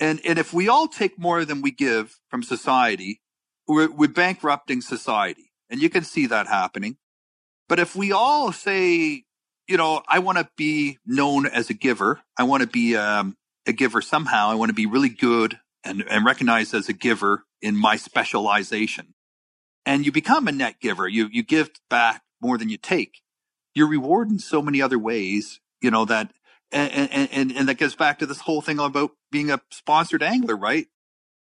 And, 0.00 0.20
and 0.24 0.38
if 0.38 0.52
we 0.52 0.68
all 0.68 0.88
take 0.88 1.18
more 1.18 1.44
than 1.44 1.62
we 1.62 1.70
give 1.70 2.18
from 2.28 2.42
society, 2.42 3.20
we're, 3.66 3.90
we're 3.90 4.08
bankrupting 4.08 4.80
society. 4.80 5.50
And 5.70 5.82
you 5.82 5.90
can 5.90 6.04
see 6.04 6.26
that 6.26 6.46
happening. 6.46 6.96
But 7.68 7.78
if 7.78 7.94
we 7.94 8.12
all 8.12 8.52
say, 8.52 9.24
you 9.66 9.76
know, 9.76 10.02
I 10.08 10.20
want 10.20 10.38
to 10.38 10.48
be 10.56 10.98
known 11.04 11.46
as 11.46 11.68
a 11.68 11.74
giver. 11.74 12.20
I 12.38 12.44
want 12.44 12.62
to 12.62 12.68
be 12.68 12.96
um, 12.96 13.36
a 13.66 13.72
giver 13.72 14.00
somehow. 14.00 14.48
I 14.48 14.54
want 14.54 14.70
to 14.70 14.74
be 14.74 14.86
really 14.86 15.10
good 15.10 15.58
and, 15.84 16.02
and 16.08 16.24
recognized 16.24 16.72
as 16.74 16.88
a 16.88 16.94
giver 16.94 17.44
in 17.60 17.76
my 17.76 17.96
specialization 17.96 19.14
and 19.88 20.04
you 20.04 20.12
become 20.12 20.46
a 20.46 20.52
net 20.52 20.80
giver. 20.80 21.08
You, 21.08 21.30
you 21.32 21.42
give 21.42 21.70
back 21.88 22.22
more 22.42 22.58
than 22.58 22.68
you 22.68 22.76
take. 22.76 23.22
You're 23.74 23.88
rewarded 23.88 24.32
in 24.34 24.38
so 24.38 24.60
many 24.60 24.82
other 24.82 24.98
ways, 24.98 25.60
you 25.80 25.90
know, 25.90 26.04
that, 26.04 26.30
and, 26.72 27.30
and, 27.32 27.52
and 27.52 27.68
that 27.68 27.74
gets 27.78 27.94
back 27.94 28.18
to 28.18 28.26
this 28.26 28.40
whole 28.40 28.60
thing 28.60 28.78
about 28.78 29.12
being 29.30 29.50
a 29.50 29.60
sponsored 29.70 30.22
angler, 30.22 30.56
right? 30.56 30.86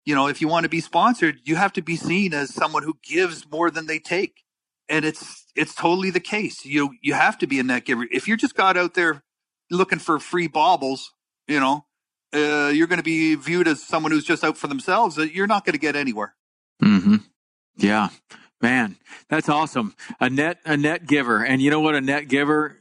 You 0.06 0.16
know, 0.16 0.28
if 0.28 0.42
you 0.42 0.48
want 0.48 0.64
to 0.64 0.70
be 0.70 0.82
sponsored, 0.82 1.38
you 1.44 1.56
have 1.56 1.74
to 1.74 1.82
be 1.82 1.96
seen 1.96 2.34
as 2.34 2.54
someone 2.54 2.84
who 2.84 2.98
gives 3.04 3.50
more 3.50 3.70
than 3.70 3.86
they 3.86 4.00
take. 4.00 4.44
And 4.90 5.06
it's, 5.06 5.46
it's 5.56 5.76
totally 5.76 6.10
the 6.10 6.20
case. 6.20 6.66
You, 6.66 6.96
you 7.02 7.14
have 7.14 7.38
to 7.38 7.48
be 7.48 7.60
a 7.60 7.64
net 7.64 7.86
giver. 7.86 8.06
If 8.12 8.28
you're 8.28 8.38
just 8.38 8.56
got 8.56 8.78
out 8.78 8.96
there 8.96 9.24
looking 9.70 10.00
for 10.00 10.20
free 10.20 10.48
baubles, 10.48 11.14
you 11.48 11.60
know, 11.60 11.86
uh, 12.34 12.72
you're 12.74 12.88
going 12.88 12.98
to 12.98 13.04
be 13.04 13.36
viewed 13.36 13.68
as 13.68 13.84
someone 13.84 14.12
who's 14.12 14.26
just 14.26 14.44
out 14.44 14.58
for 14.58 14.68
themselves. 14.68 15.20
uh, 15.20 15.24
You're 15.24 15.48
not 15.48 15.66
going 15.66 15.74
to 15.74 15.80
get 15.80 15.96
anywhere. 15.96 16.36
Mm-hmm. 16.84 17.18
Yeah, 17.78 18.10
man, 18.62 18.98
that's 19.30 19.50
awesome. 19.50 19.96
A 20.20 20.30
net, 20.30 20.60
a 20.66 20.76
net 20.76 21.08
giver, 21.08 21.44
and 21.44 21.62
you 21.62 21.70
know 21.72 21.80
what 21.80 21.96
a 21.96 22.02
net 22.02 22.28
giver 22.28 22.81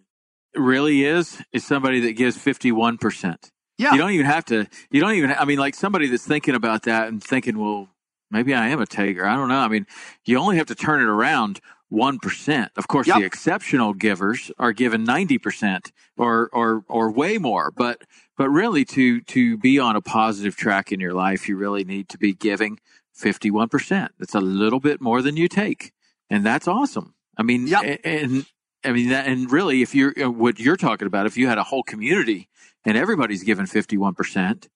really 0.54 1.04
is? 1.04 1.42
Is 1.52 1.66
somebody 1.66 2.00
that 2.00 2.12
gives 2.12 2.36
fifty 2.36 2.72
one 2.72 2.98
percent. 2.98 3.50
Yeah. 3.78 3.92
You 3.92 3.98
don't 3.98 4.10
even 4.12 4.26
have 4.26 4.44
to. 4.46 4.66
You 4.90 5.00
don't 5.00 5.14
even. 5.14 5.32
I 5.32 5.44
mean, 5.44 5.58
like 5.58 5.74
somebody 5.74 6.06
that's 6.08 6.26
thinking 6.26 6.54
about 6.54 6.82
that 6.82 7.08
and 7.08 7.22
thinking, 7.22 7.58
well, 7.58 7.88
maybe 8.30 8.52
I 8.54 8.68
am 8.68 8.80
a 8.80 8.86
taker. 8.86 9.24
I 9.26 9.36
don't 9.36 9.48
know. 9.48 9.58
I 9.60 9.68
mean, 9.68 9.86
you 10.24 10.38
only 10.38 10.56
have 10.58 10.66
to 10.66 10.74
turn 10.74 11.00
it 11.00 11.06
around 11.08 11.60
one 11.88 12.18
percent. 12.18 12.72
Of 12.76 12.88
course, 12.88 13.06
Yep. 13.06 13.18
the 13.18 13.24
exceptional 13.24 13.94
givers 13.94 14.50
are 14.58 14.72
given 14.72 15.04
ninety 15.04 15.38
percent 15.38 15.92
or 16.18 16.50
or 16.52 16.84
or 16.88 17.10
way 17.10 17.38
more. 17.38 17.70
But 17.70 18.02
but 18.36 18.48
really, 18.50 18.84
to 18.86 19.20
to 19.22 19.56
be 19.56 19.78
on 19.78 19.96
a 19.96 20.00
positive 20.02 20.56
track 20.56 20.92
in 20.92 21.00
your 21.00 21.14
life, 21.14 21.48
you 21.48 21.56
really 21.56 21.84
need 21.84 22.08
to 22.10 22.18
be 22.18 22.34
giving 22.34 22.80
fifty 23.14 23.50
one 23.50 23.68
percent. 23.68 24.12
That's 24.18 24.34
a 24.34 24.40
little 24.40 24.80
bit 24.80 25.00
more 25.00 25.22
than 25.22 25.36
you 25.38 25.48
take, 25.48 25.92
and 26.28 26.44
that's 26.44 26.68
awesome. 26.68 27.14
I 27.38 27.42
mean, 27.42 27.66
Yep. 27.66 28.00
and 28.04 28.44
I 28.84 28.92
mean 28.92 29.10
that, 29.10 29.26
and 29.26 29.50
really, 29.50 29.82
if 29.82 29.94
you're 29.94 30.14
uh, 30.22 30.30
what 30.30 30.58
you're 30.58 30.76
talking 30.76 31.06
about, 31.06 31.26
if 31.26 31.36
you 31.36 31.46
had 31.48 31.58
a 31.58 31.64
whole 31.64 31.82
community 31.82 32.48
and 32.84 32.96
everybody's 32.96 33.42
given 33.42 33.66
fifty 33.66 33.96
one 33.96 34.14
percent, 34.14 34.68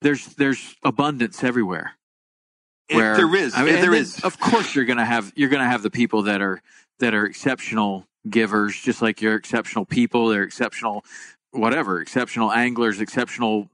there's 0.00 0.26
there's 0.34 0.76
abundance 0.84 1.42
everywhere. 1.42 1.92
It- 2.88 2.96
there 2.96 3.34
is. 3.34 3.54
I 3.54 3.58
mean, 3.58 3.74
there 3.74 3.84
and 3.84 3.94
then, 3.94 4.00
is. 4.00 4.20
Of 4.24 4.38
course, 4.38 4.74
you're 4.74 4.84
gonna 4.84 5.04
have 5.04 5.32
you're 5.34 5.48
gonna 5.48 5.68
have 5.68 5.82
the 5.82 5.90
people 5.90 6.22
that 6.22 6.40
are 6.40 6.62
that 7.00 7.14
are 7.14 7.26
exceptional 7.26 8.06
givers, 8.28 8.78
just 8.80 9.02
like 9.02 9.20
you're 9.20 9.34
exceptional 9.34 9.84
people. 9.84 10.28
They're 10.28 10.42
exceptional, 10.42 11.04
whatever, 11.50 12.00
exceptional 12.00 12.52
anglers, 12.52 13.00
exceptional 13.00 13.68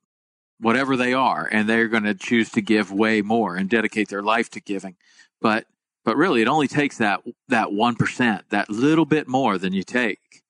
whatever 0.60 0.96
they 0.96 1.12
are, 1.12 1.48
and 1.50 1.68
they're 1.68 1.88
going 1.88 2.04
to 2.04 2.14
choose 2.14 2.50
to 2.50 2.62
give 2.62 2.90
way 2.90 3.22
more 3.22 3.56
and 3.56 3.68
dedicate 3.68 4.08
their 4.08 4.22
life 4.22 4.48
to 4.50 4.60
giving. 4.60 4.96
But 5.40 5.66
but 6.04 6.16
really, 6.16 6.42
it 6.42 6.48
only 6.48 6.68
takes 6.68 6.98
that 6.98 7.20
that 7.48 7.72
one 7.72 7.96
percent, 7.96 8.44
that 8.50 8.68
little 8.70 9.06
bit 9.06 9.28
more 9.28 9.58
than 9.58 9.72
you 9.72 9.82
take, 9.82 10.42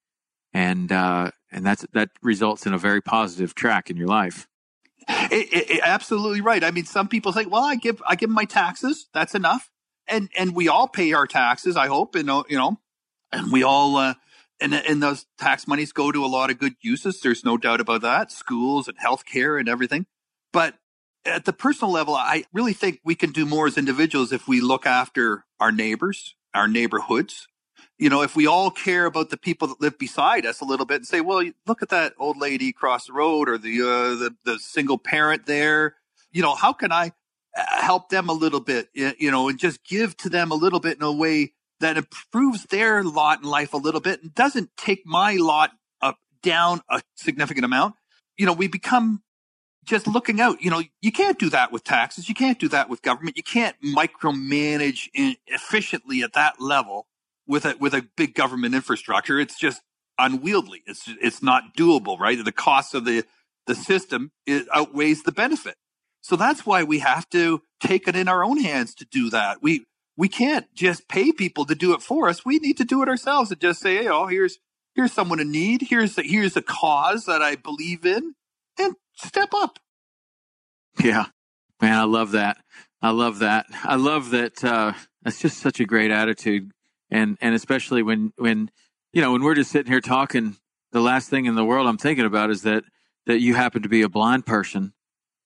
and 0.53 0.91
uh, 0.91 1.31
and 1.53 1.65
that's 1.65 1.87
that 1.93 2.11
results 2.23 2.67
in 2.67 2.75
a 2.75 2.79
very 2.79 3.01
positive 3.01 3.55
track 3.55 3.91
in 3.91 3.97
your 3.97 4.09
life. 4.09 4.47
It, 5.09 5.53
it, 5.53 5.71
it- 5.71 5.81
absolutely 5.85 6.41
right. 6.41 6.65
I 6.65 6.71
mean, 6.71 6.85
some 6.87 7.09
people 7.09 7.33
say, 7.33 7.47
"Well, 7.47 7.65
I 7.65 7.77
give 7.77 8.03
I 8.07 8.17
give 8.17 8.31
my 8.31 8.45
taxes. 8.45 9.09
That's 9.15 9.35
enough." 9.35 9.71
And 10.07 10.29
and 10.37 10.55
we 10.55 10.69
all 10.69 10.89
pay 10.89 11.13
our 11.13 11.27
taxes. 11.27 11.77
I 11.77 11.87
hope, 11.87 12.15
and 12.15 12.29
you 12.49 12.59
know, 12.59 12.79
and 13.33 13.53
we 13.53 13.63
all 13.63 13.97
uh, 13.97 14.15
and 14.61 14.75
and 14.75 15.03
those 15.03 15.27
tax 15.39 15.67
monies 15.67 15.93
go 15.93 16.11
to 16.13 16.25
a 16.25 16.27
lot 16.27 16.51
of 16.51 16.59
good 16.59 16.75
uses. 16.83 17.21
There's 17.21 17.45
no 17.45 17.57
doubt 17.57 17.81
about 17.81 18.03
that. 18.03 18.31
Schools 18.33 18.89
and 18.89 18.99
healthcare 18.99 19.59
and 19.59 19.69
everything. 19.69 20.07
But 20.53 20.75
at 21.27 21.45
the 21.45 21.53
personal 21.53 21.93
level, 21.93 22.15
I 22.15 22.45
really 22.53 22.73
think 22.73 23.01
we 23.05 23.15
can 23.15 23.31
do 23.33 23.47
more 23.47 23.67
as 23.67 23.79
individuals 23.79 24.33
if 24.33 24.47
we 24.47 24.61
look 24.61 24.87
after 24.87 25.45
our 25.61 25.73
neighbors, 25.73 26.35
our 26.55 26.69
neighborhoods. 26.69 27.49
You 27.99 28.11
know, 28.11 28.23
if 28.23 28.35
we 28.35 28.47
all 28.47 28.71
care 28.71 29.07
about 29.07 29.31
the 29.31 29.37
people 29.37 29.69
that 29.69 29.81
live 29.81 29.99
beside 29.99 30.45
us 30.47 30.61
a 30.61 30.65
little 30.65 30.87
bit 30.87 30.97
and 30.97 31.07
say, 31.07 31.21
well, 31.21 31.49
look 31.67 31.83
at 31.83 31.91
that 31.91 32.15
old 32.19 32.37
lady 32.37 32.69
across 32.69 33.07
the 33.07 33.13
road 33.13 33.49
or 33.49 33.57
the, 33.57 33.81
uh, 33.83 34.15
the, 34.17 34.35
the 34.45 34.59
single 34.59 34.99
parent 34.99 35.47
there. 35.47 35.97
You 36.33 36.43
know, 36.43 36.55
how 36.55 36.73
can 36.73 36.91
I 36.91 37.13
uh, 37.57 37.83
help 37.83 38.09
them 38.09 38.29
a 38.29 38.33
little 38.33 38.61
bit, 38.61 38.89
you 38.95 39.31
know, 39.31 39.49
and 39.49 39.59
just 39.59 39.85
give 39.85 40.17
to 40.19 40.29
them 40.29 40.51
a 40.51 40.57
little 40.57 40.81
bit 40.81 40.97
in 40.97 41.03
a 41.05 41.13
way 41.13 41.53
that 41.81 41.97
improves 41.97 42.65
their 42.65 43.05
lot 43.05 43.43
in 43.43 43.49
life 43.49 43.75
a 43.75 43.79
little 43.79 44.01
bit 44.01 44.23
and 44.23 44.35
doesn't 44.35 44.71
take 44.77 45.03
my 45.05 45.35
lot 45.35 45.71
up 46.03 46.19
down 46.43 46.81
a 46.89 47.01
significant 47.17 47.65
amount. 47.65 47.95
You 48.37 48.47
know, 48.47 48.53
we 48.53 48.67
become 48.67 49.23
just 49.85 50.07
looking 50.07 50.41
out. 50.41 50.63
You 50.63 50.71
know, 50.71 50.83
you 51.03 51.13
can't 51.13 51.39
do 51.39 51.51
that 51.51 51.73
with 51.73 51.85
taxes. 51.85 52.29
You 52.29 52.35
can't 52.35 52.59
do 52.59 52.69
that 52.69 52.89
with 52.89 53.03
government. 53.03 53.37
You 53.37 53.43
can't 53.43 53.77
micromanage 53.83 55.09
in, 55.15 55.37
efficiently 55.47 56.23
at 56.23 56.33
that 56.35 56.61
level 56.61 57.07
with 57.47 57.65
a 57.65 57.77
with 57.79 57.95
a 57.95 58.07
big 58.17 58.35
government 58.35 58.75
infrastructure. 58.75 59.39
It's 59.39 59.59
just 59.59 59.83
unwieldy. 60.19 60.83
It's 60.87 61.05
it's 61.21 61.43
not 61.43 61.77
doable, 61.77 62.19
right? 62.19 62.43
The 62.43 62.53
cost 62.53 62.95
of 62.95 63.05
the 63.05 63.25
the 63.67 63.75
system 63.75 64.33
outweighs 64.75 65.23
the 65.23 65.33
benefit. 65.33 65.77
So 66.21 66.37
that's 66.37 66.65
why 66.65 66.85
we 66.85 67.01
have 67.01 67.29
to 67.31 67.63
take 67.81 68.09
it 68.09 68.17
in 68.17 68.29
our 68.29 68.45
own 68.45 68.59
hands 68.59 68.95
to 68.97 69.05
do 69.05 69.31
that. 69.31 69.63
We 69.63 69.87
we 70.17 70.29
can't 70.29 70.67
just 70.75 71.09
pay 71.09 71.33
people 71.33 71.65
to 71.67 71.75
do 71.75 71.93
it 71.93 72.03
for 72.03 72.29
us. 72.29 72.45
We 72.45 72.59
need 72.59 72.77
to 72.79 72.85
do 72.85 73.03
it 73.03 73.09
ourselves 73.09 73.51
and 73.51 73.61
just 73.61 73.81
say, 73.81 73.97
hey, 73.97 74.09
oh, 74.09 74.27
here's 74.27 74.59
here's 74.95 75.13
someone 75.13 75.41
in 75.41 75.51
need. 75.51 75.83
Here's 75.83 76.15
the, 76.15 76.23
here's 76.23 76.57
a 76.57 76.63
cause 76.63 77.27
that 77.27 77.43
I 77.43 77.57
believe 77.57 78.07
in, 78.07 78.35
and 78.79 78.95
step 79.15 79.51
up. 79.55 79.79
Yeah, 81.03 81.27
man, 81.81 81.95
I 81.95 82.05
love 82.05 82.33
that. 82.33 82.59
I 83.03 83.11
love 83.11 83.41
that. 83.41 83.67
I 83.83 83.97
love 83.97 84.31
that. 84.31 84.65
Uh, 84.65 84.93
that's 85.23 85.41
just 85.41 85.59
such 85.59 85.81
a 85.81 85.85
great 85.85 86.11
attitude, 86.11 86.71
and 87.11 87.37
and 87.41 87.55
especially 87.55 88.03
when 88.03 88.33
when 88.37 88.71
you 89.13 89.21
know 89.21 89.33
when 89.33 89.43
we're 89.43 89.55
just 89.55 89.71
sitting 89.71 89.91
here 89.91 90.01
talking, 90.01 90.57
the 90.93 91.01
last 91.01 91.29
thing 91.29 91.47
in 91.47 91.55
the 91.55 91.65
world 91.65 91.87
I'm 91.87 91.99
thinking 91.99 92.25
about 92.25 92.51
is 92.51 92.63
that 92.63 92.85
that 93.27 93.41
you 93.41 93.55
happen 93.55 93.83
to 93.83 93.89
be 93.89 94.03
a 94.03 94.09
blind 94.09 94.47
person, 94.47 94.95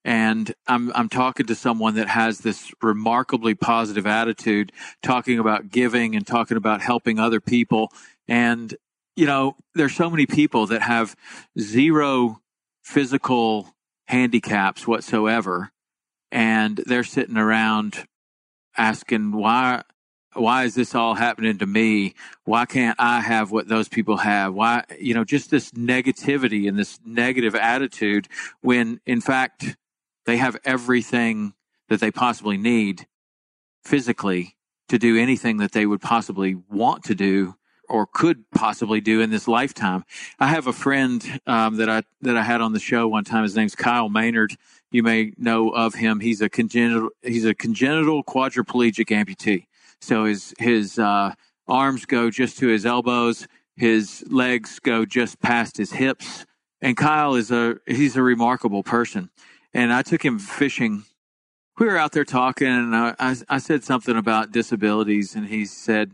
and 0.05 0.53
I'm 0.66 0.93
I'm 0.95 1.09
talking 1.09 1.47
to 1.47 1.55
someone 1.55 1.95
that 1.95 2.09
has 2.09 2.39
this 2.39 2.73
remarkably 2.82 3.55
positive 3.55 4.07
attitude, 4.07 4.73
talking 5.03 5.39
about 5.39 5.70
giving 5.70 6.15
and 6.15 6.27
talking 6.27 6.57
about 6.57 6.81
helping 6.81 7.19
other 7.19 7.40
people, 7.40 7.90
and 8.27 8.74
you 9.16 9.27
know 9.27 9.57
there's 9.74 9.95
so 9.95 10.11
many 10.11 10.27
people 10.27 10.66
that 10.66 10.82
have 10.82 11.16
zero 11.59 12.40
physical 12.89 13.74
handicaps 14.06 14.86
whatsoever 14.86 15.70
and 16.32 16.78
they're 16.86 17.05
sitting 17.05 17.36
around 17.36 18.06
asking 18.78 19.31
why 19.32 19.82
why 20.32 20.65
is 20.65 20.74
this 20.74 20.94
all 20.94 21.15
happening 21.15 21.59
to 21.59 21.66
me? 21.66 22.15
Why 22.44 22.65
can't 22.65 22.97
i 22.98 23.20
have 23.20 23.51
what 23.51 23.69
those 23.69 23.90
people 23.90 24.16
have? 24.16 24.55
Why 24.55 24.85
you 24.98 25.12
know 25.12 25.23
just 25.23 25.51
this 25.51 25.73
negativity 25.73 26.66
and 26.66 26.78
this 26.78 26.98
negative 27.05 27.55
attitude 27.55 28.27
when 28.62 29.02
in 29.05 29.20
fact 29.20 29.77
they 30.24 30.39
have 30.39 30.56
everything 30.65 31.52
that 31.90 32.01
they 32.01 32.10
possibly 32.10 32.56
need 32.56 33.06
physically 33.85 34.56
to 34.89 34.98
do 34.98 35.19
anything 35.19 35.59
that 35.59 35.73
they 35.73 35.85
would 35.85 36.01
possibly 36.01 36.55
want 36.70 37.05
to 37.05 37.15
do 37.15 37.57
or 37.89 38.06
could 38.06 38.51
possibly 38.51 39.01
do 39.01 39.20
in 39.20 39.31
this 39.31 39.48
lifetime. 39.48 40.05
I 40.39 40.48
have 40.48 40.66
a 40.66 40.73
friend 40.73 41.40
um, 41.47 41.77
that 41.77 41.89
I 41.89 42.02
that 42.23 42.36
I 42.36 42.43
had 42.43 42.60
on 42.60 42.73
the 42.73 42.81
show 42.81 43.09
one 43.09 43.24
time. 43.24 43.43
His 43.43 43.56
name's 43.56 43.74
Kyle 43.74 44.09
Maynard. 44.09 44.56
You 44.90 45.02
may 45.02 45.32
know 45.36 45.70
of 45.70 45.94
him. 45.94 46.20
He's 46.20 46.40
a 46.40 46.48
congenital 46.48 47.10
he's 47.23 47.44
a 47.44 47.55
congenital 47.55 48.24
quadriplegic 48.24 49.09
amputee. 49.09 49.66
So 50.01 50.24
his 50.24 50.55
his 50.59 50.98
uh, 50.98 51.35
arms 51.66 52.06
go 52.06 52.31
just 52.31 52.59
to 52.59 52.69
his 52.69 52.86
elbows. 52.86 53.47
His 53.77 54.24
legs 54.28 54.81
go 54.81 55.05
just 55.05 55.40
past 55.40 55.77
his 55.77 55.93
hips. 55.93 56.44
And 56.81 56.97
Kyle 56.97 57.35
is 57.35 57.51
a 57.51 57.77
he's 57.86 58.16
a 58.16 58.23
remarkable 58.23 58.82
person. 58.82 59.31
And 59.74 59.93
I 59.93 60.02
took 60.02 60.24
him 60.24 60.39
fishing. 60.39 61.05
We 61.78 61.86
were 61.86 61.97
out 61.97 62.10
there 62.10 62.24
talking, 62.24 62.66
and 62.66 62.97
I, 62.97 63.15
I, 63.20 63.36
I 63.48 63.59
said 63.59 63.85
something 63.85 64.16
about 64.16 64.51
disabilities, 64.51 65.36
and 65.36 65.47
he 65.47 65.65
said, 65.65 66.10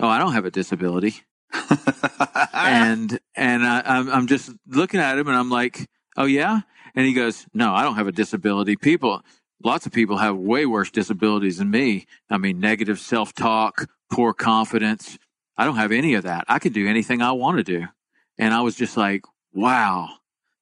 "Oh, 0.00 0.08
I 0.08 0.18
don't 0.18 0.32
have 0.32 0.44
a 0.44 0.50
disability." 0.50 1.22
and 2.52 3.18
and 3.34 3.64
I, 3.64 3.82
I'm 3.84 4.08
I'm 4.10 4.26
just 4.26 4.50
looking 4.66 5.00
at 5.00 5.18
him, 5.18 5.28
and 5.28 5.36
I'm 5.36 5.50
like, 5.50 5.88
"Oh 6.16 6.24
yeah," 6.26 6.60
and 6.94 7.06
he 7.06 7.12
goes, 7.12 7.46
"No, 7.54 7.74
I 7.74 7.82
don't 7.82 7.96
have 7.96 8.06
a 8.08 8.12
disability. 8.12 8.76
People, 8.76 9.22
lots 9.62 9.86
of 9.86 9.92
people 9.92 10.18
have 10.18 10.36
way 10.36 10.66
worse 10.66 10.90
disabilities 10.90 11.58
than 11.58 11.70
me. 11.70 12.06
I 12.30 12.38
mean, 12.38 12.60
negative 12.60 12.98
self 12.98 13.32
talk, 13.34 13.86
poor 14.10 14.32
confidence. 14.34 15.18
I 15.56 15.64
don't 15.64 15.76
have 15.76 15.92
any 15.92 16.14
of 16.14 16.24
that. 16.24 16.44
I 16.48 16.58
can 16.58 16.72
do 16.72 16.86
anything 16.88 17.22
I 17.22 17.32
want 17.32 17.58
to 17.58 17.64
do." 17.64 17.86
And 18.38 18.54
I 18.54 18.60
was 18.60 18.76
just 18.76 18.96
like, 18.96 19.22
"Wow, 19.52 20.10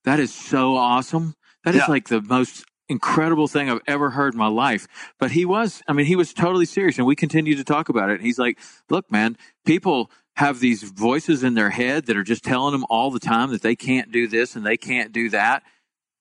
that 0.04 0.20
is 0.20 0.32
so 0.32 0.76
awesome. 0.76 1.34
That 1.64 1.74
is 1.74 1.82
Yeah. 1.82 1.86
like 1.90 2.08
the 2.08 2.22
most." 2.22 2.64
Incredible 2.88 3.48
thing 3.48 3.68
I've 3.68 3.80
ever 3.86 4.10
heard 4.10 4.34
in 4.34 4.38
my 4.38 4.46
life. 4.46 4.86
But 5.18 5.32
he 5.32 5.44
was, 5.44 5.82
I 5.88 5.92
mean, 5.92 6.06
he 6.06 6.14
was 6.16 6.32
totally 6.32 6.66
serious 6.66 6.98
and 6.98 7.06
we 7.06 7.16
continued 7.16 7.58
to 7.58 7.64
talk 7.64 7.88
about 7.88 8.10
it. 8.10 8.14
And 8.14 8.22
he's 8.24 8.38
like, 8.38 8.58
look, 8.88 9.10
man, 9.10 9.36
people 9.64 10.10
have 10.36 10.60
these 10.60 10.82
voices 10.84 11.42
in 11.42 11.54
their 11.54 11.70
head 11.70 12.06
that 12.06 12.16
are 12.16 12.22
just 12.22 12.44
telling 12.44 12.72
them 12.72 12.84
all 12.88 13.10
the 13.10 13.18
time 13.18 13.50
that 13.50 13.62
they 13.62 13.74
can't 13.74 14.12
do 14.12 14.28
this 14.28 14.54
and 14.54 14.64
they 14.64 14.76
can't 14.76 15.12
do 15.12 15.30
that. 15.30 15.62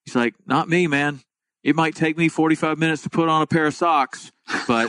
He's 0.06 0.16
like, 0.16 0.34
not 0.48 0.68
me, 0.70 0.88
man. 0.88 1.20
It 1.64 1.76
might 1.76 1.96
take 1.96 2.16
me 2.18 2.30
45 2.30 2.78
minutes 2.78 3.02
to 3.04 3.10
put 3.10 3.28
on 3.28 3.42
a 3.42 3.48
pair 3.48 3.66
of 3.66 3.74
socks, 3.74 4.32
but 4.68 4.88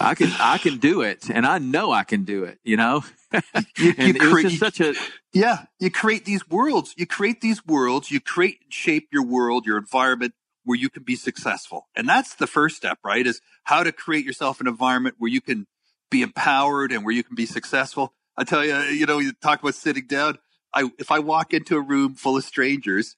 I 0.00 0.14
can, 0.16 0.30
I 0.40 0.56
can 0.58 0.78
do 0.78 1.02
it. 1.02 1.28
And 1.28 1.44
I 1.44 1.58
know 1.58 1.90
I 1.90 2.04
can 2.04 2.24
do 2.24 2.44
it, 2.44 2.58
you 2.64 2.76
know? 2.76 3.04
You- 3.76 3.92
and 3.98 4.16
you 4.16 4.30
it 4.30 4.32
was 4.32 4.42
just 4.44 4.58
such 4.58 4.80
a, 4.80 4.94
Yeah, 5.34 5.64
you 5.80 5.90
create 5.90 6.24
these 6.24 6.48
worlds. 6.48 6.94
You 6.96 7.06
create 7.06 7.40
these 7.40 7.66
worlds. 7.66 8.10
You 8.10 8.20
create 8.20 8.60
and 8.62 8.72
shape 8.72 9.08
your 9.12 9.24
world, 9.24 9.66
your 9.66 9.76
environment 9.76 10.32
where 10.66 10.78
you 10.78 10.90
can 10.90 11.04
be 11.04 11.16
successful. 11.16 11.88
And 11.96 12.08
that's 12.08 12.34
the 12.34 12.46
first 12.46 12.76
step, 12.76 12.98
right? 13.04 13.26
Is 13.26 13.40
how 13.64 13.82
to 13.82 13.92
create 13.92 14.26
yourself 14.26 14.60
an 14.60 14.66
environment 14.66 15.14
where 15.18 15.30
you 15.30 15.40
can 15.40 15.66
be 16.10 16.22
empowered 16.22 16.92
and 16.92 17.04
where 17.04 17.14
you 17.14 17.22
can 17.22 17.36
be 17.36 17.46
successful. 17.46 18.12
I 18.36 18.44
tell 18.44 18.64
you, 18.64 18.76
you 18.90 19.06
know, 19.06 19.18
you 19.18 19.32
talk 19.32 19.62
about 19.62 19.74
sitting 19.74 20.06
down. 20.06 20.38
I 20.74 20.90
if 20.98 21.10
I 21.10 21.20
walk 21.20 21.54
into 21.54 21.76
a 21.76 21.80
room 21.80 22.14
full 22.14 22.36
of 22.36 22.44
strangers 22.44 23.16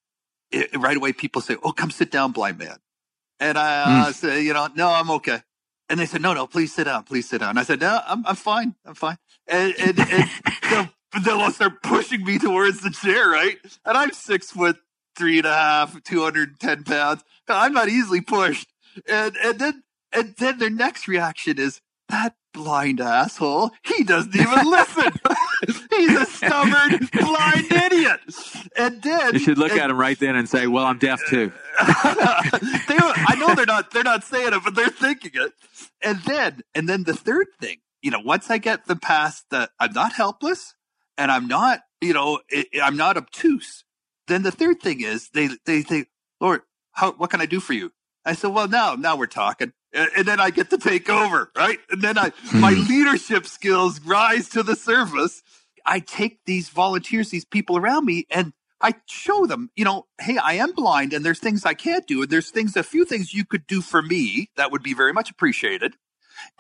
it, 0.51 0.79
right 0.79 0.97
away 0.97 1.13
people 1.13 1.43
say, 1.43 1.57
"Oh, 1.63 1.73
come 1.73 1.91
sit 1.91 2.11
down, 2.11 2.33
blind 2.33 2.59
man," 2.59 2.77
and 3.41 3.59
I 3.59 3.83
uh, 3.83 4.07
mm. 4.07 4.15
say, 4.15 4.43
"You 4.43 4.53
know, 4.53 4.69
no, 4.75 4.89
I'm 4.89 5.11
okay." 5.13 5.43
And 5.89 5.99
they 5.99 6.07
said, 6.07 6.23
"No, 6.23 6.35
no, 6.35 6.47
please 6.47 6.75
sit 6.75 6.85
down, 6.85 7.05
please 7.05 7.29
sit 7.29 7.41
down." 7.41 7.51
And 7.51 7.59
I 7.59 7.63
said, 7.65 7.81
"No, 7.81 8.01
I'm 8.07 8.25
I'm 8.27 8.37
fine, 8.37 8.75
I'm 8.85 8.95
fine." 8.95 9.19
And 9.47 9.75
and, 9.79 9.99
and 9.99 10.31
they'll, 10.71 10.89
they'll 11.23 11.51
start 11.51 11.83
pushing 11.83 12.25
me 12.25 12.39
towards 12.39 12.81
the 12.81 12.91
chair, 12.91 13.29
right? 13.29 13.59
And 13.85 13.97
I'm 13.97 14.13
six 14.13 14.51
foot 14.51 14.79
three 15.19 15.39
and 15.39 15.47
a 15.47 15.55
half, 15.55 16.03
two 16.05 16.23
hundred 16.23 16.51
and 16.51 16.61
ten 16.61 16.85
pounds. 16.85 17.23
I'm 17.49 17.73
not 17.73 17.89
easily 17.89 18.21
pushed. 18.21 18.69
And 19.09 19.37
and 19.43 19.59
then 19.59 19.83
and 20.13 20.35
then 20.39 20.59
their 20.59 20.71
next 20.71 21.09
reaction 21.09 21.59
is 21.59 21.81
that 22.09 22.35
blind 22.55 23.01
asshole. 23.01 23.71
He 23.85 24.05
doesn't 24.05 24.35
even 24.35 24.49
listen. 24.71 25.13
He's 25.91 26.17
a 26.17 26.25
stubborn, 26.25 27.09
blind 27.13 27.71
idiot. 27.71 28.21
And 28.77 29.03
then 29.03 29.35
you 29.35 29.41
should 29.41 29.59
look 29.59 29.73
and, 29.73 29.81
at 29.81 29.91
him 29.91 29.99
right 29.99 30.19
then 30.19 30.37
and 30.37 30.49
say, 30.49 30.67
"Well, 30.67 30.85
I'm 30.85 30.99
deaf 30.99 31.21
too." 31.29 31.53
they, 31.81 32.97
I 32.99 33.37
know 33.39 33.55
they're 33.55 33.67
not 33.67 33.91
they're 33.91 34.05
not 34.05 34.25
saying 34.25 34.53
it, 34.53 34.65
but 34.65 34.75
they're 34.75 34.89
thinking 34.89 35.33
it. 35.35 35.53
And 36.03 36.21
then 36.23 36.61
and 36.75 36.89
then 36.89 37.05
the 37.05 37.15
third 37.15 37.49
thing, 37.61 37.79
you 38.03 38.11
know, 38.11 38.21
once 38.21 38.51
I 38.51 38.59
get 38.59 38.87
the 38.87 38.97
past 38.97 39.45
that 39.51 39.71
I'm 39.79 39.93
not 39.93 40.13
helpless 40.13 40.75
and 41.17 41.31
I'm 41.31 41.49
not, 41.49 41.81
you 42.01 42.13
know, 42.13 42.41
I'm 42.83 42.97
not 42.97 43.17
obtuse. 43.17 43.85
Then 44.29 44.43
the 44.43 44.53
third 44.53 44.81
thing 44.81 45.01
is 45.01 45.31
they 45.31 45.49
they 45.65 45.83
think, 45.83 46.09
Lord, 46.41 46.63
how 46.93 47.13
what 47.13 47.31
can 47.31 47.41
I 47.41 47.47
do 47.47 47.61
for 47.61 47.73
you? 47.73 47.93
I 48.25 48.35
said, 48.35 48.49
well, 48.49 48.69
now 48.69 48.95
now 48.95 49.17
we're 49.17 49.27
talking 49.27 49.73
and 49.93 50.27
then 50.27 50.41
I 50.41 50.51
get 50.51 50.71
to 50.71 50.79
take 50.79 51.09
over, 51.09 51.51
right? 51.57 51.79
And 51.91 52.03
then 52.03 52.19
I, 52.19 52.33
my 52.53 52.73
hmm. 52.73 52.89
leadership 52.89 53.47
skills 53.47 54.01
rise 54.01 54.49
to 54.51 54.63
the 54.63 54.77
surface. 54.77 55.43
I 55.87 56.01
take 56.01 56.45
these 56.45 56.69
volunteers, 56.69 57.31
these 57.31 57.45
people 57.45 57.77
around 57.77 58.05
me, 58.05 58.27
and 58.31 58.53
I 58.81 58.95
show 59.07 59.47
them, 59.47 59.71
you 59.75 59.85
know, 59.85 60.07
hey, 60.21 60.37
I 60.37 60.55
am 60.55 60.73
blind 60.73 61.13
and 61.13 61.25
there's 61.25 61.41
things 61.41 61.65
I 61.65 61.75
can't 61.75 62.07
do. 62.07 62.23
And 62.23 62.31
there's 62.31 62.51
things, 62.51 62.77
a 62.77 62.83
few 62.83 63.05
things 63.05 63.35
you 63.35 63.45
could 63.45 63.67
do 63.67 63.81
for 63.81 64.03
me 64.03 64.51
that 64.57 64.71
would 64.71 64.83
be 64.83 64.95
very 64.95 65.13
much 65.13 65.31
appreciated. 65.31 65.95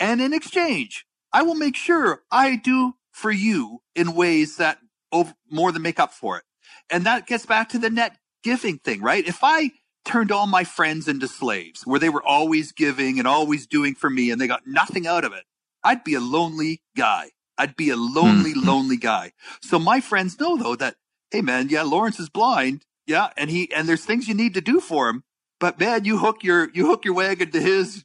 And 0.00 0.20
in 0.20 0.32
exchange, 0.32 1.04
I 1.32 1.42
will 1.42 1.54
make 1.54 1.76
sure 1.76 2.22
I 2.30 2.56
do 2.56 2.94
for 3.12 3.30
you 3.30 3.82
in 3.94 4.14
ways 4.14 4.56
that 4.56 4.78
over, 5.12 5.34
more 5.50 5.70
than 5.70 5.82
make 5.82 6.00
up 6.00 6.12
for 6.12 6.38
it. 6.38 6.44
And 6.90 7.05
that 7.06 7.27
gets 7.27 7.47
back 7.47 7.70
to 7.70 7.78
the 7.78 7.90
net 7.90 8.16
giving 8.43 8.78
thing, 8.78 9.02
right? 9.02 9.27
If 9.27 9.40
I 9.43 9.73
turned 10.05 10.32
all 10.32 10.47
my 10.47 10.65
friends 10.65 11.09
into 11.09 11.28
slaves 11.28 11.82
where 11.86 12.01
they 12.01 12.09
were 12.09 12.23
always 12.23 12.73
giving 12.73 13.19
and 13.19 13.28
always 13.28 13.66
doing 13.66 13.94
for 13.94 14.09
me 14.09 14.31
and 14.31 14.40
they 14.40 14.47
got 14.47 14.66
nothing 14.66 15.06
out 15.06 15.24
of 15.24 15.32
it, 15.32 15.44
I'd 15.85 16.05
be 16.05 16.15
a 16.15 16.20
lonely 16.20 16.82
guy. 16.97 17.31
I'd 17.56 17.77
be 17.77 17.90
a 17.90 17.97
lonely, 17.97 18.52
mm-hmm. 18.52 18.66
lonely 18.66 18.97
guy. 18.97 19.32
So 19.60 19.78
my 19.78 20.01
friends 20.01 20.39
know 20.40 20.56
though 20.56 20.77
that, 20.77 20.97
hey 21.31 21.43
man, 21.43 21.69
yeah, 21.69 21.82
Lawrence 21.82 22.20
is 22.20 22.28
blind. 22.28 22.85
Yeah. 23.06 23.31
And 23.36 23.51
he, 23.51 23.73
and 23.73 23.89
there's 23.89 24.05
things 24.05 24.28
you 24.28 24.35
need 24.35 24.55
to 24.55 24.60
do 24.60 24.81
for 24.81 25.09
him. 25.09 25.24
But 25.60 25.81
man, 25.81 26.05
you 26.05 26.19
hook 26.19 26.44
your, 26.44 26.70
you 26.73 26.86
hook 26.86 27.05
your 27.05 27.15
wagon 27.15 27.51
to 27.51 27.60
his, 27.60 28.05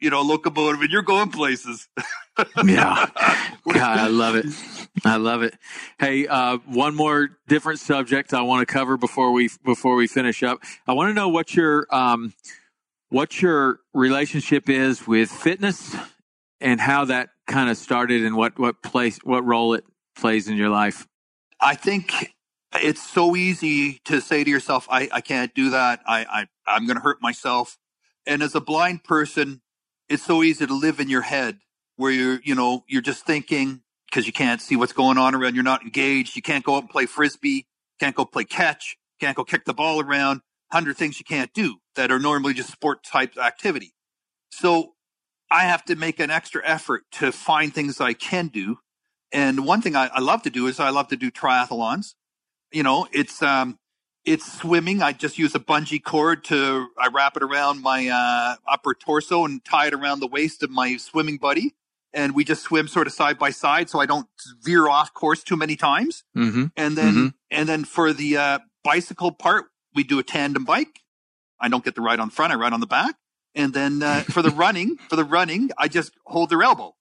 you 0.00 0.10
know, 0.10 0.22
locomotive 0.22 0.80
and 0.80 0.90
you're 0.90 1.02
going 1.02 1.30
places. 1.30 1.88
yeah. 2.64 3.06
God, 3.72 3.98
I 3.98 4.08
love 4.08 4.34
it. 4.36 4.46
I 5.04 5.16
love 5.16 5.42
it. 5.42 5.54
Hey, 5.98 6.26
uh, 6.26 6.58
one 6.66 6.94
more 6.94 7.38
different 7.48 7.80
subject 7.80 8.34
I 8.34 8.42
want 8.42 8.66
to 8.66 8.72
cover 8.72 8.96
before 8.96 9.32
we 9.32 9.50
before 9.64 9.96
we 9.96 10.06
finish 10.06 10.42
up. 10.42 10.60
I 10.86 10.92
want 10.92 11.10
to 11.10 11.14
know 11.14 11.28
what 11.28 11.54
your 11.54 11.86
um, 11.94 12.34
what 13.08 13.40
your 13.42 13.80
relationship 13.94 14.68
is 14.68 15.06
with 15.06 15.30
fitness 15.30 15.94
and 16.60 16.80
how 16.80 17.04
that 17.06 17.30
kind 17.46 17.70
of 17.70 17.76
started 17.76 18.24
and 18.24 18.36
what 18.36 18.58
what 18.58 18.82
place 18.82 19.18
what 19.24 19.44
role 19.44 19.74
it 19.74 19.84
plays 20.16 20.48
in 20.48 20.56
your 20.56 20.70
life. 20.70 21.06
I 21.60 21.74
think 21.74 22.34
it's 22.74 23.02
so 23.02 23.36
easy 23.36 24.00
to 24.04 24.20
say 24.20 24.44
to 24.44 24.50
yourself, 24.50 24.86
"I, 24.90 25.08
I 25.12 25.20
can't 25.20 25.54
do 25.54 25.70
that. 25.70 26.00
I, 26.06 26.24
I 26.24 26.46
I'm 26.66 26.86
going 26.86 26.96
to 26.96 27.02
hurt 27.02 27.20
myself." 27.22 27.78
And 28.26 28.42
as 28.42 28.54
a 28.54 28.60
blind 28.60 29.04
person, 29.04 29.62
it's 30.08 30.24
so 30.24 30.42
easy 30.42 30.66
to 30.66 30.74
live 30.74 31.00
in 31.00 31.08
your 31.08 31.22
head 31.22 31.58
where 31.96 32.10
you're 32.12 32.40
you 32.42 32.54
know 32.54 32.84
you're 32.88 33.02
just 33.02 33.24
thinking 33.26 33.82
because 34.12 34.26
you 34.26 34.32
can't 34.32 34.60
see 34.60 34.76
what's 34.76 34.92
going 34.92 35.18
on 35.18 35.34
around. 35.34 35.54
You're 35.54 35.64
not 35.64 35.82
engaged. 35.82 36.36
You 36.36 36.42
can't 36.42 36.64
go 36.64 36.76
out 36.76 36.82
and 36.82 36.90
play 36.90 37.06
frisbee. 37.06 37.66
Can't 37.98 38.14
go 38.14 38.24
play 38.24 38.44
catch. 38.44 38.98
Can't 39.20 39.36
go 39.36 39.44
kick 39.44 39.64
the 39.64 39.74
ball 39.74 40.00
around. 40.00 40.42
Hundred 40.70 40.96
things 40.96 41.18
you 41.18 41.24
can't 41.24 41.52
do 41.52 41.76
that 41.96 42.10
are 42.10 42.18
normally 42.18 42.54
just 42.54 42.70
sport 42.70 43.02
type 43.04 43.36
activity. 43.38 43.94
So 44.50 44.94
I 45.50 45.64
have 45.64 45.84
to 45.86 45.96
make 45.96 46.18
an 46.18 46.30
extra 46.30 46.62
effort 46.64 47.04
to 47.12 47.32
find 47.32 47.74
things 47.74 48.00
I 48.00 48.12
can 48.14 48.48
do. 48.48 48.78
And 49.32 49.66
one 49.66 49.80
thing 49.80 49.96
I, 49.96 50.08
I 50.12 50.20
love 50.20 50.42
to 50.42 50.50
do 50.50 50.66
is 50.66 50.80
I 50.80 50.90
love 50.90 51.08
to 51.08 51.16
do 51.16 51.30
triathlons. 51.30 52.14
You 52.70 52.82
know, 52.82 53.06
it's 53.12 53.42
um, 53.42 53.78
it's 54.24 54.60
swimming. 54.60 55.02
I 55.02 55.12
just 55.12 55.38
use 55.38 55.54
a 55.54 55.60
bungee 55.60 56.02
cord 56.02 56.44
to 56.44 56.88
I 56.98 57.08
wrap 57.08 57.36
it 57.36 57.42
around 57.42 57.82
my 57.82 58.08
uh, 58.08 58.56
upper 58.66 58.94
torso 58.94 59.44
and 59.44 59.64
tie 59.64 59.88
it 59.88 59.94
around 59.94 60.20
the 60.20 60.26
waist 60.26 60.62
of 60.62 60.70
my 60.70 60.96
swimming 60.96 61.38
buddy 61.38 61.74
and 62.14 62.34
we 62.34 62.44
just 62.44 62.62
swim 62.62 62.88
sort 62.88 63.06
of 63.06 63.12
side 63.12 63.38
by 63.38 63.50
side 63.50 63.88
so 63.88 64.00
I 64.00 64.06
don't 64.06 64.26
veer 64.62 64.88
off 64.88 65.14
course 65.14 65.42
too 65.42 65.56
many 65.56 65.76
times. 65.76 66.24
Mm-hmm. 66.36 66.66
And 66.76 66.96
then, 66.96 67.14
mm-hmm. 67.14 67.26
and 67.50 67.68
then 67.68 67.84
for 67.84 68.12
the 68.12 68.36
uh, 68.36 68.58
bicycle 68.84 69.32
part, 69.32 69.66
we 69.94 70.04
do 70.04 70.18
a 70.18 70.22
tandem 70.22 70.64
bike. 70.64 71.00
I 71.60 71.68
don't 71.68 71.84
get 71.84 71.94
the 71.94 72.02
ride 72.02 72.20
on 72.20 72.28
the 72.28 72.34
front, 72.34 72.52
I 72.52 72.56
ride 72.56 72.72
on 72.72 72.80
the 72.80 72.86
back. 72.86 73.14
And 73.54 73.72
then 73.72 74.02
uh, 74.02 74.20
for 74.30 74.42
the 74.42 74.50
running, 74.50 74.96
for 75.08 75.16
the 75.16 75.24
running, 75.24 75.70
I 75.78 75.88
just 75.88 76.12
hold 76.26 76.50
their 76.50 76.62
elbow. 76.62 76.94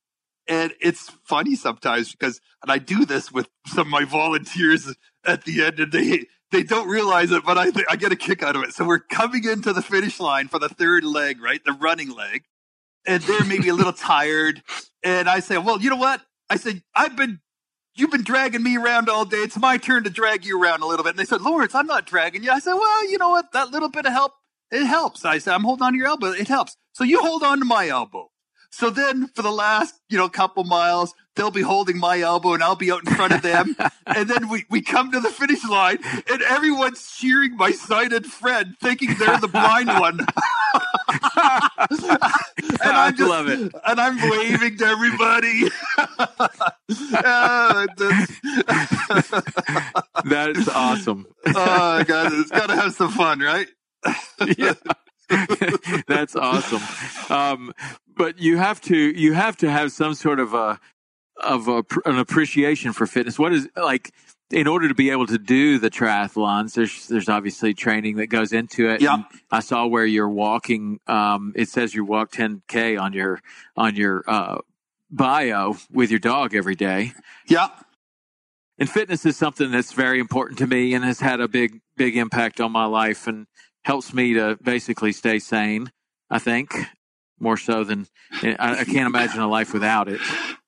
And 0.47 0.73
it's 0.81 1.11
funny 1.23 1.55
sometimes 1.55 2.11
because, 2.11 2.41
and 2.61 2.71
I 2.71 2.77
do 2.77 3.05
this 3.05 3.31
with 3.31 3.47
some 3.67 3.87
of 3.87 3.87
my 3.87 4.05
volunteers 4.05 4.93
at 5.25 5.45
the 5.45 5.63
end 5.63 5.79
and 5.79 5.91
they, 5.91 6.25
they 6.51 6.63
don't 6.63 6.89
realize 6.89 7.31
it, 7.31 7.45
but 7.45 7.57
I, 7.57 7.67
I 7.89 7.95
get 7.95 8.11
a 8.11 8.15
kick 8.15 8.43
out 8.43 8.55
of 8.55 8.63
it. 8.63 8.73
So 8.73 8.85
we're 8.85 8.99
coming 8.99 9.45
into 9.45 9.71
the 9.71 9.81
finish 9.81 10.19
line 10.19 10.47
for 10.47 10.59
the 10.59 10.67
third 10.67 11.03
leg, 11.03 11.41
right? 11.41 11.63
The 11.63 11.73
running 11.73 12.09
leg 12.09 12.43
and 13.05 13.21
they're 13.23 13.45
maybe 13.45 13.69
a 13.69 13.73
little 13.73 13.93
tired. 14.11 14.61
And 15.03 15.29
I 15.29 15.39
say, 15.39 15.57
well, 15.57 15.81
you 15.81 15.89
know 15.89 15.95
what? 15.95 16.21
I 16.49 16.57
said, 16.57 16.83
I've 16.95 17.15
been, 17.15 17.39
you've 17.95 18.11
been 18.11 18.23
dragging 18.23 18.63
me 18.63 18.77
around 18.77 19.09
all 19.09 19.25
day. 19.25 19.37
It's 19.37 19.57
my 19.57 19.77
turn 19.77 20.03
to 20.03 20.09
drag 20.09 20.45
you 20.45 20.61
around 20.61 20.83
a 20.83 20.85
little 20.85 21.03
bit. 21.03 21.11
And 21.11 21.19
they 21.19 21.25
said, 21.25 21.41
Lawrence, 21.41 21.73
I'm 21.73 21.87
not 21.87 22.05
dragging 22.05 22.43
you. 22.43 22.51
I 22.51 22.59
said, 22.59 22.73
well, 22.73 23.09
you 23.09 23.17
know 23.17 23.29
what? 23.29 23.51
That 23.53 23.71
little 23.71 23.89
bit 23.89 24.05
of 24.05 24.13
help, 24.13 24.33
it 24.71 24.85
helps. 24.85 25.25
I 25.25 25.37
said, 25.37 25.53
I'm 25.53 25.63
holding 25.63 25.85
on 25.85 25.93
to 25.93 25.97
your 25.97 26.07
elbow. 26.07 26.31
It 26.31 26.47
helps. 26.47 26.75
So 26.93 27.03
you 27.03 27.21
hold 27.21 27.43
on 27.43 27.59
to 27.59 27.65
my 27.65 27.87
elbow. 27.87 28.29
So 28.71 28.89
then 28.89 29.27
for 29.35 29.41
the 29.41 29.51
last, 29.51 29.95
you 30.09 30.17
know, 30.17 30.29
couple 30.29 30.63
miles, 30.63 31.13
they'll 31.35 31.51
be 31.51 31.61
holding 31.61 31.97
my 31.97 32.19
elbow 32.19 32.53
and 32.53 32.63
I'll 32.63 32.75
be 32.75 32.91
out 32.91 33.05
in 33.05 33.13
front 33.13 33.33
of 33.33 33.41
them. 33.41 33.75
and 34.05 34.29
then 34.29 34.47
we, 34.49 34.65
we 34.69 34.81
come 34.81 35.11
to 35.11 35.19
the 35.19 35.29
finish 35.29 35.63
line 35.67 35.99
and 36.31 36.41
everyone's 36.43 37.15
cheering 37.17 37.57
my 37.57 37.71
sighted 37.71 38.25
friend 38.25 38.75
thinking 38.81 39.15
they're 39.15 39.39
the 39.39 39.47
blind 39.49 39.89
one. 39.89 40.19
and 42.81 42.91
I'm 42.97 43.15
just, 43.15 43.29
love 43.29 43.47
it. 43.47 43.71
And 43.85 43.99
I'm 43.99 44.29
waving 44.29 44.77
to 44.77 44.85
everybody. 44.85 45.63
uh, 45.97 47.87
that 50.25 50.53
is 50.55 50.69
awesome. 50.69 51.27
oh, 51.47 52.03
God, 52.03 52.33
it's 52.33 52.51
got 52.51 52.67
to 52.67 52.75
have 52.75 52.93
some 52.93 53.11
fun, 53.11 53.39
right? 53.39 53.67
yeah. 54.57 54.73
That's 56.07 56.35
awesome. 56.35 57.35
Um, 57.35 57.73
but 58.15 58.39
you 58.39 58.57
have 58.57 58.81
to 58.81 58.95
you 58.97 59.33
have 59.33 59.57
to 59.57 59.71
have 59.71 59.91
some 59.91 60.13
sort 60.13 60.39
of 60.39 60.53
a 60.53 60.79
of 61.37 61.67
a, 61.67 61.83
an 62.05 62.19
appreciation 62.19 62.93
for 62.93 63.07
fitness. 63.07 63.39
What 63.39 63.53
is 63.53 63.69
like 63.75 64.11
in 64.51 64.67
order 64.67 64.87
to 64.87 64.93
be 64.93 65.09
able 65.09 65.27
to 65.27 65.37
do 65.37 65.79
the 65.79 65.89
triathlons? 65.89 66.73
There's 66.73 67.07
there's 67.07 67.29
obviously 67.29 67.73
training 67.73 68.17
that 68.17 68.27
goes 68.27 68.53
into 68.53 68.89
it. 68.89 69.01
Yeah. 69.01 69.23
I 69.49 69.59
saw 69.61 69.85
where 69.87 70.05
you're 70.05 70.29
walking. 70.29 70.99
Um, 71.07 71.53
it 71.55 71.69
says 71.69 71.93
you 71.93 72.05
walk 72.05 72.31
10k 72.31 72.99
on 72.99 73.13
your 73.13 73.41
on 73.75 73.95
your 73.95 74.23
uh, 74.27 74.59
bio 75.09 75.77
with 75.91 76.09
your 76.09 76.19
dog 76.19 76.55
every 76.55 76.75
day. 76.75 77.13
Yeah. 77.47 77.69
And 78.77 78.89
fitness 78.89 79.25
is 79.25 79.37
something 79.37 79.71
that's 79.71 79.91
very 79.91 80.19
important 80.19 80.57
to 80.59 80.67
me 80.67 80.93
and 80.93 81.03
has 81.03 81.19
had 81.19 81.39
a 81.39 81.47
big 81.47 81.81
big 81.97 82.17
impact 82.17 82.59
on 82.59 82.71
my 82.71 82.85
life 82.85 83.27
and 83.27 83.47
helps 83.83 84.13
me 84.13 84.33
to 84.33 84.57
basically 84.61 85.11
stay 85.11 85.39
sane. 85.39 85.91
I 86.29 86.39
think 86.39 86.75
more 87.39 87.57
so 87.57 87.83
than 87.83 88.07
I, 88.41 88.79
I 88.79 88.83
can't 88.85 89.07
imagine 89.07 89.41
a 89.41 89.47
life 89.47 89.73
without 89.73 90.07
it. 90.07 90.21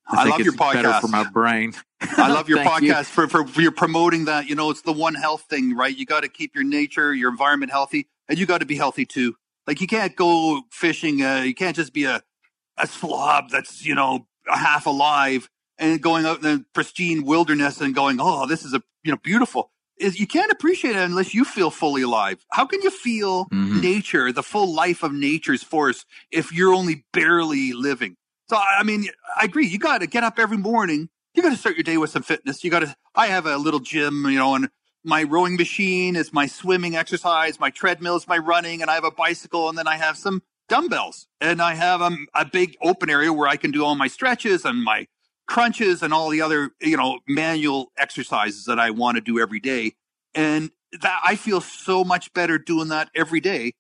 I, 0.08 0.24
I 0.24 0.30
love 0.30 0.42
your 0.42 0.54
podcast 0.54 1.02
for 1.02 1.08
my 1.08 1.30
brain. 1.30 1.74
I 2.02 2.30
love 2.30 2.50
your 2.50 2.60
podcast 2.60 2.82
you. 2.82 3.04
for, 3.04 3.28
for 3.28 3.48
for 3.48 3.62
you're 3.62 3.72
promoting 3.72 4.26
that. 4.26 4.48
You 4.48 4.56
know, 4.56 4.70
it's 4.70 4.82
the 4.82 4.92
one 4.92 5.16
health 5.16 5.44
thing, 5.50 5.76
right? 5.76 5.96
You 5.96 6.06
got 6.06 6.22
to 6.22 6.30
keep 6.30 6.56
your 6.56 6.64
nature, 6.64 7.14
your 7.14 7.30
environment 7.30 7.72
healthy, 7.72 8.08
and 8.28 8.38
you 8.38 8.46
got 8.46 8.60
to 8.60 8.66
be 8.66 8.76
healthy 8.76 9.06
too. 9.06 9.36
Like 9.66 9.82
you 9.82 9.88
can't 9.88 10.16
go 10.16 10.62
fishing. 10.72 11.22
Uh, 11.24 11.42
you 11.46 11.56
can't 11.56 11.76
just 11.76 11.94
be 11.94 12.06
a 12.06 12.22
a 12.78 12.88
slob 12.88 13.50
that's 13.50 13.86
you 13.86 13.96
know 13.96 14.28
half 14.48 14.86
alive 14.86 15.50
and 15.78 16.02
going 16.02 16.26
out 16.26 16.38
in 16.38 16.44
the 16.44 16.66
pristine 16.74 17.24
wilderness 17.24 17.82
and 17.82 17.96
going, 17.96 18.18
oh, 18.20 18.46
this 18.46 18.64
is 18.66 18.74
a 18.74 18.82
you 19.04 19.12
know 19.12 19.18
beautiful 19.24 19.72
is 19.98 20.20
you 20.20 20.28
can't 20.28 20.52
appreciate 20.52 20.96
it 20.96 21.02
unless 21.02 21.34
you 21.34 21.46
feel 21.46 21.70
fully 21.70 22.02
alive. 22.02 22.46
How 22.52 22.66
can 22.66 22.82
you 22.82 22.90
feel 22.90 23.46
mm-hmm. 23.46 23.80
nature, 23.80 24.32
the 24.32 24.44
full 24.44 24.74
life 24.74 25.04
of 25.04 25.14
nature's 25.14 25.64
force, 25.64 26.06
if 26.32 26.52
you're 26.52 26.74
only 26.74 27.06
barely 27.14 27.74
living? 27.74 28.18
So, 28.50 28.58
I 28.58 28.84
mean, 28.84 29.08
I 29.40 29.46
agree. 29.46 29.68
You 29.68 29.80
got 29.80 30.00
to 30.02 30.08
get 30.08 30.24
up 30.24 30.38
every 30.38 30.58
morning. 30.58 31.10
You 31.34 31.42
got 31.42 31.52
to 31.52 31.58
start 31.58 31.76
your 31.76 31.84
day 31.84 31.98
with 31.98 32.10
some 32.10 32.24
fitness. 32.24 32.64
You 32.64 32.70
got 32.72 32.82
to, 32.82 32.96
I 33.16 33.28
have 33.28 33.46
a 33.46 33.58
little 33.58 33.80
gym, 33.80 34.26
you 34.26 34.38
know, 34.38 34.56
and 34.56 34.70
my 35.04 35.24
rowing 35.24 35.56
machine 35.56 36.16
is 36.16 36.32
my 36.32 36.48
swimming 36.48 36.96
exercise, 36.96 37.60
my 37.60 37.70
treadmill 37.70 38.16
is 38.16 38.28
my 38.28 38.38
running, 38.38 38.82
and 38.82 38.90
I 38.90 38.96
have 38.96 39.04
a 39.04 39.12
bicycle, 39.12 39.70
and 39.70 39.78
then 39.78 39.88
I 39.88 39.98
have 39.98 40.18
some 40.18 40.42
dumbbells, 40.70 41.28
and 41.42 41.62
I 41.62 41.74
have 41.74 42.02
um, 42.02 42.28
a 42.34 42.46
big 42.46 42.78
open 42.82 43.10
area 43.10 43.34
where 43.34 43.48
I 43.48 43.58
can 43.58 43.72
do 43.72 43.84
all 43.84 43.96
my 43.96 44.08
stretches 44.08 44.64
and 44.64 44.84
my 44.84 45.08
crunches 45.46 46.02
and 46.02 46.14
all 46.14 46.30
the 46.30 46.42
other 46.42 46.72
you 46.80 46.96
know 46.96 47.20
manual 47.28 47.92
exercises 47.98 48.66
that 48.66 48.80
I 48.80 48.92
want 48.92 49.18
to 49.18 49.22
do 49.22 49.40
every 49.40 49.60
day, 49.60 49.94
and 50.34 50.72
that 51.02 51.22
I 51.24 51.36
feel 51.36 51.60
so 51.60 52.04
much 52.04 52.32
better 52.34 52.58
doing 52.58 52.90
that 52.90 53.10
every 53.14 53.42
day. 53.42 53.74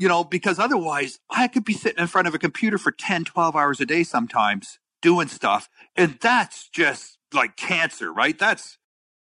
You 0.00 0.08
know, 0.08 0.24
because 0.24 0.58
otherwise 0.58 1.20
I 1.28 1.46
could 1.46 1.64
be 1.64 1.74
sitting 1.74 2.00
in 2.00 2.06
front 2.06 2.26
of 2.26 2.34
a 2.34 2.38
computer 2.38 2.78
for 2.78 2.90
10, 2.90 3.26
12 3.26 3.54
hours 3.54 3.80
a 3.82 3.86
day 3.86 4.02
sometimes 4.02 4.78
doing 5.02 5.28
stuff. 5.28 5.68
And 5.94 6.16
that's 6.22 6.68
just 6.70 7.18
like 7.34 7.56
cancer, 7.56 8.10
right? 8.10 8.38
That's 8.38 8.78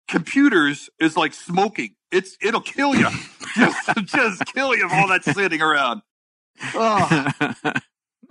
computers 0.07 0.89
is 0.99 1.15
like 1.15 1.35
smoking. 1.35 1.95
It's 2.11 2.35
it'll 2.41 2.61
kill 2.61 2.95
you. 2.95 3.07
just 3.55 4.05
just 4.05 4.45
kill 4.53 4.75
you 4.75 4.85
of 4.85 4.91
all 4.91 5.07
that 5.09 5.23
sitting 5.23 5.61
around. 5.61 6.01
Oh. 6.73 7.31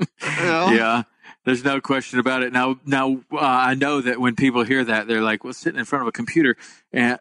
you 0.01 0.44
know? 0.44 0.69
Yeah. 0.70 1.02
There's 1.44 1.62
no 1.62 1.81
question 1.81 2.19
about 2.19 2.43
it. 2.43 2.52
Now, 2.52 2.81
now 2.86 3.20
uh, 3.32 3.39
I 3.39 3.74
know 3.74 4.01
that 4.01 4.19
when 4.19 4.35
people 4.35 4.65
hear 4.65 4.82
that, 4.82 5.06
they're 5.06 5.20
like, 5.20 5.44
"Well, 5.44 5.52
sitting 5.52 5.78
in 5.78 5.85
front 5.85 6.02
of 6.02 6.09
a 6.09 6.12
computer." 6.12 6.56
And 6.90 7.19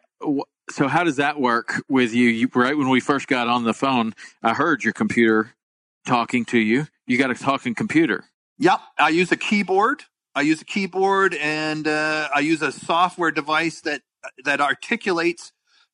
so, 0.70 0.88
how 0.88 1.04
does 1.04 1.16
that 1.16 1.40
work 1.40 1.82
with 1.88 2.14
you? 2.14 2.28
you? 2.28 2.48
Right 2.54 2.76
when 2.76 2.88
we 2.88 3.00
first 3.00 3.28
got 3.28 3.48
on 3.48 3.64
the 3.64 3.74
phone, 3.74 4.14
I 4.42 4.54
heard 4.54 4.82
your 4.82 4.92
computer 4.92 5.54
talking 6.06 6.44
to 6.46 6.58
you. 6.58 6.86
You 7.06 7.18
got 7.18 7.30
a 7.30 7.34
talking 7.34 7.74
computer. 7.74 8.24
Yep, 8.58 8.80
I 8.98 9.10
use 9.10 9.30
a 9.32 9.36
keyboard. 9.36 10.04
I 10.34 10.42
use 10.42 10.60
a 10.62 10.64
keyboard, 10.64 11.34
and 11.34 11.86
uh, 11.86 12.28
I 12.34 12.40
use 12.40 12.62
a 12.62 12.72
software 12.72 13.30
device 13.30 13.80
that 13.82 14.02
that 14.44 14.60
articulates 14.60 15.52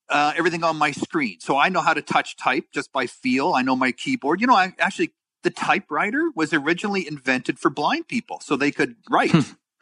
uh, 0.09 0.33
everything 0.37 0.63
on 0.63 0.77
my 0.77 0.91
screen. 0.91 1.39
So 1.39 1.57
I 1.57 1.69
know 1.69 1.81
how 1.81 1.93
to 1.93 2.01
touch 2.01 2.37
type 2.37 2.65
just 2.73 2.91
by 2.91 3.07
feel. 3.07 3.53
I 3.53 3.61
know 3.61 3.75
my 3.75 3.91
keyboard. 3.91 4.41
You 4.41 4.47
know, 4.47 4.55
I 4.55 4.73
actually 4.79 5.11
the 5.43 5.49
typewriter 5.49 6.31
was 6.35 6.53
originally 6.53 7.07
invented 7.07 7.59
for 7.59 7.69
blind 7.69 8.07
people, 8.07 8.39
so 8.41 8.55
they 8.55 8.71
could 8.71 8.95
write, 9.09 9.31
hmm. 9.31 9.39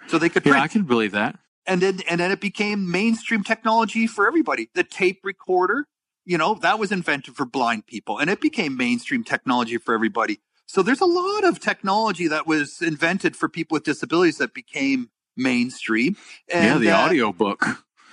so 0.08 0.18
they 0.18 0.30
could. 0.30 0.44
Print. 0.44 0.58
Yeah, 0.58 0.64
I 0.64 0.68
can 0.68 0.84
believe 0.84 1.12
that. 1.12 1.38
And 1.70 1.82
then 1.82 2.00
and 2.10 2.20
then 2.20 2.32
it 2.32 2.42
became 2.42 2.90
mainstream 2.90 3.44
technology 3.44 4.08
for 4.08 4.28
everybody. 4.28 4.70
The 4.74 4.84
tape 4.84 5.20
recorder, 5.24 5.86
you 6.26 6.38
know, 6.38 6.56
that 6.56 6.80
was 6.80 6.92
invented 6.92 7.36
for 7.36 7.46
blind 7.46 7.86
people, 7.86 8.18
and 8.18 8.30
it 8.30 8.42
became 8.42 8.76
mainstream 8.76 9.24
technology 9.24 9.78
for 9.78 9.94
everybody. 9.94 10.40
So 10.66 10.82
there's 10.82 11.02
a 11.02 11.06
lot 11.06 11.44
of 11.46 11.60
technology 11.60 12.28
that 12.28 12.48
was 12.48 12.82
invented 12.82 13.36
for 13.36 13.48
people 13.48 13.76
with 13.76 13.84
disabilities 13.84 14.40
that 14.40 14.54
became 14.54 15.12
mainstream. 15.38 16.18
And, 16.52 16.66
yeah, 16.66 16.78
the 16.78 16.92
uh, 16.92 17.06
audio 17.06 17.32
book. 17.32 17.64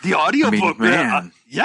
The 0.03 0.15
audiobook, 0.15 0.77
I 0.79 0.83
mean, 0.83 0.91
man. 0.91 1.11
Uh, 1.27 1.29
yeah. 1.47 1.65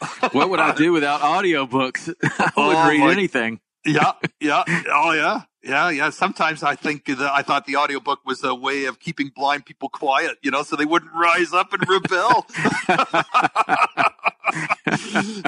God, 0.00 0.32
what 0.32 0.50
would 0.50 0.60
I 0.60 0.74
do 0.74 0.92
without 0.92 1.20
audiobooks? 1.20 2.12
I 2.22 2.50
wouldn't 2.56 2.84
oh, 2.84 2.88
read 2.88 3.00
my, 3.00 3.12
anything. 3.12 3.60
Yeah, 3.84 4.12
yeah. 4.40 4.64
Oh, 4.92 5.12
yeah. 5.12 5.42
Yeah, 5.62 5.88
yeah. 5.88 6.10
Sometimes 6.10 6.62
I 6.62 6.74
think 6.74 7.06
that 7.06 7.20
I 7.20 7.40
thought 7.40 7.64
the 7.64 7.76
audiobook 7.76 8.26
was 8.26 8.44
a 8.44 8.54
way 8.54 8.84
of 8.84 9.00
keeping 9.00 9.30
blind 9.34 9.64
people 9.64 9.88
quiet, 9.88 10.36
you 10.42 10.50
know, 10.50 10.62
so 10.62 10.76
they 10.76 10.84
wouldn't 10.84 11.12
rise 11.14 11.54
up 11.54 11.72
and 11.72 11.88
rebel. 11.88 12.46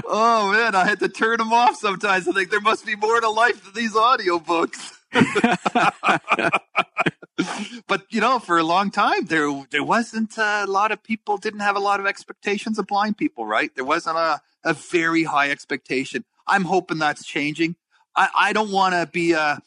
oh 0.06 0.52
man, 0.52 0.74
I 0.74 0.86
had 0.86 1.00
to 1.00 1.08
turn 1.08 1.36
them 1.36 1.52
off 1.52 1.76
sometimes. 1.76 2.26
I 2.26 2.32
think 2.32 2.50
there 2.50 2.62
must 2.62 2.86
be 2.86 2.96
more 2.96 3.20
to 3.20 3.28
life 3.28 3.62
than 3.62 3.74
these 3.74 3.92
audiobooks. 3.92 4.92
but 7.86 8.06
you 8.10 8.22
know, 8.22 8.38
for 8.38 8.58
a 8.58 8.64
long 8.64 8.90
time, 8.90 9.26
there 9.26 9.64
there 9.70 9.84
wasn't 9.84 10.38
a 10.38 10.64
lot 10.66 10.92
of 10.92 11.02
people 11.02 11.36
didn't 11.36 11.60
have 11.60 11.76
a 11.76 11.80
lot 11.80 12.00
of 12.00 12.06
expectations 12.06 12.78
of 12.78 12.86
blind 12.86 13.18
people, 13.18 13.44
right? 13.44 13.70
There 13.74 13.84
wasn't 13.84 14.16
a 14.16 14.40
a 14.64 14.72
very 14.72 15.24
high 15.24 15.50
expectation. 15.50 16.24
I'm 16.46 16.64
hoping 16.64 16.98
that's 16.98 17.24
changing. 17.24 17.76
I, 18.16 18.28
I 18.34 18.52
don't 18.52 18.70
want 18.70 18.94
to 18.94 19.06
be 19.06 19.32
a, 19.32 19.60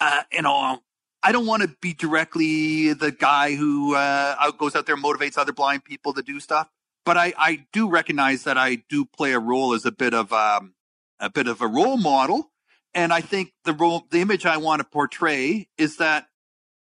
a, 0.00 0.24
you 0.32 0.42
know, 0.42 0.80
I 1.22 1.32
don't 1.32 1.46
want 1.46 1.62
to 1.62 1.68
be 1.80 1.94
directly 1.94 2.92
the 2.94 3.12
guy 3.12 3.54
who 3.54 3.94
uh, 3.94 4.50
goes 4.52 4.74
out 4.74 4.86
there 4.86 4.96
and 4.96 5.04
motivates 5.04 5.38
other 5.38 5.52
blind 5.52 5.84
people 5.84 6.12
to 6.14 6.22
do 6.22 6.40
stuff. 6.40 6.68
But 7.04 7.16
I, 7.16 7.32
I 7.36 7.66
do 7.72 7.88
recognize 7.88 8.44
that 8.44 8.58
I 8.58 8.82
do 8.88 9.04
play 9.04 9.32
a 9.32 9.38
role 9.38 9.74
as 9.74 9.84
a 9.84 9.92
bit 9.92 10.14
of 10.14 10.32
um, 10.32 10.74
a 11.18 11.30
bit 11.30 11.46
of 11.46 11.60
a 11.60 11.66
role 11.66 11.96
model, 11.96 12.50
and 12.94 13.12
I 13.12 13.20
think 13.20 13.52
the 13.64 13.72
role, 13.72 14.06
the 14.10 14.20
image 14.20 14.46
I 14.46 14.56
want 14.56 14.80
to 14.80 14.84
portray 14.84 15.68
is 15.78 15.96
that 15.96 16.26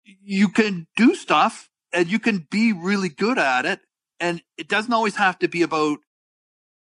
you 0.05 0.49
can 0.49 0.87
do 0.97 1.15
stuff 1.15 1.70
and 1.93 2.11
you 2.11 2.19
can 2.19 2.47
be 2.51 2.73
really 2.73 3.09
good 3.09 3.39
at 3.39 3.65
it. 3.65 3.81
And 4.19 4.43
it 4.57 4.69
doesn't 4.69 4.93
always 4.93 5.16
have 5.16 5.39
to 5.41 5.49
be 5.49 5.62
about 5.62 5.99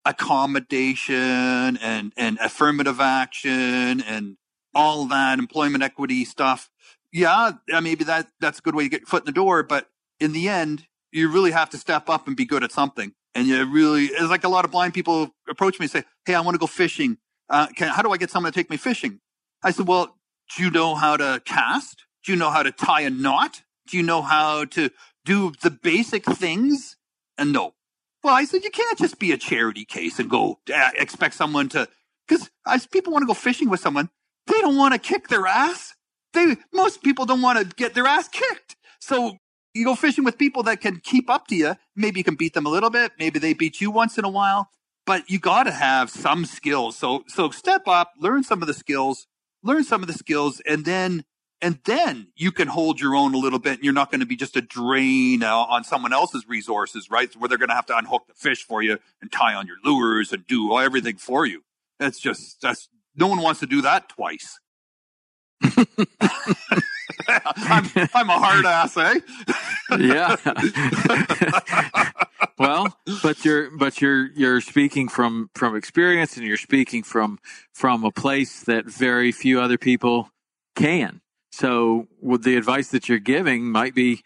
accommodation 0.10 1.78
and, 1.78 2.14
and 2.18 2.38
affirmative 2.40 3.00
action 3.00 4.02
and 4.02 4.38
all 4.74 5.06
that 5.06 5.40
employment 5.40 5.84
equity 5.84 6.26
stuff. 6.26 6.70
Yeah, 7.12 7.54
maybe 7.68 8.04
that, 8.04 8.28
that's 8.40 8.60
a 8.60 8.62
good 8.62 8.76
way 8.76 8.84
to 8.84 8.90
get 8.90 9.02
your 9.02 9.08
foot 9.08 9.24
in 9.24 9.28
the 9.28 9.32
door. 9.32 9.64
But 9.64 9.88
in 10.20 10.32
the 10.32 10.50
end, 10.50 10.86
you 11.12 11.32
really 11.32 11.52
have 11.52 11.70
to 11.72 11.78
step 11.78 12.10
up 12.10 12.28
and 12.28 12.36
be 12.36 12.46
good 12.46 12.64
at 12.64 12.72
something. 12.72 13.14
And 13.36 13.48
you 13.48 13.64
really, 13.66 14.06
it's 14.06 14.30
like 14.30 14.44
a 14.44 14.50
lot 14.50 14.66
of 14.66 14.72
blind 14.72 14.94
people 14.94 15.34
approach 15.50 15.80
me 15.80 15.86
and 15.86 15.92
say, 15.92 16.04
Hey, 16.26 16.36
I 16.36 16.42
want 16.42 16.56
to 16.56 16.60
go 16.60 16.68
fishing. 16.68 17.18
Uh, 17.50 17.68
can, 17.76 17.90
how 17.90 18.02
do 18.02 18.12
I 18.12 18.18
get 18.18 18.30
someone 18.30 18.52
to 18.52 18.60
take 18.60 18.70
me 18.70 18.78
fishing? 18.78 19.20
I 19.64 19.72
said, 19.72 19.88
well, 19.88 20.16
do 20.56 20.64
you 20.64 20.72
know 20.72 20.96
how 20.96 21.18
to 21.18 21.42
cast? 21.46 22.06
Do 22.24 22.32
you 22.32 22.38
know 22.38 22.50
how 22.50 22.64
to 22.64 22.72
tie 22.72 23.02
a 23.02 23.10
knot? 23.10 23.64
Do 23.88 23.98
you 23.98 24.04
know 24.04 24.22
how 24.22 24.66
to 24.66 24.90
do 25.26 25.54
the 25.62 25.72
basic 25.72 26.26
things? 26.26 26.96
And 27.38 27.52
no. 27.52 27.74
Well, 28.24 28.36
I 28.36 28.46
said, 28.46 28.64
you 28.64 28.72
can't 28.72 28.98
just 28.98 29.20
be 29.20 29.32
a 29.32 29.38
charity 29.38 29.86
case 29.86 30.20
and 30.20 30.30
go 30.30 30.60
uh, 30.74 30.90
expect 30.96 31.36
someone 31.36 31.70
to, 31.70 31.88
because 32.28 32.50
people 32.88 33.14
want 33.14 33.24
to 33.24 33.28
go 33.28 33.34
fishing 33.34 33.70
with 33.70 33.80
someone, 33.80 34.10
they 34.48 34.60
don't 34.62 34.78
want 34.78 34.94
to 34.94 35.00
kick 35.00 35.30
their 35.30 35.48
ass. 35.48 35.96
They, 36.34 36.58
most 36.74 37.02
people 37.02 37.26
don't 37.26 37.42
want 37.42 37.60
to 37.60 37.76
get 37.76 37.94
their 37.94 38.06
ass 38.06 38.28
kicked. 38.28 38.76
So 39.00 39.38
you 39.74 39.86
go 39.86 39.96
fishing 39.96 40.24
with 40.24 40.38
people 40.38 40.64
that 40.64 40.82
can 40.82 41.00
keep 41.00 41.30
up 41.30 41.48
to 41.48 41.56
you. 41.56 41.76
Maybe 41.96 42.20
you 42.20 42.24
can 42.24 42.36
beat 42.36 42.54
them 42.54 42.66
a 42.66 42.70
little 42.70 42.90
bit. 42.90 43.14
Maybe 43.18 43.40
they 43.40 43.54
beat 43.54 43.80
you 43.80 43.90
once 43.90 44.18
in 44.18 44.26
a 44.26 44.30
while, 44.30 44.70
but 45.06 45.30
you 45.30 45.40
got 45.40 45.64
to 45.64 45.72
have 45.72 46.10
some 46.10 46.46
skills. 46.46 46.98
So, 46.98 47.24
so 47.28 47.50
step 47.52 47.88
up, 47.88 48.12
learn 48.20 48.44
some 48.44 48.62
of 48.62 48.68
the 48.68 48.74
skills, 48.74 49.28
learn 49.64 49.84
some 49.84 50.02
of 50.02 50.08
the 50.08 50.14
skills, 50.14 50.62
and 50.68 50.86
then 50.86 51.24
and 51.62 51.80
then 51.86 52.28
you 52.36 52.52
can 52.52 52.68
hold 52.68 53.00
your 53.00 53.16
own 53.16 53.34
a 53.34 53.38
little 53.38 53.60
bit 53.60 53.76
and 53.76 53.84
you're 53.84 53.94
not 53.94 54.12
going 54.12 54.22
to 54.22 54.26
be 54.26 54.36
just 54.36 54.56
a 54.56 54.62
drain 54.62 55.44
uh, 55.44 55.56
on 55.56 55.84
someone 55.84 56.14
else's 56.14 56.48
resources 56.48 57.10
right? 57.10 57.34
Where 57.36 57.50
they're 57.50 57.58
going 57.58 57.70
to 57.70 57.76
have 57.76 57.86
to 57.88 57.98
unhook 57.98 58.28
the 58.28 58.34
fish 58.34 58.64
for 58.64 58.82
you 58.82 58.98
and 59.22 59.32
tie 59.32 59.54
on 59.54 59.68
your 59.68 59.78
lures 59.84 60.32
and 60.32 60.46
do 60.48 60.78
everything 60.80 61.18
for 61.18 61.46
you. 61.46 61.64
That's 62.00 62.20
just 62.20 62.62
that's 62.62 62.90
no 63.16 63.28
one 63.28 63.42
wants 63.42 63.60
to 63.60 63.66
do 63.66 63.82
that 63.82 64.10
twice. 64.10 64.60
I'm, 67.28 67.86
I'm 68.14 68.30
a 68.30 68.40
hard 68.40 68.66
ass 68.66 68.96
eh? 68.98 69.20
Yeah. 69.98 70.36
Well 72.58 72.94
but 73.24 73.46
you're 73.46 73.72
but 73.72 74.02
you're 74.02 74.32
you're 74.34 74.60
speaking 74.60 75.08
from 75.08 75.50
from 75.56 75.78
experience 75.78 76.36
and 76.36 76.46
you're 76.46 76.58
speaking 76.58 77.04
from 77.04 77.40
from 77.74 78.04
a 78.04 78.12
place 78.12 78.64
that 78.64 78.86
very 78.86 79.32
few 79.32 79.62
other 79.62 79.78
people 79.78 80.30
can 80.76 81.22
so 81.60 82.08
the 82.22 82.56
advice 82.56 82.90
that 82.90 83.10
you're 83.10 83.20
giving 83.20 83.66
might 83.72 83.94
be, 83.94 84.24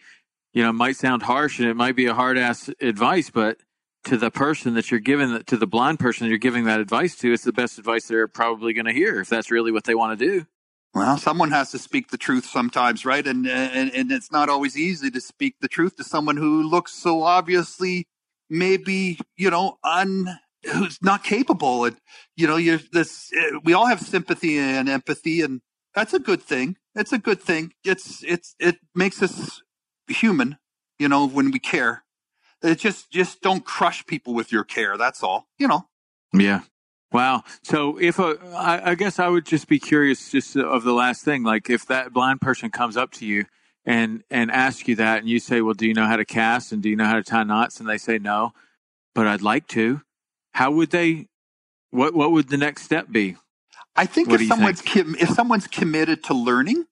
you 0.53 0.61
know, 0.61 0.71
might 0.71 0.95
sound 0.95 1.23
harsh 1.23 1.59
and 1.59 1.67
it 1.67 1.75
might 1.75 1.95
be 1.95 2.05
a 2.05 2.13
hard 2.13 2.37
ass 2.37 2.69
advice, 2.79 3.29
but 3.29 3.57
to 4.05 4.17
the 4.17 4.29
person 4.29 4.75
that 4.75 4.91
you're 4.91 4.99
giving, 4.99 5.43
to 5.43 5.57
the 5.57 5.67
blind 5.67 5.99
person 5.99 6.27
you're 6.27 6.37
giving 6.37 6.65
that 6.65 6.79
advice 6.79 7.15
to, 7.17 7.33
it's 7.33 7.43
the 7.43 7.53
best 7.53 7.79
advice 7.79 8.07
they're 8.07 8.27
probably 8.27 8.73
going 8.73 8.85
to 8.85 8.93
hear 8.93 9.19
if 9.19 9.29
that's 9.29 9.49
really 9.49 9.71
what 9.71 9.85
they 9.85 9.95
want 9.95 10.17
to 10.19 10.25
do. 10.25 10.45
Well, 10.93 11.17
someone 11.17 11.49
has 11.49 11.71
to 11.71 11.79
speak 11.79 12.11
the 12.11 12.19
truth 12.19 12.45
sometimes, 12.45 13.03
right? 13.03 13.25
And, 13.25 13.47
and 13.47 13.91
and 13.91 14.11
it's 14.11 14.31
not 14.31 14.47
always 14.47 14.77
easy 14.77 15.09
to 15.09 15.21
speak 15.21 15.55
the 15.59 15.67
truth 15.67 15.95
to 15.95 16.03
someone 16.03 16.37
who 16.37 16.61
looks 16.61 16.93
so 16.93 17.23
obviously 17.23 18.05
maybe 18.47 19.17
you 19.35 19.49
know 19.49 19.79
un 19.83 20.39
who's 20.71 21.01
not 21.01 21.23
capable. 21.23 21.85
And 21.85 21.97
you 22.35 22.47
know, 22.47 22.57
you're 22.57 22.79
this. 22.91 23.31
Eh, 23.35 23.57
we 23.63 23.73
all 23.73 23.87
have 23.87 24.01
sympathy 24.01 24.57
and 24.57 24.89
empathy, 24.89 25.41
and 25.41 25.61
that's 25.95 26.13
a 26.13 26.19
good 26.19 26.41
thing 26.41 26.77
it's 26.95 27.13
a 27.13 27.17
good 27.17 27.41
thing. 27.41 27.73
It's 27.83 28.23
it's 28.23 28.55
it 28.59 28.77
makes 28.93 29.21
us 29.21 29.61
human, 30.07 30.57
you 30.99 31.07
know, 31.07 31.27
when 31.27 31.51
we 31.51 31.59
care. 31.59 32.03
It 32.61 32.79
just 32.79 33.11
just 33.11 33.41
don't 33.41 33.65
crush 33.65 34.05
people 34.05 34.33
with 34.33 34.51
your 34.51 34.63
care. 34.63 34.97
That's 34.97 35.23
all, 35.23 35.47
you 35.57 35.67
know. 35.67 35.87
Yeah. 36.33 36.61
Wow. 37.11 37.43
So 37.63 37.99
if 37.99 38.17
a, 38.17 38.37
I, 38.55 38.91
I 38.91 38.95
guess 38.95 39.19
I 39.19 39.27
would 39.27 39.45
just 39.45 39.67
be 39.67 39.79
curious, 39.79 40.31
just 40.31 40.55
of 40.55 40.83
the 40.83 40.93
last 40.93 41.23
thing, 41.23 41.43
like 41.43 41.69
if 41.69 41.85
that 41.87 42.11
blind 42.11 42.41
person 42.41 42.71
comes 42.71 42.97
up 42.97 43.11
to 43.13 43.25
you 43.25 43.45
and 43.85 44.23
and 44.29 44.49
asks 44.51 44.87
you 44.87 44.95
that, 44.95 45.19
and 45.19 45.29
you 45.29 45.39
say, 45.39 45.61
"Well, 45.61 45.73
do 45.73 45.87
you 45.87 45.93
know 45.93 46.07
how 46.07 46.15
to 46.15 46.25
cast 46.25 46.71
and 46.71 46.81
do 46.81 46.89
you 46.89 46.95
know 46.95 47.05
how 47.05 47.15
to 47.15 47.23
tie 47.23 47.43
knots?" 47.43 47.79
and 47.79 47.89
they 47.89 47.97
say, 47.97 48.17
"No, 48.17 48.53
but 49.15 49.27
I'd 49.27 49.41
like 49.41 49.67
to." 49.69 50.01
How 50.53 50.71
would 50.71 50.91
they? 50.91 51.27
What 51.89 52.13
what 52.13 52.31
would 52.31 52.49
the 52.49 52.57
next 52.57 52.83
step 52.83 53.11
be? 53.11 53.35
I 53.95 54.05
think 54.05 54.29
what 54.29 54.41
if 54.41 54.47
someone's? 54.47 54.81
Com- 54.81 55.15
if 55.19 55.29
someone's 55.29 55.67
committed 55.67 56.23
to 56.25 56.33
learning, 56.33 56.85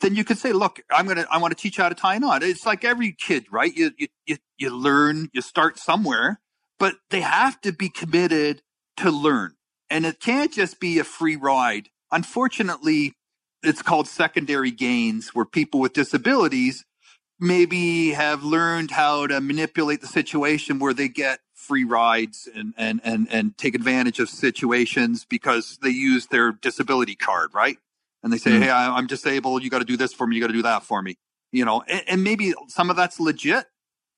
then 0.00 0.14
you 0.14 0.24
could 0.24 0.38
say, 0.38 0.52
"Look, 0.52 0.80
I'm 0.90 1.06
gonna 1.06 1.26
I 1.30 1.38
want 1.38 1.56
to 1.56 1.60
teach 1.60 1.78
you 1.78 1.82
how 1.82 1.88
to 1.88 1.94
tie 1.94 2.16
a 2.16 2.20
knot." 2.20 2.42
It's 2.42 2.66
like 2.66 2.84
every 2.84 3.12
kid, 3.12 3.46
right? 3.50 3.74
You 3.74 3.92
you 3.96 4.08
you, 4.26 4.36
you 4.56 4.70
learn, 4.70 5.30
you 5.32 5.40
start 5.40 5.78
somewhere, 5.78 6.40
but 6.78 6.96
they 7.10 7.20
have 7.20 7.60
to 7.62 7.72
be 7.72 7.88
committed 7.88 8.62
to 8.98 9.10
learn. 9.10 9.54
And 9.90 10.04
it 10.04 10.20
can't 10.20 10.52
just 10.52 10.80
be 10.80 10.98
a 10.98 11.04
free 11.04 11.36
ride. 11.36 11.88
Unfortunately, 12.10 13.14
it's 13.62 13.82
called 13.82 14.08
secondary 14.08 14.70
gains 14.70 15.34
where 15.34 15.44
people 15.44 15.80
with 15.80 15.92
disabilities 15.92 16.84
maybe 17.40 18.10
have 18.10 18.42
learned 18.42 18.90
how 18.90 19.26
to 19.26 19.40
manipulate 19.40 20.00
the 20.00 20.06
situation 20.06 20.78
where 20.78 20.94
they 20.94 21.08
get 21.08 21.40
free 21.68 21.84
rides 21.84 22.48
and, 22.52 22.72
and, 22.78 23.00
and, 23.04 23.28
and 23.30 23.56
take 23.58 23.74
advantage 23.74 24.18
of 24.18 24.30
situations 24.30 25.26
because 25.28 25.78
they 25.82 25.90
use 25.90 26.26
their 26.26 26.50
disability 26.50 27.14
card, 27.14 27.50
right? 27.52 27.76
And 28.22 28.32
they 28.32 28.38
say, 28.38 28.52
mm-hmm. 28.52 28.62
Hey, 28.62 28.70
I, 28.70 28.98
am 28.98 29.06
disabled. 29.06 29.62
You 29.62 29.70
got 29.70 29.80
to 29.80 29.84
do 29.84 29.98
this 29.98 30.14
for 30.14 30.26
me. 30.26 30.34
You 30.34 30.42
got 30.42 30.48
to 30.48 30.54
do 30.54 30.62
that 30.62 30.82
for 30.82 31.02
me. 31.02 31.16
You 31.52 31.66
know, 31.66 31.84
and, 31.86 32.02
and 32.08 32.24
maybe 32.24 32.54
some 32.68 32.88
of 32.88 32.96
that's 32.96 33.20
legit, 33.20 33.66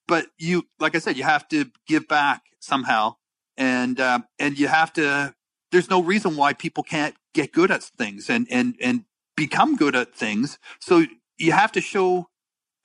but 0.07 0.27
you, 0.37 0.63
like 0.79 0.95
I 0.95 0.99
said, 0.99 1.17
you 1.17 1.23
have 1.23 1.47
to 1.49 1.65
give 1.87 2.07
back 2.07 2.43
somehow. 2.59 3.15
And, 3.57 3.99
uh, 3.99 4.19
and 4.39 4.57
you 4.57 4.67
have 4.67 4.93
to, 4.93 5.35
there's 5.71 5.89
no 5.89 6.01
reason 6.01 6.37
why 6.37 6.53
people 6.53 6.83
can't 6.83 7.15
get 7.33 7.51
good 7.51 7.69
at 7.69 7.83
things 7.83 8.29
and, 8.29 8.47
and, 8.49 8.75
and 8.81 9.03
become 9.35 9.75
good 9.75 9.95
at 9.95 10.15
things. 10.15 10.57
So 10.79 11.05
you 11.37 11.51
have 11.51 11.73
to 11.73 11.81
show 11.81 12.29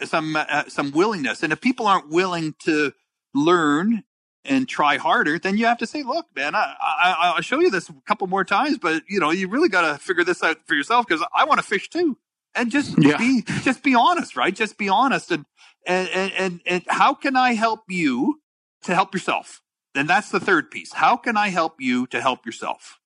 some, 0.03 0.37
uh, 0.37 0.65
some 0.69 0.91
willingness. 0.91 1.43
And 1.43 1.53
if 1.53 1.61
people 1.61 1.87
aren't 1.87 2.11
willing 2.11 2.55
to 2.65 2.93
learn 3.33 4.03
and 4.49 4.69
try 4.69 4.97
harder, 4.97 5.39
then 5.39 5.57
you 5.57 5.67
have 5.67 5.79
to 5.79 5.87
say, 5.87 6.03
look, 6.03 6.27
man, 6.35 6.55
I, 6.55 6.75
I, 6.81 7.33
will 7.35 7.43
show 7.43 7.61
you 7.61 7.71
this 7.71 7.89
a 7.89 7.95
couple 8.07 8.27
more 8.27 8.45
times, 8.45 8.79
but 8.79 9.03
you 9.09 9.21
know, 9.21 9.31
you 9.31 9.49
really 9.49 9.69
got 9.69 9.91
to 9.91 9.99
figure 9.99 10.25
this 10.25 10.43
out 10.43 10.59
for 10.67 10.75
yourself 10.75 11.07
because 11.07 11.25
I 11.35 11.45
want 11.45 11.61
to 11.61 11.67
fish 11.67 11.89
too. 11.89 12.17
And 12.55 12.71
just 12.71 12.95
yeah. 12.99 13.19
be, 13.19 13.43
just 13.63 13.83
be 13.83 13.95
honest, 13.95 14.37
right? 14.37 14.55
Just 14.55 14.79
be 14.79 14.89
honest. 14.89 15.31
And, 15.31 15.45
and, 15.87 16.09
and, 16.09 16.33
and, 16.33 16.61
and 16.67 16.83
how 16.89 17.15
can 17.15 17.37
I 17.37 17.55
help 17.55 17.81
you 17.89 18.41
to 18.85 18.95
help 18.95 19.15
yourself? 19.15 19.61
And 19.95 20.09
that's 20.09 20.31
the 20.31 20.41
third 20.41 20.71
piece. 20.71 20.93
How 20.93 21.17
can 21.17 21.37
I 21.37 21.49
help 21.49 21.77
you 21.81 22.07
to 22.09 22.21
help 22.21 22.47
yourself? 22.47 22.99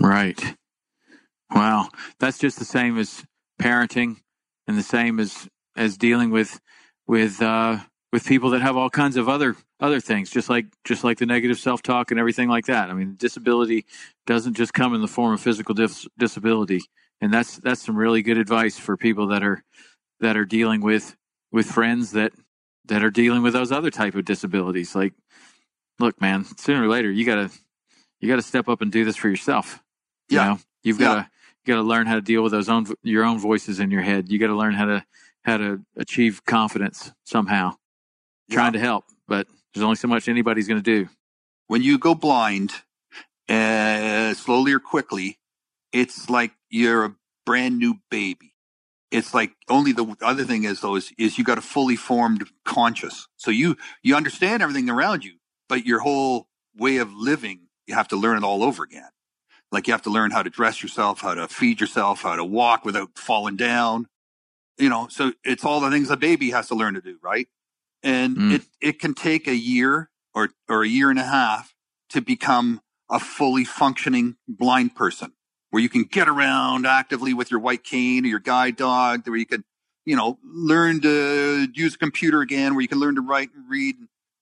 Right. 0.00 0.56
Wow. 1.50 1.90
That's 2.18 2.38
just 2.38 2.58
the 2.58 2.64
same 2.64 2.98
as 2.98 3.24
parenting 3.60 4.16
and 4.66 4.76
the 4.76 4.82
same 4.82 5.20
as, 5.20 5.48
as 5.76 5.96
dealing 5.96 6.30
with, 6.30 6.60
with, 7.06 7.40
uh, 7.40 7.78
with 8.12 8.26
people 8.26 8.50
that 8.50 8.60
have 8.60 8.76
all 8.76 8.90
kinds 8.90 9.16
of 9.16 9.28
other 9.28 9.56
other 9.80 10.00
things 10.00 10.30
just 10.30 10.48
like 10.48 10.66
just 10.84 11.02
like 11.02 11.18
the 11.18 11.26
negative 11.26 11.58
self-talk 11.58 12.10
and 12.10 12.20
everything 12.20 12.48
like 12.48 12.66
that. 12.66 12.90
I 12.90 12.94
mean 12.94 13.16
disability 13.16 13.86
doesn't 14.26 14.54
just 14.54 14.74
come 14.74 14.94
in 14.94 15.00
the 15.00 15.08
form 15.08 15.32
of 15.32 15.40
physical 15.40 15.74
dis- 15.74 16.06
disability. 16.18 16.80
And 17.20 17.32
that's 17.32 17.58
that's 17.58 17.82
some 17.82 17.96
really 17.96 18.22
good 18.22 18.38
advice 18.38 18.78
for 18.78 18.96
people 18.96 19.28
that 19.28 19.42
are 19.42 19.62
that 20.20 20.36
are 20.36 20.44
dealing 20.44 20.80
with 20.80 21.16
with 21.50 21.66
friends 21.66 22.12
that 22.12 22.32
that 22.86 23.02
are 23.02 23.10
dealing 23.10 23.42
with 23.42 23.52
those 23.52 23.72
other 23.72 23.90
type 23.90 24.14
of 24.14 24.24
disabilities. 24.24 24.94
Like 24.94 25.14
look 25.98 26.20
man 26.20 26.44
sooner 26.58 26.84
or 26.84 26.88
later 26.88 27.10
you 27.10 27.24
gotta 27.24 27.50
you 28.20 28.28
gotta 28.28 28.42
step 28.42 28.68
up 28.68 28.82
and 28.82 28.92
do 28.92 29.04
this 29.04 29.16
for 29.16 29.28
yourself 29.28 29.80
you 30.28 30.38
yeah. 30.38 30.44
know? 30.44 30.58
You've 30.82 30.98
gotta 30.98 31.28
you 31.64 31.74
gotta 31.74 31.86
learn 31.86 32.06
how 32.06 32.16
to 32.16 32.20
deal 32.20 32.42
with 32.42 32.52
those 32.52 32.68
own 32.68 32.86
your 33.02 33.24
own 33.24 33.38
voices 33.38 33.78
in 33.78 33.90
your 33.90 34.02
head. 34.02 34.30
You 34.30 34.38
gotta 34.38 34.56
learn 34.56 34.74
how 34.74 34.86
to 34.86 35.04
how 35.44 35.58
to 35.58 35.80
achieve 35.96 36.44
confidence 36.44 37.12
somehow 37.24 37.76
trying 38.50 38.72
to 38.74 38.78
help, 38.78 39.04
but 39.28 39.46
there's 39.72 39.84
only 39.84 39.96
so 39.96 40.08
much 40.08 40.28
anybody's 40.28 40.68
going 40.68 40.82
to 40.82 41.04
do. 41.04 41.08
When 41.66 41.82
you 41.82 41.98
go 41.98 42.14
blind, 42.14 42.72
uh, 43.48 44.34
slowly 44.34 44.72
or 44.72 44.80
quickly, 44.80 45.38
it's 45.92 46.28
like 46.28 46.52
you're 46.70 47.04
a 47.04 47.14
brand 47.44 47.78
new 47.78 47.96
baby. 48.10 48.54
It's 49.10 49.34
like 49.34 49.52
only 49.68 49.92
the 49.92 50.16
other 50.22 50.44
thing 50.44 50.64
is 50.64 50.80
though 50.80 50.96
is, 50.96 51.12
is 51.18 51.36
you 51.36 51.44
got 51.44 51.58
a 51.58 51.62
fully 51.62 51.96
formed 51.96 52.48
conscious. 52.64 53.28
So 53.36 53.50
you, 53.50 53.76
you 54.02 54.16
understand 54.16 54.62
everything 54.62 54.88
around 54.88 55.24
you, 55.24 55.34
but 55.68 55.84
your 55.84 56.00
whole 56.00 56.48
way 56.76 56.96
of 56.96 57.12
living, 57.12 57.68
you 57.86 57.94
have 57.94 58.08
to 58.08 58.16
learn 58.16 58.38
it 58.38 58.44
all 58.44 58.62
over 58.62 58.82
again. 58.84 59.10
Like 59.70 59.86
you 59.86 59.92
have 59.92 60.02
to 60.02 60.10
learn 60.10 60.30
how 60.30 60.42
to 60.42 60.50
dress 60.50 60.82
yourself, 60.82 61.20
how 61.20 61.34
to 61.34 61.48
feed 61.48 61.80
yourself, 61.80 62.22
how 62.22 62.36
to 62.36 62.44
walk 62.44 62.84
without 62.84 63.18
falling 63.18 63.56
down. 63.56 64.06
You 64.78 64.88
know, 64.88 65.08
so 65.08 65.32
it's 65.44 65.64
all 65.64 65.80
the 65.80 65.90
things 65.90 66.10
a 66.10 66.16
baby 66.16 66.50
has 66.50 66.68
to 66.68 66.74
learn 66.74 66.94
to 66.94 67.00
do, 67.00 67.18
right? 67.22 67.48
And 68.02 68.36
mm. 68.36 68.54
it 68.54 68.62
it 68.80 68.98
can 68.98 69.14
take 69.14 69.46
a 69.46 69.54
year 69.54 70.10
or 70.34 70.50
or 70.68 70.82
a 70.82 70.88
year 70.88 71.10
and 71.10 71.18
a 71.18 71.24
half 71.24 71.74
to 72.10 72.20
become 72.20 72.80
a 73.10 73.18
fully 73.18 73.64
functioning 73.64 74.36
blind 74.48 74.94
person 74.94 75.32
where 75.70 75.82
you 75.82 75.88
can 75.88 76.04
get 76.04 76.28
around 76.28 76.86
actively 76.86 77.34
with 77.34 77.50
your 77.50 77.60
white 77.60 77.84
cane 77.84 78.24
or 78.24 78.28
your 78.28 78.38
guide 78.38 78.76
dog 78.76 79.26
where 79.26 79.36
you 79.36 79.46
can 79.46 79.64
you 80.04 80.16
know 80.16 80.38
learn 80.44 81.00
to 81.00 81.68
use 81.74 81.94
a 81.94 81.98
computer 81.98 82.40
again 82.40 82.74
where 82.74 82.82
you 82.82 82.88
can 82.88 83.00
learn 83.00 83.14
to 83.14 83.20
write 83.20 83.50
and 83.54 83.68
read 83.68 83.96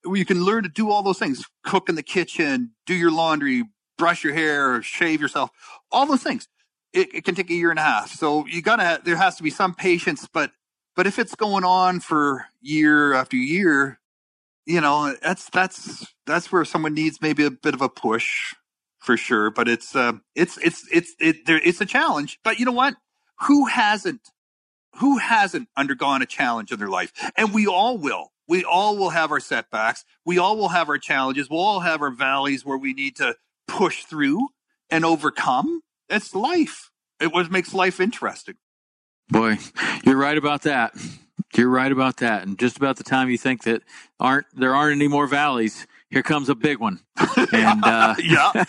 where 0.04 0.16
you 0.16 0.24
can 0.24 0.44
learn 0.44 0.62
to 0.62 0.68
do 0.68 0.90
all 0.90 1.02
those 1.02 1.18
things 1.18 1.44
cook 1.64 1.88
in 1.88 1.94
the 1.94 2.02
kitchen 2.02 2.70
do 2.86 2.94
your 2.94 3.10
laundry 3.10 3.64
brush 3.98 4.24
your 4.24 4.34
hair 4.34 4.82
shave 4.82 5.20
yourself 5.20 5.50
all 5.90 6.06
those 6.06 6.22
things 6.22 6.48
it, 6.92 7.14
it 7.14 7.24
can 7.24 7.34
take 7.34 7.50
a 7.50 7.54
year 7.54 7.70
and 7.70 7.78
a 7.78 7.82
half 7.82 8.10
so 8.12 8.46
you 8.46 8.62
gotta 8.62 9.00
there 9.04 9.16
has 9.16 9.36
to 9.36 9.42
be 9.42 9.50
some 9.50 9.74
patience 9.74 10.28
but 10.32 10.52
but 10.96 11.06
if 11.06 11.18
it's 11.18 11.34
going 11.34 11.64
on 11.64 12.00
for 12.00 12.46
year 12.60 13.12
after 13.14 13.36
year, 13.36 13.98
you 14.66 14.80
know, 14.80 15.14
that's 15.22 15.48
that's 15.50 16.06
that's 16.26 16.52
where 16.52 16.64
someone 16.64 16.94
needs 16.94 17.20
maybe 17.20 17.44
a 17.44 17.50
bit 17.50 17.74
of 17.74 17.80
a 17.80 17.88
push 17.88 18.54
for 18.98 19.16
sure. 19.16 19.50
But 19.50 19.68
it's 19.68 19.96
uh, 19.96 20.14
it's 20.34 20.58
it's 20.58 20.86
it's 20.92 21.14
it, 21.18 21.46
there, 21.46 21.60
it's 21.62 21.80
a 21.80 21.86
challenge. 21.86 22.38
But 22.44 22.58
you 22.58 22.64
know 22.64 22.72
what? 22.72 22.94
Who 23.46 23.66
hasn't? 23.66 24.20
Who 24.96 25.18
hasn't 25.18 25.68
undergone 25.76 26.22
a 26.22 26.26
challenge 26.26 26.72
in 26.72 26.78
their 26.78 26.88
life? 26.88 27.12
And 27.36 27.54
we 27.54 27.66
all 27.66 27.96
will. 27.96 28.32
We 28.48 28.64
all 28.64 28.96
will 28.96 29.10
have 29.10 29.30
our 29.30 29.40
setbacks. 29.40 30.04
We 30.26 30.38
all 30.38 30.56
will 30.56 30.70
have 30.70 30.88
our 30.88 30.98
challenges. 30.98 31.48
We'll 31.48 31.60
all 31.60 31.80
have 31.80 32.02
our 32.02 32.10
valleys 32.10 32.64
where 32.64 32.76
we 32.76 32.92
need 32.92 33.16
to 33.16 33.36
push 33.68 34.04
through 34.04 34.48
and 34.90 35.04
overcome. 35.04 35.82
It's 36.08 36.34
life. 36.34 36.90
It 37.20 37.32
what 37.32 37.50
makes 37.50 37.72
life 37.72 38.00
interesting. 38.00 38.56
Boy, 39.30 39.58
you're 40.04 40.16
right 40.16 40.36
about 40.36 40.62
that. 40.62 40.94
You're 41.56 41.68
right 41.68 41.90
about 41.90 42.18
that. 42.18 42.46
And 42.46 42.58
just 42.58 42.76
about 42.76 42.96
the 42.96 43.04
time 43.04 43.30
you 43.30 43.38
think 43.38 43.64
that 43.64 43.82
aren't 44.18 44.46
there 44.54 44.74
aren't 44.74 44.96
any 44.96 45.08
more 45.08 45.26
valleys, 45.26 45.86
here 46.10 46.22
comes 46.22 46.48
a 46.48 46.54
big 46.54 46.78
one. 46.78 47.00
And 47.52 47.84
uh, 47.84 48.14
yeah, 48.18 48.52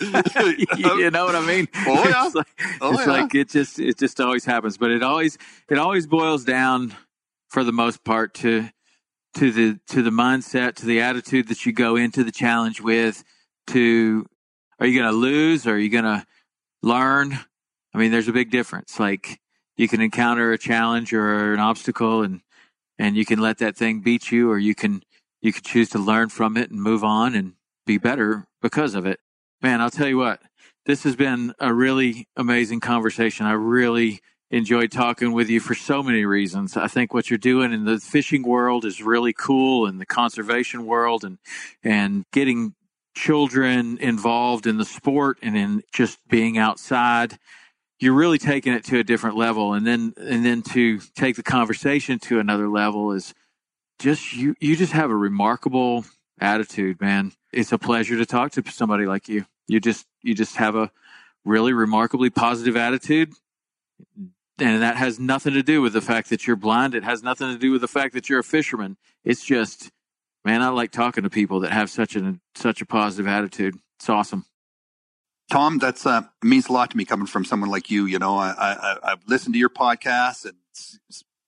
you 0.76 1.10
know 1.10 1.24
what 1.24 1.36
I 1.36 1.46
mean? 1.46 1.68
Oh 1.86 2.08
yeah, 2.08 2.26
it's, 2.26 2.34
like, 2.34 2.46
oh, 2.80 2.92
it's 2.94 3.06
yeah. 3.06 3.12
like 3.12 3.34
it 3.34 3.48
just 3.48 3.78
it 3.78 3.98
just 3.98 4.20
always 4.20 4.44
happens. 4.44 4.76
But 4.76 4.90
it 4.90 5.02
always 5.02 5.38
it 5.68 5.78
always 5.78 6.06
boils 6.06 6.44
down 6.44 6.94
for 7.48 7.62
the 7.62 7.72
most 7.72 8.02
part 8.04 8.34
to 8.34 8.70
to 9.34 9.52
the 9.52 9.78
to 9.88 10.02
the 10.02 10.10
mindset, 10.10 10.74
to 10.76 10.86
the 10.86 11.00
attitude 11.00 11.48
that 11.48 11.64
you 11.66 11.72
go 11.72 11.96
into 11.96 12.24
the 12.24 12.32
challenge 12.32 12.80
with. 12.80 13.24
To 13.68 14.26
are 14.80 14.86
you 14.86 14.98
going 14.98 15.12
to 15.12 15.16
lose? 15.16 15.66
Or 15.66 15.74
are 15.74 15.78
you 15.78 15.90
going 15.90 16.04
to 16.04 16.26
learn? 16.82 17.38
I 17.94 17.98
mean, 17.98 18.10
there's 18.10 18.28
a 18.28 18.32
big 18.32 18.50
difference. 18.50 18.98
Like 18.98 19.40
you 19.76 19.88
can 19.88 20.00
encounter 20.00 20.52
a 20.52 20.58
challenge 20.58 21.12
or 21.12 21.52
an 21.52 21.60
obstacle 21.60 22.22
and 22.22 22.40
and 22.98 23.16
you 23.16 23.24
can 23.24 23.40
let 23.40 23.58
that 23.58 23.76
thing 23.76 24.00
beat 24.00 24.30
you 24.30 24.50
or 24.50 24.58
you 24.58 24.74
can 24.74 25.02
you 25.40 25.52
can 25.52 25.62
choose 25.62 25.88
to 25.90 25.98
learn 25.98 26.28
from 26.28 26.56
it 26.56 26.70
and 26.70 26.80
move 26.80 27.02
on 27.02 27.34
and 27.34 27.54
be 27.84 27.98
better 27.98 28.46
because 28.60 28.94
of 28.94 29.06
it. 29.06 29.20
Man 29.60 29.80
i'll 29.80 29.90
tell 29.90 30.08
you 30.08 30.18
what 30.18 30.40
this 30.84 31.04
has 31.04 31.16
been 31.16 31.54
a 31.58 31.72
really 31.72 32.26
amazing 32.36 32.80
conversation. 32.80 33.46
I 33.46 33.52
really 33.52 34.20
enjoyed 34.50 34.92
talking 34.92 35.32
with 35.32 35.48
you 35.48 35.60
for 35.60 35.74
so 35.74 36.02
many 36.02 36.24
reasons. 36.24 36.76
I 36.76 36.88
think 36.88 37.14
what 37.14 37.30
you're 37.30 37.38
doing 37.38 37.72
in 37.72 37.84
the 37.84 37.98
fishing 37.98 38.42
world 38.42 38.84
is 38.84 39.00
really 39.00 39.32
cool 39.32 39.86
and 39.86 40.00
the 40.00 40.06
conservation 40.06 40.84
world 40.84 41.24
and 41.24 41.38
and 41.82 42.24
getting 42.32 42.74
children 43.14 43.98
involved 43.98 44.66
in 44.66 44.78
the 44.78 44.84
sport 44.84 45.38
and 45.42 45.56
in 45.56 45.82
just 45.92 46.18
being 46.28 46.58
outside 46.58 47.38
you're 48.02 48.12
really 48.12 48.38
taking 48.38 48.72
it 48.72 48.82
to 48.82 48.98
a 48.98 49.04
different 49.04 49.36
level. 49.36 49.74
And 49.74 49.86
then 49.86 50.12
and 50.16 50.44
then 50.44 50.62
to 50.62 50.98
take 51.14 51.36
the 51.36 51.42
conversation 51.44 52.18
to 52.20 52.40
another 52.40 52.68
level 52.68 53.12
is 53.12 53.32
just 54.00 54.34
you 54.34 54.56
you 54.60 54.74
just 54.74 54.92
have 54.92 55.10
a 55.10 55.16
remarkable 55.16 56.04
attitude 56.40 57.00
man. 57.00 57.30
It's 57.52 57.70
a 57.70 57.78
pleasure 57.78 58.18
to 58.18 58.26
talk 58.26 58.50
to 58.52 58.64
somebody 58.72 59.06
like 59.06 59.28
you. 59.28 59.46
You 59.68 59.78
just 59.78 60.04
you 60.20 60.34
just 60.34 60.56
have 60.56 60.74
a 60.74 60.90
really 61.44 61.72
remarkably 61.72 62.28
positive 62.28 62.76
attitude. 62.76 63.34
And 64.58 64.82
that 64.82 64.96
has 64.96 65.20
nothing 65.20 65.54
to 65.54 65.62
do 65.62 65.80
with 65.80 65.92
the 65.92 66.00
fact 66.00 66.28
that 66.30 66.44
you're 66.44 66.56
blind. 66.56 66.96
It 66.96 67.04
has 67.04 67.22
nothing 67.22 67.52
to 67.52 67.58
do 67.58 67.70
with 67.70 67.82
the 67.82 67.88
fact 67.88 68.14
that 68.14 68.28
you're 68.28 68.40
a 68.40 68.44
fisherman. 68.44 68.96
It's 69.24 69.44
just 69.44 69.92
man 70.44 70.60
i 70.60 70.70
like 70.70 70.90
talking 70.90 71.22
to 71.22 71.30
people 71.30 71.60
that 71.60 71.70
have 71.70 71.88
such 71.88 72.16
a 72.16 72.40
such 72.56 72.82
a 72.82 72.86
positive 72.86 73.28
attitude. 73.28 73.76
It's 74.00 74.08
awesome 74.08 74.44
Tom, 75.50 75.78
that's 75.78 76.06
uh, 76.06 76.22
means 76.42 76.68
a 76.68 76.72
lot 76.72 76.90
to 76.90 76.96
me 76.96 77.04
coming 77.04 77.26
from 77.26 77.44
someone 77.44 77.70
like 77.70 77.90
you. 77.90 78.06
You 78.06 78.18
know, 78.18 78.36
I, 78.36 78.54
I 78.58 79.12
I've 79.12 79.22
listened 79.26 79.54
to 79.54 79.58
your 79.58 79.70
podcast 79.70 80.44
and 80.44 80.54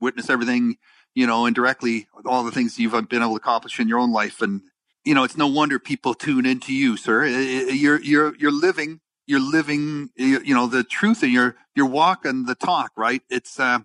witnessed 0.01 0.31
everything, 0.31 0.77
you 1.15 1.27
know, 1.27 1.47
indirectly 1.47 2.09
all 2.27 2.45
the 2.45 2.51
things 2.51 2.79
you've 2.79 2.93
been 3.09 3.23
able 3.23 3.31
to 3.31 3.37
accomplish 3.37 3.81
in 3.81 3.89
your 3.89 3.99
own 3.99 4.13
life, 4.13 4.43
and 4.43 4.63
you 5.05 5.15
know, 5.15 5.25
it's 5.25 5.37
no 5.37 5.47
wonder 5.47 5.79
people 5.79 6.15
tune 6.15 6.47
into 6.47 6.75
you, 6.75 6.97
sir. 6.97 7.25
You're 7.27 8.01
you're 8.01 8.35
you're 8.37 8.53
living 8.53 9.01
you're 9.27 9.41
living 9.41 10.11
you 10.17 10.55
know 10.55 10.67
the 10.67 10.85
truth 10.85 11.23
in 11.23 11.31
your 11.31 11.57
your 11.75 11.87
walk 11.87 12.25
and 12.25 12.47
the 12.47 12.55
talk, 12.55 12.93
right? 12.97 13.23
It's 13.31 13.59
uh, 13.59 13.81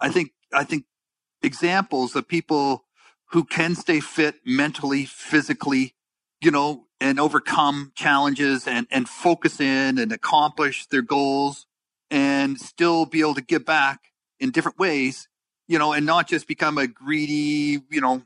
I 0.00 0.08
think 0.08 0.32
I 0.52 0.64
think 0.64 0.84
examples 1.42 2.16
of 2.16 2.26
people 2.28 2.84
who 3.30 3.44
can 3.44 3.74
stay 3.74 4.00
fit 4.00 4.36
mentally, 4.44 5.04
physically, 5.04 5.94
you 6.40 6.50
know, 6.50 6.86
and 7.00 7.20
overcome 7.20 7.92
challenges 7.94 8.66
and, 8.66 8.86
and 8.90 9.08
focus 9.08 9.60
in 9.60 9.98
and 9.98 10.12
accomplish 10.12 10.86
their 10.86 11.02
goals 11.02 11.66
and 12.10 12.58
still 12.58 13.06
be 13.06 13.20
able 13.20 13.34
to 13.34 13.42
give 13.42 13.64
back 13.64 14.12
in 14.40 14.50
different 14.50 14.78
ways, 14.78 15.28
you 15.66 15.78
know, 15.78 15.92
and 15.92 16.06
not 16.06 16.28
just 16.28 16.48
become 16.48 16.78
a 16.78 16.86
greedy, 16.86 17.80
you 17.90 18.00
know, 18.00 18.22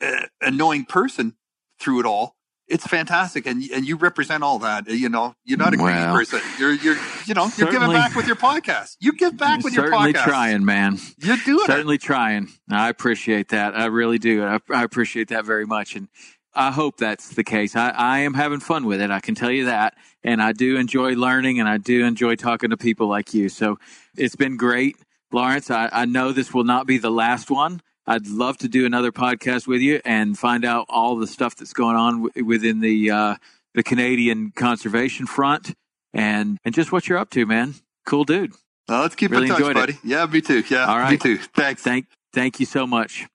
uh, 0.00 0.26
annoying 0.40 0.84
person 0.84 1.34
through 1.80 2.00
it 2.00 2.06
all. 2.06 2.34
It's 2.68 2.84
fantastic, 2.84 3.46
and 3.46 3.62
and 3.70 3.86
you 3.86 3.94
represent 3.94 4.42
all 4.42 4.58
that. 4.58 4.88
You 4.88 5.08
know, 5.08 5.36
you're 5.44 5.56
not 5.56 5.72
a 5.72 5.76
greedy 5.76 6.00
Well, 6.00 6.16
person. 6.16 6.40
You're 6.58 6.74
you're 6.74 6.96
you 7.24 7.32
know 7.32 7.48
you're 7.56 7.70
giving 7.70 7.92
back 7.92 8.16
with 8.16 8.26
your 8.26 8.34
podcast. 8.34 8.96
You 8.98 9.12
give 9.12 9.36
back 9.36 9.62
with 9.62 9.72
your 9.72 9.84
podcast. 9.84 9.90
certainly 9.90 10.12
trying, 10.14 10.64
man. 10.64 10.98
You're 11.18 11.36
doing 11.44 11.60
it. 11.60 11.66
certainly 11.66 11.98
trying. 11.98 12.48
I 12.68 12.88
appreciate 12.88 13.50
that. 13.50 13.76
I 13.76 13.86
really 13.86 14.18
do. 14.18 14.44
I, 14.44 14.58
I 14.72 14.82
appreciate 14.82 15.28
that 15.28 15.44
very 15.44 15.64
much, 15.64 15.94
and 15.94 16.08
I 16.56 16.70
hope 16.72 16.96
that's 16.96 17.30
the 17.30 17.44
case. 17.44 17.76
I, 17.76 17.90
I 17.90 18.18
am 18.20 18.34
having 18.34 18.60
fun 18.60 18.86
with 18.86 19.00
it. 19.00 19.10
I 19.10 19.20
can 19.20 19.34
tell 19.34 19.50
you 19.50 19.66
that, 19.66 19.94
and 20.24 20.42
I 20.42 20.52
do 20.52 20.76
enjoy 20.76 21.12
learning, 21.14 21.60
and 21.60 21.68
I 21.68 21.76
do 21.78 22.04
enjoy 22.04 22.34
talking 22.36 22.70
to 22.70 22.76
people 22.76 23.06
like 23.08 23.34
you. 23.34 23.48
So 23.48 23.78
it's 24.16 24.36
been 24.36 24.56
great, 24.56 24.96
Lawrence. 25.32 25.70
I, 25.70 25.88
I 25.92 26.04
know 26.06 26.32
this 26.32 26.52
will 26.54 26.64
not 26.64 26.86
be 26.86 26.98
the 26.98 27.10
last 27.10 27.50
one. 27.50 27.82
I'd 28.06 28.26
love 28.28 28.56
to 28.58 28.68
do 28.68 28.86
another 28.86 29.12
podcast 29.12 29.66
with 29.66 29.80
you 29.80 30.00
and 30.04 30.38
find 30.38 30.64
out 30.64 30.86
all 30.88 31.16
the 31.16 31.26
stuff 31.26 31.56
that's 31.56 31.72
going 31.72 31.96
on 31.96 32.22
w- 32.24 32.44
within 32.44 32.80
the 32.80 33.10
uh, 33.10 33.34
the 33.74 33.82
Canadian 33.82 34.52
conservation 34.56 35.26
front, 35.26 35.74
and 36.14 36.58
and 36.64 36.74
just 36.74 36.92
what 36.92 37.08
you're 37.08 37.18
up 37.18 37.30
to, 37.30 37.44
man. 37.46 37.74
Cool 38.06 38.24
dude. 38.24 38.52
Well, 38.88 39.02
let's 39.02 39.16
keep 39.16 39.32
Really 39.32 39.44
in 39.44 39.48
touch, 39.50 39.58
enjoyed 39.58 39.76
it. 39.76 39.80
buddy. 39.80 39.98
Yeah, 40.04 40.24
me 40.26 40.40
too. 40.40 40.62
Yeah, 40.70 40.86
All 40.86 40.96
right. 40.96 41.10
me 41.10 41.16
too. 41.18 41.38
Thanks. 41.38 41.82
Thank 41.82 42.06
thank 42.32 42.60
you 42.60 42.66
so 42.66 42.86
much. 42.86 43.26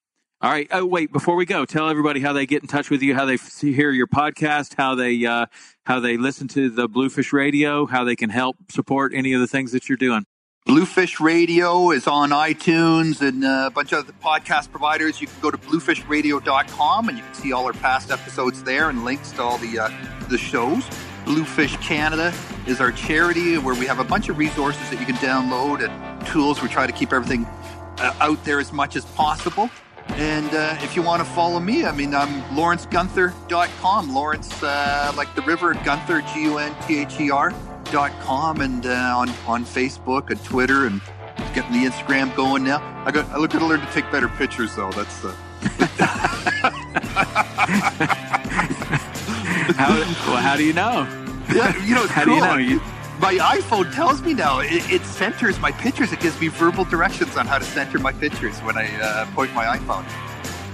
All 0.44 0.50
right. 0.50 0.68
Oh, 0.72 0.86
wait. 0.88 1.12
Before 1.12 1.36
we 1.36 1.46
go, 1.46 1.66
tell 1.66 1.88
everybody 1.88 2.20
how 2.20 2.34
they 2.34 2.48
get 2.48 2.64
in 2.64 2.68
touch 2.68 2.90
with 2.90 3.04
you, 3.04 3.14
how 3.14 3.26
they 3.26 3.38
hear 3.38 3.92
your 3.92 4.08
podcast, 4.08 4.74
how 4.76 4.96
they 4.96 5.24
uh, 5.24 5.46
how 5.84 6.00
they 6.00 6.18
listen 6.18 6.48
to 6.50 6.72
the 6.72 6.88
Bluefish 6.88 7.32
Radio, 7.32 7.86
how 7.86 8.04
they 8.04 8.16
can 8.16 8.32
help 8.32 8.58
support 8.72 9.14
any 9.14 9.34
of 9.34 9.40
the 9.40 9.48
things 9.48 9.72
that 9.74 9.88
you're 9.88 10.00
doing. 10.00 10.26
Bluefish 10.66 11.20
Radio 11.20 11.92
is 11.92 12.08
on 12.08 12.32
iTunes 12.32 13.22
and 13.22 13.46
uh, 13.46 13.66
a 13.68 13.70
bunch 13.70 13.94
of 13.94 14.08
podcast 14.20 14.72
providers. 14.72 15.22
You 15.22 15.28
can 15.28 15.40
go 15.42 15.52
to 15.52 15.58
bluefishradio.com 15.60 17.10
and 17.10 17.18
you 17.18 17.24
can 17.24 17.34
see 17.36 17.52
all 17.52 17.66
our 17.66 17.74
past 17.74 18.10
episodes 18.10 18.64
there 18.64 18.90
and 18.90 19.04
links 19.04 19.32
to 19.34 19.44
all 19.44 19.60
the 19.60 19.78
uh, 19.78 19.90
the 20.28 20.40
shows. 20.40 20.84
Bluefish 21.26 21.78
Canada 21.78 22.34
is 22.66 22.82
our 22.82 22.92
charity 22.92 23.60
where 23.60 23.76
we 23.76 23.86
have 23.86 24.00
a 24.00 24.04
bunch 24.04 24.28
of 24.28 24.40
resources 24.40 24.90
that 24.90 25.00
you 25.00 25.06
can 25.06 25.18
download 25.18 25.88
and 25.88 26.28
tools. 26.28 26.64
We 26.64 26.68
try 26.68 26.88
to 26.88 26.94
keep 26.94 27.14
everything 27.14 27.46
uh, 28.00 28.16
out 28.20 28.44
there 28.44 28.60
as 28.60 28.74
much 28.74 28.96
as 28.96 29.06
possible. 29.06 29.70
And 30.16 30.54
uh, 30.54 30.78
if 30.82 30.96
you 30.96 31.02
want 31.02 31.26
to 31.26 31.30
follow 31.34 31.60
me, 31.60 31.86
I 31.86 31.92
mean, 31.92 32.14
I'm 32.14 32.42
lawrencegunther.com. 32.56 34.14
Lawrence, 34.14 34.62
uh, 34.64 35.14
like 35.16 35.34
the 35.36 35.42
river, 35.44 35.74
Gunther, 35.74 36.22
G 36.34 36.44
U 36.44 36.58
N 36.58 36.76
T 36.88 37.00
H 37.00 37.20
E 37.20 37.32
R 37.32 37.54
dot 37.86 38.12
com, 38.22 38.62
and 38.62 38.86
uh, 38.86 39.14
on 39.18 39.30
on 39.48 39.66
Facebook 39.66 40.30
and 40.30 40.44
Twitter, 40.44 40.86
and 40.86 41.02
getting 41.54 41.72
the 41.74 41.90
Instagram 41.90 42.36
going 42.36 42.64
now. 42.64 42.80
I 43.06 43.12
got 43.12 43.28
I 43.30 43.38
look 43.38 43.52
to 43.52 43.66
learn 43.66 43.80
to 43.80 43.92
take 43.94 44.10
better 44.12 44.28
pictures 44.28 44.76
though. 44.76 44.92
That's 44.92 45.22
the 45.22 45.36
How, 49.78 49.90
well, 50.28 50.38
how 50.38 50.56
do 50.58 50.64
you 50.64 50.74
know? 50.74 51.08
yeah, 51.54 51.76
you 51.86 51.96
know, 51.96 52.08
How 52.08 52.24
cool. 52.24 52.36
do 52.36 52.40
you 52.40 52.48
know? 52.48 52.58
You, 52.58 52.82
my 53.22 53.36
iPhone 53.36 53.94
tells 53.94 54.22
me 54.22 54.34
now. 54.34 54.60
It, 54.60 54.90
it 54.92 55.04
centers 55.06 55.60
my 55.60 55.72
pictures. 55.72 56.12
It 56.12 56.20
gives 56.20 56.40
me 56.42 56.48
verbal 56.48 56.86
directions 56.86 57.38
on 57.38 57.46
how 57.46 57.58
to 57.60 57.64
center 57.66 58.00
my 58.00 58.12
pictures 58.12 58.58
when 58.60 58.78
I 58.78 58.88
uh, 59.02 59.26
point 59.36 59.54
my 59.54 59.66
iPhone. 59.78 60.04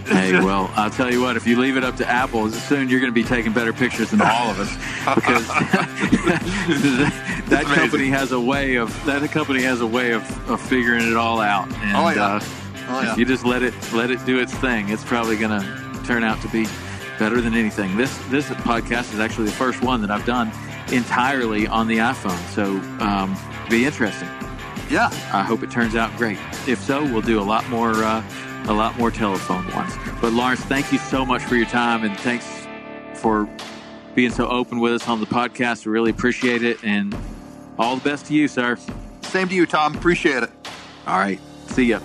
hey, 0.07 0.31
well, 0.43 0.71
I'll 0.75 0.89
tell 0.89 1.11
you 1.11 1.21
what. 1.21 1.35
If 1.37 1.45
you 1.45 1.59
leave 1.59 1.75
it 1.77 1.83
up 1.83 1.95
to 1.97 2.07
Apple, 2.07 2.49
soon 2.49 2.87
you're 2.89 2.99
going 3.01 3.11
to 3.11 3.15
be 3.15 3.23
taking 3.23 3.51
better 3.53 3.73
pictures 3.73 4.11
than 4.11 4.21
all 4.21 4.49
of 4.49 4.59
us 4.59 4.73
because 5.15 5.47
that 7.49 7.63
amazing. 7.65 7.75
company 7.75 8.07
has 8.07 8.31
a 8.31 8.39
way 8.39 8.75
of 8.75 9.05
that 9.05 9.29
company 9.31 9.61
has 9.63 9.81
a 9.81 9.87
way 9.87 10.11
of, 10.11 10.49
of 10.49 10.61
figuring 10.61 11.05
it 11.07 11.17
all 11.17 11.39
out. 11.41 11.67
And, 11.73 11.97
Oh, 11.97 12.09
yeah. 12.09 12.25
uh, 12.35 12.39
Oh 12.89 13.01
yeah. 13.01 13.11
If 13.11 13.17
you 13.17 13.25
just 13.25 13.43
let 13.43 13.63
it 13.63 13.73
let 13.91 14.09
it 14.11 14.25
do 14.25 14.39
its 14.39 14.53
thing, 14.53 14.87
it's 14.87 15.03
probably 15.03 15.35
going 15.35 15.51
to 15.61 16.01
turn 16.05 16.23
out 16.23 16.39
to 16.41 16.47
be 16.47 16.65
better 17.19 17.41
than 17.41 17.53
anything. 17.53 17.95
This 17.97 18.17
this 18.29 18.47
podcast 18.49 19.13
is 19.13 19.19
actually 19.19 19.45
the 19.45 19.53
first 19.53 19.81
one 19.81 20.01
that 20.01 20.11
I've 20.11 20.25
done 20.25 20.51
entirely 20.91 21.67
on 21.67 21.87
the 21.87 21.97
iPhone, 21.97 22.37
so 22.53 22.65
um, 23.03 23.35
be 23.69 23.85
interesting. 23.85 24.29
yeah. 24.89 25.09
I 25.33 25.43
hope 25.43 25.63
it 25.63 25.71
turns 25.71 25.95
out 25.95 26.15
great. 26.17 26.37
If 26.67 26.79
so, 26.79 27.03
we'll 27.03 27.21
do 27.21 27.39
a 27.39 27.43
lot 27.43 27.67
more 27.69 27.91
uh, 27.91 28.23
a 28.67 28.73
lot 28.73 28.97
more 28.97 29.11
telephone 29.11 29.65
ones. 29.73 29.93
But 30.21 30.33
Lawrence, 30.33 30.61
thank 30.61 30.91
you 30.91 30.97
so 30.97 31.25
much 31.25 31.43
for 31.43 31.55
your 31.55 31.65
time 31.67 32.03
and 32.03 32.17
thanks 32.19 32.67
for 33.15 33.47
being 34.15 34.31
so 34.31 34.47
open 34.47 34.79
with 34.79 34.93
us 34.93 35.07
on 35.07 35.19
the 35.19 35.25
podcast. 35.25 35.85
We 35.85 35.91
really 35.91 36.11
appreciate 36.11 36.63
it, 36.63 36.83
and 36.83 37.15
all 37.77 37.95
the 37.97 38.03
best 38.09 38.25
to 38.27 38.33
you, 38.33 38.47
sir. 38.47 38.77
Same 39.21 39.47
to 39.49 39.55
you, 39.55 39.65
Tom. 39.65 39.95
Appreciate 39.95 40.43
it. 40.43 40.51
All 41.05 41.19
right, 41.19 41.39
see 41.67 41.85
ya. 41.85 41.99